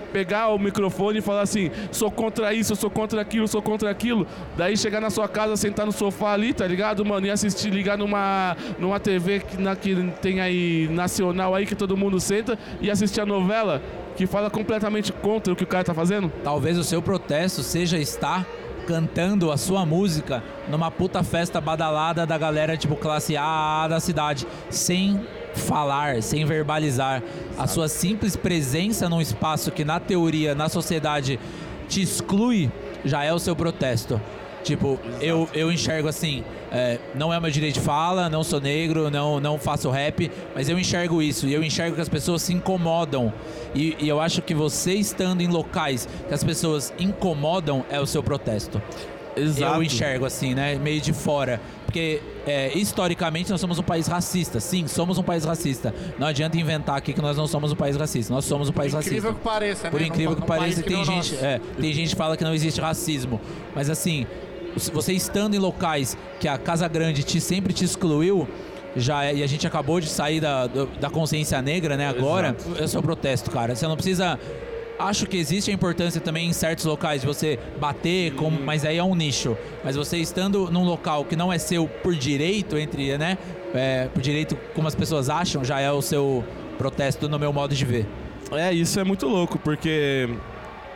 Pegar 0.06 0.48
o 0.48 0.58
microfone 0.58 1.18
e 1.18 1.22
falar 1.22 1.42
assim: 1.42 1.70
sou 1.90 2.10
contra 2.10 2.52
isso, 2.52 2.74
sou 2.76 2.90
contra 2.90 3.20
aquilo, 3.20 3.46
sou 3.46 3.62
contra 3.62 3.90
aquilo. 3.90 4.26
Daí 4.56 4.76
chegar 4.76 5.00
na 5.00 5.10
sua 5.10 5.28
casa, 5.28 5.56
sentar 5.56 5.86
no 5.86 5.92
sofá 5.92 6.32
ali, 6.32 6.52
tá 6.52 6.66
ligado, 6.66 7.04
mano? 7.04 7.26
E 7.26 7.30
assistir, 7.30 7.70
ligar 7.70 7.98
numa, 7.98 8.56
numa 8.78 8.98
TV 9.00 9.40
que, 9.40 9.60
na, 9.60 9.76
que 9.76 9.94
tem 10.22 10.40
aí 10.40 10.88
nacional 10.90 11.54
aí 11.54 11.66
que 11.66 11.74
todo 11.74 11.96
mundo 11.96 12.18
senta 12.20 12.58
e 12.80 12.90
assistir 12.90 13.20
a 13.20 13.26
novela 13.26 13.82
que 14.16 14.26
fala 14.26 14.48
completamente 14.48 15.12
contra 15.12 15.52
o 15.52 15.56
que 15.56 15.64
o 15.64 15.66
cara 15.66 15.84
tá 15.84 15.94
fazendo. 15.94 16.32
Talvez 16.42 16.78
o 16.78 16.84
seu 16.84 17.02
protesto 17.02 17.62
seja 17.62 17.98
estar 17.98 18.46
cantando 18.86 19.50
a 19.50 19.56
sua 19.56 19.84
música 19.84 20.42
numa 20.68 20.90
puta 20.90 21.22
festa 21.22 21.60
badalada 21.60 22.24
da 22.24 22.38
galera 22.38 22.76
tipo 22.76 22.94
classe 22.96 23.36
A 23.36 23.86
da 23.88 24.00
cidade, 24.00 24.46
sem 24.70 25.20
falar, 25.56 26.22
sem 26.22 26.44
verbalizar. 26.44 27.22
A 27.58 27.66
sua 27.66 27.88
simples 27.88 28.36
presença 28.36 29.08
num 29.08 29.20
espaço 29.20 29.70
que 29.70 29.84
na 29.84 29.98
teoria, 29.98 30.54
na 30.54 30.68
sociedade 30.68 31.38
te 31.88 32.02
exclui, 32.02 32.70
já 33.04 33.24
é 33.24 33.32
o 33.32 33.38
seu 33.38 33.54
protesto. 33.54 34.20
Tipo, 34.62 34.98
eu, 35.20 35.48
eu 35.54 35.70
enxergo 35.70 36.08
assim, 36.08 36.42
é, 36.72 36.98
não 37.14 37.32
é 37.32 37.38
o 37.38 37.40
meu 37.40 37.50
direito 37.52 37.74
de 37.74 37.80
fala, 37.80 38.28
não 38.28 38.42
sou 38.42 38.60
negro, 38.60 39.08
não, 39.10 39.38
não 39.38 39.58
faço 39.58 39.88
rap, 39.90 40.28
mas 40.54 40.68
eu 40.68 40.76
enxergo 40.76 41.22
isso 41.22 41.46
e 41.46 41.54
eu 41.54 41.62
enxergo 41.62 41.94
que 41.94 42.00
as 42.00 42.08
pessoas 42.08 42.42
se 42.42 42.52
incomodam. 42.52 43.32
E, 43.74 43.96
e 44.00 44.08
eu 44.08 44.20
acho 44.20 44.42
que 44.42 44.54
você 44.54 44.94
estando 44.94 45.40
em 45.40 45.46
locais 45.46 46.08
que 46.26 46.34
as 46.34 46.42
pessoas 46.42 46.92
incomodam 46.98 47.84
é 47.88 48.00
o 48.00 48.06
seu 48.06 48.24
protesto. 48.24 48.82
Exato. 49.36 49.76
Eu 49.76 49.82
enxergo 49.82 50.24
assim, 50.24 50.54
né? 50.54 50.74
Meio 50.76 51.00
de 51.00 51.12
fora. 51.12 51.60
Porque 51.96 52.20
é, 52.46 52.76
historicamente 52.76 53.50
nós 53.50 53.58
somos 53.58 53.78
um 53.78 53.82
país 53.82 54.06
racista. 54.06 54.60
Sim, 54.60 54.86
somos 54.86 55.16
um 55.16 55.22
país 55.22 55.46
racista. 55.46 55.94
Não 56.18 56.26
adianta 56.26 56.58
inventar 56.58 56.94
aqui 56.98 57.14
que 57.14 57.22
nós 57.22 57.38
não 57.38 57.46
somos 57.46 57.72
um 57.72 57.74
país 57.74 57.96
racista. 57.96 58.34
Nós 58.34 58.44
somos 58.44 58.68
um 58.68 58.72
país 58.72 58.92
Incrível 58.92 59.30
racista. 59.30 59.32
que 59.40 59.40
pareça, 59.42 59.90
Por 59.90 60.00
né? 60.00 60.06
incrível 60.06 60.36
que 60.36 60.42
pareça, 60.46 60.82
que 60.82 60.88
tem 60.88 60.96
nem 60.98 61.02
o 61.02 61.22
gente, 61.22 61.34
é, 61.42 61.58
tem 61.80 61.92
gente 61.94 62.10
que 62.10 62.16
fala 62.16 62.36
que 62.36 62.44
não 62.44 62.52
existe 62.52 62.82
racismo. 62.82 63.40
Mas 63.74 63.88
assim, 63.88 64.26
você 64.92 65.14
estando 65.14 65.54
em 65.54 65.58
locais 65.58 66.18
que 66.38 66.46
a 66.46 66.58
Casa 66.58 66.86
Grande 66.86 67.22
te, 67.22 67.40
sempre 67.40 67.72
te 67.72 67.84
excluiu, 67.86 68.46
já 68.94 69.24
é- 69.24 69.36
e 69.36 69.42
a 69.42 69.46
gente 69.46 69.66
acabou 69.66 69.98
de 69.98 70.08
sair 70.10 70.38
da, 70.38 70.66
do- 70.66 70.86
da 71.00 71.08
consciência 71.08 71.62
negra, 71.62 71.96
né, 71.96 72.06
agora, 72.08 72.54
é 72.78 72.86
só 72.86 73.00
protesto, 73.00 73.50
cara. 73.50 73.74
Você 73.74 73.86
não 73.88 73.94
precisa. 73.96 74.38
Acho 74.98 75.26
que 75.26 75.36
existe 75.36 75.70
a 75.70 75.74
importância 75.74 76.20
também 76.20 76.48
em 76.48 76.52
certos 76.52 76.84
locais 76.84 77.20
de 77.20 77.26
você 77.26 77.58
bater, 77.78 78.32
como, 78.34 78.60
mas 78.60 78.84
aí 78.84 78.96
é 78.96 79.04
um 79.04 79.14
nicho. 79.14 79.56
Mas 79.84 79.94
você 79.94 80.16
estando 80.16 80.70
num 80.70 80.84
local 80.84 81.24
que 81.24 81.36
não 81.36 81.52
é 81.52 81.58
seu 81.58 81.86
por 81.86 82.14
direito, 82.14 82.78
entre, 82.78 83.18
né? 83.18 83.36
é, 83.76 84.08
por 84.12 84.22
direito, 84.22 84.56
como 84.74 84.88
as 84.88 84.94
pessoas 84.94 85.28
acham, 85.28 85.64
já 85.64 85.80
é 85.80 85.90
o 85.90 86.02
seu 86.02 86.44
protesto 86.78 87.28
no 87.28 87.38
meu 87.38 87.52
modo 87.52 87.74
de 87.74 87.84
ver. 87.84 88.06
É, 88.52 88.72
isso 88.72 88.98
é 88.98 89.04
muito 89.04 89.26
louco, 89.26 89.58
porque 89.58 90.28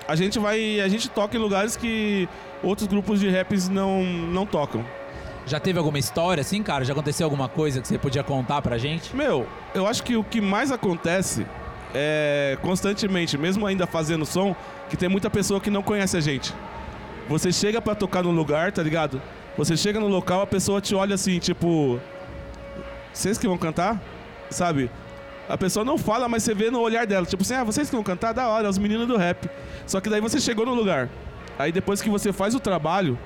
a 0.07 0.17
gente 0.17 0.39
vai. 0.39 0.81
A 0.81 0.89
gente 0.89 1.09
toca 1.09 1.37
em 1.37 1.41
lugares 1.41 1.77
que 1.77 2.29
outros 2.63 2.87
grupos 2.87 3.21
de 3.21 3.29
raps 3.29 3.69
não, 3.69 4.03
não 4.03 4.47
tocam. 4.47 4.85
Já 5.47 5.59
teve 5.59 5.79
alguma 5.79 5.99
história 5.99 6.43
assim, 6.43 6.63
cara? 6.63 6.85
Já 6.85 6.93
aconteceu 6.93 7.27
alguma 7.27 7.49
coisa 7.49 7.81
que 7.81 7.89
você 7.89 7.99
podia 7.99 8.23
contar 8.23 8.63
pra 8.63 8.79
gente? 8.79 9.17
Meu, 9.17 9.47
eu 9.75 9.87
acho 9.87 10.03
que 10.03 10.17
o 10.17 10.23
que 10.23 10.41
mais 10.41 10.71
acontece 10.71 11.45
é 11.95 12.59
constantemente, 12.63 13.37
mesmo 13.37 13.67
ainda 13.67 13.87
fazendo 13.87 14.25
som, 14.25 14.55
que 14.89 14.97
tem 14.97 15.09
muita 15.09 15.31
pessoa 15.31 15.61
que 15.61 15.71
não 15.71 15.83
conhece 15.83 16.17
a 16.17 16.21
gente. 16.21 16.55
Você 17.29 17.53
chega 17.53 17.81
pra 17.81 17.95
tocar 17.95 18.23
no 18.23 18.31
lugar, 18.31 18.73
tá 18.73 18.83
ligado? 18.83 19.21
Você 19.57 19.77
chega 19.77 20.01
no 20.01 20.09
local, 20.09 20.41
a 20.43 20.47
pessoa 20.47 20.81
te 20.81 20.95
olha 20.95 21.15
assim, 21.15 21.39
tipo. 21.39 22.01
Vocês 23.13 23.39
que 23.39 23.47
vão 23.47 23.59
cantar? 23.59 24.01
Sabe? 24.51 24.91
A 25.49 25.59
pessoa 25.59 25.85
não 25.85 25.99
fala, 25.99 26.29
mas 26.29 26.45
você 26.45 26.55
vê 26.55 26.71
no 26.71 26.81
olhar 26.81 27.07
dela. 27.07 27.27
Tipo 27.27 27.43
assim, 27.43 27.55
ah, 27.55 27.65
vocês 27.65 27.91
que 27.91 27.95
vão 27.95 28.05
cantar? 28.05 28.33
Da 28.33 28.49
hora, 28.49 28.69
os 28.69 28.79
meninos 28.79 29.07
do 29.07 29.17
rap. 29.17 29.49
Só 29.87 30.01
que 30.01 30.09
daí 30.09 30.21
você 30.21 30.41
chegou 30.41 30.65
no 30.65 30.75
lugar. 30.75 31.09
Aí 31.59 31.73
depois 31.73 32.01
que 32.01 32.09
você 32.09 32.33
faz 32.33 32.55
o 32.55 32.61
trabalho, 32.61 33.19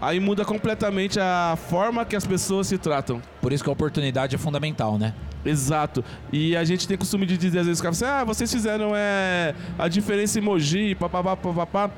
aí 0.00 0.20
muda 0.20 0.44
completamente 0.44 1.18
a 1.18 1.56
forma 1.68 2.04
que 2.04 2.14
as 2.14 2.26
pessoas 2.26 2.66
se 2.66 2.76
tratam. 2.76 3.22
Por 3.40 3.52
isso 3.52 3.64
que 3.64 3.70
a 3.70 3.72
oportunidade 3.72 4.36
é 4.36 4.38
fundamental, 4.38 4.98
né? 4.98 5.14
Exato. 5.44 6.04
E 6.32 6.56
a 6.56 6.64
gente 6.64 6.86
tem 6.86 6.96
costume 6.96 7.26
de 7.26 7.36
dizer, 7.36 7.60
às 7.60 7.66
vezes, 7.66 7.84
assim, 7.84 8.04
ah, 8.04 8.24
vocês 8.24 8.50
fizeram 8.50 8.92
é, 8.94 9.54
a 9.78 9.88
diferença 9.88 10.38
emoji, 10.38 10.94
papapá, 10.94 11.36
papapá. 11.36 11.90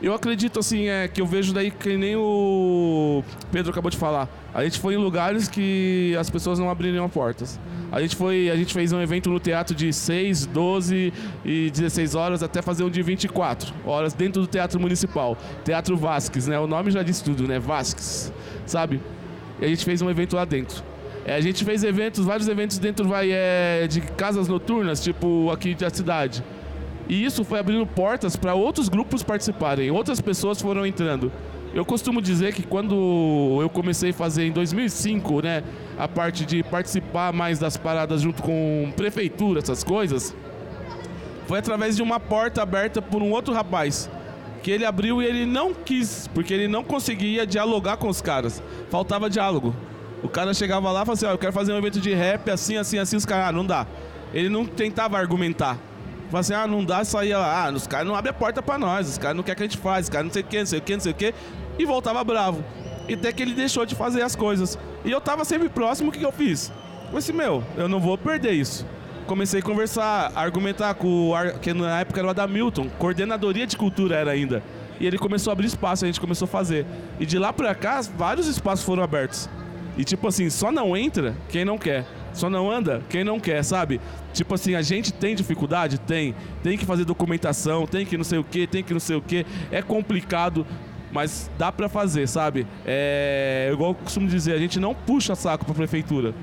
Eu 0.00 0.12
acredito, 0.12 0.58
assim, 0.58 0.88
é, 0.88 1.06
que 1.06 1.20
eu 1.20 1.26
vejo 1.26 1.52
daí 1.52 1.70
que 1.70 1.96
nem 1.96 2.16
o 2.16 3.22
Pedro 3.52 3.70
acabou 3.70 3.88
de 3.88 3.96
falar. 3.96 4.28
A 4.52 4.64
gente 4.64 4.80
foi 4.80 4.94
em 4.94 4.96
lugares 4.96 5.46
que 5.46 6.16
as 6.18 6.28
pessoas 6.28 6.58
não 6.58 6.68
abririam 6.68 7.08
portas. 7.08 7.58
A 7.90 8.00
gente, 8.00 8.16
foi, 8.16 8.50
a 8.50 8.56
gente 8.56 8.74
fez 8.74 8.92
um 8.92 9.00
evento 9.00 9.30
no 9.30 9.38
teatro 9.38 9.76
de 9.76 9.92
6, 9.92 10.46
12 10.46 11.12
e 11.44 11.70
16 11.70 12.16
horas 12.16 12.42
até 12.42 12.60
fazer 12.60 12.82
um 12.82 12.90
de 12.90 13.00
24 13.00 13.72
horas 13.84 14.12
dentro 14.12 14.40
do 14.40 14.48
Teatro 14.48 14.80
Municipal. 14.80 15.36
Teatro 15.64 15.96
Vasques, 15.96 16.48
né? 16.48 16.58
O 16.58 16.66
nome 16.66 16.90
já 16.90 17.02
diz 17.04 17.20
tudo, 17.20 17.46
né? 17.46 17.60
Vasques, 17.60 18.32
sabe? 18.66 19.00
E 19.60 19.64
a 19.64 19.68
gente 19.68 19.84
fez 19.84 20.02
um 20.02 20.10
evento 20.10 20.34
lá 20.34 20.44
dentro. 20.44 20.91
É, 21.24 21.34
a 21.34 21.40
gente 21.40 21.64
fez 21.64 21.84
eventos, 21.84 22.24
vários 22.24 22.48
eventos 22.48 22.78
dentro 22.78 23.06
vai, 23.06 23.30
é, 23.30 23.86
de 23.86 24.00
casas 24.00 24.48
noturnas, 24.48 25.02
tipo 25.02 25.50
aqui 25.50 25.74
da 25.74 25.88
cidade. 25.88 26.42
E 27.08 27.24
isso 27.24 27.44
foi 27.44 27.58
abrindo 27.58 27.86
portas 27.86 28.36
para 28.36 28.54
outros 28.54 28.88
grupos 28.88 29.22
participarem, 29.22 29.90
outras 29.90 30.20
pessoas 30.20 30.60
foram 30.60 30.84
entrando. 30.86 31.30
Eu 31.74 31.84
costumo 31.86 32.20
dizer 32.20 32.52
que 32.52 32.62
quando 32.62 33.58
eu 33.60 33.70
comecei 33.70 34.10
a 34.10 34.14
fazer 34.14 34.44
em 34.44 34.52
2005, 34.52 35.40
né, 35.42 35.62
a 35.98 36.06
parte 36.06 36.44
de 36.44 36.62
participar 36.62 37.32
mais 37.32 37.58
das 37.58 37.76
paradas 37.76 38.20
junto 38.20 38.42
com 38.42 38.92
prefeitura, 38.94 39.60
essas 39.60 39.82
coisas, 39.82 40.34
foi 41.46 41.58
através 41.58 41.96
de 41.96 42.02
uma 42.02 42.20
porta 42.20 42.62
aberta 42.62 43.00
por 43.00 43.22
um 43.22 43.30
outro 43.30 43.54
rapaz. 43.54 44.10
Que 44.62 44.70
ele 44.70 44.84
abriu 44.84 45.20
e 45.20 45.26
ele 45.26 45.44
não 45.44 45.74
quis, 45.74 46.28
porque 46.28 46.52
ele 46.52 46.68
não 46.68 46.84
conseguia 46.84 47.46
dialogar 47.46 47.96
com 47.96 48.08
os 48.08 48.20
caras. 48.20 48.62
Faltava 48.90 49.28
diálogo. 49.28 49.74
O 50.22 50.28
cara 50.28 50.54
chegava 50.54 50.90
lá 50.90 51.02
e 51.02 51.04
falava 51.04 51.12
assim: 51.12 51.26
Ó, 51.26 51.30
eu 51.30 51.38
quero 51.38 51.52
fazer 51.52 51.72
um 51.72 51.78
evento 51.78 52.00
de 52.00 52.12
rap 52.14 52.50
assim, 52.50 52.76
assim, 52.76 52.98
assim. 52.98 53.16
Os 53.16 53.26
caras, 53.26 53.48
ah, 53.48 53.52
não 53.52 53.64
dá. 53.66 53.86
Ele 54.32 54.48
não 54.48 54.64
tentava 54.64 55.18
argumentar. 55.18 55.78
Falava 56.26 56.40
assim: 56.40 56.54
ah, 56.54 56.66
não 56.66 56.84
dá, 56.84 57.04
saía 57.04 57.38
lá. 57.38 57.66
Ah, 57.66 57.70
os 57.70 57.86
caras 57.86 58.06
não 58.06 58.14
abrem 58.14 58.30
a 58.30 58.34
porta 58.34 58.62
pra 58.62 58.78
nós. 58.78 59.08
Os 59.08 59.18
caras 59.18 59.36
não 59.36 59.42
querem 59.42 59.56
que 59.56 59.62
a 59.62 59.66
gente 59.66 59.78
faça. 59.78 60.02
Os 60.02 60.08
caras 60.08 60.26
não 60.26 60.32
sei 60.32 60.42
o 60.42 60.46
que, 60.46 60.58
não 60.58 60.66
sei 60.66 60.78
o 60.78 60.82
que, 60.82 60.92
não 60.94 61.00
sei 61.00 61.12
o 61.12 61.14
que. 61.14 61.34
E 61.78 61.84
voltava 61.84 62.22
bravo. 62.22 62.64
E 63.08 63.14
até 63.14 63.32
que 63.32 63.42
ele 63.42 63.54
deixou 63.54 63.84
de 63.84 63.94
fazer 63.94 64.22
as 64.22 64.36
coisas. 64.36 64.78
E 65.04 65.10
eu 65.10 65.20
tava 65.20 65.44
sempre 65.44 65.68
próximo, 65.68 66.08
o 66.08 66.12
que, 66.12 66.18
que 66.18 66.24
eu 66.24 66.32
fiz? 66.32 66.72
Falei 67.06 67.18
assim: 67.18 67.32
meu, 67.32 67.62
eu 67.76 67.88
não 67.88 68.00
vou 68.00 68.16
perder 68.16 68.52
isso 68.52 68.86
comecei 69.26 69.60
a 69.60 69.62
conversar, 69.62 70.32
a 70.34 70.40
argumentar 70.42 70.94
com 70.94 71.28
o 71.28 71.34
Ar- 71.34 71.52
que 71.52 71.72
na 71.72 72.00
época 72.00 72.20
era 72.20 72.26
o 72.26 72.30
Adamilton, 72.30 72.88
coordenadoria 72.98 73.66
de 73.66 73.76
cultura 73.76 74.16
era 74.16 74.30
ainda. 74.32 74.62
E 75.00 75.06
ele 75.06 75.18
começou 75.18 75.50
a 75.50 75.52
abrir 75.54 75.66
espaço, 75.66 76.04
a 76.04 76.06
gente 76.06 76.20
começou 76.20 76.46
a 76.46 76.48
fazer. 76.48 76.86
E 77.18 77.26
de 77.26 77.38
lá 77.38 77.52
pra 77.52 77.74
cá, 77.74 78.00
vários 78.16 78.46
espaços 78.46 78.84
foram 78.84 79.02
abertos. 79.02 79.48
E 79.96 80.04
tipo 80.04 80.26
assim, 80.26 80.48
só 80.48 80.72
não 80.72 80.96
entra 80.96 81.34
quem 81.48 81.64
não 81.64 81.78
quer. 81.78 82.04
Só 82.32 82.48
não 82.48 82.70
anda 82.70 83.02
quem 83.10 83.22
não 83.22 83.38
quer, 83.38 83.62
sabe? 83.62 84.00
Tipo 84.32 84.54
assim, 84.54 84.74
a 84.74 84.82
gente 84.82 85.12
tem 85.12 85.34
dificuldade? 85.34 85.98
Tem. 85.98 86.34
Tem 86.62 86.78
que 86.78 86.86
fazer 86.86 87.04
documentação, 87.04 87.86
tem 87.86 88.06
que 88.06 88.16
não 88.16 88.24
sei 88.24 88.38
o 88.38 88.44
que, 88.44 88.66
tem 88.66 88.82
que 88.82 88.92
não 88.92 89.00
sei 89.00 89.16
o 89.16 89.20
que. 89.20 89.44
É 89.70 89.82
complicado, 89.82 90.66
mas 91.12 91.50
dá 91.58 91.70
pra 91.70 91.88
fazer, 91.88 92.26
sabe? 92.26 92.66
É. 92.86 93.68
Igual 93.72 93.90
eu 93.90 93.94
costumo 93.94 94.26
dizer, 94.26 94.54
a 94.54 94.58
gente 94.58 94.80
não 94.80 94.94
puxa 94.94 95.34
saco 95.34 95.64
pra 95.64 95.74
prefeitura. 95.74 96.34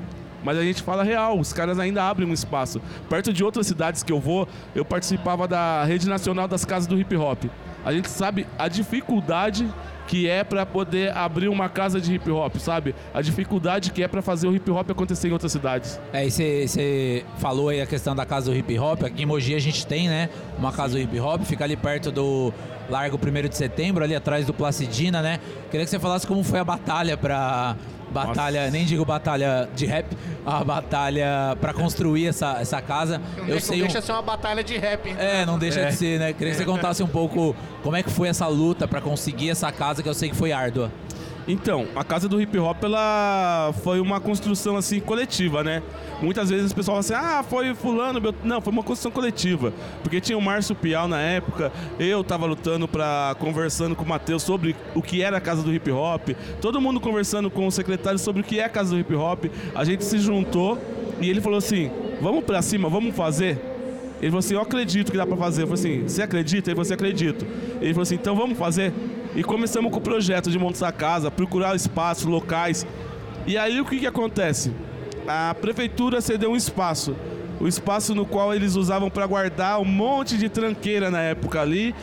Mas 0.44 0.58
a 0.58 0.64
gente 0.64 0.82
fala 0.82 1.04
real, 1.04 1.38
os 1.38 1.52
caras 1.52 1.80
ainda 1.80 2.08
abrem 2.08 2.28
um 2.28 2.34
espaço. 2.34 2.82
Perto 3.10 3.34
de 3.34 3.44
outras 3.44 3.68
cidades 3.68 4.04
que 4.04 4.12
eu 4.12 4.20
vou, 4.20 4.48
eu 4.74 4.86
participava 4.86 5.48
da 5.48 5.84
Rede 5.84 6.08
Nacional 6.08 6.48
das 6.48 6.64
Casas 6.64 6.88
do 6.88 6.98
Hip 6.98 7.14
Hop. 7.18 7.46
A 7.84 7.92
gente 7.92 8.10
sabe 8.10 8.48
a 8.58 8.68
dificuldade 8.68 9.68
que 10.10 10.27
é 10.27 10.44
pra 10.44 10.65
poder 10.65 11.15
abrir 11.15 11.49
uma 11.49 11.69
casa 11.69 12.02
de 12.02 12.15
hip 12.15 12.31
hop, 12.31 12.56
sabe? 12.56 12.95
A 13.14 13.22
dificuldade 13.22 13.91
que 13.91 14.02
é 14.02 14.07
pra 14.07 14.23
fazer 14.23 14.48
o 14.48 14.56
hip 14.56 14.69
hop 14.72 14.90
acontecer 14.90 15.27
em 15.27 15.31
outras 15.31 15.52
cidades. 15.52 16.02
É, 16.11 16.26
e 16.26 16.31
você 16.31 17.23
falou 17.38 17.69
aí 17.69 17.80
a 17.80 17.86
questão 17.86 18.15
da 18.15 18.26
casa 18.26 18.49
do 18.49 18.57
hip 18.57 18.80
hop. 18.80 19.03
Aqui 19.03 19.22
em 19.22 19.26
Mogi 19.27 19.53
a 19.53 19.60
gente 19.60 19.86
tem, 19.86 20.10
né? 20.10 20.27
Uma 20.57 20.72
casa 20.72 20.95
do 20.95 20.99
hip 20.99 21.19
hop, 21.19 21.44
fica 21.44 21.64
ali 21.64 21.77
perto 21.77 22.11
do 22.11 22.52
Largo 22.90 23.19
1 23.23 23.49
de 23.49 23.56
Setembro, 23.56 24.03
ali 24.03 24.15
atrás 24.15 24.48
do 24.48 24.53
Placidina, 24.53 25.22
né? 25.22 25.40
Queria 25.69 25.86
que 25.86 25.91
você 25.91 25.99
falasse 25.99 26.26
como 26.26 26.44
foi 26.44 26.57
a 26.57 26.64
batalha 26.64 27.15
pra. 27.15 27.76
Batalha, 28.11 28.69
nem 28.72 28.86
digo 28.86 29.06
batalha 29.06 29.69
de 29.76 29.86
rap, 29.86 30.06
a 30.45 30.64
batalha 30.64 31.56
pra 31.61 31.73
construir 31.73 32.27
essa, 32.27 32.57
essa 32.60 32.81
casa. 32.81 33.19
Não 33.38 33.44
Eu 33.44 33.45
deixa, 33.52 33.65
sei 33.68 33.77
não 33.77 33.86
um- 33.86 33.88
deixa 33.88 34.02
ser 34.02 34.11
uma 34.11 34.22
batalha 34.22 34.64
de 34.64 34.77
rap, 34.77 35.07
hein? 35.10 35.15
É, 35.19 35.45
não 35.45 35.57
deixa 35.60 35.86
de 35.86 35.94
ser, 35.95 36.19
né? 36.19 36.34
Queria 36.34 36.52
que 36.53 36.57
você 36.60 36.65
contasse 36.65 37.03
um 37.03 37.07
pouco 37.07 37.56
como 37.84 37.95
é 37.95 38.03
que 38.03 38.10
foi 38.10 38.27
essa 38.27 38.48
luta 38.48 38.88
pra 38.88 38.99
conseguir 39.02 39.49
essa 39.49 39.72
casa 39.72 40.02
que 40.02 40.10
eu 40.10 40.14
sei 40.14 40.30
que 40.30 40.36
foi 40.36 40.52
árdua. 40.52 40.91
Então, 41.48 41.88
a 41.95 42.03
casa 42.03 42.28
do 42.30 42.40
hip 42.40 42.57
hop 42.57 42.84
ela 42.84 43.74
foi 43.84 43.99
uma 43.99 44.20
construção 44.20 44.76
assim 44.76 44.99
coletiva, 44.99 45.64
né? 45.64 45.82
Muitas 46.22 46.49
vezes 46.49 46.72
o 46.72 46.76
pessoal 46.76 47.02
fala 47.02 47.20
assim: 47.20 47.28
"Ah, 47.28 47.44
foi 47.44 47.74
fulano, 47.74 48.22
meu... 48.22 48.34
não, 48.44 48.61
foi 48.61 48.72
uma 48.72 48.84
construção 48.84 49.11
coletiva". 49.11 49.74
Porque 50.03 50.22
tinha 50.22 50.38
o 50.38 50.41
Márcio 50.41 50.76
Pial 50.76 51.07
na 51.07 51.20
época, 51.20 51.72
eu 51.99 52.24
tava 52.24 52.45
lutando 52.45 52.88
para 52.88 53.36
conversando 53.40 53.95
com 53.95 54.03
o 54.03 54.07
Matheus 54.07 54.44
sobre 54.44 54.76
o 54.94 55.02
que 55.02 55.22
era 55.22 55.38
a 55.38 55.41
casa 55.41 55.64
do 55.64 55.74
hip 55.74 55.90
hop, 55.91 56.30
todo 56.61 56.80
mundo 56.80 56.99
conversando 56.99 57.49
com 57.49 57.66
o 57.66 57.72
secretário 57.72 58.20
sobre 58.20 58.41
o 58.41 58.44
que 58.44 58.60
é 58.60 58.66
a 58.66 58.70
casa 58.70 58.91
do 58.91 58.99
hip 58.99 59.14
hop. 59.16 59.45
A 59.74 59.84
gente 59.84 60.03
se 60.03 60.20
juntou 60.20 60.78
e 61.20 61.30
ele 61.30 61.41
falou 61.41 61.57
assim: 61.57 61.90
"Vamos 62.22 62.44
pra 62.44 62.61
cima, 62.61 62.90
vamos 62.90 63.16
fazer". 63.16 63.79
Ele 64.20 64.32
falou 64.32 64.40
assim: 64.40 64.54
Eu 64.54 64.62
acredito 64.62 65.12
que 65.12 65.18
dá 65.18 65.26
pra 65.26 65.38
fazer. 65.38 65.64
Eu 65.64 65.68
falei 65.68 65.82
assim: 65.82 66.08
Você 66.08 66.22
acredita? 66.22 66.70
Ele 66.70 66.76
falou 66.76 66.84
assim: 66.84 66.94
Acredito. 66.94 67.46
Ele 67.82 67.94
falou 67.94 68.04
assim: 68.04 68.16
Então 68.16 68.36
vamos 68.36 68.58
fazer. 68.58 68.94
E 69.36 69.44
começamos 69.44 69.91
com 69.91 69.98
o 69.98 70.02
projeto 70.02 70.50
de 70.50 70.58
montar 70.58 70.91
casa, 70.91 71.30
procurar 71.30 71.76
espaços, 71.76 72.26
locais. 72.26 72.86
E 73.46 73.58
aí 73.58 73.80
o 73.80 73.86
que, 73.86 74.00
que 74.00 74.08
acontece? 74.08 74.72
A 75.28 75.56
prefeitura 75.60 76.22
cedeu 76.22 76.52
um 76.52 76.56
espaço. 76.56 77.16
O 77.60 77.68
espaço 77.68 78.16
no 78.16 78.26
qual 78.26 78.54
eles 78.54 78.76
usavam 78.76 79.10
para 79.10 79.26
guardar 79.26 79.80
um 79.80 79.86
monte 79.86 80.38
de 80.38 80.50
tranqueira 80.50 81.12
na 81.12 81.22
época 81.22 81.62
ali. 81.62 81.94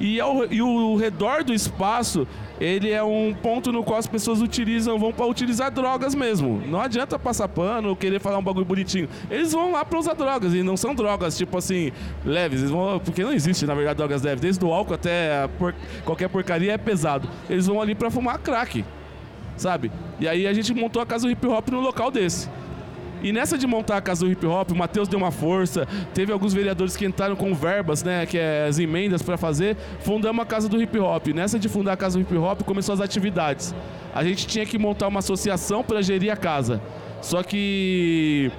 E, 0.00 0.20
ao, 0.20 0.44
e 0.52 0.62
o 0.62 0.96
redor 0.96 1.42
do 1.42 1.52
espaço, 1.52 2.26
ele 2.60 2.90
é 2.90 3.02
um 3.02 3.34
ponto 3.34 3.72
no 3.72 3.82
qual 3.82 3.98
as 3.98 4.06
pessoas 4.06 4.40
utilizam, 4.40 4.98
vão 4.98 5.12
para 5.12 5.26
utilizar 5.26 5.70
drogas 5.70 6.14
mesmo. 6.14 6.62
Não 6.66 6.80
adianta 6.80 7.18
passar 7.18 7.48
pano 7.48 7.96
querer 7.96 8.20
falar 8.20 8.38
um 8.38 8.42
bagulho 8.42 8.64
bonitinho. 8.64 9.08
Eles 9.30 9.52
vão 9.52 9.72
lá 9.72 9.84
para 9.84 9.98
usar 9.98 10.14
drogas 10.14 10.54
e 10.54 10.62
não 10.62 10.76
são 10.76 10.94
drogas 10.94 11.36
tipo 11.36 11.58
assim 11.58 11.90
leves. 12.24 12.60
Eles 12.60 12.70
vão, 12.70 13.00
porque 13.00 13.22
não 13.24 13.32
existe 13.32 13.66
na 13.66 13.74
verdade 13.74 13.96
drogas 13.96 14.22
leves. 14.22 14.40
Desde 14.40 14.64
o 14.64 14.72
álcool 14.72 14.94
até 14.94 15.48
por- 15.58 15.74
qualquer 16.04 16.28
porcaria 16.28 16.72
é 16.72 16.78
pesado. 16.78 17.28
Eles 17.50 17.66
vão 17.66 17.80
ali 17.80 17.94
para 17.94 18.10
fumar 18.10 18.38
crack, 18.38 18.84
sabe? 19.56 19.90
E 20.20 20.28
aí 20.28 20.46
a 20.46 20.52
gente 20.52 20.72
montou 20.74 21.02
a 21.02 21.06
casa 21.06 21.26
do 21.26 21.30
hip 21.32 21.46
hop 21.46 21.68
no 21.70 21.80
local 21.80 22.10
desse. 22.10 22.48
E 23.22 23.32
nessa 23.32 23.58
de 23.58 23.66
montar 23.66 23.96
a 23.96 24.00
casa 24.00 24.24
do 24.24 24.30
hip 24.30 24.44
hop, 24.46 24.70
o 24.70 24.76
Matheus 24.76 25.08
deu 25.08 25.18
uma 25.18 25.30
força, 25.30 25.86
teve 26.14 26.32
alguns 26.32 26.54
vereadores 26.54 26.96
que 26.96 27.04
entraram 27.04 27.34
com 27.34 27.54
verbas, 27.54 28.02
né, 28.02 28.26
que 28.26 28.38
é 28.38 28.66
as 28.68 28.78
emendas 28.78 29.22
para 29.22 29.36
fazer, 29.36 29.76
fundamos 30.00 30.42
a 30.42 30.46
casa 30.46 30.68
do 30.68 30.80
hip 30.80 30.98
hop. 30.98 31.28
Nessa 31.28 31.58
de 31.58 31.68
fundar 31.68 31.92
a 31.92 31.96
casa 31.96 32.18
do 32.18 32.22
hip 32.22 32.36
hop, 32.36 32.62
começou 32.62 32.94
as 32.94 33.00
atividades. 33.00 33.74
A 34.14 34.22
gente 34.24 34.46
tinha 34.46 34.64
que 34.64 34.78
montar 34.78 35.08
uma 35.08 35.18
associação 35.18 35.82
para 35.82 36.00
gerir 36.02 36.32
a 36.32 36.36
casa. 36.36 36.80
Só 37.20 37.42
que 37.42 38.52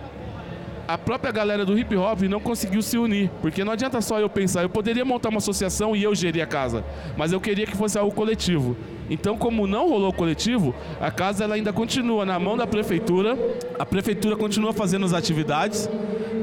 a 0.90 0.98
própria 0.98 1.32
galera 1.32 1.64
do 1.64 1.78
hip 1.78 1.96
hop 1.96 2.24
não 2.24 2.40
conseguiu 2.40 2.82
se 2.82 2.98
unir, 2.98 3.30
porque 3.44 3.64
não 3.64 3.74
adianta 3.74 4.02
só 4.02 4.20
eu 4.20 4.28
pensar, 4.28 4.64
eu 4.64 4.70
poderia 4.70 5.06
montar 5.06 5.30
uma 5.30 5.38
associação 5.38 5.96
e 5.96 6.02
eu 6.02 6.16
gerir 6.16 6.42
a 6.42 6.48
casa, 6.48 6.84
mas 7.16 7.32
eu 7.32 7.40
queria 7.40 7.68
que 7.68 7.78
fosse 7.78 7.96
algo 7.96 8.12
coletivo. 8.12 8.76
Então, 9.08 9.38
como 9.38 9.68
não 9.68 9.88
rolou 9.88 10.12
coletivo, 10.12 10.74
a 11.00 11.12
casa 11.12 11.44
ela 11.44 11.54
ainda 11.54 11.72
continua 11.72 12.26
na 12.26 12.40
mão 12.40 12.58
da 12.58 12.66
prefeitura, 12.66 13.38
a 13.78 13.86
prefeitura 13.86 14.36
continua 14.36 14.74
fazendo 14.74 15.06
as 15.06 15.14
atividades, 15.14 15.88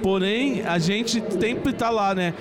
porém 0.00 0.62
a 0.64 0.78
gente 0.78 1.20
sempre 1.40 1.72
está 1.72 1.90
lá, 1.90 2.14
né, 2.14 2.32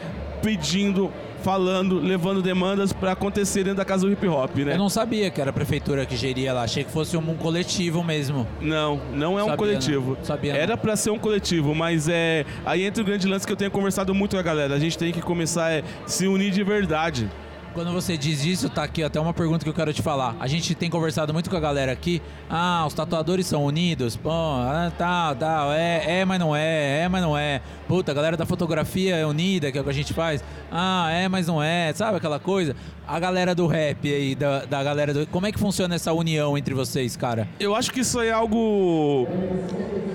pedindo, 0.43 1.11
falando, 1.45 1.99
levando 1.99 2.41
demandas 2.41 2.91
para 2.91 3.11
acontecer 3.11 3.63
dentro 3.63 3.77
da 3.77 3.85
casa 3.85 4.07
do 4.07 4.11
hip 4.11 4.27
hop, 4.27 4.57
né? 4.57 4.73
Eu 4.73 4.79
não 4.79 4.89
sabia 4.89 5.29
que 5.29 5.39
era 5.39 5.51
a 5.51 5.53
prefeitura 5.53 6.03
que 6.03 6.17
geria 6.17 6.51
lá, 6.51 6.63
achei 6.63 6.83
que 6.83 6.91
fosse 6.91 7.15
um 7.15 7.35
coletivo 7.35 8.03
mesmo. 8.03 8.47
Não, 8.59 8.99
não 9.13 9.37
é 9.37 9.43
um 9.43 9.49
Sabia 9.49 9.57
coletivo. 9.57 10.17
não, 10.17 10.25
sabia 10.25 10.53
não. 10.53 10.59
Era 10.59 10.75
pra 10.75 10.95
ser 10.95 11.11
um 11.11 11.19
coletivo, 11.19 11.75
mas 11.75 12.09
é 12.09 12.45
aí 12.65 12.83
entra 12.83 13.03
o 13.03 13.05
grande 13.05 13.27
lance 13.27 13.45
que 13.45 13.53
eu 13.53 13.57
tenho 13.57 13.69
conversado 13.69 14.11
muito 14.15 14.31
com 14.31 14.39
a 14.39 14.41
galera. 14.41 14.73
A 14.73 14.79
gente 14.79 14.97
tem 14.97 15.11
que 15.13 15.21
começar 15.21 15.69
a 15.71 15.83
se 16.07 16.25
unir 16.25 16.49
de 16.49 16.63
verdade. 16.63 17.29
Quando 17.75 17.91
você 17.91 18.15
diz 18.15 18.45
isso, 18.45 18.69
tá 18.69 18.83
aqui 18.83 19.03
até 19.03 19.19
uma 19.19 19.33
pergunta 19.33 19.65
que 19.65 19.69
eu 19.69 19.73
quero 19.73 19.91
te 19.91 20.01
falar. 20.01 20.33
A 20.39 20.47
gente 20.47 20.73
tem 20.73 20.89
conversado 20.89 21.33
muito 21.33 21.49
com 21.49 21.57
a 21.57 21.59
galera 21.59 21.91
aqui. 21.91 22.21
Ah, 22.49 22.85
os 22.87 22.93
tatuadores 22.93 23.45
são 23.47 23.65
unidos. 23.65 24.15
Pô, 24.15 24.29
ah, 24.31 24.89
tá, 24.97 25.35
tá. 25.35 25.75
É, 25.75 26.19
é, 26.21 26.25
mas 26.25 26.39
não 26.39 26.55
é. 26.55 27.01
É, 27.01 27.09
mas 27.09 27.21
não 27.21 27.37
é. 27.37 27.59
Puta, 27.85 28.13
a 28.13 28.15
galera 28.15 28.37
da 28.37 28.45
fotografia 28.45 29.17
é 29.17 29.25
unida, 29.25 29.73
que 29.73 29.77
é 29.77 29.81
o 29.81 29.83
que 29.83 29.89
a 29.89 29.93
gente 29.93 30.13
faz. 30.13 30.41
Ah, 30.71 31.11
é, 31.11 31.27
mas 31.27 31.47
não 31.47 31.61
é. 31.61 31.91
Sabe 31.93 32.15
aquela 32.15 32.39
coisa? 32.39 32.77
A 33.05 33.19
galera 33.19 33.53
do 33.53 33.67
rap 33.67 34.07
aí, 34.07 34.35
da, 34.35 34.63
da 34.63 34.81
galera 34.81 35.13
do. 35.13 35.27
Como 35.27 35.45
é 35.45 35.51
que 35.51 35.59
funciona 35.59 35.95
essa 35.95 36.13
união 36.13 36.57
entre 36.57 36.73
vocês, 36.73 37.17
cara? 37.17 37.45
Eu 37.59 37.75
acho 37.75 37.91
que 37.91 37.99
isso 37.99 38.21
é 38.21 38.31
algo 38.31 39.27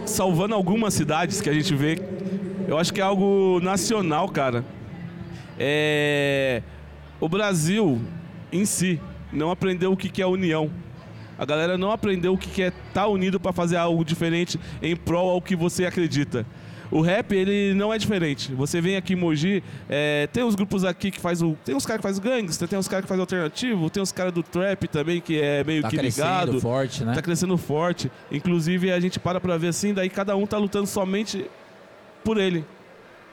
salvando 0.07 0.55
algumas 0.55 0.95
cidades 0.95 1.43
que 1.43 1.51
a 1.51 1.53
gente 1.53 1.74
vê. 1.74 2.01
Eu 2.66 2.78
acho 2.78 2.91
que 2.91 3.03
é 3.03 3.05
algo 3.05 3.61
nacional, 3.61 4.31
cara. 4.31 4.65
É 5.59 6.62
o 7.21 7.29
Brasil 7.29 8.01
em 8.53 8.65
si 8.65 9.01
não 9.33 9.51
aprendeu 9.51 9.93
o 9.93 9.97
que 9.97 10.21
é 10.21 10.27
união. 10.27 10.71
A 11.39 11.45
galera 11.45 11.79
não 11.79 11.91
aprendeu 11.91 12.35
o 12.35 12.39
que 12.39 12.63
é 12.63 12.69
estar 12.89 13.07
unido 13.07 13.41
para 13.41 13.53
fazer 13.53 13.77
algo 13.77 14.05
diferente 14.05 14.59
em 14.83 14.95
prol 14.95 15.31
ao 15.31 15.41
que 15.41 15.57
você 15.57 15.87
acredita. 15.87 16.45
O 16.91 17.01
rap, 17.01 17.33
ele 17.33 17.73
não 17.73 17.95
é 17.95 17.99
diferente. 17.99 18.53
Você 18.53 18.81
vem 18.81 18.97
aqui 18.97 19.13
em 19.13 19.17
Mogi, 19.17 19.63
é, 19.89 20.27
tem 20.33 20.43
uns 20.43 20.57
grupos 20.57 20.85
aqui 20.85 21.11
que 21.13 21.21
faz 21.21 21.41
o. 21.41 21.57
Tem 21.65 21.73
uns 21.75 21.87
caras 21.87 22.01
que 22.01 22.03
faz 22.03 22.19
gangster, 22.19 22.67
tem 22.67 22.77
uns 22.77 22.89
caras 22.89 23.05
que 23.05 23.09
faz 23.09 23.21
alternativo, 23.21 23.89
tem 23.89 24.03
uns 24.03 24.11
caras 24.11 24.33
do 24.33 24.43
trap 24.43 24.89
também 24.89 25.21
que 25.21 25.41
é 25.41 25.63
meio 25.63 25.83
Tá 25.83 25.89
que 25.89 25.97
crescendo 25.97 26.27
ligado. 26.29 26.61
forte, 26.61 27.05
né? 27.05 27.15
Tá 27.15 27.23
crescendo 27.23 27.57
forte. 27.57 28.11
Inclusive 28.31 28.91
a 28.91 28.99
gente 28.99 29.21
para 29.21 29.41
pra 29.41 29.57
ver 29.57 29.69
assim, 29.69 29.95
daí 29.95 30.11
cada 30.11 30.35
um 30.35 30.45
tá 30.47 30.59
lutando 30.59 30.89
somente 30.89 31.47
por 32.25 32.37
ele. 32.39 32.65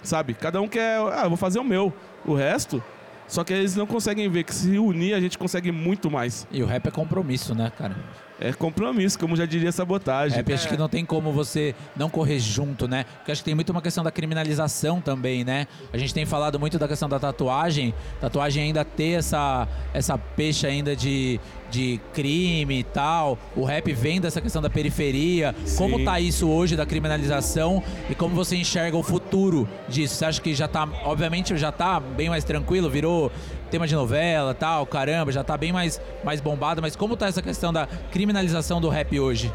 Sabe? 0.03 0.35
Cada 0.35 0.61
um 0.61 0.67
quer, 0.67 0.99
ah, 0.99 1.27
vou 1.27 1.35
fazer 1.35 1.57
o 1.57 1.63
meu. 1.63 1.91
O 2.23 2.35
resto, 2.35 2.81
só 3.27 3.43
que 3.43 3.53
eles 3.53 3.75
não 3.75 3.85
conseguem 3.85 4.29
ver 4.29 4.43
que 4.43 4.53
se 4.53 4.77
unir 4.77 5.13
a 5.13 5.19
gente 5.19 5.37
consegue 5.37 5.71
muito 5.71 6.09
mais. 6.09 6.47
E 6.51 6.63
o 6.63 6.65
rap 6.65 6.87
é 6.87 6.91
compromisso, 6.91 7.53
né, 7.53 7.71
cara? 7.77 7.95
É 8.39 8.53
compromisso, 8.53 9.17
como 9.17 9.35
já 9.35 9.45
diria 9.45 9.71
sabotagem. 9.71 10.37
Rap 10.37 10.53
acho 10.53 10.67
que 10.67 10.77
não 10.77 10.87
tem 10.87 11.03
como 11.03 11.31
você 11.31 11.73
não 11.95 12.07
correr 12.07 12.39
junto, 12.39 12.87
né? 12.87 13.03
Porque 13.17 13.31
acho 13.31 13.41
que 13.41 13.45
tem 13.45 13.55
muito 13.55 13.71
uma 13.71 13.81
questão 13.81 14.03
da 14.03 14.11
criminalização 14.11 15.01
também, 15.01 15.43
né? 15.43 15.67
A 15.91 15.97
gente 15.97 16.13
tem 16.13 16.25
falado 16.25 16.59
muito 16.59 16.77
da 16.77 16.87
questão 16.87 17.09
da 17.09 17.19
tatuagem, 17.19 17.95
tatuagem 18.21 18.63
ainda 18.65 18.85
ter 18.85 19.13
essa, 19.13 19.67
essa 19.91 20.17
peixe 20.17 20.67
ainda 20.67 20.95
de, 20.95 21.39
de 21.69 21.99
crime 22.13 22.79
e 22.79 22.83
tal. 22.83 23.37
O 23.55 23.63
rap 23.63 23.91
vem 23.93 24.19
dessa 24.19 24.41
questão 24.41 24.61
da 24.61 24.69
periferia. 24.69 25.55
Como 25.77 26.03
tá 26.03 26.19
isso 26.19 26.47
hoje 26.47 26.75
da 26.75 26.85
criminalização 26.85 27.83
e 28.09 28.15
como 28.15 28.35
você 28.35 28.55
enxerga 28.55 28.97
o 28.97 29.03
futuro 29.03 29.67
disso? 29.87 30.15
Você 30.15 30.25
acha 30.25 30.41
que 30.41 30.53
já 30.53 30.67
tá, 30.67 30.87
obviamente 31.03 31.55
já 31.57 31.71
tá 31.71 31.99
bem 31.99 32.29
mais 32.29 32.43
tranquilo, 32.43 32.89
virou 32.89 33.31
tema 33.69 33.85
de 33.85 33.95
novela, 33.95 34.53
tal, 34.53 34.85
caramba, 34.85 35.31
já 35.31 35.43
tá 35.43 35.57
bem 35.57 35.73
mais 35.73 35.99
mais 36.23 36.39
bombado, 36.39 36.81
mas 36.81 36.95
como 36.95 37.17
tá 37.17 37.27
essa 37.27 37.41
questão 37.41 37.73
da 37.73 37.87
criminalização 38.11 38.79
do 38.79 38.89
rap 38.89 39.19
hoje? 39.19 39.51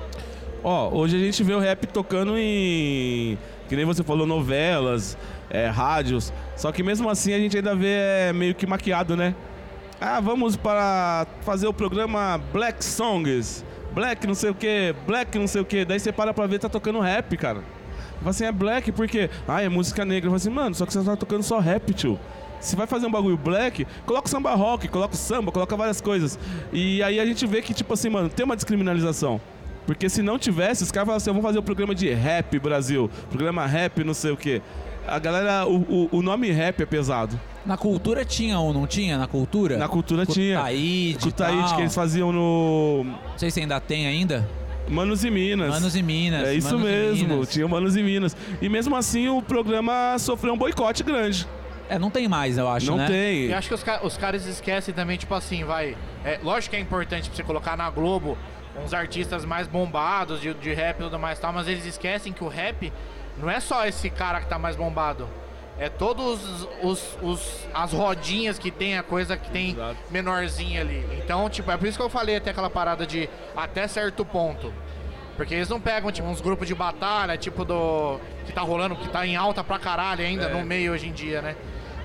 Ó, 0.65 0.91
hoje 0.91 1.17
a 1.17 1.19
gente 1.19 1.43
vê 1.43 1.55
o 1.55 1.59
rap 1.59 1.87
tocando 1.87 2.39
em. 2.39 3.37
Que 3.69 3.75
nem 3.75 3.85
você 3.85 4.05
falou, 4.05 4.27
novelas, 4.27 5.17
é, 5.51 5.67
rádios. 5.67 6.33
Só 6.57 6.71
que 6.71 6.83
mesmo 6.83 7.09
assim 7.09 7.33
a 7.33 7.39
gente 7.39 7.57
ainda 7.57 7.75
vê 7.75 7.95
é, 7.95 8.33
meio 8.33 8.55
que 8.55 8.67
maquiado, 8.67 9.17
né? 9.17 9.35
Ah, 10.05 10.19
vamos 10.19 10.57
para 10.57 11.29
fazer 11.43 11.69
o 11.69 11.73
programa 11.73 12.37
Black 12.53 12.85
Songs. 12.85 13.65
Black 13.95 14.27
não 14.27 14.35
sei 14.35 14.51
o 14.51 14.55
que, 14.55 14.93
Black 15.07 15.39
não 15.39 15.47
sei 15.47 15.63
o 15.63 15.65
que. 15.65 15.85
Daí 15.85 16.01
você 16.01 16.11
para 16.11 16.35
pra 16.35 16.45
ver, 16.45 16.59
tá 16.59 16.69
tocando 16.69 16.99
rap, 16.99 17.37
cara. 17.37 17.63
Fala 18.19 18.31
assim, 18.31 18.45
é 18.45 18.51
black 18.51 18.91
porque. 18.91 19.31
Ah, 19.47 19.63
é 19.63 19.69
música 19.69 20.05
negra. 20.05 20.29
Fala 20.29 20.39
assim, 20.39 20.51
mano, 20.51 20.75
só 20.75 20.85
que 20.85 20.93
você 20.93 21.05
tá 21.05 21.15
tocando 21.15 21.45
só 21.45 21.61
rap, 21.61 21.95
tio. 21.95 22.19
Se 22.59 22.75
vai 22.75 22.89
fazer 22.89 23.07
um 23.07 23.13
bagulho 23.13 23.37
black, 23.37 23.87
coloca 24.05 24.29
samba 24.29 24.53
rock, 24.57 24.89
coloca 24.89 25.15
samba, 25.15 25.53
coloca 25.53 25.77
várias 25.77 26.01
coisas. 26.01 26.37
E 26.73 27.01
aí 27.01 27.21
a 27.21 27.25
gente 27.25 27.47
vê 27.47 27.63
que, 27.63 27.73
tipo 27.73 27.95
assim, 27.95 28.09
mano, 28.09 28.29
tem 28.29 28.45
uma 28.45 28.57
descriminalização. 28.57 29.41
Porque 29.87 30.09
se 30.09 30.21
não 30.21 30.37
tivesse, 30.37 30.83
os 30.83 30.91
caras 30.91 31.07
falam 31.07 31.17
assim, 31.19 31.31
vamos 31.31 31.45
fazer 31.45 31.61
o 31.61 31.63
programa 31.63 31.95
de 31.95 32.13
rap 32.13 32.59
Brasil, 32.59 33.09
programa 33.31 33.67
rap 33.67 34.03
não 34.03 34.15
sei 34.15 34.33
o 34.33 34.37
quê. 34.37 34.61
A 35.07 35.21
galera, 35.21 35.65
o, 35.65 35.77
o, 35.77 36.09
o 36.19 36.23
nome 36.23 36.51
rap 36.51 36.83
é 36.83 36.87
pesado. 36.87 37.39
Na 37.65 37.77
cultura 37.77 38.25
tinha 38.25 38.59
ou 38.59 38.73
não 38.73 38.87
tinha? 38.87 39.17
Na 39.17 39.27
cultura? 39.27 39.77
Na 39.77 39.89
cultura 39.89 40.27
tinha. 40.27 40.61
Taíde, 40.61 41.19
Cutaíde, 41.19 41.63
tal. 41.63 41.77
que 41.77 41.83
eles 41.83 41.95
faziam 41.95 42.33
no 42.33 43.05
Não 43.05 43.39
sei 43.39 43.51
se 43.51 43.61
ainda 43.61 43.81
tem 43.81 44.07
ainda. 44.07 44.49
Manos 44.89 45.25
e 45.25 45.31
Minas. 45.31 45.71
Manos 45.71 45.95
e 45.95 46.03
Minas. 46.03 46.49
É 46.49 46.55
isso 46.55 46.77
Manos 46.77 46.83
e 46.83 46.85
mesmo, 46.91 47.29
Minas. 47.29 47.49
tinha 47.49 47.69
Manos 47.69 47.97
e 47.97 48.03
Minas. 48.03 48.37
E 48.61 48.69
mesmo 48.69 48.97
assim 48.97 49.29
o 49.29 49.41
programa 49.41 50.17
sofreu 50.19 50.55
um 50.55 50.59
boicote 50.59 51.03
grande. 51.05 51.47
É, 51.89 51.99
não 51.99 52.11
tem 52.11 52.27
mais, 52.27 52.59
eu 52.59 52.69
acho, 52.69 52.87
não 52.87 52.97
né? 52.97 53.07
tem. 53.07 53.45
Eu 53.51 53.59
acho 53.59 53.69
que 53.69 53.75
os, 53.75 53.85
os 54.03 54.17
caras 54.17 54.47
esquecem 54.47 54.93
também, 54.95 55.17
tipo 55.17 55.35
assim, 55.35 55.63
vai. 55.65 55.97
É, 56.25 56.39
lógico 56.43 56.71
que 56.71 56.77
é 56.77 56.81
importante 56.81 57.29
pra 57.29 57.37
você 57.37 57.43
colocar 57.43 57.77
na 57.77 57.91
Globo 57.91 58.37
uns 58.83 58.95
artistas 58.95 59.45
mais 59.45 59.67
bombados 59.69 60.41
de, 60.41 60.55
de 60.55 60.73
rap 60.73 61.01
e 61.01 61.03
tudo 61.03 61.19
mais 61.19 61.39
e 61.39 61.43
tal, 61.43 61.53
mas 61.53 61.69
eles 61.69 61.85
esquecem 61.85 62.33
que 62.33 62.43
o 62.43 62.49
rap 62.49 62.93
não 63.39 63.51
é 63.51 63.61
só 63.61 63.87
esse 63.87 64.09
cara 64.11 64.41
que 64.41 64.47
tá 64.47 64.59
mais 64.59 64.75
bombado. 64.75 65.29
É 65.83 65.89
todos 65.89 66.39
os, 66.81 67.19
os- 67.21 67.67
as 67.75 67.93
rodinhas 67.93 68.57
que 68.57 68.71
tem, 68.71 68.97
a 68.97 69.03
coisa 69.03 69.37
que 69.37 69.51
tem 69.51 69.77
menorzinha 70.11 70.81
ali. 70.81 71.05
Então, 71.25 71.51
tipo, 71.51 71.71
é 71.73 71.77
por 71.77 71.89
isso 71.89 71.99
que 71.99 72.05
eu 72.05 72.09
falei 72.09 72.37
até 72.37 72.51
aquela 72.51 72.71
parada 72.71 73.05
de 73.05 73.29
até 73.57 73.89
certo 73.89 74.25
ponto. 74.25 74.73
Porque 75.37 75.55
eles 75.55 75.69
não 75.69 75.81
pegam, 75.81 76.13
tipo, 76.13 76.29
uns 76.29 76.41
grupos 76.41 76.69
de 76.69 76.75
batalha, 76.75 77.37
tipo 77.37 77.65
do. 77.65 78.21
que 78.47 78.53
tá 78.53 78.61
rolando, 78.61 78.95
que 78.95 79.09
tá 79.09 79.27
em 79.27 79.35
alta 79.35 79.65
pra 79.65 79.79
caralho 79.79 80.25
ainda 80.25 80.45
É. 80.45 80.53
no 80.53 80.65
meio 80.65 80.93
hoje 80.93 81.09
em 81.09 81.13
dia, 81.13 81.43
né? 81.43 81.57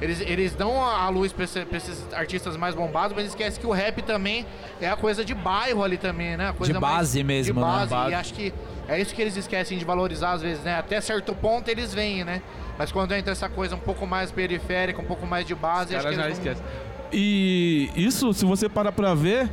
Eles, 0.02 0.22
eles 0.22 0.56
dão 0.56 0.84
a 0.84 1.08
luz 1.10 1.32
pra, 1.34 1.44
esse- 1.44 1.66
pra 1.66 1.78
esses 1.78 2.14
artistas 2.14 2.56
mais 2.58 2.74
bombados, 2.74 3.16
mas 3.16 3.26
esquece 3.28 3.60
que 3.60 3.66
o 3.68 3.72
rap 3.72 4.02
também 4.04 4.46
é 4.82 4.88
a 4.90 4.96
coisa 4.96 5.24
de 5.26 5.34
bairro 5.36 5.84
ali 5.84 5.98
também, 5.98 6.36
né? 6.38 6.50
A 6.50 6.54
coisa 6.54 6.72
De 6.74 6.80
mais- 6.80 6.96
base 6.98 7.24
mesmo, 7.24 7.54
de 7.56 7.60
né? 7.60 7.66
base. 7.66 7.90
Base. 7.92 8.12
E 8.12 8.14
acho 8.16 8.34
que 8.34 8.54
é 8.88 9.00
isso 9.02 9.14
que 9.14 9.22
eles 9.22 9.36
esquecem 9.36 9.78
de 9.78 9.86
valorizar 9.86 10.32
às 10.34 10.42
vezes, 10.42 10.64
né? 10.64 10.76
Até 10.78 11.00
certo 11.02 11.34
ponto 11.36 11.70
eles 11.70 11.94
vêm, 11.94 12.24
né? 12.24 12.42
Mas 12.78 12.92
quando 12.92 13.14
entra 13.14 13.32
essa 13.32 13.50
coisa 13.50 13.76
um 13.76 13.80
pouco 13.80 14.06
mais 14.06 14.32
periférica, 14.32 15.02
um 15.02 15.06
pouco 15.06 15.26
mais 15.26 15.46
de 15.46 15.56
base, 15.56 15.96
acho 15.96 16.08
que 16.08 16.16
já 16.16 16.26
eles 16.26 16.38
não- 16.38 16.44
esquece. 16.52 16.62
E 17.12 17.90
isso, 17.96 18.34
se 18.34 18.46
você 18.46 18.68
parar 18.70 18.92
pra 18.92 19.14
ver, 19.14 19.50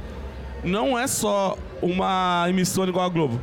não 0.63 0.99
é 0.99 1.07
só 1.07 1.57
uma 1.81 2.47
emissora 2.49 2.91
igual 2.91 3.07
a 3.07 3.09
Globo. 3.09 3.41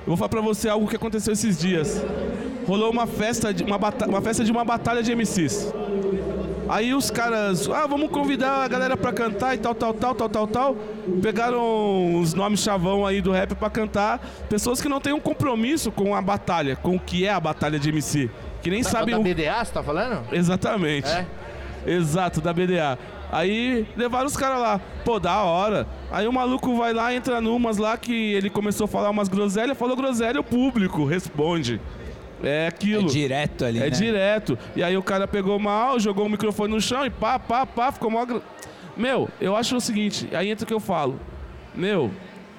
Eu 0.00 0.08
vou 0.08 0.16
falar 0.16 0.28
pra 0.28 0.40
você 0.40 0.68
algo 0.68 0.86
que 0.86 0.96
aconteceu 0.96 1.32
esses 1.32 1.58
dias. 1.58 2.02
Rolou 2.66 2.90
uma 2.90 3.06
festa 3.06 3.52
de 3.52 3.62
uma, 3.64 3.76
uma 4.08 4.22
festa 4.22 4.44
de 4.44 4.50
uma 4.52 4.64
batalha 4.64 5.02
de 5.02 5.12
MCs. 5.12 5.72
Aí 6.68 6.94
os 6.94 7.10
caras, 7.10 7.68
ah, 7.68 7.86
vamos 7.86 8.10
convidar 8.10 8.64
a 8.64 8.68
galera 8.68 8.96
pra 8.96 9.12
cantar 9.12 9.54
e 9.54 9.58
tal, 9.58 9.74
tal, 9.74 9.92
tal, 9.92 10.14
tal, 10.14 10.28
tal, 10.28 10.46
tal. 10.46 10.76
Pegaram 11.20 12.18
os 12.20 12.32
nomes 12.32 12.60
chavão 12.60 13.04
aí 13.06 13.20
do 13.20 13.32
rap 13.32 13.54
pra 13.54 13.68
cantar. 13.68 14.18
Pessoas 14.48 14.80
que 14.80 14.88
não 14.88 15.00
têm 15.00 15.12
um 15.12 15.20
compromisso 15.20 15.92
com 15.92 16.14
a 16.14 16.22
batalha, 16.22 16.74
com 16.76 16.96
o 16.96 17.00
que 17.00 17.26
é 17.26 17.30
a 17.30 17.38
batalha 17.40 17.78
de 17.78 17.90
MC. 17.90 18.30
Que 18.62 18.70
nem 18.70 18.82
Da- 18.82 18.88
sabem 18.88 19.14
da 19.14 19.20
o 19.20 19.22
BDA, 19.24 19.62
você 19.64 19.72
tá 19.72 19.82
falando? 19.82 20.22
Exatamente. 20.32 21.08
É? 21.08 21.26
Exato, 21.86 22.40
da 22.40 22.52
BDA. 22.52 22.98
Aí 23.30 23.86
levaram 23.96 24.26
os 24.26 24.36
caras 24.36 24.58
lá. 24.60 24.80
Pô, 25.04 25.18
da 25.20 25.42
hora. 25.42 25.86
Aí 26.10 26.26
o 26.26 26.32
maluco 26.32 26.74
vai 26.76 26.94
lá, 26.94 27.12
entra 27.14 27.40
numas 27.42 27.76
lá 27.76 27.96
que 27.98 28.32
ele 28.32 28.48
começou 28.48 28.86
a 28.86 28.88
falar 28.88 29.10
umas 29.10 29.28
groselhas, 29.28 29.76
falou 29.76 29.94
groselha, 29.96 30.40
o 30.40 30.44
público 30.44 31.04
responde. 31.04 31.78
É 32.46 32.66
aquilo. 32.66 33.04
É 33.08 33.10
direto 33.12 33.64
ali, 33.64 33.78
É 33.78 33.82
né? 33.84 33.90
direto. 33.90 34.58
E 34.76 34.82
aí 34.82 34.96
o 34.96 35.02
cara 35.02 35.26
pegou 35.26 35.58
mal, 35.58 35.98
jogou 35.98 36.26
o 36.26 36.28
microfone 36.28 36.72
no 36.74 36.80
chão 36.80 37.04
e 37.04 37.10
pá, 37.10 37.38
pá, 37.38 37.64
pá, 37.66 37.90
ficou 37.92 38.10
mó. 38.10 38.24
Meu, 38.96 39.28
eu 39.40 39.56
acho 39.56 39.76
o 39.76 39.80
seguinte, 39.80 40.28
aí 40.32 40.50
entra 40.50 40.64
o 40.64 40.66
que 40.66 40.74
eu 40.74 40.80
falo. 40.80 41.18
Meu, 41.74 42.10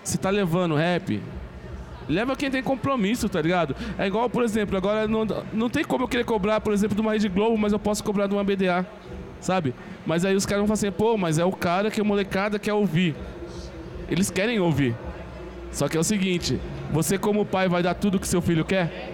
se 0.03 0.18
tá 0.18 0.30
levando 0.30 0.76
rap, 0.76 1.22
leva 2.10 2.36
quem 2.36 2.52
tem 2.52 2.62
compromisso, 2.62 3.30
tá 3.30 3.41
ligado? 3.41 3.76
É 3.98 4.06
igual, 4.06 4.30
por 4.30 4.44
exemplo, 4.44 4.76
agora 4.76 5.07
não, 5.07 5.26
não 5.53 5.70
tem 5.70 5.84
como 5.84 6.03
eu 6.03 6.07
querer 6.07 6.26
cobrar, 6.26 6.60
por 6.60 6.74
exemplo, 6.74 6.95
de 6.95 7.02
uma 7.02 7.14
Rede 7.14 7.30
Globo, 7.30 7.57
mas 7.57 7.72
eu 7.72 7.80
posso 7.80 8.03
cobrar 8.03 8.28
de 8.28 8.34
uma 8.34 8.44
BDA, 8.44 8.86
sabe? 9.40 9.74
Mas 10.06 10.26
aí 10.26 10.36
os 10.36 10.45
caras 10.45 10.60
vão 10.60 10.68
falar 10.68 10.74
assim, 10.74 10.91
pô, 10.91 11.18
mas 11.18 11.40
é 11.40 11.45
o 11.45 11.52
cara 11.52 11.90
que 11.90 12.02
a 12.02 12.03
molecada 12.03 12.60
quer 12.60 12.74
ouvir. 12.74 13.16
Eles 14.10 14.30
querem 14.30 14.60
ouvir. 14.60 14.94
Só 15.72 15.88
que 15.88 15.98
é 15.98 15.99
o 15.99 16.03
seguinte, 16.03 16.60
você 16.91 17.18
como 17.18 17.45
pai 17.45 17.68
vai 17.68 17.82
dar 17.82 17.94
tudo 17.95 18.20
que 18.20 18.28
seu 18.28 18.41
filho 18.41 18.64
quer? 18.64 19.14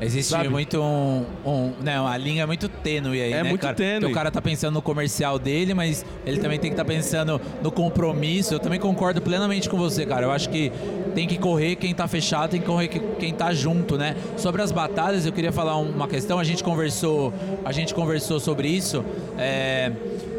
Existe 0.00 0.30
Sabe? 0.30 0.48
muito 0.48 0.80
um, 0.82 1.24
um. 1.46 1.72
Né, 1.80 2.00
uma 2.00 2.16
linha 2.16 2.46
muito 2.46 2.68
tênue 2.68 3.22
aí, 3.22 3.32
É 3.32 3.42
né, 3.42 3.48
muito 3.48 3.60
cara? 3.62 3.74
tênue. 3.74 4.00
Porque 4.00 4.12
o 4.12 4.14
cara 4.14 4.30
tá 4.30 4.42
pensando 4.42 4.74
no 4.74 4.82
comercial 4.82 5.38
dele, 5.38 5.72
mas 5.72 6.04
ele 6.26 6.40
também 6.40 6.58
tem 6.58 6.68
que 6.70 6.74
estar 6.74 6.84
pensando 6.84 7.40
no 7.62 7.70
compromisso. 7.70 8.52
Eu 8.54 8.58
também 8.58 8.80
concordo 8.80 9.22
plenamente 9.22 9.68
com 9.70 9.76
você, 9.76 10.04
cara. 10.04 10.26
Eu 10.26 10.32
acho 10.32 10.50
que 10.50 10.72
tem 11.14 11.28
que 11.28 11.38
correr 11.38 11.76
quem 11.76 11.94
tá 11.94 12.08
fechado, 12.08 12.50
tem 12.50 12.60
que 12.60 12.66
correr 12.66 12.88
que- 12.88 12.98
quem 13.20 13.32
tá 13.32 13.54
junto, 13.54 13.96
né? 13.96 14.16
Sobre 14.36 14.60
as 14.62 14.72
batalhas, 14.72 15.24
eu 15.26 15.32
queria 15.32 15.52
falar 15.52 15.76
uma 15.76 16.08
questão. 16.08 16.38
A 16.38 16.44
gente 16.44 16.62
conversou, 16.64 17.32
a 17.64 17.70
gente 17.72 17.94
conversou 17.94 18.40
sobre 18.40 18.68
isso. 18.68 19.04
É, 19.38 19.92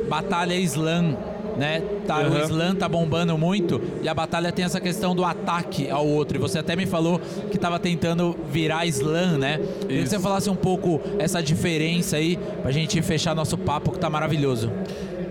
batalha 0.10 0.54
slam. 0.56 1.16
Né? 1.58 1.82
Tá, 2.06 2.20
O 2.20 2.32
Uhum. 2.32 2.40
slam 2.44 2.76
tá 2.76 2.88
bombando 2.90 3.38
muito 3.38 3.82
e 4.02 4.10
a 4.10 4.14
batalha 4.14 4.52
tem 4.52 4.66
essa 4.66 4.82
questão 4.82 5.16
do 5.16 5.24
ataque 5.24 5.90
ao 5.90 6.06
outro. 6.06 6.38
E 6.38 6.40
você 6.40 6.60
até 6.60 6.76
me 6.76 6.86
falou 6.86 7.20
que 7.50 7.58
tava 7.58 7.80
tentando 7.80 8.36
virar 8.50 8.86
slam, 8.88 9.38
né? 9.38 9.60
Queria 9.82 10.04
que 10.04 10.10
você 10.10 10.20
falasse 10.20 10.50
um 10.50 10.56
pouco 10.56 11.00
essa 11.18 11.42
diferença 11.42 12.18
aí 12.18 12.38
pra 12.62 12.72
gente 12.72 13.02
fechar 13.02 13.34
nosso 13.34 13.58
papo 13.58 13.92
que 13.92 14.00
tá 14.00 14.10
maravilhoso. 14.10 14.70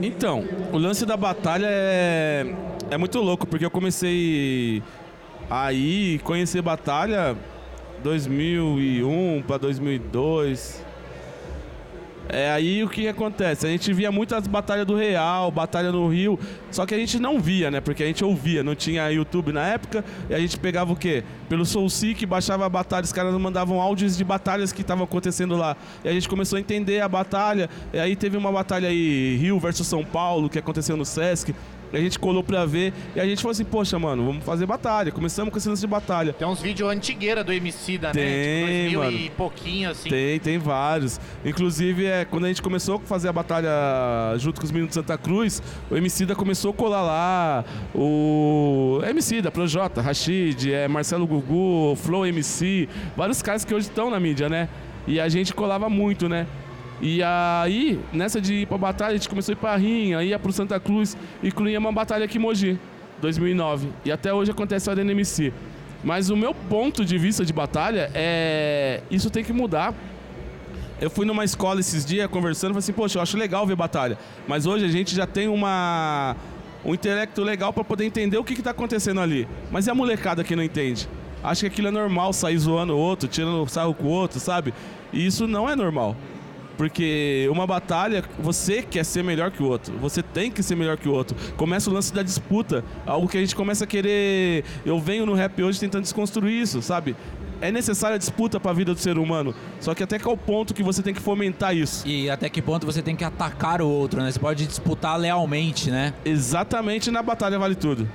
Então, 0.02 0.44
o 0.72 0.78
lance 0.78 1.04
da 1.06 1.16
batalha 1.16 1.66
é, 1.68 2.46
é 2.90 2.96
muito 2.98 3.20
louco, 3.20 3.46
porque 3.46 3.64
eu 3.64 3.70
comecei 3.70 4.82
a 5.50 5.72
ir 5.72 6.18
conhecer 6.20 6.62
batalha 6.62 7.36
2001 8.02 9.42
para 9.46 9.58
2002. 9.58 10.83
É 12.28 12.50
aí 12.50 12.82
o 12.82 12.88
que 12.88 13.06
acontece? 13.06 13.66
A 13.66 13.70
gente 13.70 13.92
via 13.92 14.10
muitas 14.10 14.46
batalhas 14.46 14.86
do 14.86 14.96
Real, 14.96 15.50
batalha 15.50 15.92
no 15.92 16.08
Rio, 16.08 16.38
só 16.70 16.86
que 16.86 16.94
a 16.94 16.98
gente 16.98 17.18
não 17.18 17.38
via, 17.38 17.70
né? 17.70 17.80
Porque 17.80 18.02
a 18.02 18.06
gente 18.06 18.24
ouvia, 18.24 18.62
não 18.62 18.74
tinha 18.74 19.10
YouTube 19.10 19.52
na 19.52 19.66
época, 19.66 20.02
e 20.30 20.34
a 20.34 20.38
gente 20.38 20.58
pegava 20.58 20.92
o 20.92 20.96
quê? 20.96 21.22
Pelo 21.48 21.66
SoulSeek, 21.66 22.24
baixava 22.24 22.64
a 22.64 22.68
batalha, 22.68 23.04
os 23.04 23.12
caras 23.12 23.34
mandavam 23.34 23.80
áudios 23.80 24.16
de 24.16 24.24
batalhas 24.24 24.72
que 24.72 24.80
estavam 24.80 25.04
acontecendo 25.04 25.54
lá. 25.54 25.76
E 26.02 26.08
a 26.08 26.12
gente 26.12 26.28
começou 26.28 26.56
a 26.56 26.60
entender 26.60 27.00
a 27.00 27.08
batalha, 27.08 27.68
e 27.92 27.98
aí 27.98 28.16
teve 28.16 28.36
uma 28.36 28.50
batalha 28.50 28.88
aí, 28.88 29.36
Rio 29.36 29.60
versus 29.60 29.86
São 29.86 30.02
Paulo, 30.02 30.48
que 30.48 30.58
aconteceu 30.58 30.96
no 30.96 31.04
Sesc. 31.04 31.54
A 31.94 32.00
gente 32.00 32.18
colou 32.18 32.42
pra 32.42 32.66
ver, 32.66 32.92
e 33.14 33.20
a 33.20 33.24
gente 33.24 33.40
falou 33.40 33.52
assim, 33.52 33.64
poxa, 33.64 33.98
mano, 33.98 34.24
vamos 34.24 34.44
fazer 34.44 34.66
batalha. 34.66 35.12
Começamos 35.12 35.52
com 35.52 35.58
esse 35.58 35.68
lance 35.68 35.80
de 35.80 35.86
batalha. 35.86 36.32
Tem 36.32 36.46
uns 36.46 36.60
vídeos 36.60 36.90
antigueira 36.90 37.44
do 37.44 37.52
MC 37.52 37.98
da 37.98 38.10
Tem, 38.10 38.24
né? 38.24 38.88
Tipo, 38.88 39.00
2000 39.00 39.00
mano. 39.00 39.16
e 39.16 39.30
pouquinho, 39.30 39.90
assim. 39.90 40.10
Tem, 40.10 40.40
tem 40.40 40.58
vários. 40.58 41.20
Inclusive, 41.44 42.06
é, 42.06 42.24
quando 42.24 42.44
a 42.44 42.48
gente 42.48 42.62
começou 42.62 42.96
a 42.96 43.00
fazer 43.00 43.28
a 43.28 43.32
batalha 43.32 43.70
junto 44.38 44.60
com 44.60 44.64
os 44.66 44.72
meninos 44.72 44.90
de 44.90 44.94
Santa 44.94 45.16
Cruz, 45.16 45.62
o 45.90 45.96
Emicida 45.96 46.34
começou 46.34 46.72
a 46.72 46.74
colar 46.74 47.02
lá. 47.02 47.64
O 47.94 49.00
Emicida, 49.08 49.50
Projota, 49.50 50.02
Rashid, 50.02 50.72
é, 50.72 50.88
Marcelo 50.88 51.26
Gugu, 51.26 51.96
Flow 51.96 52.26
MC, 52.26 52.88
vários 53.16 53.40
caras 53.40 53.64
que 53.64 53.74
hoje 53.74 53.88
estão 53.88 54.10
na 54.10 54.18
mídia, 54.18 54.48
né? 54.48 54.68
E 55.06 55.20
a 55.20 55.28
gente 55.28 55.52
colava 55.54 55.88
muito, 55.88 56.28
né? 56.28 56.46
E 57.04 57.22
aí, 57.22 58.00
nessa 58.14 58.40
de 58.40 58.62
ir 58.62 58.66
pra 58.66 58.78
batalha, 58.78 59.10
a 59.10 59.16
gente 59.16 59.28
começou 59.28 59.52
a 59.52 59.54
ir 59.54 59.56
pra 59.56 59.76
Rinha, 59.76 60.22
ia 60.22 60.38
pro 60.38 60.50
Santa 60.50 60.80
Cruz, 60.80 61.14
incluía 61.42 61.78
uma 61.78 61.92
batalha 61.92 62.24
aqui 62.24 62.38
em 62.38 62.40
Mogi, 62.40 62.78
2009. 63.20 63.90
E 64.06 64.10
até 64.10 64.32
hoje 64.32 64.50
acontece 64.50 64.88
a 64.88 64.94
Arena 64.94 65.12
MC. 65.12 65.52
Mas 66.02 66.30
o 66.30 66.36
meu 66.36 66.54
ponto 66.54 67.04
de 67.04 67.18
vista 67.18 67.44
de 67.44 67.52
batalha 67.52 68.10
é. 68.14 69.02
Isso 69.10 69.28
tem 69.28 69.44
que 69.44 69.52
mudar. 69.52 69.92
Eu 70.98 71.10
fui 71.10 71.26
numa 71.26 71.44
escola 71.44 71.78
esses 71.78 72.06
dias 72.06 72.26
conversando, 72.28 72.70
falei 72.70 72.78
assim, 72.78 72.92
poxa, 72.94 73.18
eu 73.18 73.22
acho 73.22 73.36
legal 73.36 73.66
ver 73.66 73.76
batalha. 73.76 74.16
Mas 74.48 74.64
hoje 74.64 74.86
a 74.86 74.88
gente 74.88 75.14
já 75.14 75.26
tem 75.26 75.46
uma 75.46 76.34
um 76.82 76.94
intelecto 76.94 77.42
legal 77.42 77.70
para 77.70 77.84
poder 77.84 78.06
entender 78.06 78.38
o 78.38 78.44
que, 78.44 78.54
que 78.54 78.62
tá 78.62 78.70
acontecendo 78.70 79.20
ali. 79.20 79.46
Mas 79.70 79.86
e 79.86 79.90
a 79.90 79.94
molecada 79.94 80.42
que 80.42 80.56
não 80.56 80.62
entende? 80.62 81.06
Acha 81.42 81.60
que 81.60 81.66
aquilo 81.66 81.88
é 81.88 81.90
normal, 81.90 82.32
sair 82.32 82.56
zoando 82.56 82.94
o 82.94 82.98
outro, 82.98 83.28
tirando 83.28 83.68
sarro 83.68 83.92
com 83.92 84.04
o 84.04 84.10
outro, 84.10 84.40
sabe? 84.40 84.72
E 85.12 85.26
isso 85.26 85.46
não 85.46 85.68
é 85.68 85.76
normal. 85.76 86.16
Porque 86.76 87.48
uma 87.50 87.66
batalha, 87.66 88.24
você 88.38 88.82
quer 88.82 89.04
ser 89.04 89.22
melhor 89.22 89.50
que 89.50 89.62
o 89.62 89.66
outro. 89.66 89.96
Você 89.98 90.22
tem 90.22 90.50
que 90.50 90.62
ser 90.62 90.74
melhor 90.74 90.96
que 90.96 91.08
o 91.08 91.12
outro. 91.12 91.36
Começa 91.56 91.88
o 91.88 91.92
lance 91.92 92.12
da 92.12 92.22
disputa. 92.22 92.84
Algo 93.06 93.28
que 93.28 93.38
a 93.38 93.40
gente 93.40 93.54
começa 93.54 93.84
a 93.84 93.86
querer. 93.86 94.64
Eu 94.84 94.98
venho 94.98 95.24
no 95.24 95.34
rap 95.34 95.62
hoje 95.62 95.78
tentando 95.78 96.02
desconstruir 96.02 96.60
isso, 96.60 96.82
sabe? 96.82 97.14
É 97.60 97.70
necessária 97.70 98.16
a 98.16 98.18
disputa 98.18 98.58
para 98.58 98.72
a 98.72 98.74
vida 98.74 98.92
do 98.92 99.00
ser 99.00 99.16
humano. 99.16 99.54
Só 99.80 99.94
que 99.94 100.02
até 100.02 100.18
qual 100.18 100.36
ponto 100.36 100.74
que 100.74 100.82
você 100.82 101.02
tem 101.02 101.14
que 101.14 101.20
fomentar 101.20 101.74
isso? 101.74 102.06
E 102.06 102.28
até 102.28 102.48
que 102.48 102.60
ponto 102.60 102.84
você 102.84 103.00
tem 103.00 103.14
que 103.14 103.24
atacar 103.24 103.80
o 103.80 103.88
outro, 103.88 104.20
né? 104.20 104.30
Você 104.30 104.38
pode 104.38 104.66
disputar 104.66 105.18
lealmente, 105.18 105.90
né? 105.90 106.12
Exatamente 106.24 107.10
na 107.10 107.22
batalha 107.22 107.58
vale 107.58 107.74
tudo. 107.74 108.08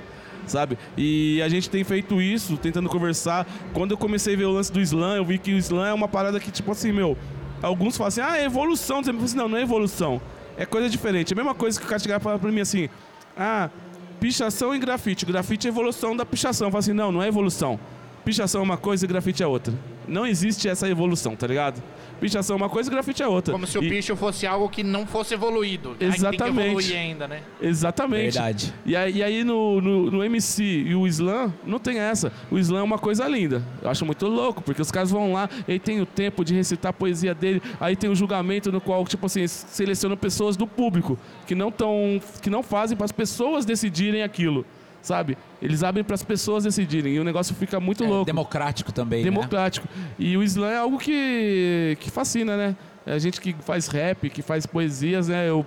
Sabe? 0.46 0.76
E 0.96 1.40
a 1.42 1.48
gente 1.48 1.70
tem 1.70 1.82
feito 1.84 2.20
isso, 2.20 2.56
tentando 2.56 2.88
conversar. 2.88 3.46
Quando 3.72 3.92
eu 3.92 3.96
comecei 3.96 4.34
a 4.34 4.36
ver 4.36 4.44
o 4.44 4.52
lance 4.52 4.72
do 4.72 4.80
slam, 4.80 5.16
eu 5.16 5.24
vi 5.24 5.38
que 5.38 5.52
o 5.52 5.58
slam 5.58 5.86
é 5.86 5.94
uma 5.94 6.08
parada 6.08 6.38
que, 6.40 6.50
tipo 6.50 6.70
assim, 6.72 6.92
meu. 6.92 7.16
Alguns 7.62 7.96
falam 7.96 8.08
assim, 8.08 8.20
ah, 8.20 8.38
é 8.38 8.44
evolução. 8.44 9.02
Falo 9.02 9.22
assim, 9.22 9.36
não, 9.36 9.48
não 9.48 9.58
é 9.58 9.62
evolução. 9.62 10.20
É 10.56 10.66
coisa 10.66 10.88
diferente. 10.88 11.32
É 11.32 11.34
a 11.34 11.36
mesma 11.36 11.54
coisa 11.54 11.78
que 11.78 11.86
o 11.86 11.88
cara 11.88 12.20
falar 12.20 12.38
pra 12.38 12.50
mim 12.50 12.60
assim, 12.60 12.88
ah, 13.36 13.70
pichação 14.18 14.74
e 14.74 14.78
grafite. 14.78 15.24
Grafite 15.24 15.66
é 15.66 15.70
evolução 15.70 16.16
da 16.16 16.24
pichação. 16.24 16.68
Eu 16.68 16.70
falo 16.70 16.80
assim, 16.80 16.92
não, 16.92 17.10
não 17.10 17.22
é 17.22 17.28
evolução. 17.28 17.78
Pichação 18.24 18.60
é 18.60 18.64
uma 18.64 18.76
coisa 18.76 19.04
e 19.04 19.08
grafite 19.08 19.42
é 19.42 19.46
outra. 19.46 19.72
Não 20.10 20.26
existe 20.26 20.68
essa 20.68 20.88
evolução, 20.88 21.36
tá 21.36 21.46
ligado? 21.46 21.82
Pichação 22.20 22.54
é 22.54 22.56
uma 22.58 22.68
coisa 22.68 22.90
e 22.90 22.92
grafite 22.92 23.22
é 23.22 23.26
outra. 23.28 23.52
Como 23.52 23.66
se 23.66 23.78
o 23.78 23.82
E- 23.82 23.88
picho 23.88 24.14
fosse 24.14 24.46
algo 24.46 24.68
que 24.68 24.82
não 24.82 25.06
fosse 25.06 25.32
evoluído. 25.32 25.90
Aí 25.90 25.94
Tem 25.96 26.10
que 26.10 26.16
Exatamente. 26.16 26.66
evoluir 26.68 26.96
ainda, 26.96 27.26
né? 27.26 27.40
Exatamente. 27.62 28.32
Verdade. 28.34 28.74
E 28.84 28.94
aí, 28.94 29.16
e 29.16 29.22
aí 29.22 29.44
no, 29.44 29.80
no, 29.80 30.10
no 30.10 30.24
MC 30.24 30.62
e 30.62 30.94
o 30.94 31.06
Slam, 31.06 31.52
não 31.64 31.78
tem 31.78 31.98
essa. 31.98 32.30
O 32.50 32.58
Slam 32.58 32.80
é 32.80 32.82
uma 32.82 32.98
coisa 32.98 33.26
linda. 33.26 33.62
Eu 33.80 33.88
acho 33.88 34.04
muito 34.04 34.26
louco, 34.26 34.60
porque 34.62 34.82
os 34.82 34.90
caras 34.90 35.10
vão 35.10 35.32
lá, 35.32 35.48
e 35.66 35.72
aí 35.72 35.78
tem 35.78 36.00
o 36.00 36.06
tempo 36.06 36.44
de 36.44 36.54
recitar 36.54 36.90
a 36.90 36.92
poesia 36.92 37.34
dele, 37.34 37.62
aí 37.80 37.96
tem 37.96 38.10
o 38.10 38.14
julgamento 38.14 38.70
no 38.70 38.80
qual, 38.80 39.04
tipo 39.06 39.24
assim, 39.24 39.46
seleciona 39.46 40.16
pessoas 40.16 40.56
do 40.56 40.66
público 40.66 41.18
que 41.46 41.54
não 41.54 41.70
tão, 41.70 42.20
que 42.42 42.50
não 42.50 42.62
fazem 42.62 42.96
para 42.96 43.06
as 43.06 43.12
pessoas 43.12 43.64
decidirem 43.64 44.22
aquilo. 44.22 44.66
Sabe? 45.02 45.36
Eles 45.62 45.82
abrem 45.82 46.04
para 46.04 46.14
as 46.14 46.22
pessoas 46.22 46.64
decidirem 46.64 47.14
e 47.14 47.20
o 47.20 47.24
negócio 47.24 47.54
fica 47.54 47.80
muito 47.80 48.04
É 48.04 48.06
louco 48.08 48.26
democrático 48.26 48.92
também, 48.92 49.20
né? 49.24 49.30
democrático. 49.30 49.88
E 50.18 50.36
o 50.36 50.42
slam 50.42 50.70
é 50.70 50.76
algo 50.78 50.98
que, 50.98 51.96
que 52.00 52.10
fascina, 52.10 52.56
né? 52.56 52.76
A 53.06 53.18
gente 53.18 53.40
que 53.40 53.54
faz 53.60 53.86
rap, 53.88 54.28
que 54.28 54.42
faz 54.42 54.66
poesias, 54.66 55.28
né? 55.28 55.48
Eu, 55.48 55.64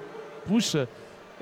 puxa, 0.48 0.88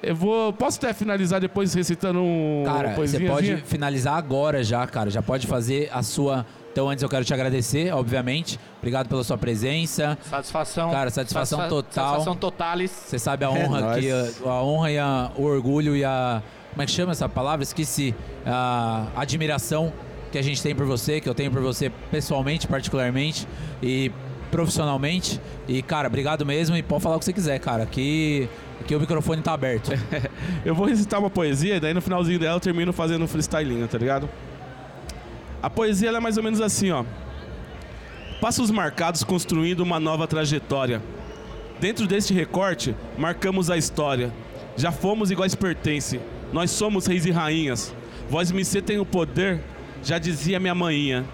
eu 0.01 0.15
vou. 0.15 0.53
Posso 0.53 0.77
até 0.77 0.93
finalizar 0.93 1.41
depois 1.41 1.73
recitando 1.73 2.19
um, 2.21 2.63
Cara, 2.65 2.95
você 2.95 3.19
pode 3.19 3.57
finalizar 3.65 4.15
agora 4.15 4.63
já, 4.63 4.87
cara. 4.87 5.09
Já 5.09 5.21
pode 5.21 5.45
fazer 5.45 5.89
a 5.93 6.01
sua. 6.01 6.45
Então, 6.71 6.89
antes 6.89 7.03
eu 7.03 7.09
quero 7.09 7.25
te 7.25 7.33
agradecer, 7.33 7.93
obviamente. 7.93 8.57
Obrigado 8.79 9.09
pela 9.09 9.23
sua 9.25 9.37
presença. 9.37 10.17
Satisfação. 10.29 10.89
Cara, 10.89 11.09
satisfação 11.09 11.59
Satisfa- 11.59 11.75
total. 11.83 12.05
Satisfação 12.05 12.35
totalis. 12.37 12.91
Você 12.91 13.19
sabe 13.19 13.43
a 13.43 13.49
É 13.49 13.51
honra 13.51 13.99
que 13.99 14.09
a, 14.09 14.49
a 14.49 14.63
honra 14.63 14.91
e 14.91 14.97
a- 14.97 15.31
o 15.35 15.43
orgulho 15.43 15.93
e 15.97 16.05
a 16.05 16.41
como 16.71 16.81
é 16.81 16.85
que 16.85 16.91
chama 16.91 17.11
essa 17.11 17.27
palavra? 17.27 17.63
Esqueci. 17.63 18.15
A 18.45 19.07
admiração 19.15 19.93
que 20.31 20.37
a 20.37 20.41
gente 20.41 20.63
tem 20.63 20.73
por 20.73 20.85
você, 20.85 21.19
que 21.19 21.27
eu 21.27 21.35
tenho 21.35 21.51
por 21.51 21.61
você 21.61 21.91
pessoalmente, 22.09 22.67
particularmente 22.67 23.47
e 23.83 24.11
profissionalmente. 24.49 25.39
E 25.67 25.81
cara, 25.81 26.07
obrigado 26.07 26.45
mesmo 26.45 26.75
e 26.75 26.81
pode 26.81 27.03
falar 27.03 27.17
o 27.17 27.19
que 27.19 27.25
você 27.25 27.33
quiser, 27.33 27.59
cara. 27.59 27.83
Aqui, 27.83 28.47
aqui 28.79 28.95
o 28.95 28.99
microfone 28.99 29.41
tá 29.41 29.53
aberto. 29.53 29.91
Eu 30.63 30.73
vou 30.73 30.85
recitar 30.85 31.19
uma 31.19 31.29
poesia 31.29 31.75
e 31.75 31.79
daí 31.79 31.93
no 31.93 32.01
finalzinho 32.01 32.39
dela 32.39 32.55
eu 32.55 32.59
termino 32.59 32.93
fazendo 32.93 33.23
um 33.23 33.27
freestylinho, 33.27 33.87
tá 33.87 33.97
ligado? 33.97 34.29
A 35.61 35.69
poesia 35.69 36.09
é 36.09 36.19
mais 36.19 36.37
ou 36.37 36.43
menos 36.43 36.61
assim, 36.61 36.91
ó. 36.91 37.03
Passos 38.39 38.69
marcados 38.69 39.23
construindo 39.23 39.81
uma 39.81 39.99
nova 39.99 40.27
trajetória. 40.27 41.01
Dentro 41.79 42.05
deste 42.05 42.33
recorte, 42.33 42.95
marcamos 43.17 43.69
a 43.69 43.77
história. 43.77 44.31
Já 44.77 44.91
fomos 44.91 45.31
iguais 45.31 45.55
pertence. 45.55 46.19
Nós 46.53 46.71
somos 46.71 47.05
reis 47.05 47.25
e 47.25 47.31
rainhas. 47.31 47.93
Voz 48.29 48.51
MC 48.51 48.81
tem 48.81 48.99
o 48.99 49.05
poder, 49.05 49.61
já 50.03 50.17
dizia 50.17 50.59
minha 50.59 50.75
manhinha. 50.75 51.25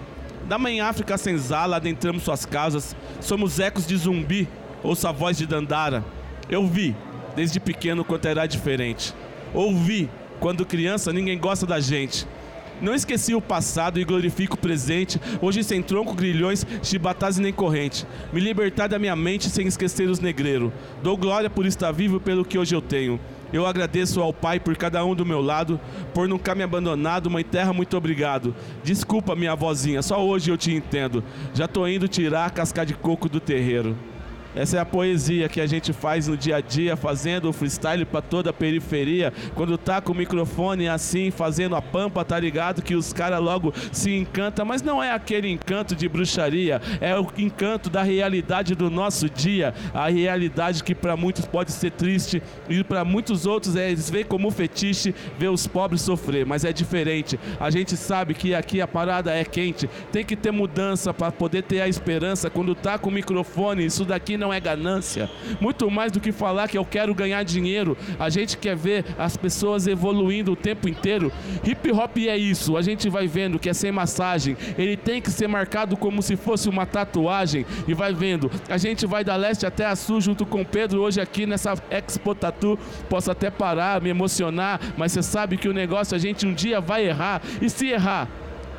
Da 0.48 0.58
mãe 0.58 0.80
África 0.80 1.18
senzala, 1.18 1.76
adentramos 1.76 2.22
suas 2.22 2.46
casas. 2.46 2.96
Somos 3.20 3.58
ecos 3.58 3.86
de 3.86 3.96
zumbi, 3.96 4.48
ouça 4.82 5.08
a 5.08 5.12
voz 5.12 5.36
de 5.36 5.46
Dandara. 5.46 6.04
Eu 6.48 6.66
vi, 6.66 6.96
desde 7.36 7.60
pequeno 7.60 8.04
quanto 8.04 8.26
era 8.26 8.46
diferente. 8.46 9.14
Ouvi, 9.52 10.08
quando 10.40 10.64
criança 10.64 11.12
ninguém 11.12 11.38
gosta 11.38 11.66
da 11.66 11.80
gente. 11.80 12.26
Não 12.80 12.94
esqueci 12.94 13.34
o 13.34 13.40
passado 13.40 13.98
e 13.98 14.04
glorifico 14.04 14.54
o 14.54 14.58
presente. 14.58 15.20
Hoje 15.42 15.64
sem 15.64 15.82
tronco, 15.82 16.14
grilhões, 16.14 16.64
chibatas 16.82 17.36
e 17.36 17.42
nem 17.42 17.52
corrente. 17.52 18.06
Me 18.32 18.40
libertar 18.40 18.86
da 18.86 18.98
minha 18.98 19.16
mente 19.16 19.50
sem 19.50 19.66
esquecer 19.66 20.08
os 20.08 20.20
negreiros. 20.20 20.72
Dou 21.02 21.16
glória 21.16 21.50
por 21.50 21.66
estar 21.66 21.90
vivo 21.90 22.20
pelo 22.20 22.44
que 22.44 22.56
hoje 22.56 22.74
eu 22.74 22.80
tenho. 22.80 23.18
Eu 23.52 23.66
agradeço 23.66 24.20
ao 24.20 24.32
Pai 24.32 24.60
por 24.60 24.76
cada 24.76 25.04
um 25.04 25.14
do 25.14 25.24
meu 25.24 25.40
lado, 25.40 25.80
por 26.12 26.28
nunca 26.28 26.54
me 26.54 26.62
abandonado, 26.62 27.30
Mãe 27.30 27.44
Terra, 27.44 27.72
muito 27.72 27.96
obrigado. 27.96 28.54
Desculpa, 28.84 29.34
minha 29.34 29.54
vozinha, 29.54 30.02
só 30.02 30.24
hoje 30.24 30.50
eu 30.50 30.56
te 30.56 30.72
entendo. 30.72 31.24
Já 31.54 31.66
tô 31.66 31.86
indo 31.86 32.06
tirar 32.08 32.46
a 32.46 32.50
casca 32.50 32.84
de 32.84 32.94
coco 32.94 33.28
do 33.28 33.40
terreiro. 33.40 33.96
Essa 34.54 34.78
é 34.78 34.80
a 34.80 34.84
poesia 34.84 35.48
que 35.48 35.60
a 35.60 35.66
gente 35.66 35.92
faz 35.92 36.26
no 36.26 36.36
dia 36.36 36.56
a 36.56 36.60
dia, 36.60 36.96
fazendo 36.96 37.48
o 37.48 37.52
freestyle 37.52 38.04
para 38.04 38.22
toda 38.22 38.50
a 38.50 38.52
periferia. 38.52 39.32
Quando 39.54 39.76
tá 39.76 40.00
com 40.00 40.12
o 40.12 40.16
microfone 40.16 40.88
assim, 40.88 41.30
fazendo 41.30 41.76
a 41.76 41.82
pampa, 41.82 42.24
tá 42.24 42.38
ligado 42.40 42.82
que 42.82 42.94
os 42.94 43.12
caras 43.12 43.40
logo 43.40 43.72
se 43.92 44.14
encantam, 44.14 44.64
mas 44.64 44.82
não 44.82 45.02
é 45.02 45.12
aquele 45.12 45.48
encanto 45.48 45.94
de 45.94 46.08
bruxaria, 46.08 46.80
é 47.00 47.18
o 47.18 47.26
encanto 47.36 47.90
da 47.90 48.02
realidade 48.02 48.74
do 48.74 48.90
nosso 48.90 49.28
dia, 49.28 49.74
a 49.92 50.08
realidade 50.08 50.82
que 50.82 50.94
para 50.94 51.16
muitos 51.16 51.44
pode 51.44 51.72
ser 51.72 51.90
triste 51.90 52.42
e 52.68 52.82
para 52.82 53.04
muitos 53.04 53.44
outros 53.44 53.76
é 53.76 53.90
eles 53.90 54.08
veem 54.08 54.24
como 54.24 54.50
fetiche 54.50 55.14
ver 55.38 55.48
os 55.48 55.66
pobres 55.66 56.00
sofrer, 56.02 56.46
mas 56.46 56.64
é 56.64 56.72
diferente. 56.72 57.38
A 57.60 57.70
gente 57.70 57.96
sabe 57.96 58.34
que 58.34 58.54
aqui 58.54 58.80
a 58.80 58.88
parada 58.88 59.34
é 59.34 59.44
quente, 59.44 59.88
tem 60.10 60.24
que 60.24 60.36
ter 60.36 60.50
mudança 60.50 61.12
para 61.12 61.30
poder 61.30 61.62
ter 61.62 61.82
a 61.82 61.88
esperança. 61.88 62.48
Quando 62.48 62.74
tá 62.74 62.98
com 62.98 63.10
o 63.10 63.12
microfone, 63.12 63.84
isso 63.84 64.04
daqui 64.04 64.37
não 64.38 64.52
é 64.52 64.60
ganância. 64.60 65.28
Muito 65.60 65.90
mais 65.90 66.12
do 66.12 66.20
que 66.20 66.32
falar 66.32 66.68
que 66.68 66.78
eu 66.78 66.84
quero 66.84 67.14
ganhar 67.14 67.42
dinheiro. 67.42 67.96
A 68.18 68.30
gente 68.30 68.56
quer 68.56 68.76
ver 68.76 69.04
as 69.18 69.36
pessoas 69.36 69.86
evoluindo 69.86 70.52
o 70.52 70.56
tempo 70.56 70.88
inteiro. 70.88 71.32
Hip 71.64 71.90
hop 71.92 72.16
é 72.18 72.36
isso. 72.36 72.76
A 72.76 72.82
gente 72.82 73.08
vai 73.08 73.26
vendo 73.26 73.58
que 73.58 73.68
é 73.68 73.74
sem 73.74 73.92
massagem. 73.92 74.56
Ele 74.78 74.96
tem 74.96 75.20
que 75.20 75.30
ser 75.30 75.48
marcado 75.48 75.96
como 75.96 76.22
se 76.22 76.36
fosse 76.36 76.68
uma 76.68 76.86
tatuagem. 76.86 77.66
E 77.86 77.94
vai 77.94 78.14
vendo. 78.14 78.50
A 78.68 78.78
gente 78.78 79.06
vai 79.06 79.24
da 79.24 79.36
leste 79.36 79.66
até 79.66 79.84
a 79.84 79.96
sul 79.96 80.20
junto 80.20 80.46
com 80.46 80.64
Pedro 80.64 81.00
hoje 81.00 81.20
aqui 81.20 81.46
nessa 81.46 81.74
Expo 81.90 82.34
Tatu. 82.34 82.78
Posso 83.08 83.30
até 83.30 83.50
parar, 83.50 84.00
me 84.00 84.08
emocionar, 84.08 84.80
mas 84.96 85.12
você 85.12 85.22
sabe 85.22 85.56
que 85.56 85.68
o 85.68 85.72
negócio 85.72 86.14
a 86.14 86.18
gente 86.18 86.46
um 86.46 86.54
dia 86.54 86.80
vai 86.80 87.06
errar. 87.06 87.42
E 87.60 87.68
se 87.68 87.88
errar, 87.88 88.28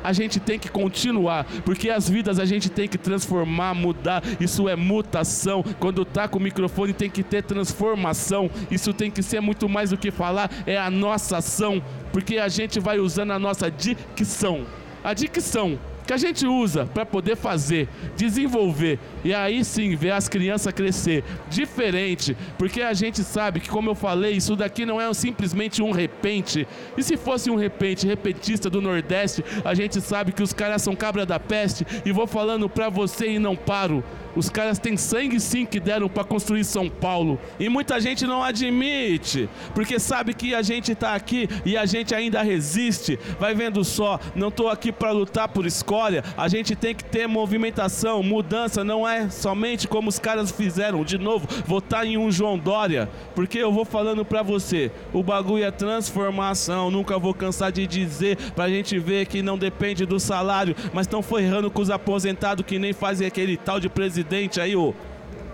a 0.02 0.12
gente 0.12 0.40
tem 0.40 0.58
que 0.58 0.68
continuar, 0.68 1.44
porque 1.64 1.90
as 1.90 2.08
vidas 2.08 2.38
a 2.38 2.44
gente 2.44 2.68
tem 2.68 2.88
que 2.88 2.98
transformar, 2.98 3.74
mudar. 3.74 4.22
Isso 4.40 4.68
é 4.68 4.76
mutação. 4.76 5.64
Quando 5.78 6.04
tá 6.04 6.28
com 6.28 6.38
o 6.38 6.42
microfone 6.42 6.92
tem 6.92 7.10
que 7.10 7.22
ter 7.22 7.42
transformação. 7.42 8.50
Isso 8.70 8.92
tem 8.92 9.10
que 9.10 9.22
ser 9.22 9.40
muito 9.40 9.68
mais 9.68 9.90
do 9.90 9.96
que 9.96 10.10
falar, 10.10 10.50
é 10.66 10.76
a 10.76 10.90
nossa 10.90 11.38
ação, 11.38 11.82
porque 12.12 12.38
a 12.38 12.48
gente 12.48 12.80
vai 12.80 12.98
usando 12.98 13.32
a 13.32 13.38
nossa 13.38 13.70
dicção. 13.70 14.66
A 15.02 15.14
dicção 15.14 15.78
que 16.06 16.12
a 16.12 16.16
gente 16.16 16.46
usa 16.46 16.86
para 16.86 17.06
poder 17.06 17.36
fazer, 17.36 17.88
desenvolver 18.16 18.98
e 19.24 19.32
aí 19.32 19.64
sim 19.64 19.94
ver 19.94 20.10
as 20.10 20.28
crianças 20.28 20.72
crescer 20.72 21.24
diferente, 21.48 22.36
porque 22.58 22.82
a 22.82 22.92
gente 22.92 23.22
sabe 23.22 23.60
que, 23.60 23.68
como 23.68 23.90
eu 23.90 23.94
falei, 23.94 24.32
isso 24.32 24.56
daqui 24.56 24.84
não 24.84 25.00
é 25.00 25.12
simplesmente 25.14 25.82
um 25.82 25.90
repente. 25.90 26.66
E 26.96 27.02
se 27.02 27.16
fosse 27.16 27.50
um 27.50 27.56
repente, 27.56 28.06
repentista 28.06 28.68
do 28.68 28.80
Nordeste, 28.80 29.44
a 29.64 29.74
gente 29.74 30.00
sabe 30.00 30.32
que 30.32 30.42
os 30.42 30.52
caras 30.52 30.82
são 30.82 30.96
cabra 30.96 31.24
da 31.24 31.38
peste 31.38 31.86
e 32.04 32.12
vou 32.12 32.26
falando 32.26 32.68
para 32.68 32.88
você 32.88 33.32
e 33.32 33.38
não 33.38 33.54
paro. 33.56 34.02
Os 34.36 34.48
caras 34.48 34.78
têm 34.78 34.96
sangue 34.96 35.40
sim 35.40 35.66
que 35.66 35.80
deram 35.80 36.08
para 36.08 36.24
construir 36.24 36.64
São 36.64 36.88
Paulo. 36.88 37.38
E 37.58 37.68
muita 37.68 38.00
gente 38.00 38.26
não 38.26 38.42
admite, 38.42 39.48
porque 39.74 39.98
sabe 39.98 40.34
que 40.34 40.54
a 40.54 40.62
gente 40.62 40.94
tá 40.94 41.14
aqui 41.14 41.48
e 41.64 41.76
a 41.76 41.84
gente 41.84 42.14
ainda 42.14 42.42
resiste. 42.42 43.18
Vai 43.38 43.54
vendo 43.54 43.84
só, 43.84 44.20
não 44.34 44.50
tô 44.50 44.68
aqui 44.68 44.92
para 44.92 45.10
lutar 45.10 45.48
por 45.48 45.66
escolha. 45.66 46.22
A 46.36 46.48
gente 46.48 46.76
tem 46.76 46.94
que 46.94 47.04
ter 47.04 47.26
movimentação, 47.26 48.22
mudança, 48.22 48.84
não 48.84 49.06
é 49.06 49.28
somente 49.28 49.88
como 49.88 50.08
os 50.08 50.18
caras 50.18 50.50
fizeram, 50.50 51.04
de 51.04 51.18
novo, 51.18 51.48
votar 51.66 52.06
em 52.06 52.16
um 52.16 52.30
João 52.30 52.58
Dória, 52.58 53.08
porque 53.34 53.58
eu 53.58 53.72
vou 53.72 53.84
falando 53.84 54.24
para 54.24 54.42
você, 54.42 54.90
o 55.12 55.22
bagulho 55.22 55.64
é 55.64 55.70
transformação, 55.70 56.90
nunca 56.90 57.18
vou 57.18 57.34
cansar 57.34 57.72
de 57.72 57.86
dizer 57.86 58.36
pra 58.54 58.68
gente 58.68 58.98
ver 58.98 59.26
que 59.26 59.42
não 59.42 59.58
depende 59.58 60.06
do 60.06 60.20
salário, 60.20 60.76
mas 60.92 61.06
estão 61.06 61.22
ferrando 61.22 61.70
com 61.70 61.82
os 61.82 61.90
aposentados 61.90 62.64
que 62.64 62.78
nem 62.78 62.92
fazem 62.92 63.26
aquele 63.26 63.56
tal 63.56 63.80
de 63.80 63.88
presidente 63.88 64.19
aí, 64.60 64.76
ô. 64.76 64.94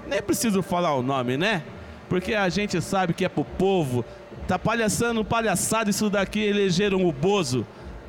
Nem 0.06 0.22
preciso 0.22 0.62
falar 0.62 0.94
o 0.94 1.02
nome, 1.02 1.36
né? 1.36 1.62
Porque 2.08 2.34
a 2.34 2.48
gente 2.48 2.80
sabe 2.80 3.12
que 3.12 3.24
é 3.24 3.28
pro 3.28 3.44
povo. 3.44 4.04
Tá 4.46 4.58
palhaçando 4.58 5.24
palhaçada 5.24 5.90
isso 5.90 6.08
daqui, 6.08 6.40
elegeram 6.40 7.04
o 7.04 7.12
Bozo. 7.12 7.66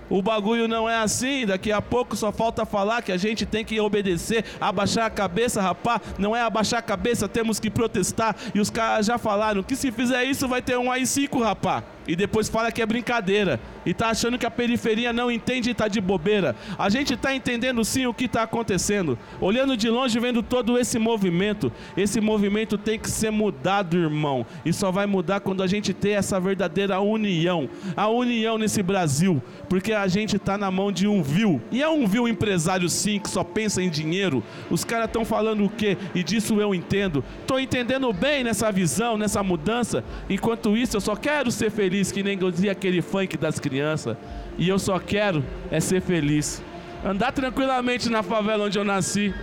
O 0.10 0.22
bagulho 0.22 0.68
não 0.68 0.90
é 0.90 0.98
assim, 0.98 1.46
daqui 1.46 1.72
a 1.72 1.82
pouco 1.82 2.16
só 2.16 2.32
falta 2.32 2.66
falar 2.66 3.02
que 3.02 3.12
a 3.12 3.18
gente 3.18 3.46
tem 3.46 3.66
que 3.66 3.80
obedecer, 3.80 4.46
abaixar 4.60 5.06
a 5.06 5.10
cabeça, 5.10 5.62
rapá. 5.62 6.00
Não 6.18 6.36
é 6.36 6.42
abaixar 6.42 6.80
a 6.80 6.84
cabeça, 6.84 7.28
temos 7.28 7.60
que 7.60 7.70
protestar. 7.70 8.36
E 8.54 8.60
os 8.60 8.70
caras 8.70 9.06
já 9.06 9.18
falaram 9.18 9.64
que 9.64 9.76
se 9.76 9.92
fizer 9.92 10.24
isso 10.24 10.48
vai 10.48 10.62
ter 10.62 10.78
um 10.78 10.92
AI-5, 10.92 11.42
rapá. 11.42 11.84
E 12.08 12.16
depois 12.16 12.48
fala 12.48 12.72
que 12.72 12.82
é 12.82 12.86
brincadeira. 12.86 13.60
E 13.86 13.94
tá 13.94 14.10
achando 14.10 14.38
que 14.38 14.46
a 14.46 14.52
periferia 14.52 15.12
não 15.12 15.30
entende 15.30 15.70
e 15.70 15.74
tá 15.74 15.90
de 15.90 16.00
bobeira. 16.00 16.56
A 16.80 16.90
gente 16.90 17.18
tá 17.18 17.36
entendendo 17.36 17.84
sim 17.84 18.06
o 18.06 18.14
que 18.14 18.30
tá 18.30 18.44
acontecendo. 18.44 19.20
Olhando 19.42 19.76
de 19.76 19.90
longe, 19.90 20.18
vendo 20.20 20.42
todo 20.42 20.78
esse 20.78 20.98
movimento. 20.98 21.72
Esse 21.98 22.22
movimento 22.22 22.78
tem 22.78 22.98
que 22.98 23.10
ser 23.10 23.30
mudado, 23.30 23.98
irmão. 23.98 24.46
E 24.64 24.72
só 24.72 24.90
vai 24.90 25.06
mudar 25.06 25.42
quando 25.42 25.62
a 25.62 25.68
gente 25.68 25.94
ter 25.94 26.12
essa 26.12 26.40
verdadeira 26.40 27.00
união. 27.02 27.70
A 27.96 28.08
união 28.08 28.58
nesse 28.58 28.82
Brasil. 28.82 29.42
Porque 29.68 29.92
a 30.02 30.08
gente 30.08 30.38
tá 30.38 30.58
na 30.58 30.70
mão 30.72 30.92
de 30.92 31.08
um 31.08 31.22
vil. 31.22 31.62
E 31.72 31.82
é 31.82 31.90
um 31.90 32.08
vil 32.08 32.28
empresário 32.28 32.90
sim 32.90 33.20
que 33.20 33.30
só 33.30 33.44
pensa 33.44 33.82
em 33.82 33.90
dinheiro. 33.90 34.44
Os 34.70 34.84
caras 34.84 35.08
estão 35.08 35.26
falando 35.26 35.66
o 35.66 35.70
quê? 35.70 35.98
E 36.14 36.24
disso 36.24 36.60
eu 36.60 36.74
entendo. 36.74 37.24
Tô 37.46 37.60
entendendo 37.60 38.12
bem 38.14 38.44
nessa 38.44 38.72
visão, 38.72 39.18
nessa 39.18 39.42
mudança. 39.44 40.04
Enquanto 40.30 40.78
isso, 40.78 40.98
eu 40.98 41.02
só 41.02 41.16
quero 41.16 41.52
ser 41.52 41.72
feliz, 41.72 42.12
que 42.12 42.24
nem 42.24 42.38
dizia 42.38 42.72
aquele 42.72 43.02
funk 43.02 43.38
das 43.38 43.60
crianças. 43.60 44.18
E 44.58 44.68
eu 44.68 44.80
só 44.80 45.00
quero 45.00 45.44
é 45.72 45.80
ser 45.80 46.02
feliz. 46.02 46.62
Andar 47.06 47.32
tranquilamente 47.32 48.10
na 48.10 48.24
favela 48.24 48.66
onde 48.66 48.78
eu 48.78 48.84
nasci 48.84 49.34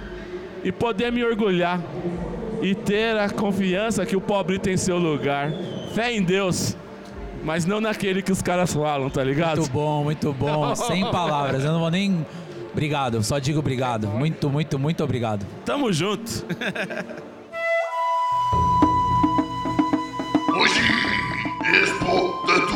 e 0.62 0.72
poder 0.72 1.12
me 1.12 1.22
orgulhar 1.22 1.80
e 2.62 2.74
ter 2.74 3.16
a 3.18 3.28
confiança 3.28 4.06
que 4.06 4.16
o 4.16 4.20
pobre 4.20 4.58
tem 4.58 4.76
seu 4.76 4.98
lugar. 4.98 5.52
Fé 5.94 6.12
em 6.12 6.22
Deus 6.22 6.76
mas 7.44 7.64
não 7.66 7.80
naquele 7.80 8.22
que 8.22 8.32
os 8.32 8.42
caras 8.42 8.72
falam, 8.72 9.10
tá 9.10 9.22
ligado? 9.22 9.58
Muito 9.58 9.70
bom, 9.70 10.02
muito 10.04 10.32
bom. 10.32 10.74
Sem 10.88 11.08
palavras, 11.10 11.62
eu 11.62 11.72
não 11.72 11.80
vou 11.80 11.90
nem. 11.90 12.26
Obrigado, 12.72 13.22
só 13.22 13.38
digo 13.38 13.60
obrigado. 13.60 14.08
Muito, 14.08 14.50
muito, 14.50 14.78
muito 14.78 15.04
obrigado. 15.04 15.46
Tamo 15.64 15.92
junto. 15.92 16.44
Hoje, 20.56 20.80
expo 21.82 22.46
tanto 22.46 22.73